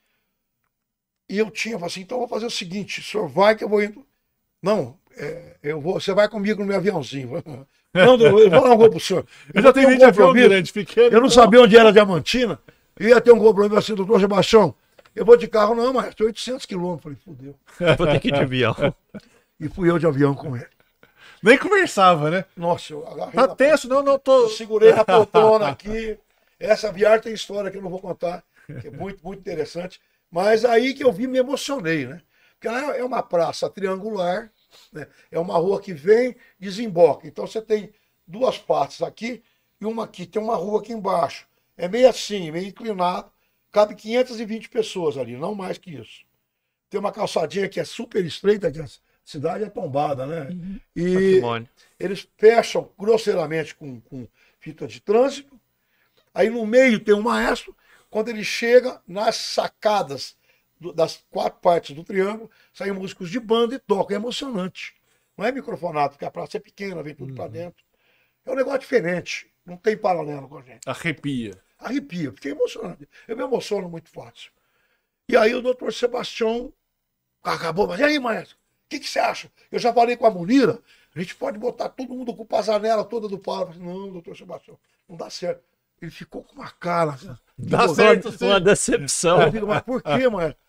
E 1.27 1.37
eu 1.37 1.49
tinha, 1.49 1.75
falei 1.75 1.87
assim, 1.87 2.01
então 2.01 2.17
eu 2.17 2.19
vou 2.19 2.27
fazer 2.27 2.45
o 2.45 2.51
seguinte, 2.51 2.99
o 2.99 3.03
senhor 3.03 3.27
vai 3.27 3.55
que 3.55 3.63
eu 3.63 3.69
vou 3.69 3.81
indo. 3.81 4.05
Não, 4.61 4.99
é, 5.17 5.57
eu 5.63 5.81
vou, 5.81 5.99
você 5.99 6.13
vai 6.13 6.29
comigo 6.29 6.61
no 6.61 6.67
meu 6.67 6.77
aviãozinho. 6.77 7.41
Não, 7.93 8.17
eu 8.17 8.31
vou 8.31 8.49
dar 8.49 8.71
um 8.71 8.77
gol 8.77 8.89
pro 8.89 8.99
senhor. 8.99 9.25
Eu 9.53 9.61
já 9.61 9.73
tenho 9.73 9.89
um 9.89 9.97
de 9.97 10.03
avião 10.03 10.31
grande, 10.31 10.71
pequeno. 10.71 11.13
Eu 11.13 11.19
não 11.19 11.29
sabia 11.29 11.61
onde 11.61 11.75
era 11.75 11.91
Diamantina. 11.91 12.57
Eu 13.01 13.09
ia 13.09 13.19
ter 13.19 13.31
um 13.31 13.39
compromisso 13.39 13.77
assim, 13.79 13.95
doutor 13.95 14.19
Sebastião. 14.19 14.75
Eu 15.15 15.25
vou 15.25 15.35
de 15.35 15.47
carro, 15.47 15.73
não, 15.73 15.91
mas 15.91 16.13
800 16.19 16.67
quilômetros. 16.67 17.03
Falei, 17.03 17.17
fudeu. 17.17 17.55
Vou 17.97 18.07
ter 18.07 18.19
que 18.19 18.27
ir 18.29 18.33
de 18.33 18.39
avião. 18.39 18.75
E 19.59 19.67
fui 19.67 19.89
eu 19.89 19.97
de 19.97 20.05
avião 20.05 20.35
com 20.35 20.55
ele. 20.55 20.67
Nem 21.43 21.57
conversava, 21.57 22.29
né? 22.29 22.45
Nossa, 22.55 22.93
eu 22.93 23.05
agarrei. 23.07 23.33
Tá 23.33 23.47
na- 23.47 23.55
tenso, 23.55 23.89
não, 23.89 24.03
não, 24.03 24.19
tô. 24.19 24.43
eu 24.43 24.49
segurei 24.49 24.93
na 24.93 25.03
poltrona 25.03 25.67
aqui. 25.69 26.17
Essa 26.59 26.91
viagem 26.91 27.21
tem 27.21 27.33
história 27.33 27.71
que 27.71 27.77
eu 27.77 27.81
não 27.81 27.89
vou 27.89 27.99
contar, 27.99 28.43
que 28.79 28.87
é 28.87 28.91
muito, 28.91 29.25
muito 29.25 29.39
interessante. 29.39 29.99
Mas 30.29 30.63
aí 30.63 30.93
que 30.93 31.03
eu 31.03 31.11
vi, 31.11 31.25
me 31.27 31.39
emocionei, 31.39 32.05
né? 32.05 32.21
Porque 32.53 32.67
ela 32.67 32.95
é 32.95 33.03
uma 33.03 33.23
praça 33.23 33.67
triangular, 33.67 34.51
né? 34.93 35.07
é 35.31 35.39
uma 35.39 35.57
rua 35.57 35.81
que 35.81 35.93
vem, 35.93 36.35
desemboca. 36.59 37.27
Então 37.27 37.47
você 37.47 37.59
tem 37.59 37.91
duas 38.27 38.59
partes 38.59 39.01
aqui 39.01 39.43
e 39.81 39.85
uma 39.85 40.03
aqui. 40.03 40.27
Tem 40.27 40.39
uma 40.41 40.55
rua 40.55 40.79
aqui 40.79 40.93
embaixo. 40.93 41.47
É 41.81 41.87
meio 41.87 42.07
assim, 42.07 42.51
meio 42.51 42.67
inclinado. 42.67 43.31
Cabe 43.71 43.95
520 43.95 44.69
pessoas 44.69 45.17
ali, 45.17 45.35
não 45.35 45.55
mais 45.55 45.77
que 45.79 45.89
isso. 45.95 46.23
Tem 46.89 46.99
uma 46.99 47.11
calçadinha 47.11 47.67
que 47.67 47.79
é 47.79 47.83
super 47.85 48.23
estreita, 48.23 48.71
que 48.71 48.79
a 48.79 48.85
cidade 49.25 49.63
é 49.63 49.69
tombada, 49.69 50.27
né? 50.27 50.49
E 50.95 51.13
Patrimônio. 51.13 51.69
eles 51.99 52.27
fecham 52.37 52.91
grosseiramente 52.99 53.73
com, 53.73 53.99
com 54.01 54.27
fita 54.59 54.85
de 54.87 54.99
trânsito. 54.99 55.59
Aí 56.33 56.49
no 56.49 56.65
meio 56.67 56.99
tem 56.99 57.15
um 57.15 57.21
maestro. 57.21 57.75
Quando 58.09 58.29
ele 58.29 58.43
chega 58.43 59.01
nas 59.07 59.37
sacadas 59.37 60.35
do- 60.79 60.93
das 60.93 61.23
quatro 61.31 61.59
partes 61.61 61.95
do 61.95 62.03
triângulo, 62.03 62.51
saem 62.73 62.91
músicos 62.91 63.29
de 63.29 63.39
banda 63.39 63.73
e 63.75 63.79
tocam. 63.79 64.15
É 64.15 64.19
emocionante. 64.19 64.93
Não 65.37 65.45
é 65.45 65.51
microfonado, 65.51 66.11
porque 66.11 66.25
a 66.25 66.31
praça 66.31 66.57
é 66.57 66.59
pequena, 66.59 67.01
vem 67.01 67.15
tudo 67.15 67.33
pra 67.33 67.47
dentro. 67.47 67.83
É 68.45 68.51
um 68.51 68.55
negócio 68.55 68.81
diferente. 68.81 69.49
Não 69.65 69.77
tem 69.77 69.95
paralelo 69.95 70.47
com 70.49 70.57
a 70.57 70.61
gente. 70.61 70.81
Arrepia. 70.87 71.57
Arrepia, 71.81 72.31
fiquei 72.31 72.51
emocionado. 72.51 73.07
Eu 73.27 73.35
me 73.35 73.43
emociono 73.43 73.89
muito 73.89 74.09
fácil. 74.09 74.51
E 75.27 75.35
aí 75.35 75.53
o 75.55 75.61
doutor 75.61 75.91
Sebastião 75.93 76.71
acabou, 77.43 77.87
mas 77.87 77.99
e 77.99 78.03
aí, 78.03 78.19
maestro? 78.19 78.55
O 78.85 78.89
que, 78.89 78.99
que 78.99 79.09
você 79.09 79.19
acha? 79.19 79.51
Eu 79.71 79.79
já 79.79 79.93
falei 79.93 80.15
com 80.15 80.25
a 80.25 80.31
Munira, 80.31 80.81
a 81.15 81.19
gente 81.19 81.35
pode 81.35 81.57
botar 81.57 81.89
todo 81.89 82.13
mundo 82.13 82.33
com 82.35 82.55
a 82.55 82.61
janela 82.61 83.03
toda 83.03 83.27
do. 83.27 83.35
Eu 83.35 83.41
falei, 83.43 83.79
não, 83.79 84.11
doutor 84.11 84.37
Sebastião, 84.37 84.77
não 85.07 85.15
dá 85.17 85.29
certo. 85.29 85.63
Ele 86.01 86.11
ficou 86.11 86.43
com 86.43 86.55
uma 86.55 86.69
cara. 86.71 87.11
assim, 87.11 87.35
Dá 87.57 87.87
certo, 87.87 88.25
horror. 88.27 88.37
sim. 88.37 88.45
Uma 88.45 88.59
decepção. 88.59 89.41
Eu 89.41 89.49
digo, 89.51 89.67
mas 89.67 89.81
por 89.81 90.01
quê, 90.01 90.27
maestro? 90.29 90.61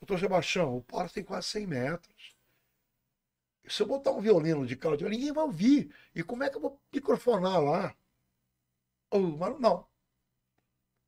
Doutor 0.00 0.18
Sebastião, 0.18 0.76
o 0.76 0.82
pau 0.82 1.08
tem 1.08 1.22
quase 1.24 1.48
100 1.48 1.66
metros. 1.66 2.34
Se 3.66 3.82
eu 3.82 3.86
botar 3.86 4.10
um 4.10 4.20
violino 4.20 4.66
de 4.66 4.74
cauda, 4.76 5.08
ninguém 5.08 5.32
vai 5.32 5.44
ouvir. 5.44 5.94
E 6.14 6.22
como 6.22 6.42
é 6.42 6.50
que 6.50 6.56
eu 6.56 6.60
vou 6.60 6.80
microfonar 6.92 7.62
lá? 7.62 7.94
Oh, 9.10 9.18
mas 9.18 9.58
não. 9.60 9.86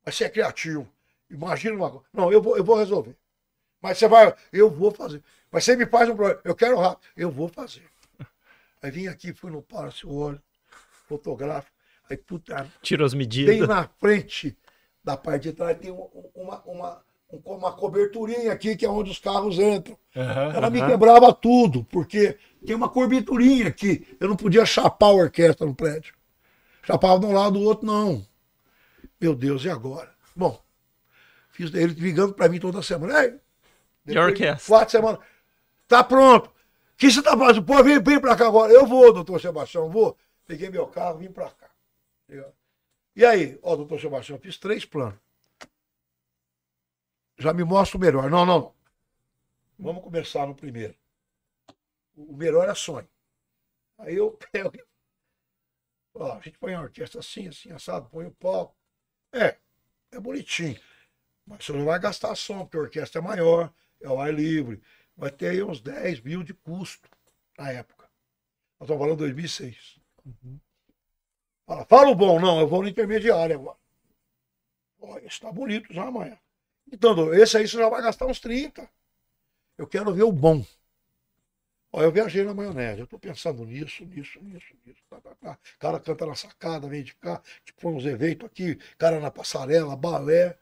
Mas 0.05 0.15
você 0.15 0.25
é 0.25 0.29
criativo. 0.29 0.87
Imagina 1.29 1.75
uma 1.75 1.89
coisa. 1.89 2.05
Não, 2.13 2.31
eu 2.31 2.41
vou, 2.41 2.57
eu 2.57 2.63
vou 2.63 2.77
resolver. 2.77 3.15
Mas 3.81 3.97
você 3.97 4.07
vai, 4.07 4.33
eu 4.51 4.69
vou 4.69 4.91
fazer. 4.91 5.21
Mas 5.51 5.63
você 5.63 5.75
me 5.75 5.85
faz 5.85 6.09
um 6.09 6.15
problema. 6.15 6.41
Eu 6.43 6.55
quero 6.55 6.77
rápido. 6.77 7.07
Eu 7.15 7.31
vou 7.31 7.47
fazer. 7.47 7.83
Aí 8.81 8.91
vim 8.91 9.07
aqui, 9.07 9.33
fui 9.33 9.49
no 9.51 9.61
Palácio 9.61 10.11
Olho, 10.11 10.41
fotográfico. 11.07 11.71
Aí, 12.09 12.17
puta, 12.17 12.67
Tirou 12.81 13.05
as 13.05 13.13
bem 13.13 13.19
medidas. 13.19 13.67
na 13.67 13.87
frente 13.99 14.57
da 15.03 15.15
parte 15.17 15.43
de 15.43 15.53
trás 15.53 15.77
tem 15.77 15.91
um- 15.91 16.09
uma, 16.35 16.61
uma, 16.65 17.01
um- 17.31 17.41
uma 17.55 17.71
coberturinha 17.71 18.51
aqui, 18.51 18.75
que 18.75 18.85
é 18.85 18.89
onde 18.89 19.09
os 19.11 19.19
carros 19.19 19.57
entram. 19.57 19.97
Ela 20.13 20.69
me 20.69 20.79
quebrava 20.85 21.33
tudo, 21.33 21.83
porque 21.85 22.37
tem 22.65 22.75
uma 22.75 22.89
coberturinha 22.89 23.67
aqui. 23.69 24.05
Eu 24.19 24.27
não 24.27 24.35
podia 24.35 24.65
chapar 24.65 25.07
a 25.07 25.13
orquestra 25.13 25.65
no 25.65 25.73
prédio. 25.75 26.13
Chapava 26.83 27.19
de 27.19 27.25
um 27.25 27.33
lado 27.33 27.57
do 27.57 27.61
outro, 27.65 27.85
não. 27.85 28.25
Meu 29.23 29.33
Deus, 29.33 29.63
e 29.63 29.69
agora? 29.69 30.13
Bom, 30.35 30.61
fiz 31.51 31.73
ele 31.73 31.93
ligando 31.93 32.33
para 32.33 32.49
mim 32.49 32.59
toda 32.59 32.83
semana. 32.83 33.23
Ei, 34.05 34.17
orquestra? 34.17 34.67
Quatro 34.67 34.91
semanas. 34.91 35.25
Tá 35.87 36.03
pronto. 36.03 36.47
O 36.47 36.97
que 36.97 37.09
você 37.09 37.23
tá 37.23 37.37
fazendo? 37.37 37.65
Pô, 37.65 37.81
vem, 37.81 38.03
vem 38.03 38.19
pra 38.19 38.35
cá 38.35 38.47
agora. 38.47 38.73
Eu 38.73 38.85
vou, 38.85 39.13
doutor 39.13 39.39
Sebastião, 39.39 39.89
vou. 39.89 40.17
Peguei 40.45 40.69
meu 40.69 40.87
carro, 40.87 41.19
vim 41.19 41.31
pra 41.31 41.49
cá. 41.51 41.69
E 43.15 43.23
aí, 43.23 43.57
ó, 43.63 43.77
doutor 43.77 44.01
Sebastião, 44.01 44.37
fiz 44.37 44.57
três 44.57 44.83
planos. 44.83 45.17
Já 47.37 47.53
me 47.53 47.63
mostra 47.63 47.97
o 47.97 48.01
melhor. 48.01 48.29
Não, 48.29 48.45
não, 48.45 48.59
não. 48.59 48.75
Vamos 49.79 50.03
começar 50.03 50.45
no 50.45 50.53
primeiro. 50.53 50.95
O 52.13 52.35
melhor 52.35 52.67
é 52.67 52.75
sonho. 52.75 53.07
Aí 53.99 54.15
eu 54.15 54.31
pego. 54.51 54.73
Ó, 56.13 56.33
a 56.33 56.41
gente 56.41 56.59
põe 56.59 56.73
a 56.73 56.81
orquestra 56.81 57.21
assim, 57.21 57.47
assim, 57.47 57.71
assado, 57.71 58.09
põe 58.09 58.25
o 58.25 58.31
palco. 58.31 58.82
É, 59.33 59.57
é 60.11 60.19
bonitinho. 60.19 60.79
Mas 61.45 61.65
você 61.65 61.73
não 61.73 61.85
vai 61.85 61.99
gastar 61.99 62.35
som, 62.35 62.59
porque 62.59 62.77
a 62.77 62.81
orquestra 62.81 63.19
é 63.19 63.23
maior, 63.23 63.73
é 64.01 64.07
ao 64.07 64.21
ar 64.21 64.33
livre. 64.33 64.81
Vai 65.17 65.31
ter 65.31 65.49
aí 65.49 65.63
uns 65.63 65.81
10 65.81 66.21
mil 66.21 66.43
de 66.43 66.53
custo 66.53 67.09
na 67.57 67.71
época. 67.71 68.09
Nós 68.79 68.87
estamos 68.87 69.01
falando 69.01 69.17
de 69.17 69.23
2006. 69.25 69.99
Fala, 71.65 71.85
fala 71.85 72.09
o 72.09 72.15
bom, 72.15 72.39
não, 72.39 72.59
eu 72.59 72.67
vou 72.67 72.81
no 72.81 72.87
intermediário 72.87 73.55
agora. 73.55 73.77
Ó, 74.99 75.17
esse 75.19 75.39
tá 75.39 75.51
bonito 75.51 75.93
já 75.93 76.03
amanhã. 76.03 76.37
Então, 76.91 77.33
esse 77.33 77.57
aí 77.57 77.67
você 77.67 77.77
já 77.77 77.89
vai 77.89 78.01
gastar 78.01 78.25
uns 78.25 78.39
30. 78.39 78.89
Eu 79.77 79.87
quero 79.87 80.13
ver 80.13 80.23
o 80.23 80.31
bom. 80.31 80.65
Ó, 81.95 82.01
eu 82.01 82.11
viajei 82.11 82.43
na 82.43 82.55
maionese, 82.55 83.01
eu 83.01 83.07
tô 83.07 83.19
pensando 83.19 83.63
nisso, 83.63 84.03
nisso, 84.05 84.39
nisso, 84.41 84.73
nisso. 84.83 84.99
Tá, 85.07 85.21
tá, 85.21 85.35
tá. 85.35 85.59
Cara 85.77 85.99
canta 85.99 86.25
na 86.25 86.33
sacada, 86.33 86.87
vem 86.89 87.03
de 87.03 87.13
cá, 87.15 87.39
tipo, 87.63 87.87
uns 87.87 88.03
eventos 88.03 88.47
aqui, 88.47 88.75
cara 88.97 89.19
na 89.19 89.29
passarela, 89.29 89.95
balé. 89.95 90.57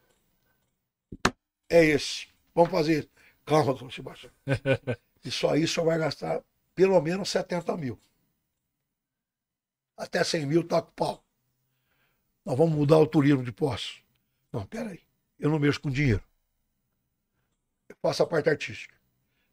É 1.69 1.85
esse. 1.85 2.27
Vamos 2.53 2.69
fazer 2.69 2.99
isso. 2.99 3.09
Calma, 3.45 3.73
doutor 3.73 3.93
Sebastião. 3.93 4.31
Isso 5.23 5.47
aí 5.47 5.67
só 5.67 5.83
vai 5.83 5.97
gastar 5.99 6.43
pelo 6.75 6.99
menos 6.99 7.29
70 7.29 7.77
mil. 7.77 7.99
Até 9.95 10.23
100 10.23 10.45
mil 10.47 10.67
tá 10.67 10.81
com 10.81 10.91
pau. 10.91 11.23
Nós 12.43 12.57
vamos 12.57 12.75
mudar 12.75 12.97
o 12.97 13.07
turismo 13.07 13.43
de 13.43 13.51
poços. 13.51 14.03
Não, 14.51 14.65
peraí. 14.65 14.99
Eu 15.39 15.49
não 15.49 15.59
mexo 15.59 15.79
com 15.79 15.89
dinheiro. 15.89 16.23
Eu 17.87 17.95
faço 18.01 18.23
a 18.23 18.27
parte 18.27 18.49
artística. 18.49 19.00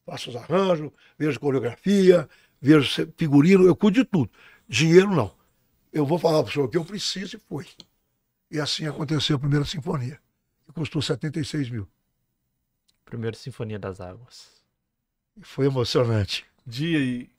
Faço 0.08 0.30
os 0.30 0.36
arranjos, 0.36 0.90
vejo 1.18 1.38
coreografia, 1.38 2.26
vejo 2.58 3.12
figurino, 3.14 3.66
eu 3.66 3.76
cuido 3.76 4.02
de 4.02 4.04
tudo. 4.06 4.30
Dinheiro 4.66 5.14
não. 5.14 5.36
Eu 5.92 6.06
vou 6.06 6.18
falar 6.18 6.42
para 6.42 6.48
o 6.48 6.52
senhor 6.52 6.64
o 6.64 6.68
que 6.70 6.78
eu 6.78 6.84
preciso 6.84 7.36
e 7.36 7.40
foi. 7.40 7.66
E 8.50 8.58
assim 8.58 8.86
aconteceu 8.86 9.36
a 9.36 9.38
primeira 9.38 9.66
sinfonia. 9.66 10.18
Que 10.64 10.72
custou 10.72 11.02
76 11.02 11.68
mil. 11.68 11.86
Primeira 13.04 13.36
Sinfonia 13.36 13.78
das 13.78 14.00
Águas. 14.00 14.48
Foi 15.42 15.66
emocionante. 15.66 16.46
Dia 16.66 16.98
e. 16.98 17.30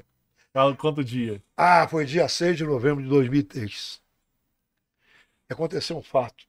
Fala 0.53 0.75
Quanto 0.75 1.03
dia? 1.03 1.41
Ah, 1.57 1.87
foi 1.87 2.05
dia 2.05 2.27
6 2.27 2.55
de 2.57 2.65
novembro 2.65 3.03
de 3.03 3.09
2003. 3.09 3.99
Aconteceu 5.49 5.97
um 5.97 6.03
fato. 6.03 6.45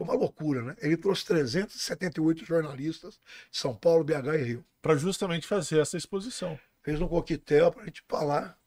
Foi 0.00 0.06
uma 0.06 0.14
loucura, 0.14 0.62
né? 0.62 0.76
Ele 0.80 0.96
trouxe 0.96 1.26
378 1.26 2.42
jornalistas 2.42 3.20
de 3.50 3.58
São 3.58 3.76
Paulo, 3.76 4.02
BH 4.02 4.34
e 4.34 4.42
Rio. 4.42 4.64
Para 4.80 4.96
justamente 4.96 5.46
fazer 5.46 5.78
essa 5.78 5.98
exposição. 5.98 6.58
Fez 6.80 6.98
um 7.02 7.06
coquetel 7.06 7.70
pra 7.70 7.84
gente 7.84 8.02
falar. 8.08 8.58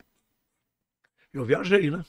Eu 1.33 1.43
viajei, 1.43 1.89
né? 1.89 2.05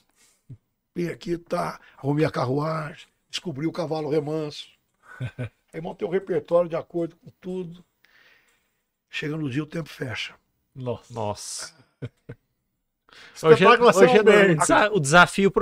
Vim 0.94 1.08
aqui, 1.08 1.38
tá, 1.38 1.80
arrumei 1.96 2.26
a 2.26 2.30
carruagem, 2.30 3.08
descobri 3.30 3.66
o 3.66 3.72
cavalo 3.72 4.10
remanso. 4.10 4.68
Aí 5.72 5.80
montei 5.80 6.06
um 6.06 6.10
repertório 6.10 6.68
de 6.68 6.76
acordo 6.76 7.16
com 7.16 7.30
tudo. 7.40 7.82
Chega 9.08 9.38
no 9.38 9.48
dia, 9.48 9.62
o 9.62 9.66
tempo 9.66 9.88
fecha. 9.88 10.34
Nossa. 10.74 11.14
Nossa. 11.14 11.74
Hoje, 13.42 13.54
Espetáculo 13.64 13.88
hoje 13.88 14.18
é 14.18 14.22
desa- 14.22 14.90
o 14.92 15.00
desafio 15.00 15.52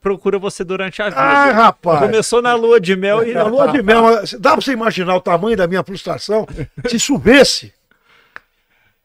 procura 0.00 0.38
você 0.38 0.64
durante 0.64 1.00
a 1.00 1.08
vida. 1.08 1.20
Ai, 1.20 1.52
rapaz! 1.52 2.00
Começou 2.00 2.42
na 2.42 2.54
lua 2.54 2.80
de 2.80 2.96
mel 2.96 3.22
e 3.26 3.32
Na 3.34 3.44
lua 3.44 3.68
de 3.68 3.80
mel, 3.82 4.02
dá 4.40 4.52
pra 4.52 4.60
você 4.60 4.72
imaginar 4.72 5.14
o 5.16 5.20
tamanho 5.20 5.56
da 5.56 5.66
minha 5.66 5.82
frustração 5.84 6.46
se 6.88 6.98
chovesse. 6.98 7.72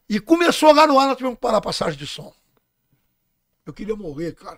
E 0.10 0.20
começou 0.20 0.74
lá 0.74 0.88
no 0.88 0.98
ar, 0.98 1.08
nós 1.08 1.18
tivemos 1.18 1.36
que 1.36 1.42
parar 1.42 1.58
a 1.58 1.62
passagem 1.62 1.98
de 2.00 2.08
som. 2.08 2.34
Eu 3.66 3.74
queria 3.74 3.96
morrer, 3.96 4.34
cara. 4.34 4.58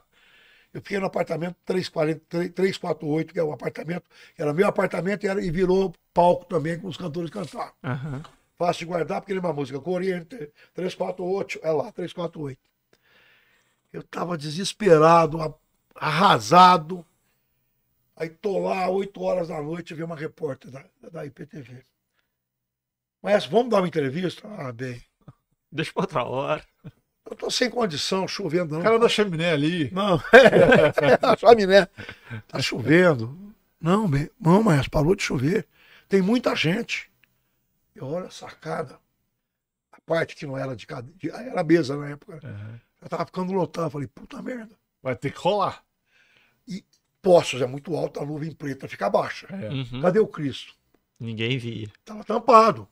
Eu 0.71 0.81
fiquei 0.81 0.99
no 0.99 1.07
apartamento 1.07 1.55
340 1.65 2.21
3- 2.29 2.53
348, 2.53 3.33
que 3.33 3.39
é 3.39 3.43
o 3.43 3.51
apartamento, 3.51 4.03
que 4.35 4.41
era 4.41 4.53
meu 4.53 4.67
apartamento 4.67 5.23
e, 5.23 5.27
era, 5.27 5.43
e 5.43 5.49
virou 5.49 5.91
palco 6.13 6.45
também, 6.45 6.77
com 6.79 6.87
os 6.87 6.95
cantores 6.95 7.31
cantaram. 7.31 7.71
Aham. 7.83 8.21
Fácil 8.55 8.79
de 8.81 8.85
guardar, 8.85 9.21
porque 9.21 9.31
ele 9.31 9.39
é 9.39 9.41
uma 9.41 9.53
música 9.53 9.79
Corriente, 9.79 10.51
348, 10.75 11.59
é 11.63 11.71
lá, 11.71 11.91
348. 11.91 12.59
Eu 13.91 14.03
tava 14.03 14.37
desesperado, 14.37 15.55
arrasado. 15.95 17.05
Aí 18.15 18.29
tô 18.29 18.59
lá, 18.59 18.89
8 18.89 19.21
horas 19.21 19.47
da 19.47 19.61
noite, 19.61 19.93
vi 19.93 20.03
uma 20.03 20.15
repórter 20.15 20.69
da, 20.71 20.85
da 21.11 21.25
IPTV. 21.25 21.83
Mas 23.21 23.45
vamos 23.45 23.69
dar 23.69 23.77
uma 23.81 23.87
entrevista? 23.87 24.47
Ah, 24.57 24.71
bem. 24.71 25.01
Deixa 25.71 25.91
pra 25.93 26.01
outra 26.03 26.23
hora. 26.23 26.63
Eu 27.29 27.35
tô 27.35 27.49
sem 27.51 27.69
condição, 27.69 28.27
chovendo. 28.27 28.73
Não, 28.73 28.79
O 28.79 28.83
cara 28.83 28.99
da 28.99 29.09
chaminé 29.09 29.51
ali. 29.51 29.91
não, 29.91 30.15
é, 30.33 31.21
a 31.21 31.37
chaminé. 31.37 31.87
Tá 32.47 32.61
chovendo. 32.61 33.37
Não, 33.79 34.09
bem, 34.09 34.29
não, 34.39 34.63
mas 34.63 34.87
parou 34.87 35.15
de 35.15 35.23
chover. 35.23 35.67
Tem 36.07 36.21
muita 36.21 36.55
gente. 36.55 37.09
Eu 37.95 38.07
olho 38.07 38.25
a 38.27 38.31
sacada. 38.31 38.97
A 39.91 40.01
parte 40.01 40.35
que 40.35 40.45
não 40.45 40.57
era 40.57 40.75
de 40.75 40.87
cadeira, 40.87 41.37
era 41.37 41.63
mesa 41.63 41.95
na 41.97 42.09
época. 42.09 42.39
Já 43.01 43.09
tava 43.09 43.25
ficando 43.25 43.53
lotado. 43.53 43.91
Falei, 43.91 44.07
puta 44.07 44.41
merda. 44.41 44.75
Vai 45.01 45.15
ter 45.15 45.31
que 45.31 45.39
rolar. 45.39 45.83
Poços 47.21 47.61
é 47.61 47.65
muito 47.65 47.95
alto, 47.97 48.21
a 48.21 48.25
nuvem 48.25 48.51
preta 48.51 48.87
fica 48.87 49.09
baixa. 49.09 49.47
É. 49.51 49.69
Uhum. 49.69 50.01
Cadê 50.01 50.19
o 50.19 50.27
Cristo? 50.27 50.73
Ninguém 51.19 51.57
via. 51.57 51.91
Tava 52.05 52.23
tampado. 52.23 52.87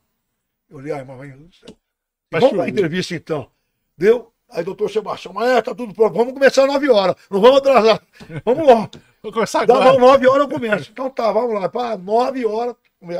Eu 0.68 0.76
olhei, 0.76 0.92
ai, 0.92 1.02
mas 1.02 1.16
vai. 1.16 1.28
Vai 1.30 2.40
Vamos 2.40 2.50
chover. 2.50 2.68
entrevista 2.68 3.14
então. 3.14 3.50
Deu? 3.96 4.32
Aí, 4.50 4.62
doutor 4.62 4.90
Sebastião, 4.90 5.32
mas 5.32 5.48
é, 5.48 5.62
tá 5.62 5.74
tudo 5.74 5.94
pronto. 5.94 6.14
Vamos 6.14 6.32
começar 6.32 6.62
às 6.62 6.68
9 6.68 6.90
horas. 6.90 7.16
Não 7.30 7.40
vamos 7.40 7.58
atrasar. 7.58 8.02
Vamos 8.44 8.66
lá. 8.66 8.90
Vou 9.22 9.32
começar 9.32 9.66
Dá 9.66 9.74
agora. 9.74 9.98
9 9.98 10.28
horas 10.28 10.42
eu 10.42 10.48
começo. 10.48 10.90
Então 10.90 11.10
tá, 11.10 11.32
vamos 11.32 11.54
lá. 11.54 11.68
Pá, 11.68 11.96
9 11.96 12.46
horas, 12.46 12.74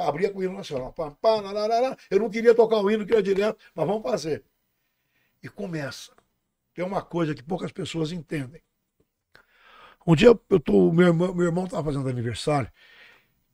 abria 0.07 0.31
com 0.31 0.39
o 0.39 0.43
hino 0.45 0.55
nacional. 0.55 0.93
Pá, 0.93 1.11
pá, 1.11 1.41
lararara. 1.41 1.97
Eu 2.11 2.21
não 2.21 2.31
queria 2.31 2.55
tocar 2.55 2.81
o 2.81 2.91
hino, 2.91 3.05
queria 3.05 3.23
direto, 3.23 3.59
mas 3.75 3.87
vamos 3.87 4.03
fazer. 4.03 4.45
E 5.43 5.49
começa. 5.49 6.13
Tem 6.79 6.87
uma 6.87 7.03
coisa 7.03 7.35
que 7.35 7.43
poucas 7.43 7.73
pessoas 7.73 8.13
entendem. 8.13 8.63
Um 10.07 10.15
dia 10.15 10.29
eu 10.29 10.61
tô, 10.61 10.93
meu 10.93 11.09
irmão, 11.09 11.35
meu 11.35 11.47
irmão 11.47 11.65
estava 11.65 11.83
fazendo 11.83 12.09
aniversário 12.09 12.71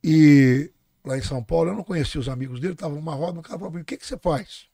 e 0.03 0.71
lá 1.03 1.17
em 1.17 1.23
São 1.23 1.43
Paulo 1.43 1.71
eu 1.71 1.75
não 1.75 1.83
conhecia 1.83 2.21
os 2.21 2.29
amigos 2.29 2.59
dele, 2.59 2.73
estava 2.73 2.93
numa 2.93 3.15
roda, 3.15 3.39
o 3.39 3.41
cara 3.41 3.57
falou 3.57 3.71
para 3.71 3.79
mim, 3.79 3.81
o 3.81 3.85
que, 3.85 3.97
que 3.97 4.05
você 4.05 4.15
faz? 4.15 4.69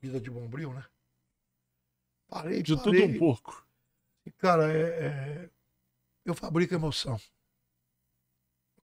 Vida 0.00 0.18
de 0.18 0.30
bombril, 0.30 0.72
né? 0.72 0.82
Parei, 2.26 2.62
De 2.62 2.74
tudo 2.74 2.86
parei. 2.86 3.04
um 3.04 3.18
pouco. 3.18 3.62
E, 4.24 4.30
Cara, 4.30 4.72
é, 4.72 4.80
é- 5.44 5.50
eu 6.24 6.34
fabrico 6.34 6.72
emoção. 6.72 7.20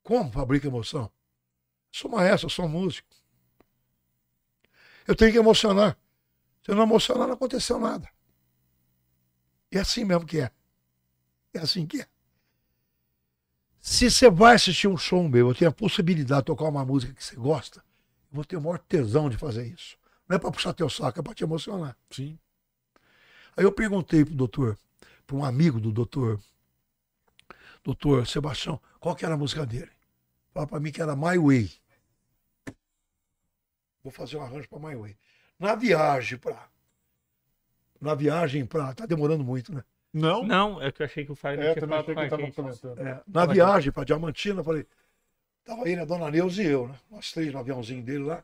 Como 0.03 0.31
fabrico 0.31 0.67
emoção? 0.67 1.11
Sou 1.91 2.11
maestro, 2.11 2.51
sou 2.51 2.69
músico. 2.69 3.09
Eu 5.07 5.15
tenho 5.15 5.31
que 5.31 5.39
emocionar. 5.39 5.97
Se 6.67 6.75
não 6.75 6.83
emocionar, 6.83 7.27
não 7.27 7.35
aconteceu 7.35 7.79
nada. 7.79 8.09
É 9.71 9.79
assim 9.79 10.03
mesmo 10.03 10.25
que 10.25 10.41
é. 10.41 10.51
É 11.53 11.59
assim 11.59 11.87
que 11.87 12.01
é. 12.01 12.07
Se 13.79 14.11
você 14.11 14.29
vai 14.29 14.55
assistir 14.55 14.89
um 14.89 14.97
show 14.97 15.29
meu, 15.29 15.47
eu 15.47 15.55
tenho 15.55 15.69
a 15.69 15.73
possibilidade 15.73 16.41
de 16.41 16.47
tocar 16.47 16.65
uma 16.65 16.83
música 16.83 17.13
que 17.13 17.23
você 17.23 17.37
gosta, 17.37 17.79
eu 17.79 18.35
vou 18.35 18.43
ter 18.43 18.57
o 18.57 18.61
maior 18.61 18.79
tesão 18.79 19.29
de 19.29 19.37
fazer 19.37 19.65
isso. 19.65 19.97
Não 20.27 20.35
é 20.35 20.39
para 20.39 20.51
puxar 20.51 20.73
teu 20.73 20.89
saco, 20.89 21.21
é 21.21 21.23
para 21.23 21.33
te 21.33 21.45
emocionar. 21.45 21.97
Sim. 22.11 22.37
Aí 23.55 23.63
eu 23.63 23.71
perguntei 23.71 24.25
pro 24.25 24.35
doutor, 24.35 24.77
para 25.25 25.37
um 25.37 25.45
amigo 25.45 25.79
do 25.79 25.89
doutor, 25.89 26.37
doutor 27.81 28.27
Sebastião, 28.27 28.77
qual 28.99 29.15
que 29.15 29.23
era 29.23 29.35
a 29.35 29.37
música 29.37 29.65
dele? 29.65 29.91
Fala 30.53 30.67
para 30.67 30.81
mim 30.81 30.91
que 30.91 31.01
era 31.01 31.15
My 31.15 31.37
Way. 31.37 31.71
Vou 34.03 34.11
fazer 34.11 34.35
um 34.35 34.41
arranjo 34.41 34.67
para 34.67 34.79
My 34.79 34.97
Way. 34.97 35.17
Na 35.59 35.75
viagem 35.75 36.37
para 36.37 36.67
na 37.99 38.13
viagem 38.13 38.65
para 38.65 38.93
tá 38.93 39.05
demorando 39.05 39.43
muito, 39.43 39.73
né? 39.73 39.83
Não? 40.13 40.43
Não, 40.43 40.81
é 40.81 40.91
que 40.91 41.01
eu 41.01 41.05
achei 41.05 41.25
que 41.25 41.31
o 41.31 41.35
Fagner 41.35 41.67
É, 41.67 41.73
tinha 41.73 41.87
falado 41.87 42.13
com 42.13 42.19
a 42.19 42.29
gente. 42.29 42.61
É, 42.99 43.21
na 43.27 43.45
viagem 43.45 43.91
para 43.91 44.03
Diamantina, 44.03 44.63
falei, 44.63 44.85
tava 45.65 45.83
aí, 45.85 45.95
né, 45.95 46.05
Dona 46.05 46.31
Neuza 46.31 46.63
e 46.63 46.67
eu, 46.67 46.87
né? 46.87 46.95
Nós 47.11 47.31
três 47.31 47.51
no 47.51 47.59
aviãozinho 47.59 48.03
dele 48.03 48.23
lá. 48.23 48.43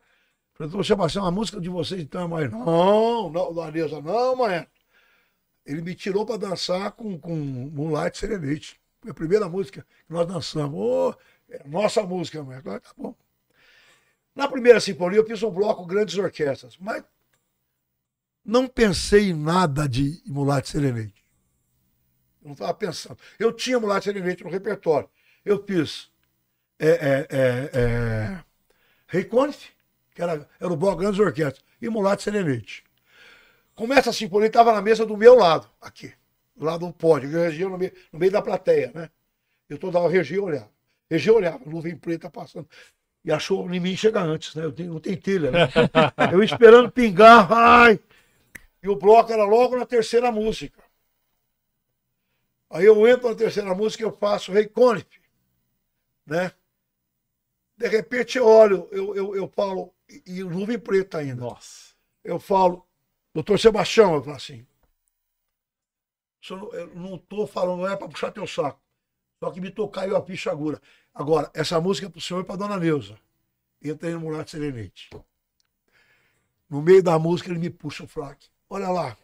Falei, 0.54 0.70
doutor 0.70 0.86
Sebastião, 0.86 1.26
a 1.26 1.32
música 1.32 1.60
de 1.60 1.70
vocês 1.70 2.02
então 2.02 2.24
é 2.24 2.28
mais. 2.28 2.52
Não, 2.52 3.30
não, 3.30 3.54
Dona 3.54 3.72
Neuza, 3.72 4.02
não, 4.02 4.36
maestro. 4.36 4.72
Ele 5.66 5.82
me 5.82 5.96
tirou 5.96 6.26
para 6.26 6.38
dançar 6.38 6.92
com, 6.92 7.18
com 7.18 7.36
Moonlight 7.36 8.18
Serenade. 8.18 8.80
Foi 9.02 9.12
a 9.12 9.14
primeira 9.14 9.48
música 9.48 9.86
que 10.06 10.14
nós 10.14 10.28
dançamos. 10.28 10.80
Ô, 10.80 11.16
é 11.50 11.62
nossa 11.68 12.04
música, 12.04 12.44
maestro. 12.44 12.72
Ah, 12.72 12.80
Tá 12.80 12.92
bom. 12.98 13.16
Na 14.36 14.48
primeira 14.48 14.80
sinfonia 14.80 15.20
eu 15.20 15.26
fiz 15.26 15.42
um 15.44 15.52
bloco 15.52 15.86
grandes 15.86 16.18
orquestras, 16.18 16.78
mas 16.78 17.04
não 18.44 18.68
pensei 18.68 19.30
em 19.30 19.34
nada 19.34 19.88
de 19.88 20.22
Moonlight 20.26 20.68
Serenade. 20.68 21.24
Eu 22.42 22.48
não 22.48 22.54
estava 22.54 22.74
pensando. 22.74 23.18
Eu 23.40 23.54
tinha 23.54 23.80
Moonlight 23.80 24.04
Serenade 24.04 24.44
no 24.44 24.50
repertório. 24.50 25.10
Eu 25.46 25.64
fiz 25.64 26.12
é, 26.80 26.90
é, 26.90 27.28
é, 27.30 28.44
é, 29.12 29.24
que 30.14 30.22
era, 30.22 30.50
era 30.60 30.74
o 30.74 30.76
bloco 30.76 30.98
grandes 30.98 31.20
orquestras, 31.20 31.64
e 31.82 31.90
Moonlight 31.90 32.22
Serenade. 32.24 32.84
Começa 33.76 34.10
a 34.10 34.14
sinfonia, 34.14 34.48
estava 34.48 34.74
na 34.74 34.82
mesa 34.82 35.06
do 35.06 35.18
meu 35.18 35.36
lado, 35.36 35.70
aqui, 35.82 36.14
do 36.56 36.66
lado 36.66 36.86
do 36.86 36.94
pódio, 36.94 37.32
eu 37.32 37.44
regia 37.44 37.68
no 37.68 37.78
meio, 37.78 37.92
no 38.12 38.20
meio 38.20 38.32
da 38.32 38.42
plateia, 38.42 38.92
né? 38.94 39.10
Eu 39.68 39.78
toda 39.78 40.00
hora 40.00 40.12
regia 40.12 40.38
e 40.38 40.40
olhava. 40.40 40.70
Regia 41.10 41.34
olhava, 41.34 41.62
nuvem 41.66 41.96
preta 41.96 42.30
passando. 42.30 42.68
E 43.26 43.32
achou 43.32 43.72
em 43.74 43.80
mim 43.80 43.96
chegar 43.96 44.24
antes, 44.24 44.54
né? 44.56 44.66
Eu 44.66 44.72
tenho, 44.72 44.94
não 44.94 45.00
tem 45.00 45.16
telha, 45.16 45.50
né? 45.52 45.60
Eu 46.32 46.44
esperando 46.44 46.92
pingar, 46.92 47.52
ai! 47.52 48.00
E 48.82 48.90
o 48.90 48.96
bloco 48.98 49.32
era 49.32 49.46
logo 49.46 49.78
na 49.78 49.86
terceira 49.86 50.32
música. 50.32 50.84
Aí 52.70 52.86
eu 52.86 53.08
entro 53.08 53.30
na 53.30 53.36
terceira 53.36 53.74
música 53.74 54.04
e 54.04 54.06
eu 54.06 54.12
faço 54.12 54.52
Rei 54.52 54.68
Conif, 54.68 55.22
né? 56.26 56.52
De 57.78 57.88
repente 57.88 58.38
eu 58.38 58.46
olho, 58.48 58.88
eu, 58.92 59.16
eu, 59.16 59.36
eu 59.36 59.48
falo, 59.48 59.94
e, 60.10 60.40
e 60.40 60.44
nuvem 60.44 60.80
preta 60.80 61.20
ainda 61.20 61.42
Nossa. 61.42 61.94
eu 62.24 62.40
falo, 62.40 62.88
doutor 63.34 63.60
Sebastião, 63.60 64.16
eu 64.16 64.24
falo 64.24 64.38
assim, 64.38 64.66
"Senhor, 66.42 66.74
eu 66.76 66.88
não 66.96 67.16
estou 67.16 67.48
falando, 67.48 67.80
não 67.82 67.88
é 67.88 67.96
para 67.96 68.08
puxar 68.08 68.32
teu 68.32 68.46
saco. 68.46 68.82
Só 69.44 69.52
que 69.52 69.60
me 69.62 69.72
tocar 69.72 70.08
eu 70.08 70.16
a 70.16 70.26
ficha 70.26 70.52
agora. 70.52 70.82
Agora, 71.14 71.52
essa 71.54 71.80
música 71.80 72.08
é 72.08 72.10
para 72.10 72.18
o 72.18 72.22
senhor 72.22 72.42
e 72.42 72.44
para 72.44 72.56
dona 72.56 72.78
Neuza. 72.78 73.18
Entra 73.82 74.08
aí 74.08 74.14
no 74.14 74.22
Mulato 74.22 74.52
Serenite. 74.52 75.10
No 76.70 76.82
meio 76.82 77.04
da 77.04 77.20
música 77.20 77.50
ele 77.50 77.60
me 77.60 77.70
puxa 77.70 78.04
o 78.04 78.08
fraque. 78.08 78.50
Olha 78.70 78.90
lá. 78.90 79.16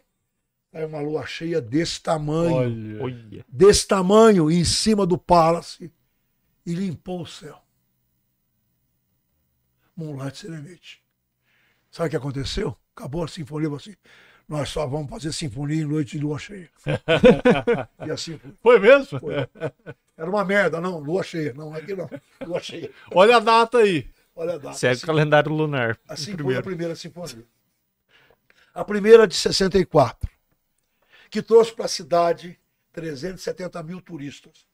É 0.72 0.86
uma 0.86 1.00
lua 1.00 1.26
cheia 1.26 1.60
desse 1.60 2.00
tamanho, 2.00 3.02
Olha. 3.02 3.44
Desse 3.48 3.88
tamanho, 3.88 4.48
em 4.48 4.64
cima 4.64 5.04
do 5.04 5.18
Palace, 5.18 5.92
e 6.64 6.74
limpou 6.74 7.22
o 7.22 7.26
céu. 7.26 7.60
Moonlight 9.96 10.38
Serenade. 10.38 11.02
Sabe 11.90 12.06
o 12.06 12.10
que 12.10 12.16
aconteceu? 12.16 12.76
Acabou 12.94 13.24
a 13.24 13.28
sinfonia, 13.28 13.68
assim, 13.74 13.96
nós 14.50 14.68
só 14.68 14.84
vamos 14.84 15.08
fazer 15.08 15.32
sinfonia 15.32 15.80
em 15.82 15.86
noite 15.86 16.18
de 16.18 16.24
lua 16.24 16.36
cheia. 16.36 16.68
e 18.04 18.10
assim 18.10 18.36
foi. 18.36 18.50
Foi 18.60 18.78
mesmo? 18.80 19.20
Foi. 19.20 19.34
Era 20.16 20.28
uma 20.28 20.44
merda, 20.44 20.80
não, 20.80 20.98
lua 20.98 21.22
cheia. 21.22 21.54
Não, 21.54 21.72
aqui 21.72 21.94
não. 21.94 22.10
Lua 22.44 22.60
cheia. 22.60 22.90
Olha 23.14 23.36
a 23.36 23.38
data 23.40 23.78
aí. 23.78 24.10
Olha 24.34 24.54
a 24.54 24.58
data. 24.58 24.76
Segue 24.76 24.94
o 24.94 24.96
Assim, 24.96 25.06
calendário 25.06 25.52
lunar. 25.52 25.96
assim 26.08 26.36
foi 26.36 26.56
a 26.56 26.62
primeira 26.62 26.96
sinfonia. 26.96 27.44
A 28.74 28.84
primeira 28.84 29.24
de 29.24 29.36
64, 29.36 30.28
que 31.30 31.40
trouxe 31.42 31.72
para 31.72 31.84
a 31.84 31.88
cidade 31.88 32.58
370 32.92 33.80
mil 33.84 34.00
turistas, 34.00 34.66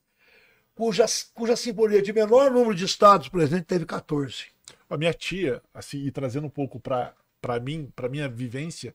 cuja, 0.75 1.05
cuja 1.35 1.55
sinfonia 1.55 2.01
de 2.01 2.15
menor 2.15 2.51
número 2.51 2.75
de 2.75 2.87
estados 2.87 3.29
presentes 3.29 3.67
teve 3.67 3.85
14. 3.85 4.47
A 4.89 4.97
minha 4.97 5.13
tia, 5.13 5.61
assim, 5.75 5.99
e 5.99 6.11
trazendo 6.11 6.47
um 6.47 6.51
pouco 6.51 6.81
para 6.81 7.15
mim, 7.61 7.93
para 7.95 8.09
minha 8.09 8.27
vivência, 8.29 8.95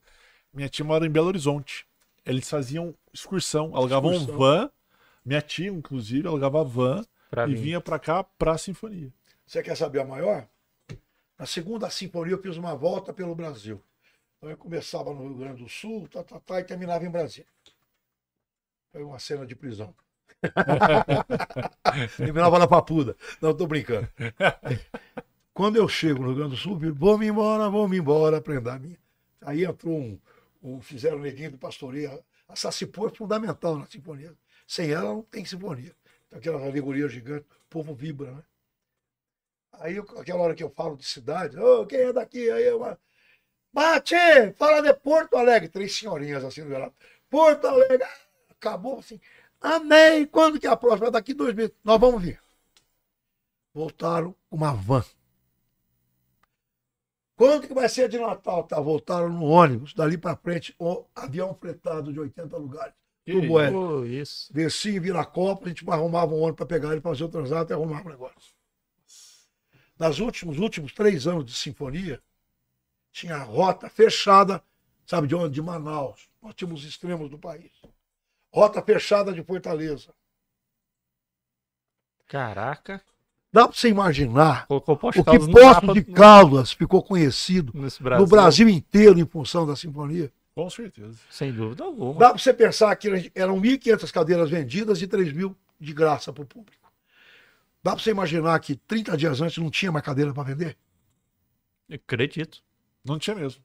minha 0.52 0.68
tia 0.68 0.84
mora 0.84 1.06
em 1.06 1.10
Belo 1.10 1.28
Horizonte. 1.28 1.86
Eles 2.24 2.48
faziam 2.48 2.94
excursão, 3.12 3.74
alugavam 3.74 4.12
Excursão. 4.12 4.38
van. 4.38 4.70
Minha 5.24 5.40
tia, 5.42 5.68
inclusive, 5.70 6.26
alugava 6.26 6.62
van 6.64 7.04
Pra 7.30 7.46
e 7.46 7.50
mim. 7.50 7.54
vinha 7.54 7.80
para 7.80 7.98
cá 7.98 8.22
pra 8.24 8.58
sinfonia. 8.58 9.12
Você 9.46 9.62
quer 9.62 9.76
saber 9.76 10.00
a 10.00 10.04
maior? 10.04 10.46
Na 11.38 11.46
segunda 11.46 11.88
sinfonia 11.90 12.34
eu 12.34 12.42
fiz 12.42 12.56
uma 12.56 12.74
volta 12.74 13.12
pelo 13.12 13.34
Brasil. 13.34 13.80
Então 14.38 14.50
eu 14.50 14.56
começava 14.56 15.12
no 15.12 15.22
Rio 15.28 15.34
Grande 15.38 15.62
do 15.62 15.68
Sul, 15.68 16.08
tá, 16.08 16.22
tá, 16.22 16.38
tá, 16.40 16.60
e 16.60 16.64
terminava 16.64 17.04
em 17.04 17.10
Brasília. 17.10 17.46
Foi 18.92 19.02
uma 19.02 19.18
cena 19.18 19.46
de 19.46 19.54
prisão. 19.56 19.94
terminava 22.16 22.58
na 22.58 22.66
papuda. 22.66 23.16
Não, 23.40 23.54
tô 23.54 23.66
brincando. 23.66 24.08
Quando 25.54 25.76
eu 25.76 25.88
chego 25.88 26.20
no 26.22 26.28
Rio 26.28 26.36
Grande 26.36 26.50
do 26.50 26.56
Sul, 26.56 26.78
eu, 26.82 26.94
vou-me 26.94 27.26
embora, 27.26 27.68
vou-me 27.70 27.96
embora, 27.98 28.40
prenda 28.40 28.74
a 28.74 28.78
minha. 28.78 28.98
Aí 29.42 29.64
entrou 29.64 29.98
um, 29.98 30.18
um 30.62 30.80
fizeram 30.80 31.18
o 31.18 31.20
neguinho 31.20 31.50
do 31.50 31.58
pastoreio. 31.58 32.24
A 32.48 32.54
Sacipô 32.54 33.08
é 33.08 33.10
fundamental 33.10 33.76
na 33.76 33.86
sinfonia. 33.86 34.34
Sem 34.66 34.90
ela 34.90 35.12
não 35.12 35.22
tem 35.22 35.44
sinfonia. 35.44 35.94
Então, 36.26 36.38
aquela 36.38 36.64
alegoria 36.64 37.08
gigante, 37.08 37.46
o 37.50 37.68
povo 37.68 37.94
vibra, 37.94 38.32
né? 38.32 38.42
Aí, 39.72 39.98
aquela 39.98 40.42
hora 40.42 40.54
que 40.54 40.62
eu 40.62 40.70
falo 40.70 40.96
de 40.96 41.04
cidade, 41.04 41.58
ô, 41.58 41.86
quem 41.86 41.98
é 41.98 42.12
daqui? 42.12 42.50
Aí 42.50 42.64
eu, 42.64 42.80
bate, 43.72 44.14
fala 44.56 44.82
de 44.82 44.94
Porto 44.94 45.36
Alegre. 45.36 45.68
Três 45.68 45.96
senhorinhas 45.96 46.44
assim 46.44 46.62
meu 46.62 46.78
lado. 46.78 46.94
Porto 47.28 47.66
Alegre, 47.66 48.06
acabou 48.50 48.98
assim. 48.98 49.20
Amém. 49.60 50.26
Quando 50.26 50.60
que 50.60 50.66
é 50.66 50.70
a 50.70 50.76
próxima? 50.76 51.10
Daqui 51.10 51.32
dois 51.34 51.54
meses. 51.54 51.72
Nós 51.82 51.98
vamos 51.98 52.22
vir. 52.22 52.40
Voltaram 53.72 54.34
com 54.50 54.56
uma 54.56 54.74
van. 54.74 55.04
Quando 57.42 57.66
que 57.66 57.74
vai 57.74 57.88
ser 57.88 58.08
de 58.08 58.20
Natal? 58.20 58.62
Tá, 58.62 58.78
voltaram 58.78 59.28
no 59.28 59.46
ônibus. 59.46 59.92
Dali 59.94 60.16
para 60.16 60.36
frente, 60.36 60.72
o 60.78 61.04
avião 61.12 61.52
fretado 61.52 62.12
de 62.12 62.20
80 62.20 62.56
lugares. 62.56 62.94
Que. 63.24 63.32
Pô, 63.48 64.04
isso. 64.04 64.52
Descia 64.52 64.96
em 64.96 65.00
Viracopos, 65.00 65.66
a 65.66 65.68
gente 65.70 65.84
arrumava 65.90 66.32
um 66.32 66.38
ônibus 66.38 66.58
para 66.58 66.66
pegar 66.66 66.92
ele, 66.92 67.00
fazer 67.00 67.24
o 67.24 67.28
transato 67.28 67.72
e 67.72 67.74
arrumava 67.74 68.06
o 68.06 68.12
negócio. 68.12 68.54
Nos 69.98 70.20
últimos, 70.20 70.60
últimos 70.60 70.92
três 70.92 71.26
anos 71.26 71.44
de 71.44 71.52
sinfonia, 71.52 72.22
tinha 73.10 73.34
a 73.34 73.42
rota 73.42 73.90
fechada, 73.90 74.62
sabe 75.04 75.26
de 75.26 75.34
onde? 75.34 75.54
De 75.54 75.62
Manaus. 75.62 76.30
Nós 76.40 76.54
tínhamos 76.54 76.82
os 76.82 76.88
extremos 76.88 77.28
do 77.28 77.40
país. 77.40 77.72
Rota 78.52 78.80
fechada 78.80 79.32
de 79.32 79.42
Fortaleza. 79.42 80.14
Caraca. 82.28 83.02
Dá 83.52 83.68
para 83.68 83.76
você 83.76 83.88
imaginar 83.88 84.66
Colocou 84.66 84.94
o 84.94 84.98
Posto 84.98 85.22
que 85.22 85.38
mapa 85.62 85.92
de 85.92 86.02
Caldas 86.04 86.72
ficou 86.72 87.02
conhecido 87.02 87.70
Brasil. 88.00 88.18
no 88.24 88.26
Brasil 88.26 88.68
inteiro 88.68 89.18
em 89.20 89.26
função 89.26 89.66
da 89.66 89.76
sinfonia. 89.76 90.32
Com 90.54 90.68
certeza. 90.70 91.18
Sem 91.30 91.52
dúvida 91.52 91.84
alguma. 91.84 92.18
Dá 92.18 92.30
para 92.30 92.38
você 92.38 92.52
pensar 92.52 92.94
que 92.96 93.30
eram 93.34 93.60
1.500 93.60 94.10
cadeiras 94.10 94.50
vendidas 94.50 95.02
e 95.02 95.06
3 95.06 95.32
mil 95.32 95.54
de 95.78 95.92
graça 95.92 96.32
para 96.32 96.42
o 96.42 96.46
público. 96.46 96.76
Dá 97.82 97.92
para 97.92 98.02
você 98.02 98.10
imaginar 98.10 98.58
que 98.60 98.74
30 98.76 99.16
dias 99.16 99.40
antes 99.40 99.58
não 99.58 99.70
tinha 99.70 99.92
mais 99.92 100.04
cadeira 100.04 100.32
para 100.32 100.44
vender? 100.44 100.76
Acredito. 101.92 102.58
Não 103.04 103.18
tinha 103.18 103.36
mesmo. 103.36 103.62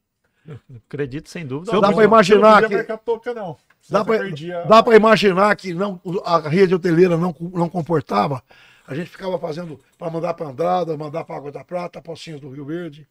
Acredito, 0.86 1.28
sem 1.28 1.46
dúvida. 1.46 1.72
Dá 1.80 1.88
podia- 1.88 2.04
imaginar 2.04 2.62
não 2.62 2.68
que- 2.68 2.96
toca, 3.04 3.34
não. 3.34 3.56
Perdia- 4.04 4.64
Dá 4.64 4.82
para 4.82 4.96
imaginar 4.96 5.54
que 5.56 5.72
não, 5.72 6.00
a 6.24 6.38
rede 6.48 6.74
hoteleira 6.74 7.16
não, 7.16 7.34
não 7.52 7.68
comportava? 7.68 8.42
A 8.88 8.94
gente 8.94 9.10
ficava 9.10 9.38
fazendo 9.38 9.78
para 9.98 10.10
mandar 10.10 10.32
para 10.32 10.46
Andrada, 10.46 10.96
mandar 10.96 11.22
para 11.22 11.36
Água 11.36 11.52
da 11.52 11.62
Prata, 11.62 12.00
Pocinhos 12.00 12.40
do 12.40 12.48
Rio 12.48 12.64
Verde. 12.64 13.06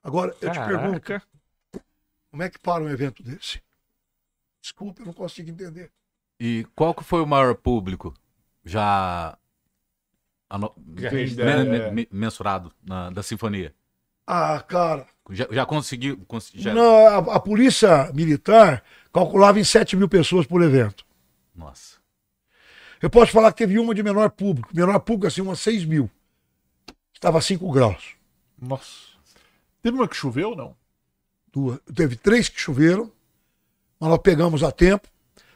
Agora, 0.00 0.30
eu 0.40 0.48
te 0.52 0.58
pergunto, 0.64 1.00
Caraca. 1.00 1.22
como 2.30 2.42
é 2.44 2.48
que 2.48 2.56
para 2.60 2.84
um 2.84 2.88
evento 2.88 3.24
desse? 3.24 3.60
Desculpa, 4.62 5.02
eu 5.02 5.06
não 5.06 5.12
consigo 5.12 5.50
entender. 5.50 5.90
E 6.38 6.64
qual 6.76 6.94
que 6.94 7.02
foi 7.02 7.20
o 7.20 7.26
maior 7.26 7.56
público 7.56 8.14
já, 8.64 9.36
ano- 10.48 10.72
Já 10.96 11.08
é. 11.08 11.90
me- 11.90 12.08
mensurado 12.12 12.72
na, 12.80 13.10
da 13.10 13.24
sinfonia? 13.24 13.74
Ah, 14.24 14.60
cara, 14.60 15.04
Já, 15.30 15.48
já 15.50 15.66
conseguiu? 15.66 16.24
cons- 16.28 16.52
já- 16.54 16.72
não, 16.72 17.08
a, 17.08 17.36
a 17.36 17.40
polícia 17.40 18.12
militar 18.12 18.84
calculava 19.12 19.58
em 19.58 19.64
7 19.64 19.96
mil 19.96 20.08
pessoas 20.08 20.46
por 20.46 20.62
evento. 20.62 21.04
Nossa. 21.52 22.05
Eu 23.06 23.10
posso 23.10 23.30
falar 23.30 23.52
que 23.52 23.58
teve 23.58 23.78
uma 23.78 23.94
de 23.94 24.02
menor 24.02 24.30
público. 24.30 24.68
Menor 24.74 24.98
público, 24.98 25.28
assim, 25.28 25.40
umas 25.40 25.60
6 25.60 25.84
mil. 25.84 26.10
Estava 27.14 27.38
a 27.38 27.40
5 27.40 27.70
graus. 27.70 28.16
Nossa. 28.60 29.14
Teve 29.80 29.96
uma 29.96 30.08
que 30.08 30.16
choveu, 30.16 30.56
não? 30.56 30.76
Duas. 31.52 31.78
Teve 31.94 32.16
três 32.16 32.48
que 32.48 32.60
choveram, 32.60 33.12
mas 34.00 34.10
nós 34.10 34.18
pegamos 34.18 34.64
a 34.64 34.72
tempo, 34.72 35.08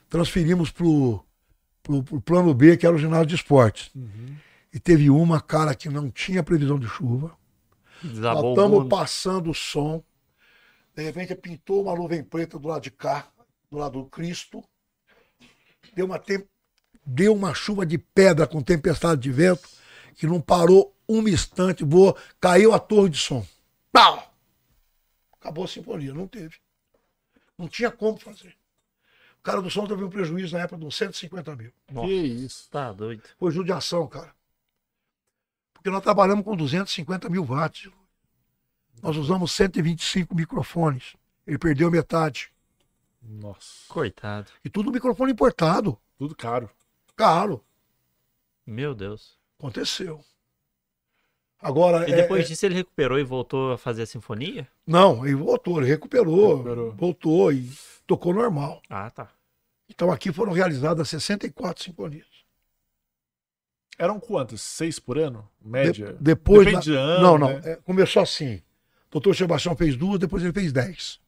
transferimos 0.08 0.70
pro, 0.70 1.24
pro, 1.82 2.04
pro 2.04 2.20
plano 2.20 2.54
B, 2.54 2.76
que 2.76 2.86
era 2.86 2.94
o 2.94 2.98
ginásio 3.00 3.26
de 3.26 3.34
esportes. 3.34 3.90
E 4.72 4.78
teve 4.78 5.10
uma, 5.10 5.40
cara, 5.40 5.74
que 5.74 5.88
não 5.88 6.08
tinha 6.08 6.44
previsão 6.44 6.78
de 6.78 6.86
chuva. 6.86 7.36
Nós 8.00 8.12
Desabou 8.12 8.44
o 8.44 8.50
estamos 8.50 8.88
passando 8.88 9.50
o 9.50 9.54
som. 9.54 10.04
De 10.94 11.02
repente 11.02 11.34
pintou 11.34 11.82
uma 11.82 11.96
nuvem 11.96 12.22
preta 12.22 12.60
do 12.60 12.68
lado 12.68 12.82
de 12.82 12.92
cá, 12.92 13.26
do 13.68 13.76
lado 13.76 14.00
do 14.00 14.08
Cristo. 14.08 14.62
Deu 15.96 16.06
uma, 16.06 16.16
tem- 16.16 16.46
deu 17.10 17.34
uma 17.34 17.52
chuva 17.52 17.84
de 17.84 17.98
pedra 17.98 18.46
com 18.46 18.62
tempestade 18.62 19.20
de 19.20 19.32
vento 19.32 19.68
que 20.14 20.26
não 20.26 20.40
parou 20.40 20.94
um 21.08 21.26
instante, 21.26 21.84
voou, 21.84 22.16
caiu 22.40 22.72
a 22.72 22.78
torre 22.78 23.10
de 23.10 23.18
som. 23.18 23.44
Pau! 23.90 24.32
Acabou 25.32 25.64
a 25.64 25.68
sinfonia, 25.68 26.14
não 26.14 26.28
teve. 26.28 26.56
Não 27.58 27.66
tinha 27.66 27.90
como 27.90 28.16
fazer. 28.16 28.56
O 29.38 29.42
cara 29.42 29.60
do 29.60 29.70
som 29.70 29.86
teve 29.86 30.04
um 30.04 30.10
prejuízo 30.10 30.54
na 30.54 30.62
época 30.62 30.78
de 30.78 30.86
uns 30.86 30.96
150 30.96 31.56
mil. 31.56 31.72
Nossa, 31.90 32.06
Que 32.06 32.14
isso. 32.14 32.70
Tá 32.70 32.92
doido. 32.92 33.22
Foi 33.38 33.50
judiação, 33.50 34.06
cara. 34.06 34.32
Porque 35.72 35.90
nós 35.90 36.02
trabalhamos 36.02 36.44
com 36.44 36.54
250 36.54 37.28
mil 37.28 37.44
watts. 37.44 37.90
Nós 39.02 39.16
usamos 39.16 39.50
125 39.52 40.34
microfones. 40.34 41.16
Ele 41.46 41.58
perdeu 41.58 41.90
metade. 41.90 42.52
Nossa. 43.22 43.88
Coitado. 43.88 44.50
E 44.64 44.68
tudo 44.68 44.92
microfone 44.92 45.32
importado. 45.32 45.98
Tudo 46.18 46.36
caro. 46.36 46.70
Caro. 47.24 47.62
Meu 48.66 48.94
Deus. 48.94 49.38
Aconteceu. 49.58 50.24
Agora. 51.58 52.08
E 52.08 52.12
é- 52.14 52.16
depois 52.16 52.46
é- 52.46 52.48
disso 52.48 52.64
ele 52.64 52.74
recuperou 52.76 53.18
e 53.18 53.22
voltou 53.22 53.72
a 53.72 53.76
fazer 53.78 54.02
a 54.02 54.06
sinfonia? 54.06 54.66
Não, 54.86 55.26
ele 55.26 55.34
voltou, 55.34 55.78
ele 55.78 55.86
recuperou, 55.90 56.52
Recuperou. 56.56 56.92
voltou 56.92 57.52
e 57.52 57.70
tocou 58.06 58.32
normal. 58.32 58.80
Ah, 58.88 59.10
tá. 59.10 59.30
Então 59.86 60.10
aqui 60.10 60.32
foram 60.32 60.52
realizadas 60.52 61.10
64 61.10 61.84
sinfonias. 61.84 62.26
Eram 63.98 64.18
quantas? 64.18 64.62
Seis 64.62 64.98
por 64.98 65.18
ano? 65.18 65.46
De- 65.60 65.68
Média? 65.68 66.16
depois 66.18 66.60
Depende 66.64 66.74
na- 66.76 66.80
de 66.80 66.94
ano, 66.96 67.22
Não, 67.22 67.38
não. 67.38 67.48
né? 67.48 67.72
é, 67.72 67.76
começou 67.76 68.22
assim. 68.22 68.54
O 69.08 69.10
doutor 69.10 69.36
Sebastião 69.36 69.76
fez 69.76 69.94
duas, 69.94 70.18
depois 70.18 70.42
ele 70.42 70.54
fez 70.54 70.72
dez. 70.72 71.20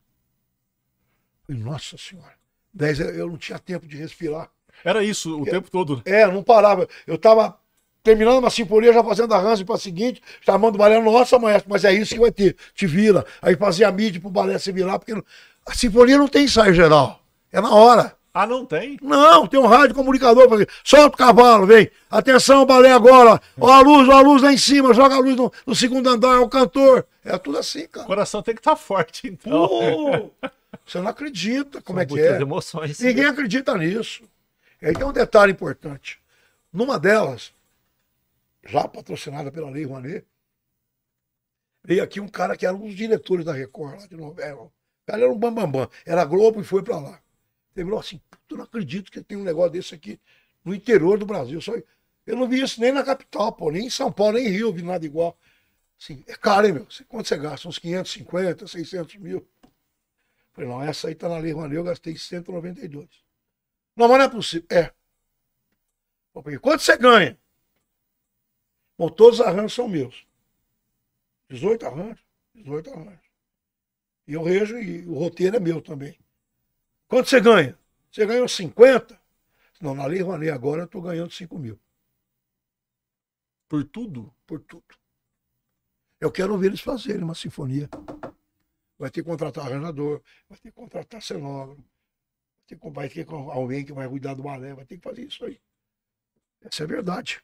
Falei, 1.47 1.61
nossa 1.63 1.99
senhora. 1.99 2.41
Dez 2.73 2.99
eu 2.99 3.11
eu 3.11 3.27
não 3.29 3.37
tinha 3.37 3.59
tempo 3.59 3.87
de 3.87 3.99
respirar. 3.99 4.51
Era 4.85 5.03
isso 5.05 5.41
o 5.41 5.45
tempo 5.45 5.71
todo. 5.71 5.97
né? 5.97 6.03
É, 6.23 6.27
não 6.27 6.43
parava. 6.43 6.89
Eu 7.07 7.17
tava 7.19 7.57
terminando 8.03 8.39
uma 8.39 8.51
sinfonia, 8.51 8.93
já 8.93 9.03
fazendo 9.05 9.33
arranjo 9.33 9.65
para 9.65 9.79
seguinte, 9.79 10.21
chamando 10.41 10.75
o 10.75 10.79
balé, 10.79 11.01
nossa, 11.01 11.39
maestro, 11.39 11.71
mas 11.71 11.85
é 11.85 11.93
isso 11.93 12.15
que 12.15 12.21
vai 12.21 12.33
ter. 12.33 12.57
Te 12.75 12.87
vira. 12.87 13.25
Aí 13.41 13.55
fazia 13.57 13.87
a 13.89 13.93
mídia 13.93 14.21
pro 14.21 14.29
balé 14.31 14.59
se 14.59 14.73
virar, 14.73 14.99
porque 14.99 15.15
não- 15.15 15.25
a 15.67 15.73
sinfonia 15.75 16.19
não 16.19 16.27
tem 16.27 16.45
ensaio 16.45 16.75
geral. 16.75 17.21
É 17.53 17.61
na 17.61 17.73
hora. 17.73 18.17
Ah, 18.35 18.47
não 18.47 18.65
tem? 18.65 18.97
Não, 19.03 19.47
tem 19.47 19.61
um 19.61 19.67
rádio 19.67 19.95
comunicador 19.95 20.49
para 20.49 20.67
solta 20.83 21.15
o 21.15 21.19
cavalo, 21.19 21.67
vem. 21.67 21.91
Atenção, 22.11 22.65
balé 22.65 22.91
agora. 22.91 23.39
Ó 23.61 23.71
a 23.71 23.81
luz, 23.83 24.09
ó 24.09 24.13
a 24.13 24.21
luz 24.23 24.43
lá 24.43 24.51
em 24.51 24.57
cima, 24.57 24.95
joga 24.95 25.17
a 25.17 25.19
luz 25.19 25.37
no, 25.37 25.53
no 25.67 25.75
segundo 25.75 26.09
andar, 26.09 26.37
é 26.37 26.39
o 26.39 26.49
cantor. 26.49 27.07
É 27.23 27.37
tudo 27.37 27.59
assim, 27.59 27.83
O 27.85 27.89
cara. 27.91 28.07
coração 28.07 28.43
tem 28.43 28.55
que 28.55 28.61
estar 28.63 28.75
forte, 28.75 29.29
então. 29.29 29.69
Pô, 29.69 30.31
você 30.85 30.99
não 30.99 31.09
acredita 31.09 31.83
como 31.83 31.99
São 31.99 32.03
é 32.03 32.07
que 32.07 32.19
é. 32.21 32.41
emoções. 32.41 32.99
Ninguém 33.01 33.27
acredita 33.27 33.77
nisso. 33.77 34.23
E 34.83 34.87
aí 34.87 34.95
tem 34.95 35.05
um 35.05 35.13
detalhe 35.13 35.53
importante. 35.53 36.21
Numa 36.73 36.99
delas, 36.99 37.55
já 38.65 38.89
patrocinada 38.89 39.53
pela 39.53 39.71
Lei 39.71 39.85
Rouanet, 39.85 40.27
veio 41.85 42.03
aqui 42.03 42.19
um 42.19 42.27
cara 42.27 42.57
que 42.57 42.67
era 42.67 42.75
um 42.75 42.81
dos 42.81 42.97
diretores 42.97 43.45
da 43.45 43.53
Record 43.53 44.01
lá 44.01 44.07
de 44.09 44.17
novela. 44.17 44.65
O 44.65 44.73
cara 45.07 45.23
era 45.23 45.33
um 45.33 45.39
bambambam. 45.39 45.89
Era 46.05 46.25
Globo 46.25 46.61
e 46.61 46.65
foi 46.65 46.83
pra 46.83 46.99
lá. 46.99 47.23
Ele 47.77 47.85
falou 47.85 48.01
assim, 48.01 48.21
"Puta, 48.29 48.43
eu 48.51 48.57
não 48.57 48.65
acredito 48.65 49.13
que 49.13 49.23
tem 49.23 49.39
um 49.39 49.45
negócio 49.45 49.71
desse 49.71 49.95
aqui 49.95 50.21
no 50.65 50.75
interior 50.75 51.17
do 51.17 51.27
Brasil. 51.27 51.61
Só... 51.61 51.75
Eu 52.27 52.37
não 52.37 52.49
vi 52.49 52.61
isso 52.61 52.81
nem 52.81 52.91
na 52.91 53.05
capital, 53.05 53.53
pô, 53.53 53.71
nem 53.71 53.87
em 53.87 53.91
São 53.91 54.11
Paulo, 54.13 54.35
nem 54.35 54.47
em 54.47 54.51
Rio, 54.51 54.73
vi 54.73 54.83
nada 54.83 55.07
igual. 55.07 55.39
Assim, 56.01 56.25
é 56.27 56.35
caro, 56.35 56.67
hein, 56.67 56.73
meu? 56.73 56.87
Quanto 57.09 57.29
você 57.29 57.37
gasta? 57.37 57.69
Uns 57.69 57.79
550, 57.79 58.67
600 58.67 59.17
mil? 59.17 59.47
Falei, 60.53 60.69
não, 60.69 60.83
essa 60.83 61.09
aí 61.09 61.15
tá 61.15 61.29
na 61.29 61.39
Lei 61.39 61.53
Rouanet, 61.53 61.77
eu 61.77 61.85
gastei 61.85 62.17
192. 62.17 63.09
Não, 63.97 64.09
mas 64.09 64.19
não 64.19 64.25
é 64.25 64.29
possível. 64.29 64.67
É. 64.71 64.93
Falei, 66.33 66.59
quanto 66.59 66.83
você 66.83 66.97
ganha? 66.97 67.39
Bom, 68.97 69.09
todos 69.09 69.41
os 69.41 69.47
arranjos 69.47 69.75
são 69.75 69.89
meus. 69.89 70.27
18 71.49 71.87
arranjos. 71.87 72.25
18 72.55 72.91
arranjos. 72.91 73.33
E 74.27 74.33
eu 74.35 74.43
rejo 74.43 74.79
e 74.79 75.07
o 75.07 75.15
roteiro 75.15 75.57
é 75.57 75.61
meu 75.61 75.83
também. 75.83 76.19
Quanto 77.09 77.29
você 77.29 77.41
ganha? 77.41 77.79
Você 78.11 78.25
ganhou 78.25 78.49
50? 78.49 79.21
Não, 79.81 79.95
na 79.95 80.07
Lei 80.07 80.21
Rouanet 80.23 80.51
agora 80.51 80.83
eu 80.83 80.87
estou 80.87 81.03
ganhando 81.03 81.31
5 81.31 81.59
mil. 81.59 81.79
Por 83.69 83.85
tudo? 83.85 84.33
Por 84.47 84.61
tudo. 84.61 84.95
Eu 86.21 86.31
quero 86.31 86.57
ver 86.57 86.69
eles 86.69 86.81
fazerem 86.81 87.25
uma 87.25 87.35
sinfonia. 87.35 87.89
Vai 88.97 89.11
ter 89.11 89.23
que 89.23 89.29
contratar 89.29 89.67
arranjador, 89.67 90.23
vai 90.49 90.57
ter 90.59 90.71
que 90.71 90.77
contratar 90.77 91.21
cenógrafo, 91.21 91.83
ter 92.73 92.79
que, 92.79 92.91
vai 92.91 93.09
ter 93.09 93.27
alguém 93.31 93.85
que 93.85 93.93
vai 93.93 94.09
cuidar 94.09 94.35
do 94.35 94.43
balé, 94.43 94.75
vai 94.75 94.85
ter 94.85 94.97
que 94.97 95.03
fazer 95.03 95.23
isso 95.23 95.45
aí. 95.45 95.59
Essa 96.63 96.83
é 96.83 96.85
a 96.85 96.89
verdade. 96.89 97.41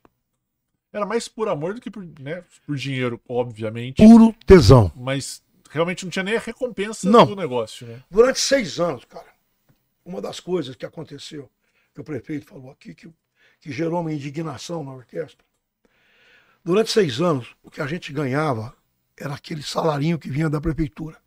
Era 0.92 1.04
mais 1.04 1.28
por 1.28 1.48
amor 1.48 1.74
do 1.74 1.80
que 1.80 1.90
por, 1.90 2.06
né, 2.20 2.44
por 2.66 2.76
dinheiro, 2.76 3.20
obviamente. 3.28 3.96
Puro 3.96 4.34
tesão. 4.46 4.90
Mas 4.96 5.42
realmente 5.70 6.04
não 6.04 6.10
tinha 6.10 6.22
nem 6.22 6.36
a 6.36 6.40
recompensa 6.40 7.08
Não. 7.08 7.26
do 7.26 7.36
negócio, 7.36 7.86
né? 7.86 8.02
Durante 8.10 8.40
seis 8.40 8.80
anos, 8.80 9.04
cara, 9.04 9.26
uma 10.04 10.20
das 10.20 10.40
coisas 10.40 10.74
que 10.74 10.86
aconteceu, 10.86 11.50
que 11.92 12.00
o 12.00 12.04
prefeito 12.04 12.46
falou 12.46 12.70
aqui, 12.70 12.94
que, 12.94 13.12
que 13.60 13.70
gerou 13.70 14.00
uma 14.00 14.12
indignação 14.12 14.82
na 14.82 14.94
orquestra. 14.94 15.44
Durante 16.64 16.90
seis 16.90 17.20
anos, 17.20 17.54
o 17.62 17.70
que 17.70 17.82
a 17.82 17.86
gente 17.86 18.12
ganhava 18.12 18.74
era 19.16 19.34
aquele 19.34 19.62
salarinho 19.62 20.18
que 20.18 20.30
vinha 20.30 20.48
da 20.48 20.60
prefeitura. 20.60 21.18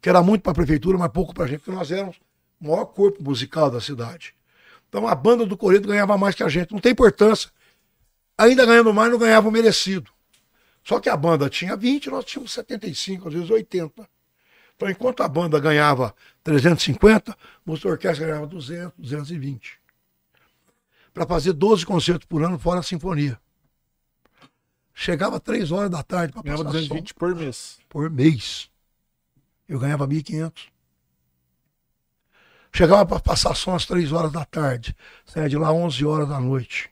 Que 0.00 0.08
era 0.08 0.22
muito 0.22 0.42
para 0.42 0.52
a 0.52 0.54
prefeitura, 0.54 0.96
mas 0.96 1.12
pouco 1.12 1.34
para 1.34 1.44
a 1.44 1.46
gente, 1.46 1.60
porque 1.60 1.76
nós 1.76 1.90
éramos 1.90 2.18
o 2.64 2.70
maior 2.70 2.86
corpo 2.86 3.22
musical 3.22 3.70
da 3.70 3.80
cidade. 3.80 4.34
Então 4.88 5.06
a 5.06 5.14
banda 5.14 5.44
do 5.44 5.56
Coreto 5.56 5.86
ganhava 5.86 6.16
mais 6.16 6.34
que 6.34 6.42
a 6.42 6.48
gente. 6.48 6.72
Não 6.72 6.80
tem 6.80 6.92
importância. 6.92 7.50
Ainda 8.38 8.64
ganhando 8.64 8.92
mais, 8.92 9.10
não 9.10 9.18
ganhava 9.18 9.48
o 9.48 9.52
merecido. 9.52 10.10
Só 10.82 10.98
que 10.98 11.08
a 11.08 11.16
banda 11.16 11.48
tinha 11.48 11.76
20, 11.76 12.10
nós 12.10 12.24
tínhamos 12.24 12.52
75, 12.52 13.28
às 13.28 13.34
vezes 13.34 13.50
80. 13.50 14.08
Então, 14.76 14.90
enquanto 14.90 15.22
a 15.22 15.28
banda 15.28 15.58
ganhava 15.60 16.14
350, 16.42 17.32
o 17.32 17.70
músico 17.70 17.88
da 17.88 17.92
orquestra 17.92 18.26
ganhava 18.26 18.46
200, 18.46 18.92
220. 18.98 19.78
Para 21.12 21.26
fazer 21.26 21.52
12 21.52 21.86
concertos 21.86 22.26
por 22.26 22.42
ano, 22.42 22.58
fora 22.58 22.80
a 22.80 22.82
sinfonia. 22.82 23.38
Chegava 24.92 25.38
3 25.38 25.70
horas 25.70 25.90
da 25.90 26.02
tarde 26.02 26.32
para 26.32 26.42
Ganhava 26.42 26.64
passar 26.64 26.78
som 26.78 26.88
220 26.88 27.14
por 27.14 27.34
mês. 27.34 27.78
por 27.88 28.10
mês. 28.10 28.70
Eu 29.68 29.78
ganhava 29.78 30.06
1.500. 30.06 30.73
Chegava 32.76 33.06
para 33.06 33.20
passar 33.20 33.54
som 33.54 33.72
às 33.72 33.86
3 33.86 34.10
horas 34.10 34.32
da 34.32 34.44
tarde. 34.44 34.96
Saía 35.24 35.48
de 35.48 35.56
lá 35.56 35.72
11 35.72 36.04
horas 36.04 36.28
da 36.28 36.40
noite. 36.40 36.90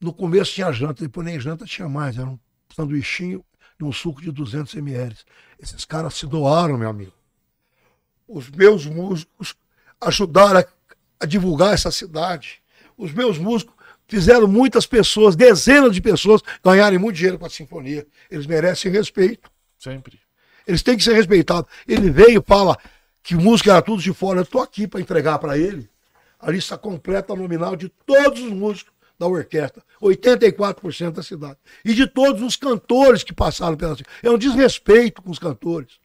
No 0.00 0.12
começo 0.12 0.52
tinha 0.52 0.72
janta, 0.72 1.04
depois 1.04 1.24
nem 1.24 1.38
janta 1.38 1.64
tinha 1.64 1.88
mais. 1.88 2.18
Era 2.18 2.26
um 2.26 2.38
sanduichinho 2.74 3.44
e 3.80 3.84
um 3.84 3.92
suco 3.92 4.20
de 4.20 4.32
200 4.32 4.74
ml. 4.74 5.16
Esses 5.60 5.84
caras 5.84 6.14
se 6.14 6.26
doaram, 6.26 6.76
meu 6.76 6.88
amigo. 6.88 7.12
Os 8.26 8.50
meus 8.50 8.84
músicos 8.84 9.54
ajudaram 10.00 10.58
a, 10.58 10.64
a 11.20 11.24
divulgar 11.24 11.72
essa 11.72 11.92
cidade. 11.92 12.60
Os 12.98 13.12
meus 13.12 13.38
músicos 13.38 13.76
fizeram 14.08 14.48
muitas 14.48 14.86
pessoas, 14.86 15.36
dezenas 15.36 15.94
de 15.94 16.00
pessoas, 16.00 16.42
ganharem 16.64 16.98
muito 16.98 17.14
dinheiro 17.14 17.38
com 17.38 17.46
a 17.46 17.50
sinfonia. 17.50 18.04
Eles 18.28 18.44
merecem 18.44 18.90
respeito. 18.90 19.48
Sempre. 19.78 20.18
Eles 20.66 20.82
têm 20.82 20.96
que 20.96 21.04
ser 21.04 21.14
respeitados. 21.14 21.70
Ele 21.86 22.10
veio 22.10 22.40
e 22.40 22.44
fala 22.44 22.76
que 23.24 23.34
música 23.34 23.70
era 23.72 23.82
tudo 23.82 24.02
de 24.02 24.12
fora. 24.12 24.40
Eu 24.40 24.42
estou 24.44 24.60
aqui 24.60 24.86
para 24.86 25.00
entregar 25.00 25.38
para 25.38 25.56
ele 25.56 25.88
a 26.38 26.50
lista 26.50 26.76
completa 26.76 27.34
nominal 27.34 27.74
de 27.74 27.88
todos 27.88 28.40
os 28.42 28.52
músicos 28.52 28.92
da 29.18 29.26
orquestra. 29.26 29.82
84% 30.00 31.10
da 31.12 31.22
cidade. 31.22 31.56
E 31.82 31.94
de 31.94 32.06
todos 32.06 32.42
os 32.42 32.54
cantores 32.54 33.24
que 33.24 33.32
passaram 33.32 33.76
pela 33.78 33.96
É 34.22 34.30
um 34.30 34.36
desrespeito 34.36 35.22
com 35.22 35.30
os 35.30 35.38
cantores. 35.38 35.98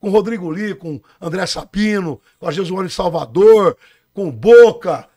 Com 0.00 0.10
Rodrigo 0.10 0.50
Lee, 0.50 0.74
com 0.74 1.00
André 1.20 1.46
Sapino, 1.46 2.20
com 2.40 2.48
a 2.48 2.50
Jesuane 2.50 2.90
Salvador, 2.90 3.76
com 4.12 4.28
Boca. 4.28 5.08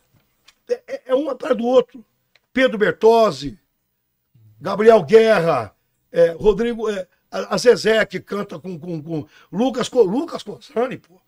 É, 0.70 0.84
é- 0.88 1.02
é 1.08 1.16
um 1.16 1.32
atrás 1.32 1.58
do 1.58 1.66
outro. 1.66 2.06
Pedro 2.52 2.78
Bertozzi, 2.78 3.58
Gabriel 4.62 5.02
Guerra, 5.02 5.76
é, 6.12 6.30
Rodrigo. 6.32 6.88
É, 6.92 7.08
a 7.32 7.58
Zezé, 7.58 8.06
que 8.06 8.20
canta 8.20 8.60
com, 8.60 8.78
com, 8.78 9.02
com 9.02 9.26
Lucas, 9.52 9.90
Lucas 9.90 10.44
Cossani, 10.44 11.00
pô. 11.00 11.20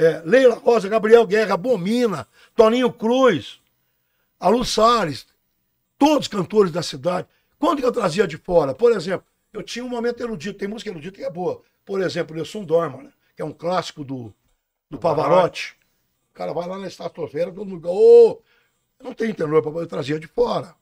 É, 0.00 0.22
Leila 0.24 0.54
Rosa, 0.54 0.88
Gabriel 0.88 1.26
Guerra, 1.26 1.56
Bomina, 1.58 2.26
Toninho 2.54 2.90
Cruz, 2.90 3.60
Alu 4.38 4.64
Salles, 4.64 5.26
todos 5.98 6.26
cantores 6.26 6.72
da 6.72 6.82
cidade. 6.82 7.28
Quando 7.58 7.80
que 7.80 7.84
eu 7.86 7.92
trazia 7.92 8.26
de 8.26 8.38
fora? 8.38 8.74
Por 8.74 8.92
exemplo, 8.92 9.26
eu 9.52 9.62
tinha 9.62 9.84
um 9.84 9.88
momento 9.90 10.22
erudito, 10.22 10.58
tem 10.58 10.68
música 10.68 10.90
erudita 10.90 11.18
que 11.18 11.24
é 11.24 11.30
boa. 11.30 11.60
Por 11.84 12.00
exemplo, 12.00 12.34
Nelson 12.34 12.64
Dorma, 12.64 13.02
né? 13.02 13.12
que 13.36 13.42
é 13.42 13.44
um 13.44 13.52
clássico 13.52 14.02
do, 14.02 14.32
do 14.88 14.98
Pavarotti. 14.98 15.76
O 16.30 16.34
cara 16.34 16.54
vai 16.54 16.66
lá 16.66 16.78
na 16.78 16.86
estratosfera, 16.86 17.52
todo 17.52 17.68
mundo. 17.68 17.86
Ô, 17.90 18.40
não 19.02 19.12
tem 19.12 19.34
tenor, 19.34 19.62
eu 19.62 19.86
trazia 19.86 20.18
de 20.18 20.26
fora. 20.26 20.74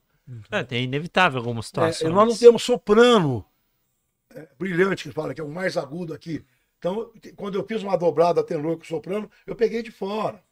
É, 0.53 0.77
é 0.77 0.81
inevitável 0.81 1.39
algumas 1.41 1.67
É, 1.67 1.69
situações. 1.69 2.13
nós 2.15 2.29
não 2.29 2.37
temos 2.37 2.63
soprano 2.63 3.45
é, 4.35 4.47
brilhante, 4.59 5.09
que 5.09 5.15
fala, 5.15 5.35
que 5.35 5.41
é 5.41 5.45
o 5.45 5.49
mais 5.49 5.77
agudo 5.77 6.15
aqui. 6.15 6.45
Então, 6.79 7.13
quando 7.37 7.57
eu 7.57 7.67
fiz 7.67 7.83
uma 7.83 7.97
dobrada 7.97 8.43
tenor 8.43 8.77
com 8.77 8.85
soprano, 8.85 9.31
eu 9.47 9.57
peguei 9.57 9.83
de 9.83 9.91
fora. 9.91 10.43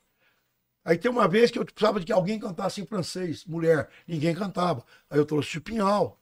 Aí 0.84 0.96
tem 0.96 1.10
uma 1.10 1.26
vez 1.26 1.50
que 1.50 1.58
eu 1.58 1.64
precisava 1.64 1.98
de 1.98 2.06
que 2.06 2.12
alguém 2.12 2.38
cantasse 2.38 2.80
em 2.80 2.86
francês, 2.86 3.44
mulher. 3.44 3.88
Ninguém 4.06 4.34
cantava. 4.34 4.84
Aí 5.10 5.18
eu 5.18 5.26
trouxe 5.26 5.58
o 5.58 5.60
Pinhal, 5.60 6.20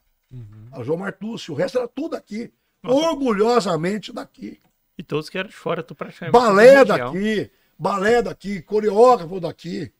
a 0.72 0.82
João 0.82 0.98
Martúcio, 0.98 1.52
o 1.52 1.56
resto 1.56 1.78
era 1.78 1.88
tudo 1.88 2.16
aqui. 2.16 2.52
Orgulhosamente 2.82 4.12
daqui. 4.12 4.60
E 4.96 5.02
todos 5.02 5.28
que 5.28 5.38
eram 5.38 5.48
de 5.48 5.54
fora, 5.54 5.82
tu 5.82 5.94
praticamente. 5.94 6.32
Balé 6.32 6.84
daqui, 6.84 7.50
balé 7.78 8.22
daqui, 8.22 8.62
coreógrafo 8.62 9.40
daqui, 9.40 9.92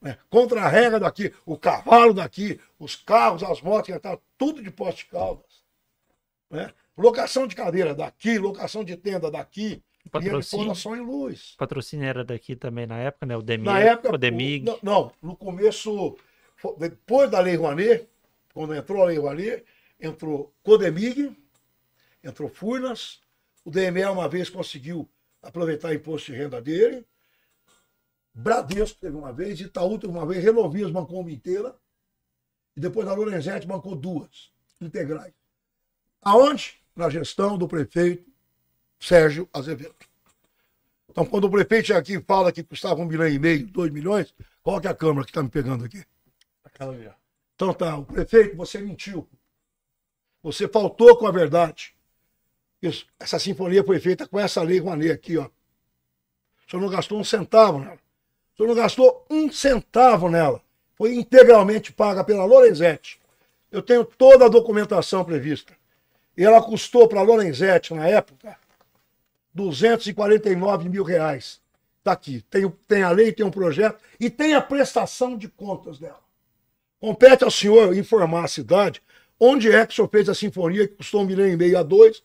né? 0.00 0.18
contra-rega 0.28 0.98
daqui, 0.98 1.32
o 1.44 1.56
cavalo 1.56 2.14
daqui, 2.14 2.60
os 2.78 2.96
carros, 2.96 3.42
as 3.42 3.60
motos, 3.60 3.94
tudo 4.36 4.62
de 4.62 4.70
poste 4.70 5.04
de 5.04 5.10
caldas. 5.10 5.64
Né? 6.50 6.72
Locação 6.96 7.46
de 7.46 7.54
cadeira 7.54 7.94
daqui, 7.94 8.38
locação 8.38 8.82
de 8.82 8.96
tenda 8.96 9.30
daqui, 9.30 9.82
e 10.04 10.08
a 10.08 10.10
Patrocínio. 10.10 10.74
som 10.74 10.96
em 10.96 11.00
luz. 11.00 11.54
Patrocínio 11.58 12.06
era 12.06 12.24
daqui 12.24 12.54
também 12.56 12.86
na 12.86 12.96
época, 12.98 13.26
né? 13.26 13.36
O 13.36 13.42
Demir, 13.42 13.64
Na 13.64 13.80
época, 13.80 14.14
o 14.14 14.18
Demig. 14.18 14.64
Não, 14.64 14.78
não, 14.82 15.12
no 15.20 15.36
começo, 15.36 16.16
depois 16.78 17.30
da 17.30 17.40
Lei 17.40 17.56
Rouanet, 17.56 18.08
quando 18.54 18.74
entrou 18.74 19.02
a 19.02 19.06
Lei 19.06 19.18
Rouanet, 19.18 19.64
entrou 20.00 20.54
Codemig, 20.62 21.36
entrou 22.22 22.48
Furnas, 22.48 23.20
o 23.64 23.70
DME 23.70 24.04
uma 24.04 24.28
vez 24.28 24.48
conseguiu 24.48 25.08
aproveitar 25.42 25.90
o 25.90 25.94
imposto 25.94 26.32
de 26.32 26.38
renda 26.38 26.60
dele, 26.62 27.04
Bradesco 28.32 29.00
teve 29.00 29.16
uma 29.16 29.32
vez, 29.32 29.60
Itaú 29.60 29.98
teve 29.98 30.12
uma 30.12 30.26
vez, 30.26 30.42
Renovias 30.44 30.90
bancou 30.90 31.20
uma 31.20 31.30
inteira, 31.30 31.74
e 32.76 32.80
depois 32.80 33.08
a 33.08 33.14
Lorenzetti 33.14 33.66
bancou 33.66 33.96
duas 33.96 34.52
integrais. 34.80 35.34
Aonde? 36.20 36.80
Na 36.96 37.10
gestão 37.10 37.58
do 37.58 37.68
prefeito 37.68 38.24
Sérgio 38.98 39.48
Azevedo. 39.52 39.94
Então, 41.10 41.24
quando 41.24 41.44
o 41.44 41.50
prefeito 41.50 41.94
aqui 41.94 42.20
fala 42.20 42.50
que 42.50 42.62
custava 42.62 43.00
um 43.00 43.04
milhão 43.04 43.28
e 43.28 43.38
meio, 43.38 43.66
dois 43.66 43.90
milhões, 43.90 44.34
qual 44.62 44.80
que 44.80 44.86
é 44.86 44.90
a 44.90 44.94
câmera 44.94 45.24
que 45.24 45.30
está 45.30 45.42
me 45.42 45.48
pegando 45.48 45.84
aqui? 45.84 46.04
Aquela 46.64 46.92
ali, 46.92 47.06
ó. 47.06 47.12
Então 47.54 47.72
tá, 47.72 47.96
o 47.96 48.04
prefeito, 48.04 48.56
você 48.56 48.78
mentiu. 48.80 49.28
Você 50.42 50.68
faltou 50.68 51.16
com 51.16 51.26
a 51.26 51.30
verdade. 51.30 51.94
Isso, 52.82 53.06
essa 53.18 53.38
sinfonia 53.38 53.82
foi 53.82 53.98
feita 53.98 54.28
com 54.28 54.38
essa 54.38 54.62
lei 54.62 54.78
Rouanet 54.78 55.10
aqui, 55.10 55.38
ó. 55.38 55.46
O 55.46 56.70
senhor 56.70 56.82
não 56.82 56.90
gastou 56.90 57.18
um 57.18 57.24
centavo 57.24 57.78
nela. 57.78 57.98
O 58.52 58.56
senhor 58.56 58.68
não 58.68 58.74
gastou 58.74 59.26
um 59.30 59.50
centavo 59.50 60.28
nela. 60.28 60.60
Foi 60.94 61.14
integralmente 61.14 61.92
paga 61.92 62.24
pela 62.24 62.44
Lorenzetti. 62.44 63.20
Eu 63.70 63.82
tenho 63.82 64.04
toda 64.04 64.46
a 64.46 64.48
documentação 64.48 65.24
prevista. 65.24 65.76
E 66.36 66.44
ela 66.44 66.62
custou 66.62 67.08
para 67.08 67.22
Lorenzetti, 67.22 67.94
na 67.94 68.06
época, 68.06 68.56
249 69.54 70.88
mil 70.88 71.02
reais. 71.02 71.60
Está 71.98 72.12
aqui. 72.12 72.42
Tem, 72.50 72.68
tem 72.86 73.02
a 73.02 73.10
lei, 73.10 73.32
tem 73.32 73.44
um 73.44 73.50
projeto 73.50 73.98
e 74.20 74.28
tem 74.30 74.54
a 74.54 74.60
prestação 74.60 75.36
de 75.36 75.48
contas 75.48 75.98
dela. 75.98 76.20
Compete 77.00 77.44
ao 77.44 77.50
senhor 77.50 77.96
informar 77.96 78.44
a 78.44 78.48
cidade 78.48 79.02
onde 79.38 79.70
é 79.70 79.84
que 79.84 79.92
o 79.92 79.96
senhor 79.96 80.08
fez 80.08 80.28
a 80.28 80.34
sinfonia 80.34 80.88
que 80.88 80.94
custou 80.94 81.22
um 81.22 81.26
milhão 81.26 81.46
e 81.46 81.56
meio 81.56 81.78
a 81.78 81.82
dois, 81.82 82.22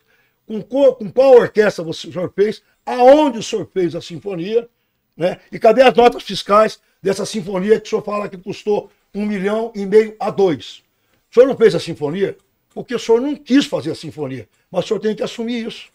com, 0.47 0.61
qual- 0.61 0.95
com 0.95 1.11
qual 1.11 1.33
orquestra 1.33 1.83
o 1.83 1.93
senhor 1.93 2.31
fez, 2.33 2.61
aonde 2.85 3.39
o 3.39 3.43
senhor 3.43 3.67
fez 3.73 3.95
a 3.95 4.01
sinfonia, 4.01 4.69
né? 5.15 5.39
E 5.51 5.59
cadê 5.59 5.81
as 5.81 5.93
notas 5.93 6.23
fiscais 6.23 6.79
dessa 7.01 7.25
sinfonia 7.25 7.79
que 7.79 7.87
o 7.87 7.89
senhor 7.89 8.01
fala 8.01 8.29
que 8.29 8.37
custou 8.37 8.89
um 9.13 9.25
milhão 9.25 9.71
e 9.75 9.85
meio 9.85 10.15
a 10.19 10.29
dois? 10.29 10.83
O 11.29 11.33
senhor 11.33 11.47
não 11.47 11.57
fez 11.57 11.75
a 11.75 11.79
sinfonia? 11.79 12.37
Porque 12.73 12.95
o 12.95 12.99
senhor 12.99 13.21
não 13.21 13.35
quis 13.35 13.65
fazer 13.65 13.91
a 13.91 13.95
sinfonia. 13.95 14.47
Mas 14.69 14.85
o 14.85 14.87
senhor 14.87 14.99
tem 14.99 15.15
que 15.15 15.23
assumir 15.23 15.67
isso. 15.67 15.89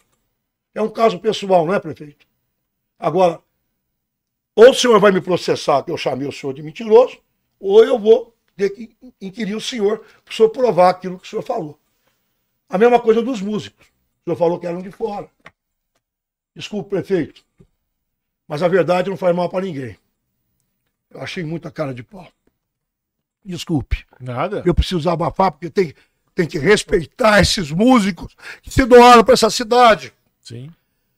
É 0.73 0.81
um 0.81 0.89
caso 0.89 1.19
pessoal, 1.19 1.65
não 1.65 1.73
é, 1.73 1.79
prefeito? 1.79 2.27
Agora, 2.99 3.41
ou 4.55 4.71
o 4.71 4.73
senhor 4.73 4.99
vai 4.99 5.11
me 5.11 5.21
processar 5.21 5.83
que 5.83 5.91
eu 5.91 5.97
chamei 5.97 6.27
o 6.27 6.31
senhor 6.31 6.53
de 6.53 6.63
mentiroso, 6.63 7.19
ou 7.59 7.83
eu 7.83 7.97
vou 7.97 8.35
ter 8.55 8.71
que 8.71 8.95
inquirir 9.21 9.55
o 9.55 9.61
senhor 9.61 9.99
para 10.23 10.31
o 10.31 10.35
senhor 10.35 10.49
provar 10.49 10.89
aquilo 10.89 11.19
que 11.19 11.27
o 11.27 11.29
senhor 11.29 11.43
falou. 11.43 11.79
A 12.69 12.77
mesma 12.77 12.99
coisa 12.99 13.21
dos 13.21 13.41
músicos. 13.41 13.87
O 13.87 14.23
senhor 14.23 14.35
falou 14.35 14.59
que 14.59 14.67
eram 14.67 14.81
de 14.81 14.91
fora. 14.91 15.29
Desculpe, 16.55 16.89
prefeito, 16.89 17.45
mas 18.47 18.63
a 18.63 18.67
verdade 18.67 19.09
não 19.09 19.17
faz 19.17 19.35
mal 19.35 19.47
para 19.47 19.65
ninguém. 19.65 19.95
Eu 21.09 21.21
achei 21.21 21.43
muita 21.43 21.69
cara 21.69 21.93
de 21.93 22.01
pau. 22.01 22.27
Desculpe. 23.45 24.05
Nada. 24.19 24.63
Eu 24.65 24.73
preciso 24.73 25.09
abafar 25.09 25.51
porque 25.51 25.69
tem, 25.69 25.93
tem 26.37 26.45
que 26.47 26.59
respeitar 26.59 27.41
esses 27.41 27.71
músicos 27.71 28.35
que 28.61 28.69
se 28.69 28.85
doaram 28.85 29.23
para 29.23 29.33
essa 29.33 29.49
cidade. 29.49 30.13
Sim. 30.39 30.71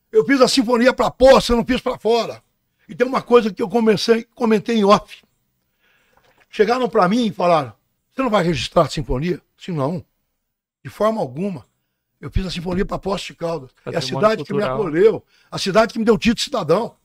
Eu 0.09 0.25
fiz 0.25 0.39
a 0.39 0.47
sinfonia 0.47 0.93
para 0.93 1.11
posse, 1.11 1.51
eu 1.51 1.57
não 1.57 1.65
fiz 1.65 1.81
para 1.81 1.99
fora. 1.99 2.41
E 2.87 2.95
tem 2.95 3.05
uma 3.05 3.21
coisa 3.21 3.53
que 3.53 3.61
eu 3.61 3.67
comecei, 3.67 4.23
comentei 4.33 4.77
em 4.77 4.85
off. 4.85 5.21
Chegaram 6.49 6.87
para 6.87 7.09
mim 7.09 7.27
e 7.27 7.33
falaram: 7.33 7.73
Você 8.09 8.21
não 8.21 8.29
vai 8.29 8.45
registrar 8.45 8.83
a 8.83 8.89
sinfonia? 8.89 9.41
Sim, 9.57 9.73
não. 9.73 10.03
De 10.81 10.89
forma 10.89 11.19
alguma. 11.19 11.67
Eu 12.21 12.31
fiz 12.31 12.45
a 12.45 12.51
sinfonia 12.51 12.85
para 12.85 12.97
Poços 12.97 13.27
de 13.27 13.35
Caldas. 13.35 13.71
É 13.85 13.97
a 13.97 14.01
cidade 14.01 14.45
que 14.45 14.53
me 14.53 14.59
cultural. 14.59 14.73
acolheu, 14.73 15.25
a 15.51 15.57
cidade 15.57 15.91
que 15.91 15.99
me 15.99 16.05
deu 16.05 16.17
título 16.17 16.35
de 16.35 16.43
cidadão. 16.43 16.95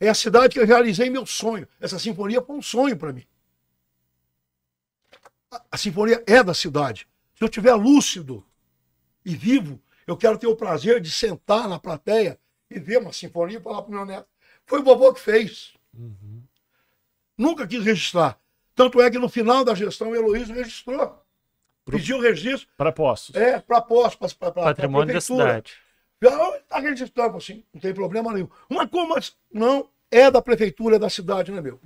É 0.00 0.08
a 0.08 0.14
cidade 0.14 0.54
que 0.54 0.60
eu 0.60 0.66
realizei 0.66 1.10
meu 1.10 1.26
sonho. 1.26 1.68
Essa 1.78 1.98
sinfonia 1.98 2.40
foi 2.40 2.56
um 2.56 2.62
sonho 2.62 2.96
para 2.96 3.12
mim. 3.12 3.24
A, 5.50 5.62
a 5.72 5.76
sinfonia 5.76 6.24
é 6.26 6.42
da 6.42 6.54
cidade. 6.54 7.06
Se 7.40 7.44
eu 7.44 7.48
estiver 7.48 7.72
lúcido 7.72 8.46
e 9.24 9.34
vivo, 9.34 9.80
eu 10.06 10.14
quero 10.14 10.36
ter 10.36 10.46
o 10.46 10.54
prazer 10.54 11.00
de 11.00 11.10
sentar 11.10 11.66
na 11.70 11.78
plateia 11.78 12.38
e 12.68 12.78
ver 12.78 12.98
uma 12.98 13.14
sinfonia 13.14 13.56
e 13.56 13.62
falar 13.62 13.80
para 13.80 13.96
meu 13.96 14.04
neto. 14.04 14.28
Foi 14.66 14.80
o 14.80 14.84
vovô 14.84 15.10
que 15.14 15.20
fez. 15.20 15.72
Nunca 17.38 17.66
quis 17.66 17.82
registrar. 17.82 18.38
Tanto 18.74 19.00
é 19.00 19.10
que 19.10 19.18
no 19.18 19.26
final 19.26 19.64
da 19.64 19.74
gestão 19.74 20.10
o 20.10 20.14
Heloísio 20.14 20.54
registrou. 20.54 21.18
Pediu 21.86 22.18
o 22.18 22.20
registro, 22.20 22.68
Para 22.76 22.92
postos. 22.92 23.34
é, 23.34 23.58
para 23.58 23.80
posse, 23.80 24.18
para 24.18 24.52
Patrimônio 24.52 25.14
da 25.14 25.20
cidade. 25.22 25.78
Está 26.22 26.78
registrando 26.78 27.38
assim, 27.38 27.64
não 27.72 27.80
tem 27.80 27.94
problema 27.94 28.34
nenhum. 28.34 28.50
Mas 28.68 28.90
como 28.90 29.16
assim? 29.16 29.32
Não, 29.50 29.88
é 30.10 30.30
da 30.30 30.42
prefeitura, 30.42 30.96
é 30.96 30.98
da 30.98 31.08
cidade, 31.08 31.50
não 31.50 31.56
é 31.56 31.62
meu. 31.62 31.80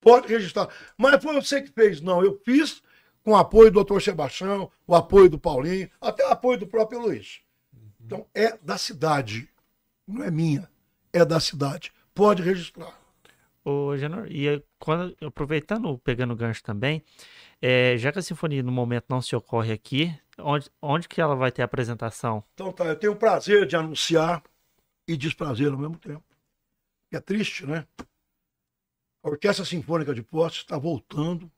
Pode 0.00 0.26
registrar. 0.26 0.68
Mas 0.98 1.22
foi 1.22 1.34
você 1.40 1.62
que 1.62 1.70
fez. 1.70 2.00
Não, 2.00 2.24
eu 2.24 2.36
fiz 2.44 2.82
com 3.26 3.32
o 3.32 3.36
apoio 3.36 3.72
do 3.72 3.74
doutor 3.74 4.00
Sebastião, 4.00 4.70
o 4.86 4.94
apoio 4.94 5.28
do 5.28 5.36
Paulinho, 5.36 5.90
até 6.00 6.24
o 6.24 6.30
apoio 6.30 6.60
do 6.60 6.66
próprio 6.68 7.00
Luiz. 7.00 7.40
Então 8.00 8.24
é 8.32 8.56
da 8.58 8.78
cidade. 8.78 9.50
Não 10.06 10.22
é 10.22 10.30
minha, 10.30 10.70
é 11.12 11.24
da 11.24 11.40
cidade. 11.40 11.92
Pode 12.14 12.40
registrar. 12.40 12.96
Ô, 13.64 13.96
Genor, 13.96 14.28
e 14.30 14.62
quando, 14.78 15.16
aproveitando, 15.26 15.98
pegando 15.98 16.34
o 16.34 16.36
gancho 16.36 16.62
também, 16.62 17.02
é, 17.60 17.98
já 17.98 18.12
que 18.12 18.20
a 18.20 18.22
sinfonia 18.22 18.62
no 18.62 18.70
momento 18.70 19.06
não 19.08 19.20
se 19.20 19.34
ocorre 19.34 19.72
aqui, 19.72 20.16
onde, 20.38 20.70
onde 20.80 21.08
que 21.08 21.20
ela 21.20 21.34
vai 21.34 21.50
ter 21.50 21.62
a 21.62 21.64
apresentação? 21.64 22.44
Então 22.54 22.70
tá, 22.72 22.84
eu 22.84 22.94
tenho 22.94 23.14
o 23.14 23.16
prazer 23.16 23.66
de 23.66 23.74
anunciar 23.74 24.40
e 25.08 25.16
desprazer 25.16 25.72
ao 25.72 25.78
mesmo 25.78 25.98
tempo. 25.98 26.22
É 27.10 27.18
triste, 27.18 27.66
né? 27.66 27.88
A 29.20 29.30
Orquestra 29.30 29.64
Sinfônica 29.64 30.14
de 30.14 30.22
Poços 30.22 30.58
está 30.58 30.78
voltando, 30.78 31.50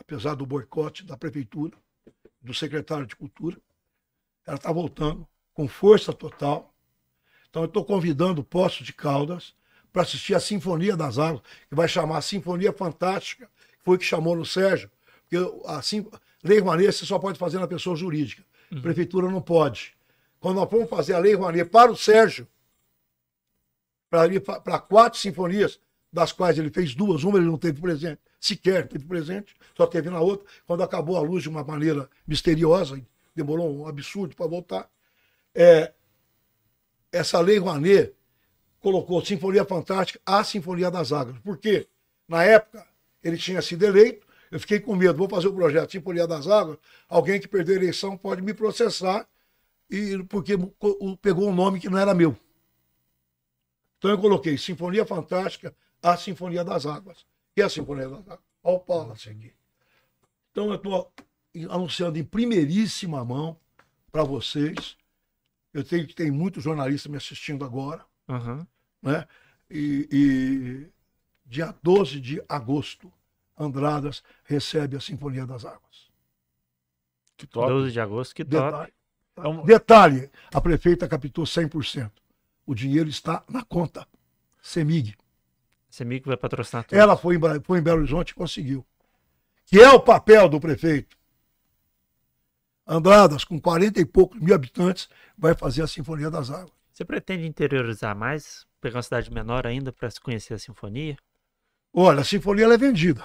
apesar 0.00 0.34
do 0.34 0.46
boicote 0.46 1.04
da 1.04 1.16
prefeitura, 1.16 1.76
do 2.40 2.54
secretário 2.54 3.06
de 3.06 3.16
Cultura. 3.16 3.56
Ela 4.46 4.56
está 4.56 4.72
voltando 4.72 5.26
com 5.52 5.68
força 5.68 6.12
total. 6.12 6.74
Então 7.50 7.62
eu 7.62 7.66
estou 7.66 7.84
convidando 7.84 8.44
Poços 8.44 8.86
de 8.86 8.92
Caldas 8.92 9.54
para 9.92 10.02
assistir 10.02 10.34
a 10.34 10.40
Sinfonia 10.40 10.96
das 10.96 11.18
Águas, 11.18 11.42
que 11.68 11.74
vai 11.74 11.88
chamar 11.88 12.20
Sinfonia 12.22 12.72
Fantástica, 12.72 13.46
que 13.78 13.84
foi 13.84 13.96
o 13.96 13.98
que 13.98 14.04
chamou 14.04 14.36
no 14.36 14.44
Sérgio, 14.44 14.90
porque 15.22 15.36
a 15.66 15.82
sim- 15.82 16.06
Lei 16.42 16.58
Rouanet 16.60 16.92
você 16.92 17.04
só 17.06 17.18
pode 17.18 17.38
fazer 17.38 17.58
na 17.58 17.66
pessoa 17.66 17.96
jurídica. 17.96 18.44
A 18.70 18.80
prefeitura 18.80 19.30
não 19.30 19.40
pode. 19.40 19.96
Quando 20.38 20.56
nós 20.56 20.70
fomos 20.70 20.88
fazer 20.88 21.14
a 21.14 21.18
Lei 21.18 21.34
Rouanet 21.34 21.68
para 21.68 21.90
o 21.90 21.96
Sérgio, 21.96 22.46
para 24.10 24.78
quatro 24.78 25.18
sinfonias, 25.18 25.80
das 26.12 26.32
quais 26.32 26.58
ele 26.58 26.70
fez 26.70 26.94
duas, 26.94 27.24
uma 27.24 27.38
ele 27.38 27.46
não 27.46 27.58
teve 27.58 27.80
presente, 27.80 28.20
sequer 28.40 28.86
teve 28.86 29.04
presente, 29.04 29.54
só 29.76 29.86
teve 29.86 30.10
na 30.10 30.20
outra, 30.20 30.46
quando 30.66 30.82
acabou 30.82 31.16
a 31.16 31.20
luz 31.20 31.42
de 31.42 31.48
uma 31.48 31.64
maneira 31.64 32.08
misteriosa, 32.26 33.00
demorou 33.34 33.72
um 33.74 33.86
absurdo 33.86 34.34
para 34.34 34.46
voltar. 34.46 34.90
É, 35.54 35.92
essa 37.10 37.40
lei 37.40 37.58
Rouanet 37.58 38.14
colocou 38.80 39.24
Sinfonia 39.24 39.64
Fantástica 39.64 40.20
a 40.24 40.44
Sinfonia 40.44 40.90
das 40.90 41.12
Águas. 41.12 41.38
Por 41.38 41.58
quê? 41.58 41.88
Na 42.26 42.44
época, 42.44 42.86
ele 43.22 43.36
tinha 43.36 43.60
sido 43.62 43.84
eleito, 43.84 44.26
eu 44.50 44.60
fiquei 44.60 44.80
com 44.80 44.94
medo, 44.94 45.18
vou 45.18 45.28
fazer 45.28 45.48
o 45.48 45.52
projeto 45.52 45.92
Sinfonia 45.92 46.26
das 46.26 46.46
Águas, 46.46 46.78
alguém 47.08 47.40
que 47.40 47.48
perdeu 47.48 47.74
a 47.74 47.78
eleição 47.78 48.16
pode 48.16 48.42
me 48.42 48.54
processar, 48.54 49.26
e 49.90 50.22
porque 50.24 50.54
pegou 51.20 51.48
um 51.48 51.54
nome 51.54 51.80
que 51.80 51.88
não 51.88 51.98
era 51.98 52.14
meu. 52.14 52.36
Então 53.98 54.10
eu 54.10 54.18
coloquei 54.18 54.56
Sinfonia 54.56 55.04
Fantástica, 55.04 55.74
a 56.02 56.16
Sinfonia 56.16 56.62
das 56.62 56.86
Águas. 56.86 57.26
Que 57.58 57.62
é 57.62 57.64
a 57.64 57.68
Sinfonia 57.68 58.08
das 58.08 58.20
Águas? 58.20 58.38
Olha 58.62 58.76
o 58.76 58.78
Palace 58.78 59.28
aqui. 59.30 59.52
Então 60.52 60.68
eu 60.68 60.76
estou 60.76 61.12
anunciando 61.68 62.16
em 62.16 62.22
primeiríssima 62.22 63.24
mão 63.24 63.58
para 64.12 64.22
vocês. 64.22 64.96
Eu 65.74 65.82
tenho 65.82 66.06
que 66.06 66.14
tem 66.14 66.30
muitos 66.30 66.62
jornalistas 66.62 67.10
me 67.10 67.16
assistindo 67.16 67.64
agora, 67.64 68.06
Aham. 68.28 68.64
né? 69.02 69.26
E, 69.68 70.08
e 70.12 70.86
dia 71.44 71.74
12 71.82 72.20
de 72.20 72.40
agosto, 72.48 73.12
Andradas 73.58 74.22
recebe 74.44 74.96
a 74.96 75.00
Sinfonia 75.00 75.44
das 75.44 75.64
Águas. 75.64 76.08
Que 77.36 77.44
top. 77.44 77.68
12 77.72 77.90
de 77.90 77.98
agosto, 78.00 78.36
que 78.36 78.44
top. 78.44 78.66
Detalhe, 78.66 78.92
É 79.36 79.48
um- 79.48 79.64
detalhe, 79.64 80.30
a 80.54 80.60
prefeita 80.60 81.08
captou 81.08 81.44
100%. 81.44 82.12
O 82.64 82.72
dinheiro 82.72 83.08
está 83.08 83.42
na 83.48 83.64
conta. 83.64 84.06
Semig. 85.98 86.16
Semic 86.16 86.26
vai 86.26 86.36
patrocinar 86.36 86.84
tudo. 86.84 86.98
Ela 86.98 87.16
foi 87.16 87.36
em, 87.36 87.40
foi 87.62 87.78
em 87.78 87.82
Belo 87.82 87.98
Horizonte 87.98 88.30
e 88.30 88.34
conseguiu. 88.34 88.86
Que 89.66 89.80
é 89.80 89.90
o 89.90 90.00
papel 90.00 90.48
do 90.48 90.58
prefeito. 90.58 91.16
Andradas, 92.86 93.44
com 93.44 93.60
40 93.60 94.00
e 94.00 94.04
poucos 94.06 94.40
mil 94.40 94.54
habitantes, 94.54 95.08
vai 95.36 95.54
fazer 95.54 95.82
a 95.82 95.86
Sinfonia 95.86 96.30
das 96.30 96.50
Águas. 96.50 96.72
Você 96.98 97.04
pretende 97.04 97.46
interiorizar 97.46 98.16
mais? 98.16 98.66
Pegar 98.80 98.96
uma 98.96 99.02
cidade 99.02 99.32
menor 99.32 99.66
ainda 99.66 99.92
para 99.92 100.10
se 100.10 100.20
conhecer 100.20 100.54
a 100.54 100.58
sinfonia? 100.58 101.16
Olha, 101.92 102.22
a 102.22 102.24
Sinfonia 102.24 102.64
ela 102.64 102.74
é 102.74 102.78
vendida. 102.78 103.24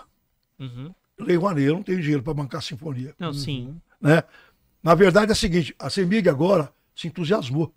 Uhum. 0.59 0.93
Lei 1.19 1.35
Rouanet, 1.35 1.67
eu 1.67 1.73
não 1.73 1.83
tenho 1.83 1.99
dinheiro 1.99 2.21
para 2.21 2.35
bancar 2.35 2.59
a 2.59 2.61
Sinfonia. 2.61 3.15
Não, 3.17 3.33
sim. 3.33 3.81
Né? 3.99 4.21
Na 4.81 4.93
verdade 4.93 5.31
é 5.31 5.33
o 5.33 5.35
seguinte, 5.35 5.75
a 5.79 5.89
Semig 5.89 6.29
agora 6.29 6.71
se 6.95 7.07
entusiasmou. 7.07 7.73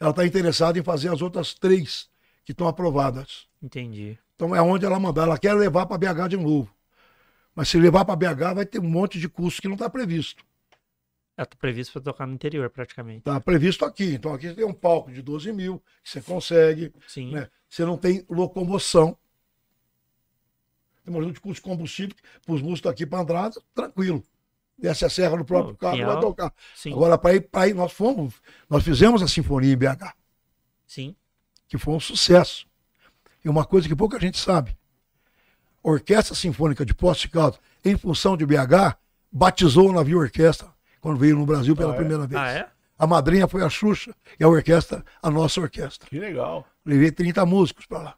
Ela 0.00 0.10
está 0.10 0.24
interessada 0.24 0.78
em 0.78 0.82
fazer 0.82 1.12
as 1.12 1.20
outras 1.20 1.52
três 1.52 2.08
que 2.46 2.52
estão 2.52 2.68
aprovadas. 2.68 3.48
Entendi. 3.60 4.16
Então 4.36 4.54
é 4.54 4.62
onde 4.62 4.86
ela 4.86 5.00
mandar. 5.00 5.24
Ela 5.24 5.36
quer 5.36 5.52
levar 5.52 5.84
para 5.84 5.98
BH 5.98 6.28
de 6.28 6.36
novo. 6.36 6.72
Mas 7.52 7.68
se 7.68 7.76
levar 7.76 8.04
para 8.04 8.14
BH 8.14 8.54
vai 8.54 8.64
ter 8.64 8.78
um 8.78 8.88
monte 8.88 9.18
de 9.18 9.28
custo 9.28 9.60
que 9.60 9.66
não 9.66 9.74
está 9.74 9.90
previsto. 9.90 10.44
Ela 11.36 11.44
tá 11.44 11.56
previsto 11.56 11.92
para 11.92 12.02
tocar 12.02 12.24
no 12.24 12.34
interior, 12.34 12.70
praticamente. 12.70 13.18
Está 13.18 13.40
previsto 13.40 13.84
aqui. 13.84 14.14
Então 14.14 14.32
aqui 14.32 14.54
tem 14.54 14.64
um 14.64 14.72
palco 14.72 15.10
de 15.10 15.20
12 15.20 15.52
mil, 15.52 15.82
que 16.02 16.08
você 16.08 16.22
consegue. 16.22 16.94
Sim. 17.08 17.32
Né? 17.32 17.50
Você 17.68 17.84
não 17.84 17.98
tem 17.98 18.24
locomoção. 18.30 19.18
Tem 21.04 21.14
um 21.14 21.32
de 21.32 21.40
custo 21.40 21.56
de 21.56 21.62
combustível 21.62 22.14
para 22.44 22.54
os 22.54 22.62
músicos 22.62 22.90
aqui 22.90 23.04
para 23.04 23.20
Andrada, 23.20 23.60
tranquilo. 23.74 24.22
Desce 24.78 25.04
a 25.04 25.10
serra 25.10 25.36
no 25.36 25.44
próprio 25.44 25.74
Pô, 25.74 25.80
carro 25.80 26.06
vai 26.06 26.20
tocar. 26.20 26.54
Sim. 26.76 26.92
Agora, 26.92 27.18
para 27.18 27.34
ir, 27.34 27.40
para 27.40 27.68
ir, 27.68 27.74
nós 27.74 27.92
fomos, 27.92 28.34
nós 28.70 28.84
fizemos 28.84 29.20
a 29.20 29.26
Sinfonia 29.26 29.72
em 29.72 29.76
BH, 29.76 30.14
Sim. 30.86 31.16
Que 31.68 31.78
foi 31.78 31.94
um 31.94 32.00
sucesso. 32.00 32.66
E 33.44 33.48
uma 33.48 33.64
coisa 33.64 33.88
que 33.88 33.94
pouca 33.96 34.18
gente 34.18 34.38
sabe. 34.38 34.76
A 35.84 35.88
Orquestra 35.90 36.34
Sinfônica 36.34 36.84
de 36.84 36.94
Poços 36.94 37.22
de 37.22 37.28
Caldas, 37.28 37.60
em 37.84 37.96
função 37.96 38.36
de 38.36 38.44
BH, 38.44 38.96
batizou 39.30 39.88
o 39.90 39.92
navio 39.92 40.18
orquestra 40.18 40.68
quando 41.00 41.18
veio 41.18 41.36
no 41.36 41.46
Brasil 41.46 41.76
pela 41.76 41.92
Ah, 41.92 41.94
é? 41.94 41.96
primeira 41.98 42.26
vez. 42.26 42.40
Ah, 42.40 42.48
é? 42.50 42.68
A 42.98 43.06
madrinha 43.06 43.46
foi 43.46 43.62
a 43.62 43.68
Xuxa 43.68 44.14
e 44.40 44.42
a 44.42 44.48
orquestra, 44.48 45.04
a 45.22 45.30
nossa 45.30 45.60
orquestra. 45.60 46.08
Que 46.08 46.18
legal. 46.18 46.66
Levei 46.84 47.12
30 47.12 47.44
músicos 47.46 47.86
para 47.86 47.98
lá. 47.98 48.14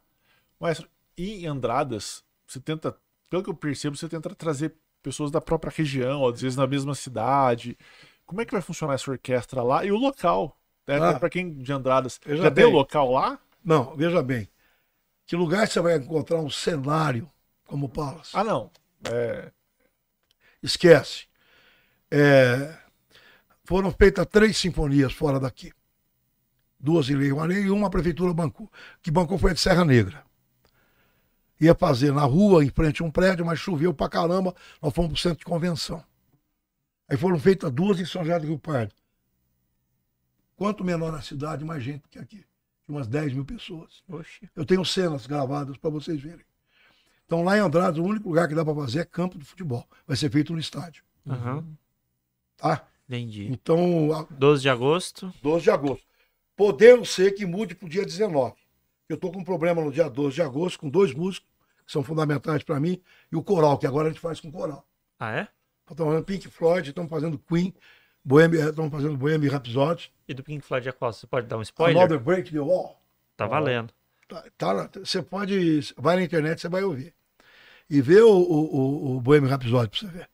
Mas 0.59 0.81
e 1.16 1.45
em 1.45 1.47
Andradas, 1.47 2.23
você 2.47 2.61
tenta, 2.61 2.97
pelo 3.29 3.43
que 3.43 3.51
eu 3.51 3.55
percebo, 3.55 3.97
você 3.97 4.09
tenta 4.09 4.35
trazer 4.35 4.75
pessoas 5.03 5.31
da 5.31 5.41
própria 5.41 5.73
região, 5.77 6.27
às 6.27 6.41
vezes 6.41 6.57
na 6.57 6.66
mesma 6.66 6.95
cidade. 6.95 7.77
Como 8.25 8.41
é 8.41 8.45
que 8.45 8.53
vai 8.53 8.62
funcionar 8.62 8.95
essa 8.95 9.11
orquestra 9.11 9.62
lá? 9.62 9.85
E 9.85 9.91
o 9.93 9.97
local? 9.97 10.57
Né? 10.89 11.10
Ah. 11.10 11.19
Para 11.19 11.28
quem 11.28 11.52
de 11.52 11.70
Andradas, 11.73 12.19
já 12.27 12.48
bem. 12.48 12.65
local 12.73 13.12
lá? 13.12 13.39
Não, 13.62 13.94
veja 13.94 14.23
bem. 14.23 14.48
Que 15.27 15.36
lugar 15.36 15.69
você 15.69 15.81
vai 15.81 15.97
encontrar 15.97 16.39
um 16.39 16.48
cenário 16.48 17.31
como 17.66 17.86
o 17.86 17.89
Palace? 17.89 18.31
Ah, 18.32 18.43
não. 18.43 18.70
É, 19.05 19.52
Esquece. 20.62 21.27
é, 22.10 22.74
foram 23.65 23.93
feitas 23.93 24.27
três 24.27 24.56
sinfonias 24.56 25.12
fora 25.12 25.39
daqui. 25.39 25.70
Duas 26.81 27.10
em 27.10 27.16
Lei 27.16 27.31
Rouanet 27.31 27.60
e 27.60 27.70
uma 27.70 27.89
a 27.89 27.90
prefeitura 27.90 28.32
bancou. 28.32 28.70
Que 29.02 29.10
bancou 29.10 29.36
foi 29.36 29.51
a 29.51 29.55
de 29.55 29.60
Serra 29.60 29.85
Negra. 29.85 30.24
Ia 31.60 31.74
fazer 31.74 32.12
na 32.12 32.23
rua, 32.23 32.65
em 32.65 32.70
frente 32.70 33.02
a 33.02 33.05
um 33.05 33.10
prédio, 33.10 33.44
mas 33.44 33.59
choveu 33.59 33.93
pra 33.93 34.09
caramba, 34.09 34.55
nós 34.81 34.94
fomos 34.94 35.10
pro 35.10 35.20
centro 35.20 35.40
de 35.40 35.44
convenção. 35.44 36.02
Aí 37.10 37.16
foram 37.16 37.39
feitas 37.39 37.70
duas 37.70 38.01
em 38.01 38.06
São 38.06 38.23
José 38.24 38.39
do 38.39 38.47
Rio 38.47 38.59
Pardo. 38.59 38.94
Quanto 40.59 40.82
menor 40.82 41.14
a 41.14 41.22
cidade, 41.22 41.64
mais 41.64 41.85
gente 41.85 42.02
que 42.10 42.18
aqui. 42.18 42.44
Umas 42.89 43.06
10 43.06 43.32
mil 43.32 43.44
pessoas. 43.44 44.02
Oxi. 44.09 44.51
Eu 44.56 44.66
tenho 44.66 44.85
cenas 44.85 45.24
gravadas 45.24 45.76
para 45.76 45.89
vocês 45.89 46.20
verem. 46.20 46.44
Então 47.26 47.44
lá 47.44 47.56
em 47.56 47.60
Andrade, 47.60 48.01
o 48.01 48.05
único 48.05 48.28
lugar 48.28 48.48
que 48.48 48.56
dá 48.56 48.64
para 48.64 48.74
fazer 48.74 48.98
é 49.01 49.05
campo 49.05 49.39
de 49.39 49.44
futebol. 49.44 49.86
Vai 50.05 50.16
ser 50.16 50.28
feito 50.32 50.52
no 50.52 50.59
estádio. 50.59 51.05
Aham. 51.24 51.64
Tá? 52.56 52.85
Entendi. 53.09 53.47
Então, 53.52 54.12
a- 54.12 54.26
12 54.30 54.62
de 54.62 54.68
agosto. 54.68 55.32
12 55.40 55.62
de 55.62 55.70
agosto. 55.70 56.05
Podendo 56.56 57.05
ser 57.05 57.30
que 57.32 57.47
mude 57.47 57.76
para 57.76 57.86
o 57.86 57.89
dia 57.89 58.05
19. 58.05 58.56
Eu 59.09 59.14
estou 59.14 59.30
com 59.30 59.39
um 59.39 59.44
problema 59.44 59.80
no 59.85 59.93
dia 59.93 60.09
12 60.10 60.35
de 60.35 60.43
agosto, 60.43 60.80
com 60.80 60.89
dois 60.90 61.14
músicos 61.14 61.48
que 61.86 61.93
são 61.93 62.02
fundamentais 62.02 62.64
para 62.64 62.80
mim, 62.80 63.01
e 63.30 63.36
o 63.36 63.43
coral, 63.44 63.78
que 63.78 63.86
agora 63.86 64.09
a 64.09 64.10
gente 64.10 64.20
faz 64.20 64.40
com 64.40 64.51
coral. 64.51 64.85
Ah, 65.20 65.30
é? 65.32 65.48
Estamos 65.89 66.12
fazendo 66.12 66.24
Pink 66.24 66.48
Floyd, 66.48 66.89
estamos 66.90 67.09
fazendo 67.10 67.39
Queen, 67.39 67.72
Bohemian, 68.29 68.69
estamos 68.69 68.91
fazendo 68.93 69.17
Bohemian 69.17 69.51
Rhapsody, 69.51 70.13
E 70.29 70.35
do 70.35 70.43
Pink 70.43 70.63
Floyd 70.65 70.87
é 70.87 70.93
qual? 70.93 71.13
Você 71.13 71.27
pode 71.27 71.47
dar 71.47 71.57
um 71.57 71.63
spoiler? 71.63 71.97
Another 71.97 72.21
Break 72.21 72.53
the 72.53 72.61
Wall. 72.61 73.01
Tá 73.37 73.47
valendo. 73.47 73.91
Tá, 74.29 74.45
tá 74.59 74.91
você 75.03 75.23
pode, 75.23 75.95
vai 75.97 76.17
na 76.17 76.23
internet, 76.23 76.61
você 76.61 76.69
vai 76.69 76.83
ouvir. 76.85 77.15
E 77.89 78.03
vê 78.03 78.21
o, 78.21 78.29
o, 78.31 78.77
o, 78.77 79.17
o 79.17 79.21
Bohemian 79.23 79.49
Rhapsody 79.49 79.89
para 79.89 79.99
você 79.99 80.07
ver. 80.07 80.29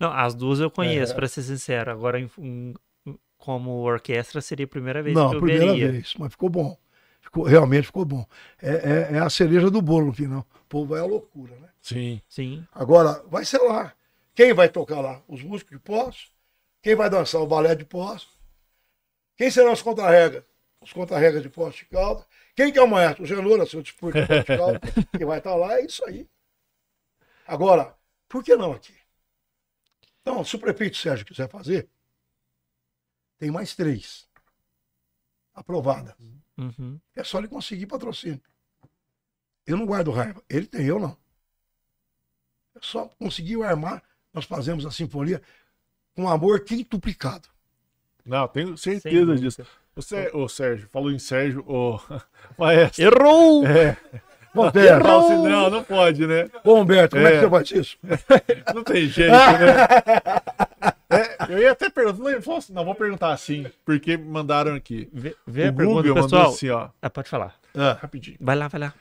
Não, 0.00 0.10
as 0.10 0.34
duas 0.34 0.58
eu 0.58 0.70
conheço, 0.70 1.12
É. 1.12 1.14
pra 1.14 1.28
ser 1.28 1.42
sincero. 1.42 1.90
Agora, 1.90 2.18
em- 2.18 2.30
em- 2.38 2.74
como 3.36 3.72
orquestra, 3.82 4.40
seria 4.40 4.64
a 4.64 4.68
primeira 4.68 5.02
vez 5.02 5.14
Não, 5.14 5.28
que 5.28 5.36
eu 5.36 5.40
primeira 5.42 5.66
veria. 5.66 5.92
vez, 5.92 6.14
mas 6.18 6.30
ficou 6.32 6.48
bom. 6.48 6.78
Ficou, 7.20 7.44
realmente 7.44 7.84
ficou 7.86 8.06
bom. 8.06 8.24
É, 8.60 8.70
é, 9.12 9.16
é 9.16 9.18
a 9.18 9.28
cereja 9.28 9.70
do 9.70 9.82
bolo 9.82 10.06
no 10.06 10.12
final. 10.14 10.46
O 10.62 10.66
povo 10.68 10.86
vai 10.94 11.00
à 11.00 11.04
loucura, 11.04 11.52
né? 11.60 11.68
Sim. 11.82 12.22
Sim. 12.26 12.64
Agora, 12.72 13.22
vai 13.28 13.44
ser 13.44 13.58
lá. 13.58 13.92
Quem 14.34 14.54
vai 14.54 14.70
tocar 14.70 15.00
lá? 15.00 15.20
Os 15.28 15.42
músicos 15.42 15.72
de 15.76 15.78
pós? 15.78 16.32
Quem 16.84 16.94
vai 16.94 17.08
dançar 17.08 17.40
o 17.40 17.46
balé 17.46 17.74
de 17.74 17.82
pós? 17.86 18.28
Quem 19.38 19.50
serão 19.50 19.72
os 19.72 19.80
contra-regas? 19.80 20.44
Os 20.82 20.92
contra-regas 20.92 21.42
de 21.42 21.48
pós 21.48 21.74
de 21.74 21.86
calda. 21.86 22.26
Quem 22.54 22.70
que 22.70 22.78
é 22.78 22.82
o 22.82 22.86
maestro? 22.86 23.24
O 23.24 23.26
Genoura, 23.26 23.64
seu 23.64 23.80
discurso 23.80 24.20
de 24.20 24.26
pós 24.26 24.40
de 24.40 24.56
calda, 24.58 24.80
que 25.16 25.24
vai 25.24 25.38
estar 25.38 25.54
lá, 25.54 25.78
é 25.78 25.86
isso 25.86 26.04
aí. 26.04 26.28
Agora, 27.46 27.96
por 28.28 28.44
que 28.44 28.54
não 28.54 28.72
aqui? 28.72 28.94
Então, 30.20 30.44
se 30.44 30.56
o 30.56 30.58
prefeito 30.58 30.98
Sérgio 30.98 31.24
quiser 31.24 31.48
fazer, 31.48 31.88
tem 33.38 33.50
mais 33.50 33.74
três 33.74 34.28
aprovadas. 35.54 36.14
Uhum. 36.58 37.00
É 37.16 37.24
só 37.24 37.38
ele 37.38 37.48
conseguir 37.48 37.86
patrocínio. 37.86 38.42
Eu 39.66 39.78
não 39.78 39.86
guardo 39.86 40.10
raiva. 40.10 40.44
Ele 40.50 40.66
tem, 40.66 40.84
eu 40.84 41.00
não. 41.00 41.16
É 42.74 42.80
só 42.82 43.08
conseguir 43.18 43.62
armar. 43.62 44.04
Nós 44.34 44.44
fazemos 44.44 44.84
a 44.84 44.90
sinfonia 44.90 45.40
com 46.14 46.28
amor 46.28 46.60
quintuplicado. 46.60 47.48
Não, 48.24 48.46
tenho 48.48 48.76
certeza 48.78 49.36
disso. 49.36 49.62
O, 49.96 50.02
Sé- 50.02 50.30
ô, 50.32 50.48
Sérgio, 50.48 50.88
falou 50.90 51.10
em 51.12 51.18
Sérgio, 51.18 51.64
o 51.68 52.00
maestro. 52.58 53.02
Errou! 53.04 53.66
É, 53.66 53.96
Bom, 54.54 54.68
Humberto, 54.68 55.04
não, 55.48 55.70
não, 55.70 55.84
pode, 55.84 56.26
né? 56.26 56.48
Ô, 56.64 56.74
Humberto, 56.76 57.16
como 57.16 57.26
é. 57.26 57.30
É. 57.30 57.34
que 57.34 57.40
você 57.44 57.50
faz 57.50 57.70
isso? 57.72 57.96
Não 58.74 58.84
tem 58.84 59.06
jeito, 59.08 59.32
né? 59.32 59.86
É, 61.10 61.52
eu 61.52 61.58
ia 61.58 61.72
até 61.72 61.90
perguntar, 61.90 62.56
assim, 62.56 62.72
não, 62.72 62.84
vou 62.84 62.94
perguntar 62.94 63.32
assim, 63.32 63.66
porque 63.84 64.16
mandaram 64.16 64.74
aqui. 64.74 65.08
Vê, 65.12 65.36
vê 65.46 65.66
a 65.66 65.70
o 65.70 65.74
pergunta, 65.74 66.02
Google 66.08 66.22
pessoal. 66.22 66.42
mandou 66.42 66.54
assim, 66.54 66.70
ó, 66.70 66.88
Ah, 67.02 67.10
pode 67.10 67.28
falar. 67.28 67.54
rapidinho. 68.00 68.36
Vai 68.40 68.56
lá, 68.56 68.68
vai 68.68 68.80
lá. 68.80 68.94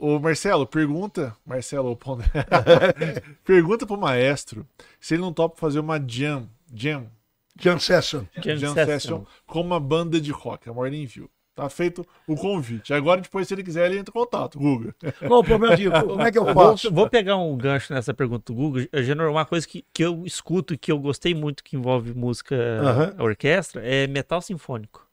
Ô, 0.00 0.18
Marcelo, 0.18 0.66
pergunta, 0.66 1.36
Marcelo, 1.44 1.94
Pondé, 1.94 2.24
pergunta 3.44 3.86
pro 3.86 3.98
maestro 3.98 4.66
se 4.98 5.14
ele 5.14 5.20
não 5.20 5.30
topa 5.30 5.58
fazer 5.58 5.78
uma 5.78 5.98
jam, 5.98 6.48
jam, 6.72 7.06
John 7.54 7.78
Session. 7.78 8.24
Jam 8.42 8.56
jam 8.56 8.72
session. 8.72 8.86
session 8.86 9.24
com 9.46 9.60
uma 9.60 9.78
banda 9.78 10.18
de 10.18 10.30
rock, 10.30 10.70
a 10.70 10.72
Morning 10.72 11.04
View. 11.04 11.30
Tá 11.54 11.68
feito 11.68 12.06
o 12.26 12.34
convite. 12.34 12.94
Agora, 12.94 13.20
depois, 13.20 13.46
se 13.46 13.52
ele 13.52 13.62
quiser, 13.62 13.84
ele 13.84 13.98
entra 13.98 14.10
em 14.10 14.18
contato, 14.18 14.58
Google. 14.58 14.94
Não, 15.20 15.40
o 15.40 15.44
problema 15.44 15.74
é 15.74 15.76
de 15.76 15.90
como 15.90 16.22
é 16.22 16.32
que 16.32 16.38
eu 16.38 16.44
Vou, 16.44 16.54
faço? 16.54 16.90
vou 16.90 17.06
pegar 17.10 17.36
um 17.36 17.54
gancho 17.58 17.92
nessa 17.92 18.14
pergunta 18.14 18.50
do 18.50 18.54
Google. 18.54 18.86
Genor, 18.94 19.30
uma 19.30 19.44
coisa 19.44 19.68
que, 19.68 19.84
que 19.92 20.02
eu 20.02 20.24
escuto 20.24 20.72
e 20.72 20.78
que 20.78 20.90
eu 20.90 20.98
gostei 20.98 21.34
muito 21.34 21.62
que 21.62 21.76
envolve 21.76 22.14
música 22.14 22.56
Aham. 22.56 23.14
orquestra 23.18 23.82
é 23.84 24.06
metal 24.06 24.40
sinfônico. 24.40 25.09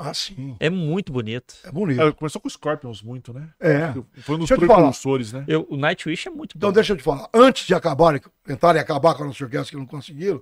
Ah, 0.00 0.14
sim. 0.14 0.56
É 0.60 0.70
muito 0.70 1.12
bonito. 1.12 1.56
É 1.64 1.72
bonito. 1.72 2.00
É, 2.00 2.12
começou 2.12 2.40
com 2.40 2.46
o 2.46 2.50
Scorpions 2.50 3.02
muito, 3.02 3.32
né? 3.34 3.52
É. 3.58 3.92
Foi 4.22 4.36
um 4.36 4.38
dos 4.38 4.48
Deixa 4.48 4.54
eu 4.54 4.58
te 4.58 4.66
falar. 4.66 4.78
precursores, 4.82 5.32
né? 5.32 5.44
Eu, 5.48 5.66
o 5.68 5.76
Nightwish 5.76 6.28
é 6.28 6.30
muito 6.30 6.56
Então, 6.56 6.70
bom. 6.70 6.72
deixa 6.74 6.92
eu 6.92 6.96
te 6.96 7.02
falar. 7.02 7.28
Antes 7.34 7.66
de 7.66 7.74
acabarem, 7.74 8.20
tentarem 8.44 8.80
acabar 8.80 9.14
com 9.16 9.24
a 9.24 9.26
nossa 9.26 9.42
orquestra 9.42 9.70
que 9.72 9.76
não 9.76 9.86
conseguiram, 9.86 10.36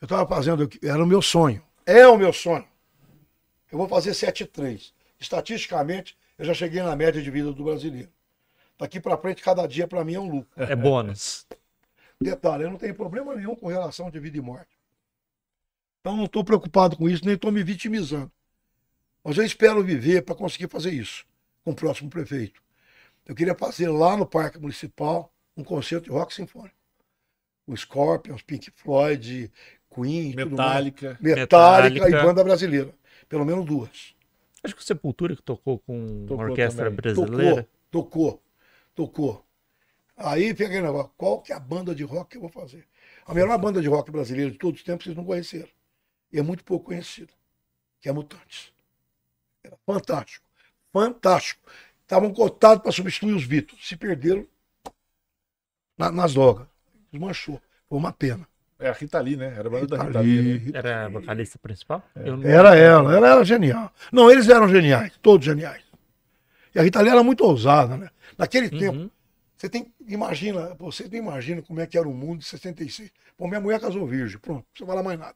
eu 0.00 0.04
estava 0.04 0.24
fazendo, 0.28 0.68
era 0.80 1.02
o 1.02 1.06
meu 1.06 1.20
sonho. 1.20 1.60
É 1.84 2.06
o 2.06 2.16
meu 2.16 2.32
sonho. 2.32 2.64
Eu 3.72 3.78
vou 3.78 3.88
fazer 3.88 4.12
7-3. 4.12 4.92
Estatisticamente, 5.18 6.16
eu 6.38 6.44
já 6.44 6.54
cheguei 6.54 6.80
na 6.80 6.94
média 6.94 7.20
de 7.20 7.30
vida 7.32 7.52
do 7.52 7.64
brasileiro. 7.64 8.08
Daqui 8.78 9.00
para 9.00 9.16
frente, 9.18 9.42
cada 9.42 9.66
dia 9.66 9.88
para 9.88 10.04
mim 10.04 10.14
é 10.14 10.20
um 10.20 10.30
lucro. 10.30 10.50
É 10.56 10.76
bônus. 10.76 11.44
Detalhe, 12.22 12.62
eu 12.62 12.70
não 12.70 12.78
tenho 12.78 12.94
problema 12.94 13.34
nenhum 13.34 13.56
com 13.56 13.66
relação 13.66 14.08
de 14.08 14.20
vida 14.20 14.38
e 14.38 14.40
morte. 14.40 14.70
Então 16.00 16.16
não 16.16 16.26
estou 16.26 16.44
preocupado 16.44 16.96
com 16.96 17.08
isso, 17.08 17.24
nem 17.24 17.34
estou 17.34 17.50
me 17.50 17.62
vitimizando. 17.64 18.30
Mas 19.24 19.36
eu 19.36 19.44
espero 19.44 19.82
viver 19.82 20.22
para 20.22 20.34
conseguir 20.34 20.68
fazer 20.68 20.92
isso 20.92 21.24
com 21.64 21.72
o 21.72 21.74
próximo 21.74 22.08
prefeito. 22.08 22.62
Eu 23.26 23.34
queria 23.34 23.54
fazer 23.54 23.88
lá 23.88 24.16
no 24.16 24.26
Parque 24.26 24.58
Municipal 24.58 25.32
um 25.56 25.62
concerto 25.62 26.04
de 26.04 26.10
rock 26.10 26.32
sinfônico. 26.32 26.74
O 27.66 27.76
Scorpions, 27.76 28.40
Pink 28.42 28.70
Floyd, 28.70 29.52
Queen. 29.94 30.34
Metallica. 30.34 31.18
Metallica, 31.20 32.04
Metallica. 32.04 32.08
e 32.08 32.22
banda 32.22 32.42
brasileira. 32.42 32.94
Pelo 33.28 33.44
menos 33.44 33.66
duas. 33.66 34.14
Acho 34.62 34.74
que 34.74 34.80
o 34.80 34.84
Sepultura 34.84 35.36
que 35.36 35.42
tocou 35.42 35.78
com 35.80 36.24
Tocou 36.26 36.36
uma 36.44 36.50
orquestra 36.50 36.84
também. 36.86 36.96
brasileira. 36.96 37.68
Tocou, 37.90 38.32
tocou, 38.32 38.42
tocou. 38.94 39.44
Aí 40.16 40.52
peguei 40.54 40.80
negócio, 40.80 41.12
qual 41.16 41.40
que 41.42 41.52
é 41.52 41.56
a 41.56 41.60
banda 41.60 41.94
de 41.94 42.02
rock 42.02 42.30
que 42.30 42.36
eu 42.38 42.40
vou 42.40 42.50
fazer? 42.50 42.84
A 43.26 43.34
melhor 43.34 43.56
banda 43.58 43.80
de 43.80 43.88
rock 43.88 44.10
brasileira 44.10 44.50
de 44.50 44.58
todos 44.58 44.80
os 44.80 44.84
tempos 44.84 45.04
vocês 45.04 45.16
não 45.16 45.24
conheceram. 45.24 45.68
E 46.32 46.38
é 46.38 46.42
muito 46.42 46.64
pouco 46.64 46.86
conhecida, 46.86 47.32
que 48.00 48.08
é 48.08 48.12
Mutantes. 48.12 48.72
Era 49.68 49.76
fantástico, 49.86 50.46
fantástico. 50.92 51.60
Estavam 52.02 52.32
cotados 52.32 52.82
para 52.82 52.90
substituir 52.92 53.34
os 53.34 53.44
Beatles. 53.44 53.86
Se 53.86 53.96
perderam 53.96 54.46
na- 55.96 56.10
nas 56.10 56.32
drogas. 56.34 56.66
Desmanchou. 57.12 57.60
Foi 57.88 57.98
uma 57.98 58.12
pena. 58.12 58.46
É 58.78 58.88
a 58.88 58.92
Rita 58.92 59.18
Lee, 59.20 59.36
né? 59.36 59.52
Era 59.56 59.68
a 59.68 59.70
banda 59.70 59.86
da 59.86 59.96
Rita 59.96 60.06
Rita 60.06 60.20
Lee. 60.20 60.40
Lee, 60.40 60.52
né? 60.52 60.58
Rita 60.64 60.78
Era 60.78 61.04
a 61.06 61.08
vocalista 61.08 61.58
principal? 61.58 62.02
Não- 62.14 62.42
Era 62.44 62.76
ela, 62.76 63.14
ela 63.14 63.28
era 63.28 63.44
genial. 63.44 63.92
Não, 64.12 64.30
eles 64.30 64.48
eram 64.48 64.68
geniais, 64.68 65.12
todos 65.20 65.44
geniais. 65.44 65.82
E 66.74 66.78
a 66.78 66.82
Rita 66.82 67.00
Lee 67.00 67.10
era 67.10 67.22
muito 67.22 67.44
ousada, 67.44 67.96
né? 67.96 68.08
Naquele 68.36 68.70
tempo, 68.70 68.98
Uhum. 68.98 69.10
Você 69.58 69.68
tem, 69.68 69.92
imagina, 70.06 70.72
você 70.78 71.08
não 71.08 71.18
imagina 71.18 71.60
como 71.60 71.80
é 71.80 71.86
que 71.86 71.98
era 71.98 72.08
o 72.08 72.14
mundo 72.14 72.38
de 72.38 72.44
66. 72.44 73.10
Bom, 73.36 73.48
minha 73.48 73.60
mulher 73.60 73.80
casou 73.80 74.06
virgem, 74.06 74.38
pronto, 74.38 74.58
não 74.58 74.70
precisa 74.70 74.86
falar 74.86 75.02
mais 75.02 75.18
nada. 75.18 75.34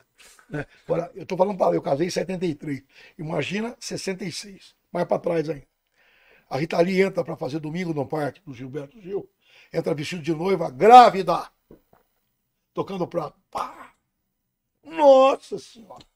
Né? 0.49 0.65
Agora, 0.87 1.11
eu 1.17 1.27
tô 1.27 1.37
falando 1.37 1.59
para 1.59 1.75
eu 1.75 1.83
casei 1.83 2.07
em 2.07 2.11
73. 2.11 2.85
Imagina 3.19 3.77
66, 3.81 4.77
mais 4.93 5.09
para 5.09 5.19
trás 5.19 5.51
ainda. 5.51 5.67
A 6.49 6.57
Rita 6.57 6.81
Lee 6.81 7.03
entra 7.03 7.25
para 7.25 7.35
fazer 7.37 7.59
Domingo 7.59 7.93
no 7.93 8.07
Parque 8.07 8.41
do 8.47 8.55
Gilberto 8.55 9.01
Gil, 9.01 9.29
entra 9.73 9.93
vestido 9.93 10.23
de 10.23 10.33
noiva, 10.33 10.71
grávida, 10.71 11.51
tocando 12.73 13.09
prato. 13.09 13.41
Pá! 13.51 13.93
Nossa 14.85 15.59
Senhora! 15.59 16.07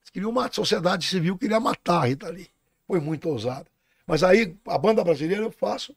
Eles 0.00 0.10
queriam 0.12 0.30
uma 0.30 0.52
sociedade 0.52 1.06
civil 1.06 1.38
queria 1.38 1.58
matar 1.58 2.02
a 2.02 2.06
Rita 2.06 2.28
Lee. 2.28 2.50
Foi 2.86 3.00
muito 3.00 3.26
ousada. 3.30 3.70
Mas 4.06 4.22
aí, 4.22 4.54
a 4.66 4.76
banda 4.76 5.02
brasileira 5.02 5.44
eu 5.44 5.50
faço. 5.50 5.96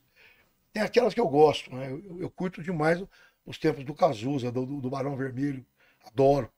Tem 0.77 0.83
aquelas 0.85 1.11
que 1.15 1.19
eu 1.19 1.27
gosto, 1.27 1.75
né? 1.75 1.91
Eu, 1.91 2.21
eu- 2.21 2.29
curto 2.29 2.61
demais 2.61 3.03
os 3.43 3.57
tempos 3.57 3.83
do 3.83 3.95
Cazuza, 3.95 4.51
do, 4.51 4.63
do, 4.63 4.79
do 4.79 4.89
Barão 4.91 5.17
Vermelho. 5.17 5.65
Adoro. 6.05 6.51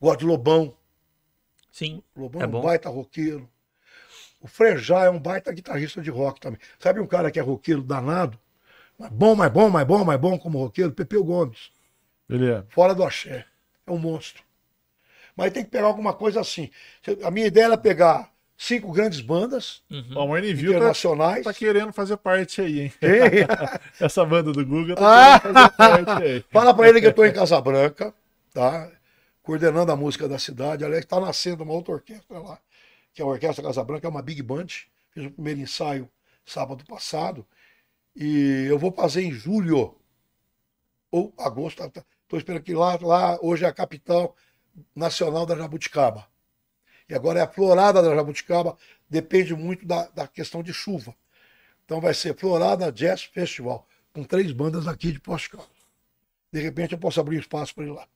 Gosto 0.00 0.20
de 0.20 0.26
Lobão. 0.26 0.76
Sim. 1.70 2.02
Lobão 2.16 2.42
É 2.42 2.46
é 2.46 2.48
um 2.48 2.54
bom. 2.54 2.60
baita 2.60 2.88
roqueiro. 2.88 3.48
O 4.40 4.48
Frejá 4.48 5.04
é 5.04 5.10
um 5.10 5.20
baita 5.20 5.52
guitarrista 5.52 6.02
de 6.02 6.10
rock 6.10 6.40
também. 6.40 6.60
Sabe 6.78 7.00
um 7.00 7.06
cara 7.06 7.30
que 7.30 7.38
é 7.40 7.42
roqueiro 7.42 7.82
danado? 7.82 8.38
Mas 8.98 9.10
bom, 9.10 9.34
mais 9.36 9.52
bom, 9.52 9.70
mais 9.70 9.86
bom, 9.86 10.04
mais 10.04 10.20
bom 10.20 10.38
como 10.38 10.58
roqueiro? 10.58 10.92
Pepeu 10.92 11.24
Gomes. 11.24 11.72
Ele 12.28 12.50
é. 12.50 12.64
Fora 12.68 12.94
do 12.94 13.04
axé. 13.04 13.46
É 13.86 13.90
um 13.90 13.98
monstro. 13.98 14.42
Mas 15.36 15.52
tem 15.52 15.64
que 15.64 15.70
pegar 15.72 15.86
alguma 15.88 16.14
coisa 16.14 16.40
assim. 16.42 16.70
A 17.24 17.32
minha 17.32 17.48
ideia 17.48 17.66
era 17.66 17.78
pegar 17.78 18.33
cinco 18.56 18.92
grandes 18.92 19.20
bandas 19.20 19.82
Ó, 20.14 20.26
View 20.36 20.72
tá, 20.72 20.76
internacionais. 20.78 21.44
tá 21.44 21.52
querendo 21.52 21.92
fazer 21.92 22.16
parte 22.16 22.60
aí, 22.60 22.80
hein? 22.80 22.92
Essa 24.00 24.24
banda 24.24 24.52
do 24.52 24.64
Google 24.64 24.96
Ah! 24.98 25.38
tá 25.40 25.40
querendo 25.40 25.76
fazer 25.76 26.04
parte 26.04 26.22
aí. 26.24 26.44
Fala 26.52 26.74
pra 26.74 26.88
ele 26.88 27.00
que 27.00 27.06
eu 27.06 27.12
tô 27.12 27.24
em 27.24 27.32
Casabranca. 27.32 28.14
tá? 28.52 28.90
Coordenando 29.42 29.92
a 29.92 29.96
música 29.96 30.26
da 30.28 30.38
cidade. 30.38 30.84
Aliás, 30.84 31.04
está 31.04 31.20
nascendo 31.20 31.64
uma 31.64 31.72
outra 31.74 31.92
orquestra 31.94 32.38
lá, 32.38 32.58
que 33.12 33.20
é 33.20 33.24
a 33.24 33.28
Orquestra 33.28 33.62
Casa 33.64 33.84
Branca, 33.84 34.06
é 34.06 34.10
uma 34.10 34.22
big 34.22 34.42
band. 34.42 34.66
Fiz 35.10 35.26
o 35.26 35.30
primeiro 35.30 35.60
ensaio 35.60 36.08
sábado 36.46 36.84
passado. 36.86 37.46
E 38.16 38.66
eu 38.68 38.78
vou 38.78 38.90
fazer 38.92 39.22
em 39.22 39.32
julho 39.32 39.94
ou 41.10 41.34
agosto. 41.38 41.82
Estou 41.82 42.38
esperando 42.38 42.62
que 42.62 42.72
lá, 42.74 42.98
lá 43.02 43.38
hoje 43.42 43.64
é 43.64 43.68
a 43.68 43.72
capital 43.72 44.34
nacional 44.94 45.44
da 45.44 45.54
jabuticaba. 45.56 46.26
E 47.08 47.14
agora 47.14 47.38
é 47.40 47.42
a 47.42 47.48
florada 47.48 48.02
da 48.02 48.14
jabuticaba, 48.14 48.76
depende 49.08 49.54
muito 49.54 49.86
da, 49.86 50.08
da 50.08 50.26
questão 50.26 50.62
de 50.62 50.72
chuva. 50.72 51.14
Então 51.84 52.00
vai 52.00 52.14
ser 52.14 52.34
Florada 52.36 52.90
Jazz 52.90 53.24
Festival, 53.24 53.86
com 54.12 54.24
três 54.24 54.52
bandas 54.52 54.86
aqui 54.88 55.12
de 55.12 55.20
Poste 55.20 55.50
De 56.50 56.60
repente 56.60 56.92
eu 56.92 56.98
posso 56.98 57.20
abrir 57.20 57.38
espaço 57.38 57.74
para 57.74 57.84
ir 57.84 57.90
lá. 57.90 58.06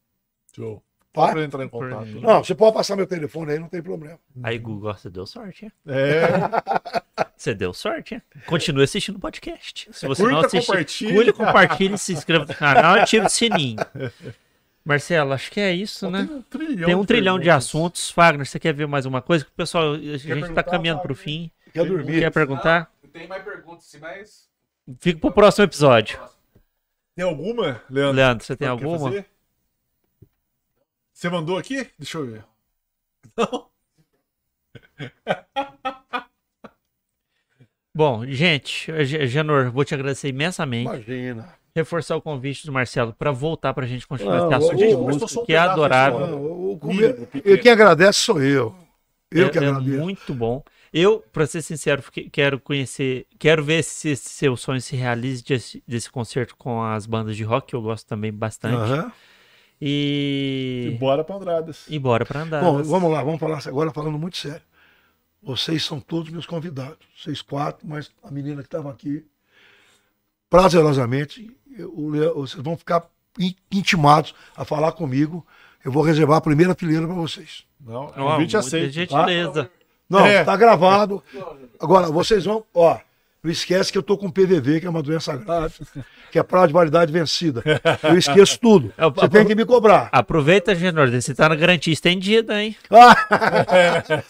Show. 0.54 0.82
Tá? 1.12 1.32
Pra 1.32 1.42
entrar 1.42 1.64
em 1.64 1.68
contato. 1.68 2.04
né? 2.06 2.20
Não, 2.20 2.44
você 2.44 2.54
pode 2.54 2.74
passar 2.74 2.94
meu 2.96 3.06
telefone 3.06 3.52
aí, 3.52 3.58
não 3.58 3.68
tem 3.68 3.82
problema. 3.82 4.18
Aí, 4.42 4.58
Google, 4.58 4.94
você 4.94 5.10
deu 5.10 5.26
sorte, 5.26 5.64
hein? 5.66 5.72
É, 5.86 6.28
Você 7.36 7.54
deu 7.54 7.72
sorte, 7.72 8.14
hein? 8.14 8.22
Continue 8.46 8.84
assistindo 8.84 9.16
o 9.16 9.20
podcast. 9.20 9.88
Se 9.92 10.06
você 10.06 10.22
Curta, 10.22 10.36
não 10.36 10.44
assistir, 10.44 10.66
compartilha. 10.66 11.14
curta, 11.14 11.32
compartilhe, 11.32 11.98
se 11.98 12.12
inscreva 12.12 12.44
no 12.44 12.54
canal 12.54 12.96
e 12.96 13.00
ative 13.00 13.26
o 13.26 13.28
sininho. 13.28 13.78
Marcelo, 14.88 15.34
acho 15.34 15.50
que 15.50 15.60
é 15.60 15.70
isso, 15.70 16.10
né? 16.10 16.24
tem 16.24 16.34
um 16.34 16.40
trilhão, 16.40 16.86
Tem 16.86 16.94
um 16.94 17.04
trilhão 17.04 17.38
de 17.38 17.50
assuntos. 17.50 18.10
Fagner, 18.10 18.46
você 18.46 18.58
quer 18.58 18.72
ver 18.72 18.86
mais 18.88 19.04
uma 19.04 19.20
coisa? 19.20 19.44
Que 19.44 19.50
o 19.50 19.54
pessoal, 19.54 19.92
a 19.92 19.98
gente 19.98 20.24
tá 20.26 20.34
perguntar, 20.40 20.62
caminhando 20.62 21.02
pro 21.02 21.14
Fagner? 21.14 21.34
fim. 21.42 21.50
Quer 21.74 21.84
dormir? 21.84 22.20
Quer 22.20 22.32
perguntar? 22.32 22.90
Tem 23.12 23.28
mais 23.28 23.44
perguntas, 23.44 23.84
sim, 23.84 23.98
mas. 23.98 24.48
Fica 24.98 25.20
pro 25.20 25.30
próximo 25.30 25.64
episódio. 25.66 26.18
Tem 27.14 27.22
alguma, 27.22 27.82
Leandro? 27.90 28.16
Leandro, 28.16 28.46
você 28.46 28.56
tem 28.56 28.66
alguma? 28.66 29.26
Você 31.12 31.28
mandou 31.28 31.58
aqui? 31.58 31.86
Deixa 31.98 32.16
eu 32.16 32.24
ver. 32.26 32.44
Não. 33.36 33.68
Bom, 37.94 38.24
gente, 38.26 38.90
Ge- 39.04 39.26
Genor, 39.26 39.70
vou 39.70 39.84
te 39.84 39.92
agradecer 39.92 40.28
imensamente. 40.28 40.88
Imagina. 40.88 41.57
Reforçar 41.74 42.16
o 42.16 42.22
convite 42.22 42.66
do 42.66 42.72
Marcelo 42.72 43.12
pra 43.12 43.30
voltar 43.30 43.72
pra 43.74 43.86
gente 43.86 44.06
continuar 44.06 44.38
Não, 44.38 44.46
esse 44.46 44.54
assunto 44.54 44.76
de 44.76 44.94
música, 44.96 45.44
que 45.44 45.52
é 45.52 45.58
adorável. 45.58 46.26
Não, 46.26 46.78
eu- 47.44 47.58
quem 47.58 47.70
agradece 47.70 48.18
sou 48.20 48.42
eu. 48.42 48.74
Eu 49.30 49.46
é, 49.46 49.50
que 49.50 49.58
é 49.58 49.66
agradeço. 49.68 49.98
muito 49.98 50.34
bom. 50.34 50.62
Eu, 50.92 51.22
pra 51.32 51.46
ser 51.46 51.60
sincero, 51.60 52.02
quero 52.32 52.58
conhecer, 52.58 53.26
quero 53.38 53.62
ver 53.62 53.84
se 53.84 54.08
esse 54.08 54.30
seu 54.30 54.56
sonho 54.56 54.80
se 54.80 54.96
realize 54.96 55.44
desse, 55.44 55.82
desse 55.86 56.10
concerto 56.10 56.56
com 56.56 56.82
as 56.82 57.04
bandas 57.04 57.36
de 57.36 57.44
rock, 57.44 57.66
que 57.68 57.76
eu 57.76 57.82
gosto 57.82 58.06
também 58.06 58.32
bastante. 58.32 58.74
Aham. 58.74 59.12
E 59.80 60.92
E. 60.94 60.98
bora 60.98 61.22
pra 61.22 61.36
Andradas. 61.36 61.84
E 61.88 61.98
bora 61.98 62.24
pra 62.24 62.40
andar. 62.40 62.62
Bom, 62.62 62.82
vamos 62.82 63.12
lá, 63.12 63.22
vamos 63.22 63.38
falar 63.38 63.60
agora 63.66 63.90
falando 63.92 64.18
muito 64.18 64.38
sério. 64.38 64.62
Vocês 65.42 65.84
são 65.84 66.00
todos 66.00 66.32
meus 66.32 66.46
convidados. 66.46 67.06
Vocês 67.16 67.40
quatro, 67.42 67.86
mas 67.86 68.10
a 68.24 68.30
menina 68.30 68.62
que 68.62 68.66
estava 68.66 68.90
aqui. 68.90 69.24
Prazerosamente, 70.50 71.54
eu- 71.82 72.34
vocês 72.34 72.62
vão 72.62 72.76
ficar 72.76 73.02
in- 73.38 73.54
intimados 73.72 74.34
a 74.56 74.64
falar 74.64 74.92
comigo. 74.92 75.46
Eu 75.84 75.92
vou 75.92 76.02
reservar 76.02 76.38
a 76.38 76.40
primeira 76.40 76.74
fileira 76.74 77.06
para 77.06 77.14
vocês. 77.14 77.64
Não, 77.80 78.04
Ó, 78.04 78.06
convite 78.08 78.38
muita 78.38 78.58
aceito. 78.58 78.92
gentileza. 78.92 79.70
Não, 80.10 80.26
É. 80.26 80.42
tá 80.44 80.56
gravado. 80.56 81.22
Agora, 81.80 82.06
vocês 82.08 82.44
vão. 82.44 82.64
Ó, 82.74 82.98
não 83.42 83.50
esquece 83.50 83.92
que 83.92 83.96
eu 83.98 84.02
tô 84.02 84.18
com 84.18 84.28
PVV, 84.30 84.80
que 84.80 84.86
é 84.86 84.90
uma 84.90 85.02
doença 85.02 85.36
grave, 85.36 85.74
que 86.32 86.38
é 86.38 86.42
prazo 86.42 86.68
de 86.68 86.72
validade 86.72 87.12
vencida. 87.12 87.62
Eu 88.02 88.18
esqueço 88.18 88.58
tudo. 88.58 88.92
É, 88.98 89.06
o- 89.06 89.10
Você 89.12 89.28
tem 89.28 89.46
que 89.46 89.54
me 89.54 89.64
cobrar. 89.64 90.08
Aproveita, 90.10 90.74
Genor, 90.74 91.10
você 91.10 91.32
tá 91.34 91.48
na 91.48 91.54
garantia 91.54 91.92
estendida, 91.92 92.60
hein? 92.60 92.74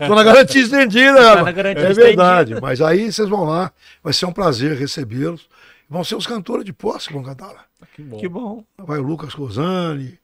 Tô 0.06 0.14
na 0.14 0.22
garantia 0.22 0.62
estendida, 0.62 1.20
rapaz. 1.22 1.44
na 1.46 1.52
garantia 1.52 1.84
É 1.86 1.92
verdade. 1.92 2.60
Mas 2.60 2.80
aí 2.80 3.10
vocês 3.10 3.28
vão 3.28 3.44
lá, 3.44 3.72
vai 4.02 4.12
ser 4.12 4.26
um 4.26 4.32
prazer 4.32 4.76
recebê-los. 4.76 5.48
Vão 5.88 6.04
ser 6.04 6.16
os 6.16 6.26
cantores 6.26 6.64
de 6.64 6.72
posse 6.72 7.08
que 7.08 7.14
vão 7.14 7.22
cantar 7.22 7.52
lá. 7.52 7.64
Que 7.94 8.02
bom. 8.02 8.18
Que 8.18 8.28
bom. 8.28 8.64
Vai 8.76 8.98
o 8.98 9.02
Lucas 9.02 9.32
Rosani, 9.32 10.18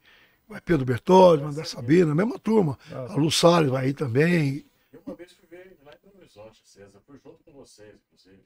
vai 0.47 0.61
Pedro 0.61 0.85
Bertoldi, 0.85 1.41
vai 1.43 1.51
André 1.51 1.63
Sabina, 1.63 2.11
a 2.11 2.15
mesma 2.15 2.37
turma. 2.37 2.77
A 2.91 3.15
Lu 3.15 3.31
Salles 3.31 3.71
vai 3.71 3.85
aí 3.85 3.93
também. 3.93 4.65
Eu 4.93 5.01
uma 5.05 5.15
vez 5.15 5.31
fui 5.33 5.47
ver 5.49 5.75
lá 5.83 5.91
em 5.93 6.07
Belo 6.07 6.19
Horizonte, 6.19 6.61
César, 6.63 6.99
fui 7.07 7.19
junto 7.23 7.43
com 7.43 7.51
vocês, 7.53 7.95
inclusive. 8.13 8.43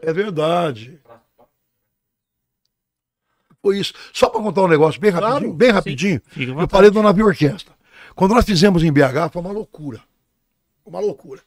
É 0.00 0.12
verdade. 0.12 1.00
Foi 3.60 3.78
isso. 3.78 3.94
Só 4.12 4.28
para 4.28 4.42
contar 4.42 4.62
um 4.62 4.68
negócio 4.68 5.00
bem 5.00 5.10
rapidinho, 5.10 5.38
Claro, 5.40 5.52
bem 5.54 5.70
rapidinho. 5.70 6.22
Eu 6.36 6.68
falei 6.68 6.90
do 6.90 7.02
navio 7.02 7.26
orquestra. 7.26 7.72
Quando 8.14 8.34
nós 8.34 8.44
fizemos 8.44 8.82
em 8.82 8.92
BH, 8.92 9.30
foi 9.32 9.40
uma 9.40 9.52
loucura. 9.52 9.98
Foi 10.82 10.92
uma 10.92 11.00
loucura. 11.00 11.40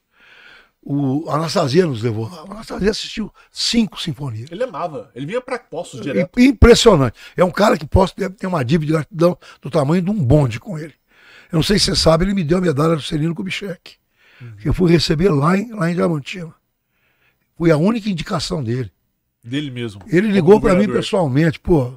O 0.88 1.28
Anastasia 1.32 1.84
nos 1.88 2.03
levou 2.03 2.30
lá. 2.30 2.41
A 2.48 2.52
Anastasia 2.52 2.91
assistiu 2.91 3.34
cinco 3.52 3.99
sinfonias. 3.99 4.52
Ele 4.52 4.64
amava. 4.64 5.10
Ele 5.16 5.26
vinha 5.26 5.41
pra 5.41 5.57
Poços 5.57 5.99
direto. 5.99 6.40
I- 6.40 6.45
Impressionante. 6.45 7.18
É 7.36 7.44
um 7.44 7.49
cara 7.49 7.76
que 7.76 7.88
posso 7.88 8.14
deve 8.16 8.36
ter 8.36 8.45
uma 8.45 8.64
dívida 8.64 8.86
de 8.86 8.94
gratidão 8.94 9.36
do 9.62 9.72
tamanho 9.72 10.03
de 10.03 10.12
um 10.12 10.24
bonde 10.24 10.60
com 10.60 10.78
ele. 10.78 10.94
Eu 11.52 11.56
não 11.57 11.64
sei 11.64 11.80
se 11.80 11.86
você 11.86 11.95
sabe, 11.95 12.24
ele 12.26 12.36
me 12.36 12.44
deu 12.44 12.60
a 12.60 12.62
medalha 12.62 12.95
do 12.95 13.02
Celino 13.02 13.34
Kubitschek. 13.34 13.95
Que 14.62 14.70
eu 14.70 14.74
fui 14.76 14.91
receber 14.91 15.30
lá 15.30 15.57
em, 15.57 15.72
lá 15.74 15.90
em 15.90 15.95
Diamantina. 15.95 16.53
Foi 17.57 17.72
a 17.72 17.78
única 17.78 18.07
indicação 18.10 18.64
dele. 18.64 18.91
Dele 19.44 19.72
mesmo. 19.72 20.02
Ele 20.07 20.28
ligou 20.28 20.60
para 20.62 20.76
mim 20.76 20.88
pessoalmente, 20.98 21.60
pô, 21.60 21.94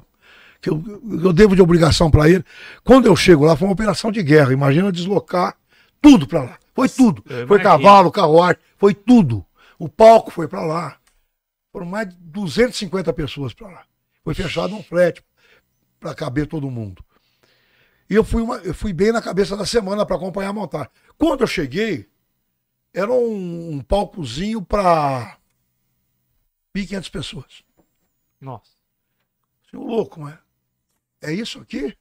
que 0.61 0.69
eu, 0.69 0.83
eu 1.23 1.33
devo 1.33 1.55
de 1.55 1.61
obrigação 1.61 2.09
para 2.09 2.29
ele. 2.29 2.43
Quando 2.83 3.05
eu 3.07 3.15
chego 3.15 3.45
lá, 3.45 3.55
foi 3.55 3.67
uma 3.67 3.73
operação 3.73 4.11
de 4.11 4.23
guerra. 4.23 4.53
Imagina 4.53 4.91
deslocar 4.91 5.55
tudo 6.01 6.25
para 6.25 6.41
lá. 6.43 6.58
Foi 6.73 6.87
tudo. 6.89 7.23
Foi 7.47 7.57
cavalo, 7.63 8.11
carruagem, 8.11 8.61
foi 8.77 8.93
tudo. 8.93 9.45
O 9.77 9.87
palco 9.89 10.31
foi 10.31 10.47
para 10.47 10.61
lá. 10.61 10.99
Foram 11.71 11.85
mais 11.85 12.09
de 12.09 12.15
250 12.15 13.11
pessoas 13.13 13.53
para 13.53 13.67
lá. 13.67 13.85
Foi 14.23 14.33
fechado 14.33 14.75
um 14.75 14.83
frete 14.83 15.23
para 15.99 16.15
caber 16.15 16.47
todo 16.47 16.69
mundo. 16.71 17.03
E 18.09 18.15
eu 18.15 18.23
fui, 18.23 18.41
uma- 18.41 18.57
eu 18.57 18.73
fui 18.73 18.91
bem 18.91 19.11
na 19.11 19.21
cabeça 19.21 19.55
da 19.55 19.65
semana 19.65 20.05
para 20.05 20.15
acompanhar 20.15 20.49
a 20.49 20.53
montagem. 20.53 20.89
Quando 21.17 21.41
eu 21.41 21.47
cheguei, 21.47 22.09
era 22.93 23.11
um, 23.11 23.73
um 23.75 23.81
palcozinho 23.81 24.61
para 24.63 25.37
1.500 26.75 27.09
pessoas. 27.09 27.63
Nossa. 28.41 28.71
Seu 29.69 29.81
louco, 29.81 30.19
mas 30.19 30.37
é 31.21 31.31
isso 31.31 31.59
aqui? 31.59 31.95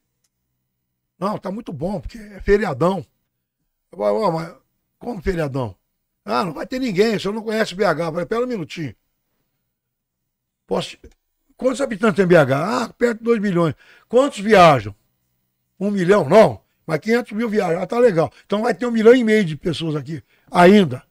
Não, 1.18 1.36
tá 1.36 1.50
muito 1.50 1.72
bom, 1.72 2.00
porque 2.00 2.16
é 2.16 2.40
feriadão. 2.40 3.04
Eu 3.92 3.98
falei, 3.98 4.12
"Ó, 4.14 4.30
mas 4.30 4.54
como 4.98 5.22
feriadão? 5.22 5.74
Ah, 6.24 6.44
não 6.44 6.52
vai 6.52 6.66
ter 6.66 6.78
ninguém, 6.78 7.16
o 7.16 7.20
senhor 7.20 7.32
não 7.32 7.42
conhece 7.42 7.74
BH. 7.74 8.00
Eu 8.00 8.12
falei, 8.12 8.26
pera 8.26 8.44
um 8.44 8.46
minutinho. 8.46 8.94
Posso... 10.66 10.98
Quantos 11.56 11.80
habitantes 11.80 12.16
tem 12.16 12.26
BH? 12.26 12.52
Ah, 12.52 12.94
perto 12.96 13.18
de 13.18 13.24
2 13.24 13.40
milhões. 13.40 13.74
Quantos 14.08 14.38
viajam? 14.38 14.94
Um 15.80 15.90
milhão? 15.90 16.28
Não. 16.28 16.60
Mas 16.86 17.00
500 17.00 17.32
mil 17.32 17.48
viajam. 17.48 17.82
Ah, 17.82 17.86
tá 17.86 17.98
legal. 17.98 18.30
Então 18.44 18.62
vai 18.62 18.74
ter 18.74 18.86
um 18.86 18.90
milhão 18.90 19.14
e 19.14 19.24
meio 19.24 19.44
de 19.44 19.56
pessoas 19.56 19.96
aqui. 19.96 20.22
Ainda. 20.50 21.02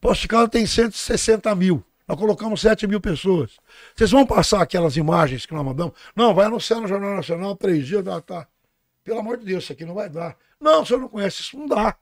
Posto 0.00 0.28
de 0.28 0.48
tem 0.50 0.66
160 0.66 1.54
mil. 1.54 1.84
Nós 2.06 2.18
colocamos 2.18 2.60
7 2.60 2.86
mil 2.86 3.00
pessoas. 3.00 3.58
Vocês 3.94 4.10
vão 4.10 4.24
passar 4.24 4.62
aquelas 4.62 4.96
imagens 4.96 5.46
que 5.46 5.54
nós 5.54 5.64
mandamos? 5.64 5.94
Não, 6.14 6.34
vai 6.34 6.46
anunciar 6.46 6.80
no 6.80 6.86
Jornal 6.86 7.16
Nacional 7.16 7.56
três 7.56 7.86
dias, 7.86 8.04
tá, 8.04 8.20
tá. 8.20 8.46
Pelo 9.02 9.18
amor 9.18 9.36
de 9.38 9.46
Deus, 9.46 9.64
isso 9.64 9.72
aqui 9.72 9.84
não 9.84 9.94
vai 9.94 10.08
dar. 10.08 10.36
Não, 10.60 10.82
o 10.82 10.86
senhor 10.86 11.00
não 11.00 11.08
conhece, 11.08 11.42
isso 11.42 11.58
não 11.58 11.66
dá. 11.66 11.96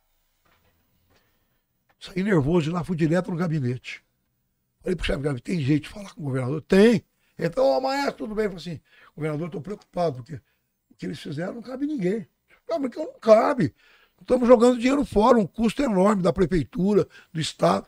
Saí 2.02 2.20
nervoso 2.20 2.64
de 2.64 2.70
lá, 2.70 2.82
fui 2.82 2.96
direto 2.96 3.30
no 3.30 3.36
gabinete. 3.36 4.04
Falei 4.80 4.96
pro 4.96 5.06
chefe 5.06 5.22
gabinete, 5.22 5.44
tem 5.44 5.60
jeito 5.60 5.84
de 5.84 5.88
falar 5.88 6.12
com 6.12 6.20
o 6.20 6.24
governador? 6.24 6.60
Tem. 6.62 7.04
Então, 7.38 7.64
ô 7.64 7.80
maestro, 7.80 8.26
tudo 8.26 8.34
bem? 8.34 8.46
Eu 8.46 8.50
falei 8.50 8.72
assim, 8.72 8.80
governador, 9.14 9.46
estou 9.46 9.60
preocupado, 9.60 10.16
porque 10.16 10.34
o 10.90 10.94
que 10.98 11.06
eles 11.06 11.20
fizeram 11.20 11.54
não 11.54 11.62
cabe 11.62 11.86
ninguém. 11.86 12.26
Não, 12.68 12.80
mas 12.80 12.90
que 12.90 12.98
não 12.98 13.12
cabe. 13.20 13.72
Estamos 14.20 14.48
jogando 14.48 14.80
dinheiro 14.80 15.04
fora, 15.04 15.38
um 15.38 15.46
custo 15.46 15.80
enorme 15.80 16.24
da 16.24 16.32
prefeitura, 16.32 17.06
do 17.32 17.40
Estado. 17.40 17.86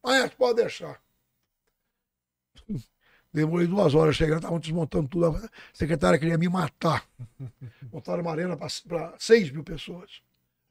Maestro, 0.00 0.36
pode 0.38 0.62
deixar. 0.62 1.02
Demorei 3.34 3.66
duas 3.66 3.96
horas 3.96 4.14
chegando, 4.14 4.38
estavam 4.38 4.60
desmontando 4.60 5.08
tudo. 5.08 5.26
A 5.26 5.50
secretária 5.72 6.20
queria 6.20 6.38
me 6.38 6.48
matar. 6.48 7.04
Montaram 7.92 8.22
uma 8.22 8.30
arena 8.30 8.56
para 8.56 9.12
6 9.18 9.50
mil 9.50 9.64
pessoas. 9.64 10.22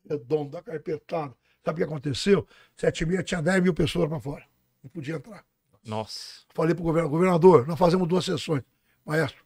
Redondo, 0.10 0.52
da 0.52 0.62
carpetada. 0.62 1.36
Sabe 1.64 1.76
o 1.76 1.78
que 1.78 1.92
aconteceu? 1.92 2.48
Sete 2.76 3.04
e 3.04 3.06
meia 3.06 3.24
tinha 3.24 3.42
10 3.42 3.64
mil 3.64 3.74
pessoas 3.74 4.10
para 4.10 4.20
fora. 4.20 4.44
Não 4.84 4.90
podia 4.90 5.16
entrar. 5.16 5.46
Nossa. 5.86 6.42
Falei 6.54 6.74
para 6.76 6.82
o 6.82 6.86
governador, 6.86 7.12
governador, 7.12 7.68
nós 7.68 7.78
fazemos 7.80 8.08
duas 8.08 8.26
sessões. 8.26 8.64
Maestro, 9.06 9.44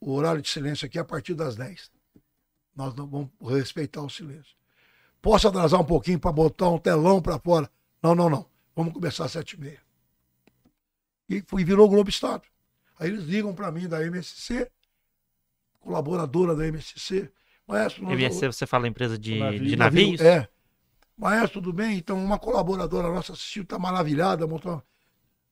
o 0.00 0.12
horário 0.12 0.40
de 0.42 0.48
silêncio 0.48 0.86
aqui 0.86 0.98
é 0.98 1.00
a 1.00 1.04
partir 1.04 1.34
das 1.34 1.56
10. 1.56 1.90
Nós 2.74 2.94
não 2.94 3.06
vamos 3.06 3.30
respeitar 3.42 4.00
o 4.02 4.08
silêncio. 4.08 4.56
Posso 5.20 5.46
atrasar 5.48 5.80
um 5.80 5.84
pouquinho 5.84 6.18
para 6.18 6.32
botar 6.32 6.68
um 6.68 6.78
telão 6.78 7.20
para 7.20 7.38
fora? 7.38 7.70
Não, 8.02 8.14
não, 8.14 8.30
não. 8.30 8.46
Vamos 8.74 8.92
começar 8.94 9.24
às 9.26 9.32
sete 9.32 9.52
e 9.54 9.60
meia. 9.60 9.80
E 11.28 11.42
fui, 11.46 11.64
virou 11.64 11.88
Globo 11.88 12.08
Estado. 12.08 12.42
Aí 12.98 13.08
eles 13.08 13.24
ligam 13.24 13.54
para 13.54 13.70
mim 13.70 13.88
da 13.88 14.04
MSC, 14.04 14.70
colaboradora 15.78 16.54
da 16.54 16.66
MSC. 16.66 17.30
Maestro, 17.66 18.02
nós- 18.04 18.12
MSC, 18.14 18.46
você 18.46 18.66
fala 18.66 18.88
empresa 18.88 19.18
de, 19.18 19.38
Navio. 19.38 19.64
de 19.64 19.76
navio- 19.76 20.02
navios? 20.06 20.20
É. 20.20 20.48
Maestro, 21.20 21.60
tudo 21.60 21.70
bem? 21.74 21.98
Então, 21.98 22.16
uma 22.16 22.38
colaboradora 22.38 23.10
nossa 23.10 23.34
assistiu, 23.34 23.62
está 23.62 23.78
maravilhada. 23.78 24.46
Montou... 24.46 24.82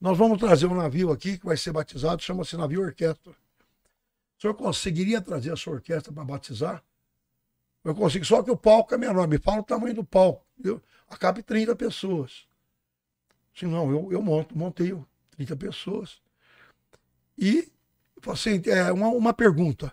Nós 0.00 0.16
vamos 0.16 0.38
trazer 0.38 0.64
um 0.64 0.74
navio 0.74 1.12
aqui 1.12 1.36
que 1.36 1.44
vai 1.44 1.58
ser 1.58 1.72
batizado, 1.72 2.22
chama-se 2.22 2.56
Navio 2.56 2.80
Orquestra. 2.80 3.32
O 3.32 4.40
senhor 4.40 4.54
conseguiria 4.54 5.20
trazer 5.20 5.52
a 5.52 5.56
sua 5.56 5.74
orquestra 5.74 6.10
para 6.10 6.24
batizar? 6.24 6.82
Eu 7.84 7.94
consigo, 7.94 8.24
só 8.24 8.42
que 8.42 8.50
o 8.50 8.56
palco 8.56 8.94
é 8.94 8.96
menor. 8.96 9.28
Me 9.28 9.38
fala 9.38 9.60
o 9.60 9.62
tamanho 9.62 9.94
do 9.94 10.02
palco. 10.02 10.42
Eu, 10.64 10.80
acabe 11.06 11.42
30 11.42 11.76
pessoas. 11.76 12.46
Sim, 13.54 13.66
não, 13.66 13.90
eu, 13.90 14.10
eu 14.10 14.22
monto, 14.22 14.56
montei 14.56 14.96
30 15.32 15.54
pessoas. 15.54 16.22
E, 17.36 17.70
assim, 18.26 18.62
é, 18.64 18.90
uma, 18.90 19.08
uma 19.08 19.34
pergunta. 19.34 19.92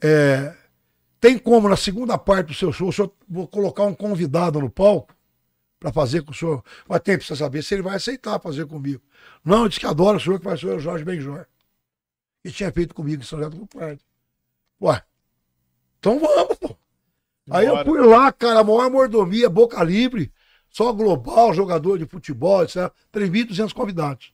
É, 0.00 0.56
tem 1.20 1.38
como, 1.38 1.68
na 1.68 1.76
segunda 1.76 2.16
parte 2.16 2.48
do 2.48 2.54
seu 2.54 2.72
show, 2.72 2.88
o 2.88 2.92
senhor 2.92 3.12
vou 3.28 3.46
colocar 3.46 3.84
um 3.84 3.94
convidado 3.94 4.58
no 4.58 4.70
palco 4.70 5.14
para 5.78 5.92
fazer 5.92 6.22
com 6.22 6.32
o 6.32 6.34
senhor? 6.34 6.64
Mas 6.88 7.00
tem 7.00 7.16
precisa 7.16 7.38
saber 7.38 7.62
se 7.62 7.74
ele 7.74 7.82
vai 7.82 7.96
aceitar 7.96 8.40
fazer 8.40 8.66
comigo. 8.66 9.02
Não, 9.44 9.68
diz 9.68 9.76
que 9.76 9.86
adora 9.86 10.16
o 10.16 10.20
senhor, 10.20 10.38
que 10.38 10.44
vai 10.46 10.56
ser 10.56 10.66
o 10.66 10.78
Jorge 10.78 11.04
Benjor. 11.04 11.46
E 12.42 12.50
tinha 12.50 12.72
feito 12.72 12.94
comigo 12.94 13.22
em 13.22 13.26
São 13.26 13.38
José 13.38 13.50
do 13.50 13.66
Pardo. 13.66 14.00
Ué, 14.80 15.02
então 15.98 16.18
vamos, 16.18 16.56
pô. 16.56 16.74
Aí 17.50 17.66
eu 17.66 17.84
fui 17.84 18.00
lá, 18.00 18.32
cara, 18.32 18.60
a 18.60 18.64
maior 18.64 18.90
mordomia, 18.90 19.50
boca 19.50 19.82
livre, 19.82 20.32
só 20.70 20.90
global, 20.92 21.52
jogador 21.52 21.98
de 21.98 22.06
futebol, 22.06 22.62
etc. 22.62 22.90
3.200 23.12 23.74
convidados. 23.74 24.32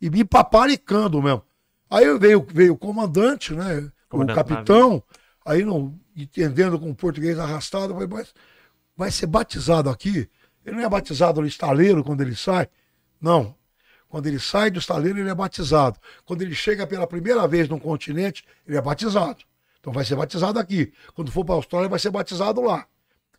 E 0.00 0.08
me 0.10 0.24
paparicando 0.24 1.20
mesmo. 1.20 1.42
Aí 1.90 2.16
veio, 2.18 2.46
veio 2.52 2.74
o 2.74 2.78
comandante, 2.78 3.52
né? 3.52 3.90
Comandante 4.08 4.38
o 4.38 4.44
capitão, 4.44 5.02
aí 5.44 5.64
não 5.64 5.98
entendendo 6.16 6.78
com 6.78 6.90
o 6.90 6.94
português 6.94 7.38
arrastado, 7.38 7.92
falei, 7.92 8.08
mas 8.08 8.34
vai 8.96 9.10
ser 9.10 9.26
batizado 9.26 9.90
aqui? 9.90 10.28
Ele 10.64 10.76
não 10.76 10.84
é 10.84 10.88
batizado 10.88 11.40
no 11.40 11.46
estaleiro 11.46 12.02
quando 12.02 12.22
ele 12.22 12.34
sai? 12.34 12.68
Não. 13.20 13.54
Quando 14.08 14.26
ele 14.26 14.38
sai 14.38 14.70
do 14.70 14.78
estaleiro, 14.78 15.18
ele 15.18 15.28
é 15.28 15.34
batizado. 15.34 15.98
Quando 16.24 16.42
ele 16.42 16.54
chega 16.54 16.86
pela 16.86 17.06
primeira 17.06 17.46
vez 17.48 17.68
num 17.68 17.78
continente, 17.78 18.44
ele 18.66 18.76
é 18.76 18.80
batizado. 18.80 19.44
Então 19.80 19.92
vai 19.92 20.04
ser 20.04 20.14
batizado 20.14 20.58
aqui. 20.58 20.92
Quando 21.14 21.32
for 21.32 21.44
para 21.44 21.56
a 21.56 21.58
Austrália, 21.58 21.88
vai 21.88 21.98
ser 21.98 22.10
batizado 22.10 22.62
lá. 22.62 22.86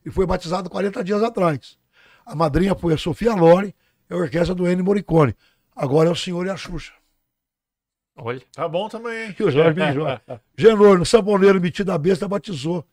E 0.06 0.12
foi 0.12 0.26
batizado 0.26 0.70
40 0.70 1.04
dias 1.04 1.24
atrás. 1.24 1.78
A 2.26 2.36
madrinha 2.36 2.76
foi 2.76 2.94
a 2.94 2.98
Sofia 2.98 3.34
Loren, 3.34 3.74
é 4.10 4.14
a 4.14 4.18
orquestra 4.18 4.54
do 4.54 4.70
Ennio 4.70 4.84
Morricone. 4.84 5.36
Agora 5.76 6.10
é 6.10 6.12
o 6.12 6.16
senhor 6.16 6.46
e 6.46 6.50
a 6.50 6.58
Xuxa. 6.58 6.94
Olha, 8.16 8.42
Tá 8.54 8.68
bom 8.68 8.88
também, 8.88 9.28
hein? 9.28 9.36
E 9.38 9.44
o 9.44 9.52
Jorge 9.52 9.74
Benjor. 9.74 10.20
Genor, 10.58 10.98
no 10.98 11.06
Saboneiro, 11.06 11.60
metido 11.60 11.92
a 11.92 11.98
besta, 11.98 12.28
batizou 12.28 12.86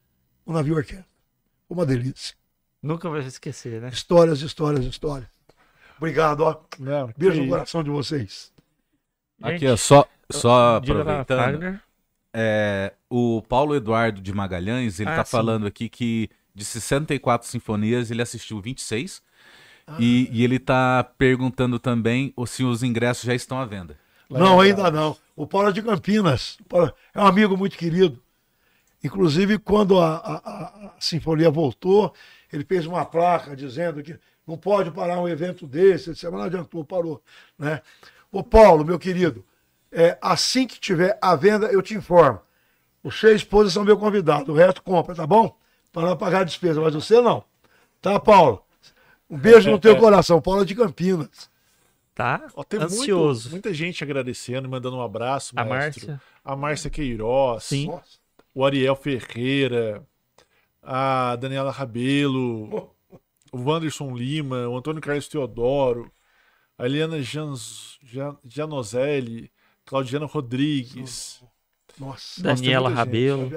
o 0.45 0.53
navio 0.53 0.75
orquestra. 0.77 1.07
Uma 1.69 1.87
delícia. 1.87 2.35
nunca 2.83 3.09
vai 3.09 3.21
esquecer, 3.21 3.81
né? 3.81 3.89
Histórias, 3.89 4.41
histórias, 4.43 4.85
histórias. 4.85 5.29
Obrigado, 5.97 6.41
ó. 6.41 6.61
Não, 6.79 7.09
que 7.09 7.19
Beijo 7.19 7.43
no 7.43 7.49
coração 7.49 7.83
de 7.85 7.91
vocês. 7.91 8.53
Aqui, 9.41 9.67
ó, 9.69 9.77
só, 9.77 10.07
só 10.31 10.77
aproveitando. 10.77 11.81
É, 12.35 12.93
o 13.09 13.43
Paulo 13.49 13.75
Eduardo 13.77 14.21
de 14.21 14.33
Magalhães, 14.33 14.99
ele 14.99 15.11
Ah, 15.11 15.17
tá 15.17 15.25
sim. 15.25 15.31
falando 15.31 15.67
aqui 15.67 15.89
que 15.89 16.29
de 16.55 16.65
64 16.65 17.47
sinfonias 17.49 18.11
ele 18.11 18.23
assistiu 18.23 18.61
26. 18.61 19.23
E, 19.99 20.29
e 20.33 20.45
ele 20.45 20.59
tá 20.59 21.05
perguntando 21.19 21.79
também 21.79 22.33
se 22.47 22.65
os 22.65 22.83
ingressos 22.83 23.25
já 23.25 23.35
estão 23.35 23.59
à 23.61 23.65
venda. 23.65 23.97
Não, 24.39 24.61
ainda 24.61 24.91
não. 24.91 25.17
O 25.37 25.47
Paulo 25.47 25.69
é 25.69 25.73
de 25.73 25.83
Campinas. 25.83 26.59
Paulo 26.69 26.93
é 27.15 27.21
um 27.21 27.27
amigo 27.27 27.57
muito 27.57 27.77
querido. 27.77 28.21
Inclusive, 29.03 29.59
quando 29.59 29.99
a, 29.99 30.17
a- 30.17 30.37
a- 30.45 30.87
a 30.87 31.01
sinfonia 31.01 31.51
voltou, 31.51 32.13
ele 32.53 32.65
fez 32.65 32.87
uma 32.87 33.05
placa 33.05 33.57
dizendo 33.57 34.03
que 34.03 34.17
não 34.47 34.57
pode 34.57 34.91
parar 34.91 35.21
um 35.21 35.29
evento 35.29 35.67
desse. 35.67 36.09
Ele 36.11 36.15
disse, 36.15 36.25
mas 36.27 36.35
não 36.35 36.43
adiantou, 36.43 36.85
parou. 36.85 37.21
Né? 37.59 37.81
Ô 38.31 38.43
Paulo, 38.45 38.85
meu 38.85 38.99
querido, 38.99 39.45
é, 39.91 40.17
assim 40.23 40.67
que 40.67 40.79
tiver 40.79 41.19
a 41.21 41.35
venda, 41.35 41.67
eu 41.67 41.83
te 41.83 41.95
informo. 41.95 42.41
Os 43.03 43.19
seis 43.19 43.37
esposas 43.37 43.73
são 43.73 43.85
meu 43.85 43.99
convidado, 43.99 44.53
o 44.53 44.55
resto 44.57 44.81
compra, 44.83 45.15
tá 45.15 45.27
bom? 45.27 45.57
Para 45.93 46.09
não 46.11 46.17
pagar 46.17 46.41
a 46.43 46.45
despesa, 46.45 46.81
mas 46.81 46.95
você 46.95 47.21
não. 47.21 47.45
Tá, 48.01 48.19
Paulo? 48.21 48.63
Um 49.29 49.37
beijo 49.37 49.69
no 49.71 49.79
teu 49.79 49.97
coração. 49.99 50.41
Paulo 50.41 50.63
é 50.63 50.65
de 50.65 50.75
Campinas. 50.75 51.51
Tá 52.15 52.47
Ó, 52.55 52.63
tem 52.63 52.79
muito- 52.79 52.93
ansioso. 52.95 53.51
muita 53.51 53.73
gente 53.73 54.05
agradecendo, 54.05 54.69
mandando 54.69 54.97
um 54.97 55.03
abraço. 55.03 55.55
A 55.57 55.65
maestro. 55.65 56.09
Márcia. 56.09 56.23
A 56.45 56.55
Márcia 56.57 56.91
Queiroz. 56.91 57.65
Sim. 57.65 57.89
O 58.55 58.65
Ariel 58.65 58.95
Ferreira. 58.97 60.07
A 60.83 61.37
Daniela 61.37 61.71
Rabelo. 61.71 62.91
O 63.51 63.59
Wanderson 63.59 64.15
Lima. 64.15 64.69
O 64.69 64.77
Antônio 64.77 65.01
Carlos 65.01 65.29
Teodoro. 65.29 66.13
A 66.77 66.85
Eliana 66.85 67.23
Jans, 67.23 67.99
Jan, 68.03 68.37
Janozelli. 68.45 69.51
Claudiana 69.87 70.27
Rodrigues. 70.27 71.43
Nossa. 71.99 72.43
Daniela 72.43 72.91
gente. 72.91 73.51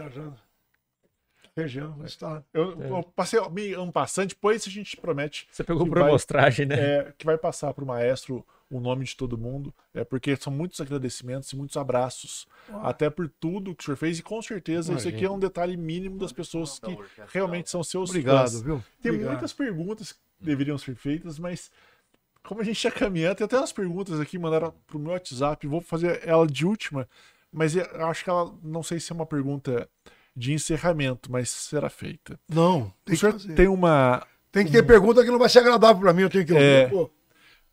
Tá. 1.56 1.62
Região, 1.62 1.96
mas 1.98 2.16
tá. 2.18 2.44
Eu, 2.54 2.82
eu 2.82 3.04
passei 3.16 3.40
meio 3.50 3.82
um 3.82 3.90
passante, 3.92 4.30
depois 4.36 4.68
a 4.68 4.70
gente 4.70 4.98
promete 4.98 5.48
Você 5.50 5.64
pegou 5.64 5.84
que 5.86 5.90
por 5.90 6.00
vai- 6.00 6.10
amostragem, 6.10 6.66
né? 6.66 6.76
é, 6.78 7.14
que 7.18 7.26
vai 7.26 7.38
passar 7.38 7.74
para 7.74 7.84
o 7.84 7.88
maestro 7.88 8.46
o 8.70 8.80
nome 8.80 9.06
de 9.06 9.16
todo 9.16 9.38
mundo, 9.38 9.74
é 9.94 10.04
porque 10.04 10.36
são 10.36 10.52
muitos 10.52 10.82
agradecimentos 10.82 11.50
e 11.54 11.56
muitos 11.56 11.78
abraços, 11.78 12.46
até 12.84 13.10
por 13.12 13.30
tudo 13.40 13.74
que 13.76 13.84
o 13.84 13.86
senhor 13.86 13.96
fez, 13.96 14.20
e 14.20 14.24
com 14.24 14.42
certeza 14.42 14.92
isso 14.94 15.08
aqui 15.08 15.24
é 15.24 15.30
um 15.30 15.40
detalhe 15.40 15.78
mínimo 15.78 16.18
das 16.18 16.34
pessoas 16.34 16.80
que 16.80 16.98
realmente 17.32 17.70
são 17.70 17.84
seus 17.84 18.10
Obrigado, 18.10 18.50
fãs. 18.52 18.62
viu? 18.62 18.84
Tem 19.02 19.12
Obrigado. 19.12 19.32
muitas 19.34 19.54
perguntas 19.54 20.12
que 20.14 20.20
deveriam 20.42 20.78
ser 20.80 20.96
feitas, 20.96 21.38
mas 21.40 21.72
como 22.44 22.60
a 22.60 22.64
gente 22.64 22.82
já 22.82 22.92
caminhando, 22.92 23.36
tem 23.38 23.46
até 23.46 23.56
umas 23.56 23.72
perguntas 23.72 24.20
aqui, 24.20 24.38
mandaram 24.38 24.74
pro 24.88 25.00
meu 25.00 25.12
WhatsApp, 25.12 25.66
vou 25.68 25.80
fazer 25.80 26.28
ela 26.28 26.46
de 26.48 26.66
última, 26.66 27.08
mas 27.54 27.76
eu 27.76 27.86
acho 28.08 28.24
que 28.24 28.30
ela, 28.32 28.52
não 28.64 28.82
sei 28.84 29.00
se 29.00 29.12
é 29.12 29.16
uma 29.16 29.28
pergunta 29.28 29.88
de 30.36 30.54
encerramento, 30.54 31.32
mas 31.32 31.50
será 31.50 31.90
feita. 31.90 32.40
Não, 32.50 32.92
tem 33.06 33.14
O 33.14 33.16
que 33.16 33.18
senhor 33.18 33.32
fazer. 33.34 33.56
tem 33.56 33.68
uma 33.68 34.26
Tem 34.52 34.66
que 34.66 34.72
ter 34.72 34.84
pergunta 34.84 35.24
que 35.24 35.32
não 35.32 35.40
vai 35.40 35.50
ser 35.50 35.60
agradável 35.60 36.02
pra 36.02 36.14
mim, 36.14 36.24
eu 36.24 36.30
tenho 36.30 36.46
que 36.46 36.54
ouvir. 36.54 36.64
É. 36.66 36.88
pô. 36.88 37.10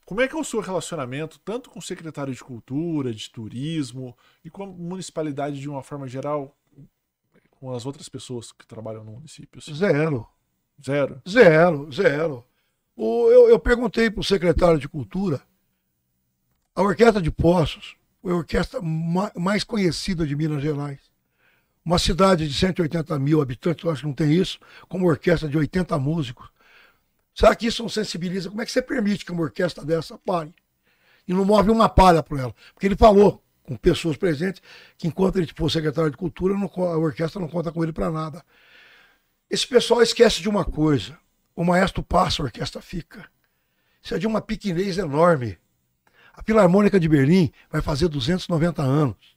Como 0.05 0.21
é 0.21 0.29
que 0.29 0.35
é 0.35 0.39
o 0.39 0.45
seu 0.45 0.61
relacionamento, 0.61 1.39
tanto 1.45 1.71
com 1.71 1.79
o 1.79 1.83
secretário 1.83 2.35
de 2.35 2.43
Cultura, 2.43 3.13
de 3.15 3.31
Turismo 3.31 4.17
e 4.45 4.51
com 4.51 4.65
a 4.65 4.67
municipalidade 4.67 5.59
de 5.61 5.69
uma 5.69 5.83
forma 5.83 6.07
geral, 6.07 6.55
com 7.51 7.73
as 7.73 7.87
outras 7.87 8.09
pessoas 8.09 8.53
que 8.53 8.67
trabalham 8.67 9.05
no 9.05 9.13
município? 9.13 9.61
Zero, 9.61 10.27
Zero? 10.85 11.23
zero, 11.29 11.89
zero. 11.93 12.45
O, 12.97 13.29
eu, 13.31 13.49
eu 13.49 13.59
perguntei 13.59 14.11
pro 14.11 14.23
secretário 14.25 14.79
de 14.79 14.89
Cultura, 14.89 15.41
a 16.75 16.83
Orquestra 16.83 17.23
de 17.23 17.31
Poços 17.31 17.97
foi 18.21 18.33
a 18.33 18.37
orquestra 18.37 18.81
ma- 18.83 19.33
mais 19.37 19.65
conhecida 19.65 20.27
de 20.27 20.35
Minas 20.37 20.63
Gerais. 20.63 21.01
Uma 21.85 21.99
cidade 21.99 22.47
de 22.47 22.55
180 22.55 23.19
mil 23.19 23.41
habitantes, 23.41 23.85
eu 23.85 23.91
acho 23.91 24.03
que 24.03 24.07
não 24.07 24.15
tem 24.15 24.33
isso, 24.33 24.59
com 24.89 24.99
uma 24.99 25.09
orquestra 25.09 25.49
de 25.49 25.59
80 25.59 25.99
músicos. 25.99 26.49
Será 27.35 27.55
que 27.57 27.67
isso 27.67 27.83
não 27.83 27.89
sensibiliza? 27.89 28.51
Como 28.51 28.63
é 28.63 28.67
que 28.67 28.71
você 28.71 28.83
permite 28.83 29.25
que 29.25 29.33
uma 29.33 29.43
orquestra 29.43 29.85
dessa 29.85 30.17
pare? 30.19 30.55
E 31.27 31.33
não 31.33 31.45
move 31.45 31.71
uma 31.71 31.89
palha 31.89 32.23
para 32.23 32.41
ela? 32.41 32.55
Porque 32.75 32.87
ele 32.87 32.97
falou 32.97 33.43
com 33.63 33.77
pessoas 33.77 34.17
presentes 34.17 34.63
que 34.99 35.09
enquanto 35.09 35.37
ele 35.37 35.51
for 35.57 35.71
secretário 35.71 36.11
de 36.11 36.17
cultura, 36.17 36.55
não 36.55 36.71
a 36.85 36.99
orquestra 36.99 37.41
não 37.41 37.49
conta 37.49 37.73
com 37.73 37.83
ele 37.83 37.93
para 37.93 38.11
nada. 38.11 38.45
Esse 39.51 39.67
pessoal 39.67 40.03
esquece 40.03 40.41
de 40.41 40.49
uma 40.49 40.65
coisa: 40.65 41.19
o 41.55 41.65
maestro 41.65 42.03
passa, 42.03 42.43
a 42.43 42.45
orquestra 42.45 42.81
fica. 42.81 43.29
Isso 44.03 44.15
é 44.15 44.19
de 44.19 44.27
uma 44.27 44.41
pequenez 44.41 44.99
enorme. 44.99 45.59
A 46.35 46.43
Filarmônica 46.43 46.99
de 46.99 47.09
Berlim 47.09 47.53
vai 47.71 47.81
fazer 47.81 48.09
290 48.09 48.83
anos. 48.83 49.37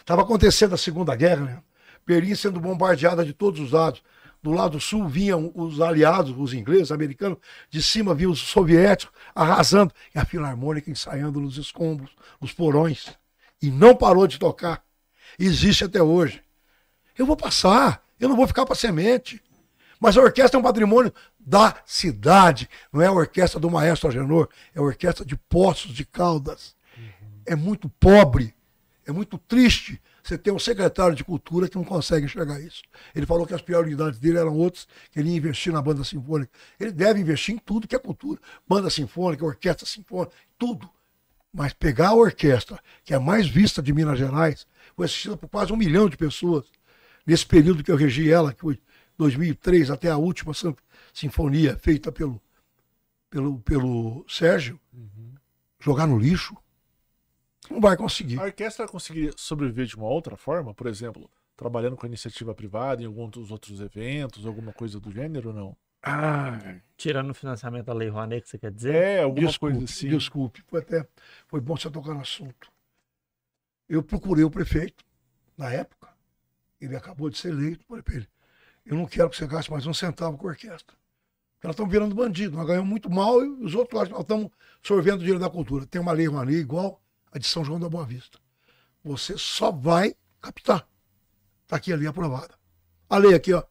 Estava 0.00 0.22
acontecendo 0.22 0.74
a 0.74 0.78
Segunda 0.78 1.14
Guerra, 1.16 1.44
né? 1.44 1.62
Berlim 2.08 2.34
sendo 2.34 2.58
bombardeada 2.58 3.22
de 3.22 3.34
todos 3.34 3.60
os 3.60 3.72
lados. 3.72 4.02
Do 4.42 4.50
lado 4.50 4.80
sul 4.80 5.06
vinham 5.06 5.52
os 5.54 5.78
aliados, 5.78 6.34
os 6.38 6.54
ingleses, 6.54 6.84
os 6.84 6.92
americanos, 6.92 7.36
de 7.68 7.82
cima 7.82 8.14
vinham 8.14 8.32
os 8.32 8.38
soviéticos 8.38 9.14
arrasando. 9.34 9.92
E 10.14 10.18
a 10.18 10.24
Filarmônica 10.24 10.90
ensaiando 10.90 11.38
nos 11.38 11.58
escombros, 11.58 12.10
nos 12.40 12.50
porões. 12.50 13.14
E 13.60 13.70
não 13.70 13.94
parou 13.94 14.26
de 14.26 14.38
tocar. 14.38 14.82
Existe 15.38 15.84
até 15.84 16.02
hoje. 16.02 16.42
Eu 17.18 17.26
vou 17.26 17.36
passar, 17.36 18.02
eu 18.18 18.26
não 18.26 18.36
vou 18.36 18.46
ficar 18.46 18.64
para 18.64 18.74
semente. 18.74 19.42
Mas 20.00 20.16
a 20.16 20.22
orquestra 20.22 20.56
é 20.56 20.60
um 20.60 20.64
patrimônio 20.64 21.12
da 21.38 21.76
cidade, 21.84 22.70
não 22.90 23.02
é 23.02 23.06
a 23.06 23.12
orquestra 23.12 23.60
do 23.60 23.70
maestro 23.70 24.08
Agenor, 24.08 24.48
é 24.74 24.78
a 24.78 24.82
orquestra 24.82 25.26
de 25.26 25.36
Poços 25.36 25.92
de 25.92 26.06
Caldas. 26.06 26.74
É 27.44 27.54
muito 27.54 27.86
pobre, 28.00 28.54
é 29.06 29.12
muito 29.12 29.36
triste 29.36 30.00
você 30.22 30.36
ter 30.36 30.50
um 30.50 30.58
secretário 30.58 31.14
de 31.14 31.24
cultura 31.24 31.68
que 31.68 31.76
não 31.76 31.84
consegue 31.84 32.26
enxergar 32.26 32.60
isso. 32.60 32.82
Ele 33.14 33.24
falou 33.26 33.46
que 33.46 33.54
as 33.54 33.62
prioridades 33.62 34.18
dele 34.18 34.38
eram 34.38 34.54
outras, 34.54 34.86
que 35.10 35.18
ele 35.18 35.30
ia 35.30 35.36
investir 35.36 35.72
na 35.72 35.80
banda 35.80 36.04
sinfônica. 36.04 36.50
Ele 36.78 36.92
deve 36.92 37.20
investir 37.20 37.54
em 37.54 37.58
tudo 37.58 37.88
que 37.88 37.96
é 37.96 37.98
cultura. 37.98 38.40
Banda 38.68 38.90
sinfônica, 38.90 39.44
orquestra 39.44 39.86
sinfônica, 39.86 40.32
tudo. 40.58 40.88
Mas 41.52 41.72
pegar 41.72 42.08
a 42.08 42.14
orquestra, 42.14 42.78
que 43.04 43.14
é 43.14 43.16
a 43.16 43.20
mais 43.20 43.48
vista 43.48 43.80
de 43.82 43.92
Minas 43.92 44.18
Gerais, 44.18 44.66
foi 44.94 45.06
assistida 45.06 45.36
por 45.36 45.48
quase 45.48 45.72
um 45.72 45.76
milhão 45.76 46.08
de 46.08 46.16
pessoas 46.16 46.66
nesse 47.26 47.46
período 47.46 47.82
que 47.82 47.90
eu 47.90 47.96
regi 47.96 48.30
ela, 48.30 48.52
que 48.52 48.60
foi 48.60 48.78
2003 49.16 49.90
até 49.90 50.10
a 50.10 50.16
última 50.16 50.52
sin- 50.52 50.76
sinfonia 51.12 51.76
feita 51.78 52.12
pelo, 52.12 52.40
pelo, 53.30 53.58
pelo 53.60 54.24
Sérgio, 54.28 54.78
jogar 55.80 56.06
no 56.06 56.18
lixo, 56.18 56.56
não 57.70 57.80
vai 57.80 57.96
conseguir. 57.96 58.38
A 58.38 58.44
orquestra 58.44 58.86
conseguiria 58.88 59.32
sobreviver 59.36 59.86
de 59.86 59.96
uma 59.96 60.06
outra 60.06 60.36
forma, 60.36 60.74
por 60.74 60.86
exemplo, 60.86 61.30
trabalhando 61.56 61.96
com 61.96 62.06
a 62.06 62.08
iniciativa 62.08 62.54
privada 62.54 63.02
em 63.02 63.06
alguns 63.06 63.30
dos 63.30 63.50
outros 63.50 63.80
eventos, 63.80 64.46
alguma 64.46 64.72
coisa 64.72 65.00
do 65.00 65.10
gênero, 65.10 65.52
não? 65.52 65.76
Ah, 66.02 66.56
Tirando 66.96 67.30
o 67.30 67.34
financiamento 67.34 67.86
da 67.86 67.92
Lei 67.92 68.08
Rouanet, 68.08 68.42
que 68.42 68.48
você 68.48 68.58
quer 68.58 68.70
dizer? 68.70 68.94
É, 68.94 69.22
alguma 69.22 69.46
desculpe, 69.48 69.74
coisa 69.74 69.92
assim. 69.92 70.08
desculpe. 70.08 70.62
Foi 70.68 70.80
até 70.80 71.06
foi 71.48 71.60
bom 71.60 71.76
você 71.76 71.90
tocar 71.90 72.14
no 72.14 72.20
assunto. 72.20 72.70
Eu 73.88 74.02
procurei 74.02 74.44
o 74.44 74.50
prefeito 74.50 75.04
na 75.56 75.70
época. 75.72 76.08
Ele 76.80 76.94
acabou 76.94 77.28
de 77.28 77.36
ser 77.38 77.48
eleito. 77.48 77.84
Falei 77.86 78.02
pra 78.02 78.14
ele, 78.14 78.28
eu 78.86 78.96
não 78.96 79.06
quero 79.06 79.28
que 79.28 79.36
você 79.36 79.46
gaste 79.46 79.70
mais 79.70 79.86
um 79.86 79.92
centavo 79.92 80.38
com 80.38 80.46
a 80.46 80.50
orquestra. 80.50 80.96
Nós 81.64 81.72
estamos 81.72 81.90
virando 81.90 82.14
bandido. 82.14 82.56
Nós 82.56 82.66
ganhamos 82.66 82.88
muito 82.88 83.10
mal 83.10 83.44
e 83.44 83.48
os 83.64 83.74
outros 83.74 84.00
acham 84.00 84.12
que 84.12 84.14
nós 84.14 84.22
estamos 84.22 84.50
sorvendo 84.80 85.16
o 85.16 85.20
dinheiro 85.20 85.40
da 85.40 85.50
cultura. 85.50 85.84
Tem 85.86 86.00
uma 86.00 86.12
lei 86.12 86.28
Rouanet 86.28 86.58
igual 86.60 87.02
a 87.32 87.38
de 87.38 87.46
São 87.46 87.64
João 87.64 87.80
da 87.80 87.88
Boa 87.88 88.04
Vista. 88.04 88.38
Você 89.04 89.36
só 89.38 89.70
vai 89.70 90.14
captar. 90.40 90.86
Está 91.62 91.76
aqui 91.76 91.92
ali 91.92 92.06
aprovada. 92.06 92.54
A 93.08 93.18
lei 93.18 93.34
aqui, 93.34 93.52
ó. 93.52 93.62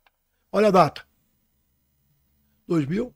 Olha 0.52 0.68
a 0.68 0.72
data. 0.72 1.06
2000, 2.68 3.14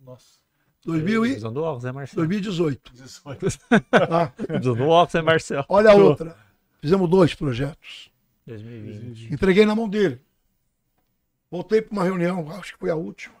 Nossa. 0.00 0.38
2000 0.84 1.26
e 1.26 1.36
Usando 1.36 1.62
óculos, 1.62 1.84
é 1.84 1.92
Marcelo? 1.92 2.16
2018. 2.18 2.92
18. 2.92 3.58
Tá? 3.90 4.32
Usando 4.60 4.86
óculos, 4.86 5.14
é 5.14 5.22
Marcelo? 5.22 5.64
Olha 5.68 5.90
a 5.90 5.94
outra. 5.94 6.36
Fizemos 6.80 7.08
dois 7.08 7.34
projetos. 7.34 8.10
2020. 8.46 9.32
Entreguei 9.32 9.64
na 9.64 9.74
mão 9.74 9.88
dele. 9.88 10.20
Voltei 11.50 11.80
para 11.80 11.92
uma 11.92 12.04
reunião, 12.04 12.50
acho 12.52 12.74
que 12.74 12.78
foi 12.78 12.90
a 12.90 12.96
última. 12.96 13.34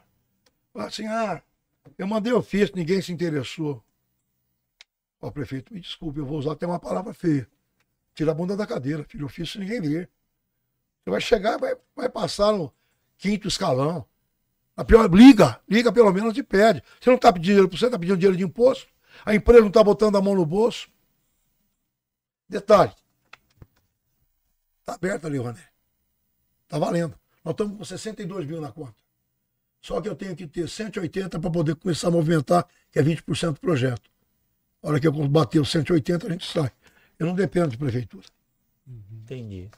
Falei 0.72 0.88
Assim, 0.88 1.06
ah, 1.06 1.42
eu 1.98 2.06
mandei 2.06 2.32
ofício, 2.32 2.74
ninguém 2.74 3.02
se 3.02 3.12
interessou. 3.12 3.84
Ó, 5.24 5.30
prefeito, 5.30 5.72
me 5.72 5.80
desculpe, 5.80 6.18
eu 6.18 6.26
vou 6.26 6.38
usar 6.38 6.52
até 6.52 6.66
uma 6.66 6.78
palavra 6.78 7.14
feia. 7.14 7.48
Tira 8.14 8.32
a 8.32 8.34
bunda 8.34 8.54
da 8.54 8.66
cadeira, 8.66 9.02
filho, 9.04 9.24
ofício 9.24 9.58
ninguém 9.58 9.80
lê. 9.80 10.00
Você 11.02 11.10
vai 11.10 11.18
chegar, 11.18 11.56
vai, 11.56 11.74
vai 11.96 12.10
passar 12.10 12.52
no 12.52 12.70
quinto 13.16 13.48
escalão. 13.48 14.06
A 14.76 14.84
pior, 14.84 15.10
liga, 15.10 15.58
liga 15.66 15.90
pelo 15.90 16.12
menos 16.12 16.36
e 16.36 16.42
pede. 16.42 16.82
Você 17.00 17.08
não 17.08 17.16
está 17.16 17.32
pedindo 17.32 17.46
dinheiro 17.46 17.68
para 17.70 17.78
você, 17.78 17.86
está 17.86 17.98
pedindo 17.98 18.18
dinheiro 18.18 18.36
de 18.36 18.44
imposto. 18.44 18.86
A 19.24 19.34
empresa 19.34 19.62
não 19.62 19.68
está 19.68 19.82
botando 19.82 20.16
a 20.16 20.20
mão 20.20 20.34
no 20.34 20.44
bolso. 20.44 20.90
Detalhe. 22.46 22.92
Está 24.80 24.92
aberta 24.92 25.26
ali, 25.26 25.38
Roné. 25.38 25.66
Está 26.64 26.78
valendo. 26.78 27.18
Nós 27.42 27.52
estamos 27.52 27.78
com 27.78 27.84
62 27.84 28.44
mil 28.44 28.60
na 28.60 28.70
conta. 28.70 28.96
Só 29.80 30.02
que 30.02 30.08
eu 30.08 30.14
tenho 30.14 30.36
que 30.36 30.46
ter 30.46 30.68
180 30.68 31.40
para 31.40 31.50
poder 31.50 31.76
começar 31.76 32.08
a 32.08 32.10
movimentar, 32.10 32.68
que 32.92 32.98
é 32.98 33.02
20% 33.02 33.54
do 33.54 33.60
projeto. 33.60 34.13
A 34.84 34.88
hora 34.88 35.00
que 35.00 35.06
eu 35.06 35.12
bater 35.12 35.58
os 35.60 35.70
180, 35.70 36.26
a 36.26 36.30
gente 36.30 36.46
sai. 36.46 36.70
Eu 37.18 37.26
não 37.26 37.34
dependo 37.34 37.68
de 37.68 37.78
prefeitura. 37.78 38.26
Entendi. 38.86 39.70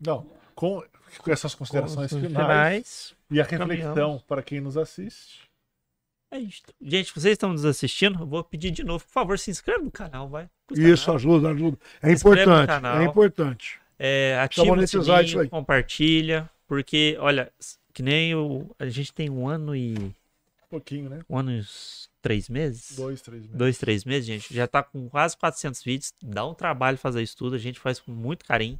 Não, 0.00 0.24
com, 0.54 0.84
com 1.18 1.32
essas 1.32 1.52
considerações 1.52 2.12
Com 2.12 2.20
finais, 2.20 2.36
finais. 2.38 3.14
e 3.30 3.40
a 3.40 3.44
reflexão 3.44 3.94
caminhamos. 3.94 4.22
para 4.22 4.40
quem 4.40 4.60
nos 4.60 4.76
assiste. 4.76 5.50
É 6.30 6.38
isso. 6.38 6.62
Gente, 6.80 7.12
vocês 7.12 7.32
estão 7.32 7.50
nos 7.50 7.64
assistindo, 7.64 8.20
eu 8.20 8.26
vou 8.26 8.44
pedir 8.44 8.70
de 8.70 8.84
novo, 8.84 9.04
por 9.04 9.10
favor, 9.10 9.38
se 9.38 9.50
inscreva 9.50 9.82
no 9.82 9.90
canal, 9.90 10.28
vai. 10.28 10.48
Isso 10.70 11.08
nada. 11.08 11.18
ajuda, 11.18 11.50
ajuda. 11.50 11.78
É 12.02 12.12
importante. 12.12 12.72
É 13.00 13.04
importante. 13.04 13.80
É, 13.98 14.38
ativa 14.40 14.72
o 14.72 14.86
sininho, 14.86 15.40
aí. 15.40 15.48
compartilha, 15.48 16.48
porque, 16.68 17.16
olha, 17.18 17.52
que 17.92 18.02
nem 18.02 18.34
o, 18.34 18.70
a 18.78 18.86
gente 18.86 19.12
tem 19.12 19.28
um 19.28 19.48
ano 19.48 19.74
e 19.74 20.14
pouquinho, 20.78 21.08
né? 21.10 21.20
um 21.28 21.38
ano 21.38 21.52
e 21.52 21.58
uns 21.60 22.08
três 22.22 22.48
meses, 22.48 22.96
Dois, 22.96 23.20
três 23.20 23.42
meses. 23.42 23.56
dois, 23.56 23.78
três 23.78 24.04
meses, 24.04 24.26
gente, 24.26 24.54
já 24.54 24.66
tá 24.66 24.82
com 24.82 25.08
quase 25.08 25.36
400 25.36 25.82
vídeos, 25.82 26.12
dá 26.22 26.46
um 26.46 26.54
trabalho 26.54 26.96
fazer 26.98 27.22
isso 27.22 27.36
tudo, 27.36 27.54
a 27.54 27.58
gente 27.58 27.78
faz 27.78 28.00
com 28.00 28.10
muito 28.12 28.44
carinho. 28.44 28.78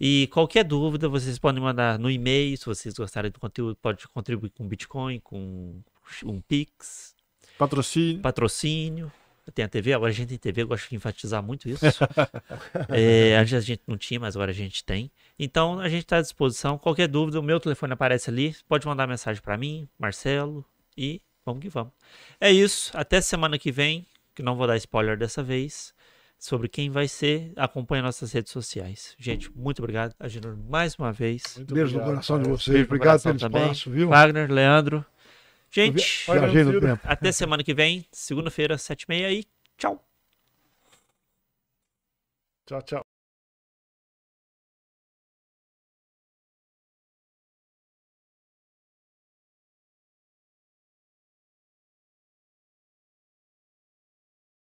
E 0.00 0.26
qualquer 0.32 0.64
dúvida, 0.64 1.08
vocês 1.08 1.38
podem 1.38 1.62
mandar 1.62 1.98
no 1.98 2.10
e-mail, 2.10 2.56
se 2.56 2.66
vocês 2.66 2.94
gostarem 2.94 3.30
do 3.30 3.38
conteúdo, 3.40 3.76
pode 3.76 4.06
contribuir 4.08 4.50
com 4.50 4.66
Bitcoin, 4.66 5.20
com 5.20 5.80
um 6.24 6.40
Pix, 6.40 7.14
Patrocínio. 7.58 8.20
patrocínio. 8.20 9.12
Tem 9.54 9.64
a 9.64 9.68
TV, 9.68 9.92
agora 9.92 10.10
a 10.10 10.14
gente 10.14 10.28
tem 10.30 10.38
TV, 10.38 10.62
eu 10.62 10.68
gosto 10.68 10.88
de 10.88 10.96
enfatizar 10.96 11.42
muito 11.42 11.68
isso. 11.68 11.84
É, 12.88 13.36
antes 13.36 13.52
a 13.52 13.60
gente 13.60 13.82
não 13.86 13.96
tinha, 13.98 14.18
mas 14.18 14.34
agora 14.34 14.50
a 14.50 14.54
gente 14.54 14.82
tem. 14.82 15.10
Então 15.38 15.78
a 15.78 15.88
gente 15.88 16.04
está 16.04 16.16
à 16.16 16.22
disposição. 16.22 16.78
Qualquer 16.78 17.06
dúvida, 17.08 17.38
o 17.38 17.42
meu 17.42 17.60
telefone 17.60 17.92
aparece 17.92 18.30
ali. 18.30 18.56
Pode 18.66 18.86
mandar 18.86 19.06
mensagem 19.06 19.42
para 19.42 19.56
mim, 19.58 19.86
Marcelo, 19.98 20.64
e 20.96 21.20
vamos 21.44 21.62
que 21.62 21.68
vamos. 21.68 21.92
É 22.40 22.50
isso. 22.50 22.90
Até 22.96 23.20
semana 23.20 23.58
que 23.58 23.70
vem, 23.70 24.06
que 24.34 24.42
não 24.42 24.56
vou 24.56 24.66
dar 24.66 24.76
spoiler 24.76 25.16
dessa 25.16 25.42
vez, 25.42 25.94
sobre 26.38 26.68
quem 26.68 26.90
vai 26.90 27.08
ser. 27.08 27.52
Acompanhe 27.56 28.02
nossas 28.02 28.32
redes 28.32 28.52
sociais. 28.52 29.14
Gente, 29.18 29.50
muito 29.56 29.78
obrigado, 29.80 30.14
Agenor, 30.18 30.56
mais 30.56 30.94
uma 30.96 31.12
vez. 31.12 31.42
Muito 31.56 31.74
Beijo 31.74 31.92
no 31.92 31.98
obrigado, 31.98 32.14
coração 32.14 32.42
de 32.42 32.48
vocês. 32.48 32.74
Beijo 32.74 32.88
no 32.88 32.94
Obrigado 32.94 33.22
pelo 33.22 33.38
também. 33.38 33.62
espaço, 33.62 33.90
viu? 33.90 34.08
Wagner, 34.08 34.50
Leandro. 34.50 35.04
Gente, 35.70 36.24
no 36.28 37.00
até 37.02 37.32
semana 37.32 37.64
que 37.64 37.74
vem, 37.74 38.06
segunda-feira, 38.12 38.78
sete 38.78 39.02
e 39.02 39.08
meia 39.08 39.32
e 39.32 39.44
tchau. 39.76 40.06
Tchau, 42.66 42.82
tchau. 42.82 43.13